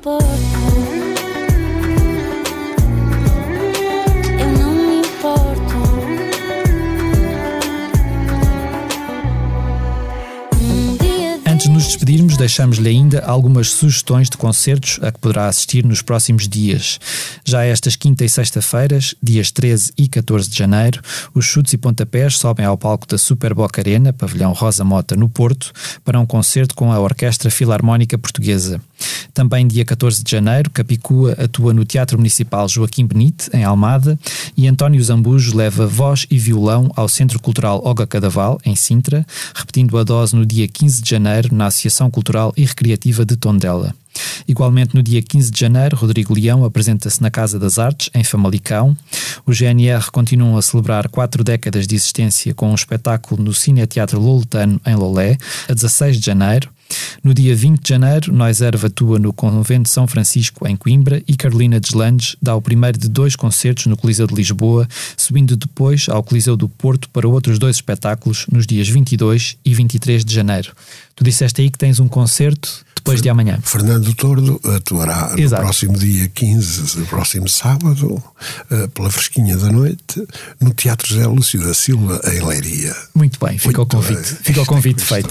me 0.08 0.47
despedirmos, 12.08 12.38
deixamos-lhe 12.38 12.88
ainda 12.88 13.20
algumas 13.20 13.72
sugestões 13.72 14.30
de 14.30 14.38
concertos 14.38 14.98
a 15.02 15.12
que 15.12 15.20
poderá 15.20 15.50
assistir 15.50 15.84
nos 15.84 16.02
próximos 16.02 16.48
dias. 16.48 17.02
Já 17.44 17.66
estas 17.66 17.98
quinta 17.98 18.24
e 18.24 18.30
sexta-feiras, 18.30 19.14
dias 19.22 19.52
13 19.52 19.92
e 19.98 20.08
14 20.08 20.50
de 20.50 20.58
janeiro, 20.58 21.02
os 21.34 21.44
chutes 21.44 21.74
e 21.74 21.78
pontapés 21.78 22.38
sobem 22.38 22.66
ao 22.66 22.78
palco 22.78 23.06
da 23.06 23.18
Super 23.18 23.54
Boca 23.54 23.82
Arena, 23.82 24.14
pavilhão 24.14 24.54
Rosa 24.54 24.86
Mota, 24.86 25.18
no 25.18 25.28
Porto, 25.28 25.74
para 26.06 26.18
um 26.18 26.26
concerto 26.26 26.76
com 26.76 26.94
a 26.94 27.00
Orquestra 27.00 27.52
Filarmónica 27.52 28.18
Portuguesa. 28.18 28.80
Também 29.34 29.68
dia 29.68 29.86
14 29.86 30.24
de 30.24 30.32
janeiro, 30.32 30.70
Capicua 30.72 31.34
atua 31.34 31.74
no 31.74 31.86
Teatro 31.86 32.18
Municipal 32.18 32.68
Joaquim 32.68 33.06
Benite, 33.06 33.50
em 33.54 33.64
Almada, 33.64 34.18
e 34.56 34.68
António 34.68 35.04
Zambujo 35.04 35.56
leva 35.56 35.86
voz 35.86 36.26
e 36.32 36.40
violão 36.40 36.90
ao 36.96 37.08
Centro 37.08 37.40
Cultural 37.40 37.82
Olga 37.84 38.08
Cadaval, 38.08 38.60
em 38.66 38.76
Sintra, 38.76 39.26
repetindo 39.54 39.98
a 39.98 40.04
dose 40.04 40.36
no 40.36 40.46
dia 40.46 40.68
15 40.68 41.04
de 41.04 41.10
janeiro 41.10 41.54
na 41.54 41.68
Associação 41.68 41.97
Cultural 42.11 42.53
e 42.56 42.64
Recreativa 42.64 43.26
de 43.26 43.36
Tondela. 43.36 43.95
Igualmente, 44.48 44.95
no 44.95 45.03
dia 45.03 45.22
15 45.22 45.52
de 45.52 45.60
janeiro, 45.60 45.98
Rodrigo 45.98 46.34
Leão 46.34 46.64
apresenta-se 46.64 47.22
na 47.22 47.30
Casa 47.30 47.60
das 47.60 47.78
Artes, 47.78 48.10
em 48.14 48.24
Famalicão. 48.24 48.95
O 49.45 49.53
GNR 49.53 50.11
continua 50.11 50.60
a 50.60 50.61
celebrar 50.61 51.10
quatro 51.10 51.44
décadas 51.44 51.88
de 51.88 51.95
existência 51.95 52.53
com 52.53 52.72
um 52.72 52.76
espetáculo 52.76 53.44
no 53.44 53.53
Cine 53.53 53.86
Teatro 53.88 54.19
Loletano, 54.19 54.80
em 54.86 54.95
Lolé, 54.95 55.38
a 55.68 55.74
16 55.74 56.19
de 56.19 56.26
janeiro. 56.26 56.69
No 57.23 57.34
dia 57.34 57.55
20 57.55 57.81
de 57.81 57.89
janeiro, 57.89 58.34
Nós 58.34 58.61
Erva 58.61 58.88
atua 58.88 59.19
no 59.19 59.34
Convento 59.34 59.84
de 59.84 59.89
São 59.89 60.07
Francisco, 60.07 60.68
em 60.68 60.76
Coimbra, 60.76 61.22
e 61.27 61.35
Carolina 61.35 61.80
Deslandes 61.80 62.35
dá 62.41 62.55
o 62.55 62.61
primeiro 62.61 62.97
de 62.97 63.09
dois 63.09 63.35
concertos 63.35 63.88
no 63.88 63.97
Coliseu 63.97 64.27
de 64.27 64.35
Lisboa, 64.35 64.88
subindo 65.18 65.57
depois 65.57 66.07
ao 66.09 66.23
Coliseu 66.23 66.55
do 66.55 66.69
Porto 66.69 67.09
para 67.09 67.27
outros 67.27 67.59
dois 67.59 67.77
espetáculos 67.77 68.45
nos 68.51 68.65
dias 68.65 68.88
22 68.88 69.57
e 69.65 69.73
23 69.73 70.23
de 70.23 70.34
janeiro. 70.34 70.72
Tu 71.15 71.23
disseste 71.23 71.61
aí 71.61 71.69
que 71.69 71.77
tens 71.77 71.99
um 71.99 72.07
concerto 72.07 72.85
depois 72.95 73.22
de 73.22 73.30
amanhã. 73.30 73.57
Fernando 73.64 74.14
Tordo 74.14 74.59
atuará 74.76 75.31
no 75.34 75.39
Exato. 75.39 75.64
próximo 75.64 75.97
dia 75.97 76.27
15, 76.27 76.99
no 76.99 77.05
próximo 77.07 77.47
sábado, 77.47 78.22
eh, 78.69 78.88
pela 78.88 79.09
fresquinha 79.09 79.55
da 79.57 79.72
noite, 79.72 80.26
no 80.59 80.73
Teatro 80.73 81.07
José 81.07 81.26
Lúcio 81.26 81.59
da 81.65 81.73
Silva, 81.73 82.19
em 82.26 82.45
Leiria. 82.45 82.93
Muito 83.15 83.39
bem, 83.43 83.57
fica 83.57 83.81
o 83.81 83.85
convite. 83.85 84.15
bem. 84.34 84.39
Fica 84.43 84.61
o 84.61 84.65
convite 84.65 85.01
feito. 85.01 85.30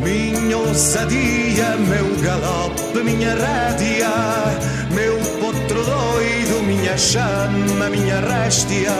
Minha 0.00 0.58
ousadia, 0.58 1.76
meu 1.76 2.16
galope, 2.22 3.02
minha 3.04 3.34
rédea, 3.34 4.10
meu 4.90 5.16
potro 5.40 5.84
doido, 5.84 6.62
minha 6.64 6.96
chama, 6.98 7.88
minha 7.88 8.20
réstia, 8.20 8.92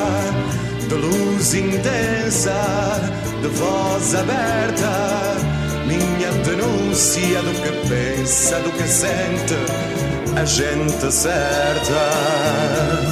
de 0.89 0.95
luz 0.95 1.55
intensa, 1.55 3.01
de 3.43 3.49
voz 3.49 4.15
aberta, 4.15 5.35
minha 5.87 6.31
denúncia 6.45 7.43
do 7.43 7.53
que 7.63 7.73
pensa, 7.89 8.61
do 8.61 8.71
que 8.71 8.89
sente, 8.89 9.57
a 10.37 10.45
gente 10.45 11.13
certa. 11.13 13.12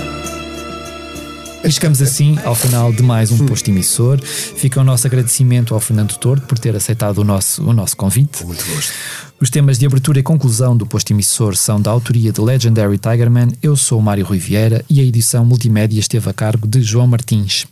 E 1.63 1.71
chegamos 1.71 2.01
assim 2.01 2.39
ao 2.45 2.55
final 2.55 2.93
de 2.93 3.03
mais 3.03 3.31
um 3.31 3.47
posto 3.47 3.69
emissor. 3.71 4.19
Fica 4.25 4.81
o 4.81 4.85
nosso 4.85 5.07
agradecimento 5.07 5.75
ao 5.75 5.81
Fernando 5.81 6.17
Tordo 6.17 6.43
por 6.47 6.59
ter 6.59 6.75
aceitado 6.75 7.19
o 7.19 7.25
nosso, 7.25 7.63
o 7.63 7.73
nosso 7.73 7.97
convite. 7.97 8.45
Muito 8.45 8.65
gosto. 8.67 8.93
Os 9.39 9.51
temas 9.51 9.79
de 9.79 9.87
abertura 9.87 10.19
e 10.19 10.23
conclusão 10.23 10.77
do 10.77 10.87
posto 10.87 11.13
emissor 11.13 11.57
são 11.57 11.81
da 11.81 11.91
autoria 11.91 12.33
de 12.33 12.41
Legendary 12.41 12.99
Tigerman. 12.99 13.49
Eu 13.63 13.77
sou 13.77 13.99
o 13.99 14.03
Mário 14.03 14.25
Rui 14.25 14.39
Vieira 14.39 14.85
e 14.89 15.01
a 15.01 15.03
edição 15.05 15.45
multimédia 15.45 16.01
esteve 16.01 16.29
a 16.29 16.33
cargo 16.33 16.67
de 16.67 16.83
João 16.83 17.07
Martins. 17.07 17.67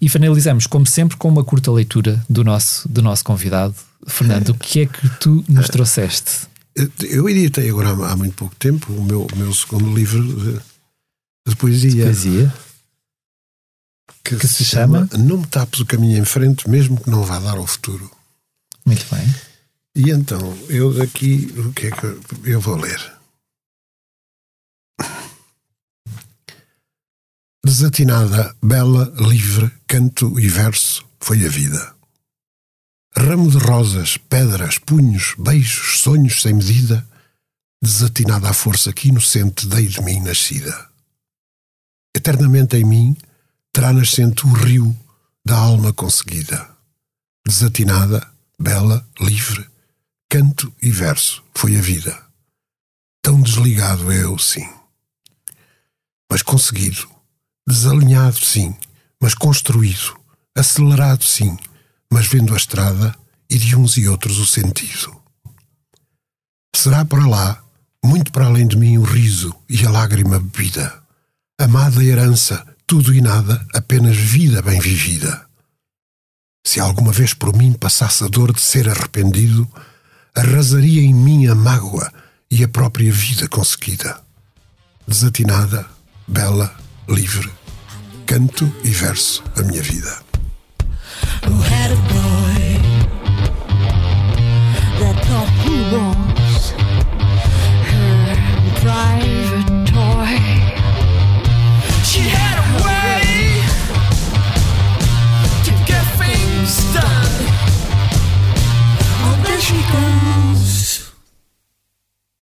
E 0.00 0.08
finalizamos, 0.08 0.66
como 0.66 0.86
sempre, 0.86 1.16
com 1.16 1.28
uma 1.28 1.44
curta 1.44 1.70
leitura 1.70 2.22
do 2.28 2.42
nosso, 2.42 2.88
do 2.88 3.02
nosso 3.02 3.24
convidado. 3.24 3.74
Fernando, 4.06 4.50
o 4.50 4.54
que 4.54 4.80
é 4.80 4.86
que 4.86 5.08
tu 5.20 5.44
nos 5.48 5.68
trouxeste? 5.68 6.46
Eu- 7.08 7.28
editei 7.28 7.70
agora 7.70 7.90
há 7.90 8.16
muito 8.16 8.34
pouco 8.34 8.54
tempo 8.56 8.92
o 8.92 9.04
meu, 9.04 9.26
o 9.32 9.36
meu 9.36 9.52
segundo 9.54 9.94
livro 9.94 10.20
de, 10.22 10.58
de 11.50 11.56
poesia, 11.56 12.04
Poesia? 12.04 12.52
Que 14.24 14.48
se 14.48 14.64
chama? 14.64 15.08
Não 15.18 15.38
me 15.38 15.46
tapes 15.46 15.80
o 15.80 15.86
caminho 15.86 16.18
em 16.18 16.24
frente, 16.24 16.68
mesmo 16.68 17.00
que 17.00 17.10
não 17.10 17.22
vá 17.22 17.38
dar 17.38 17.56
ao 17.56 17.66
futuro. 17.66 18.10
Muito 18.84 19.04
bem. 19.14 19.34
E 19.94 20.10
então, 20.10 20.40
eu 20.68 20.92
daqui, 20.92 21.52
o 21.56 21.72
que 21.72 21.86
é 21.86 21.90
que 21.90 22.04
eu, 22.04 22.20
eu 22.44 22.60
vou 22.60 22.76
ler? 22.76 23.14
Desatinada, 27.64 28.54
bela, 28.62 29.12
livre, 29.16 29.70
canto 29.86 30.38
e 30.38 30.48
verso 30.48 31.04
foi 31.18 31.46
a 31.46 31.48
vida. 31.48 31.94
Ramo 33.16 33.50
de 33.50 33.58
rosas, 33.58 34.16
pedras, 34.16 34.76
punhos, 34.76 35.34
beijos, 35.38 36.00
sonhos 36.00 36.42
sem 36.42 36.52
medida, 36.52 37.06
desatinada 37.82 38.50
a 38.50 38.52
força 38.52 38.92
que 38.92 39.08
inocente 39.08 39.66
dei 39.66 39.86
de 39.86 40.02
mim 40.02 40.20
nascida. 40.20 40.88
Eternamente 42.14 42.76
em 42.76 42.84
mim 42.84 43.16
terá 43.74 43.92
nascente 43.92 44.46
o 44.46 44.52
rio 44.52 44.96
da 45.44 45.56
alma 45.56 45.92
conseguida. 45.92 46.70
Desatinada, 47.44 48.24
bela, 48.58 49.04
livre, 49.20 49.68
canto 50.30 50.72
e 50.80 50.90
verso 50.90 51.42
foi 51.52 51.76
a 51.76 51.80
vida. 51.82 52.24
Tão 53.20 53.42
desligado 53.42 54.12
eu, 54.12 54.38
sim. 54.38 54.66
Mas 56.30 56.40
conseguido. 56.40 57.08
Desalinhado, 57.68 58.38
sim. 58.38 58.76
Mas 59.20 59.34
construído. 59.34 60.16
Acelerado, 60.56 61.24
sim. 61.24 61.56
Mas 62.10 62.28
vendo 62.28 62.54
a 62.54 62.56
estrada 62.56 63.12
e 63.50 63.58
de 63.58 63.74
uns 63.74 63.96
e 63.96 64.06
outros 64.06 64.38
o 64.38 64.46
sentido. 64.46 65.20
Será 66.76 67.04
para 67.04 67.26
lá, 67.26 67.64
muito 68.04 68.30
para 68.30 68.46
além 68.46 68.68
de 68.68 68.76
mim, 68.76 68.98
o 68.98 69.02
riso 69.02 69.52
e 69.68 69.84
a 69.84 69.90
lágrima 69.90 70.38
bebida. 70.38 71.02
Amada 71.58 72.04
herança, 72.04 72.73
tudo 72.86 73.14
e 73.14 73.20
nada, 73.20 73.64
apenas 73.74 74.16
vida 74.16 74.60
bem 74.62 74.78
vivida. 74.80 75.46
Se 76.66 76.80
alguma 76.80 77.12
vez 77.12 77.34
por 77.34 77.56
mim 77.56 77.72
passasse 77.72 78.24
a 78.24 78.28
dor 78.28 78.52
de 78.52 78.60
ser 78.60 78.88
arrependido, 78.88 79.68
arrasaria 80.34 81.02
em 81.02 81.14
mim 81.14 81.46
a 81.46 81.54
mágoa 81.54 82.12
e 82.50 82.64
a 82.64 82.68
própria 82.68 83.12
vida 83.12 83.48
conseguida. 83.48 84.20
Desatinada, 85.06 85.86
bela, 86.26 86.74
livre, 87.08 87.50
canto 88.26 88.72
e 88.82 88.90
verso 88.90 89.42
a 89.56 89.62
minha 89.62 89.82
vida. 89.82 90.22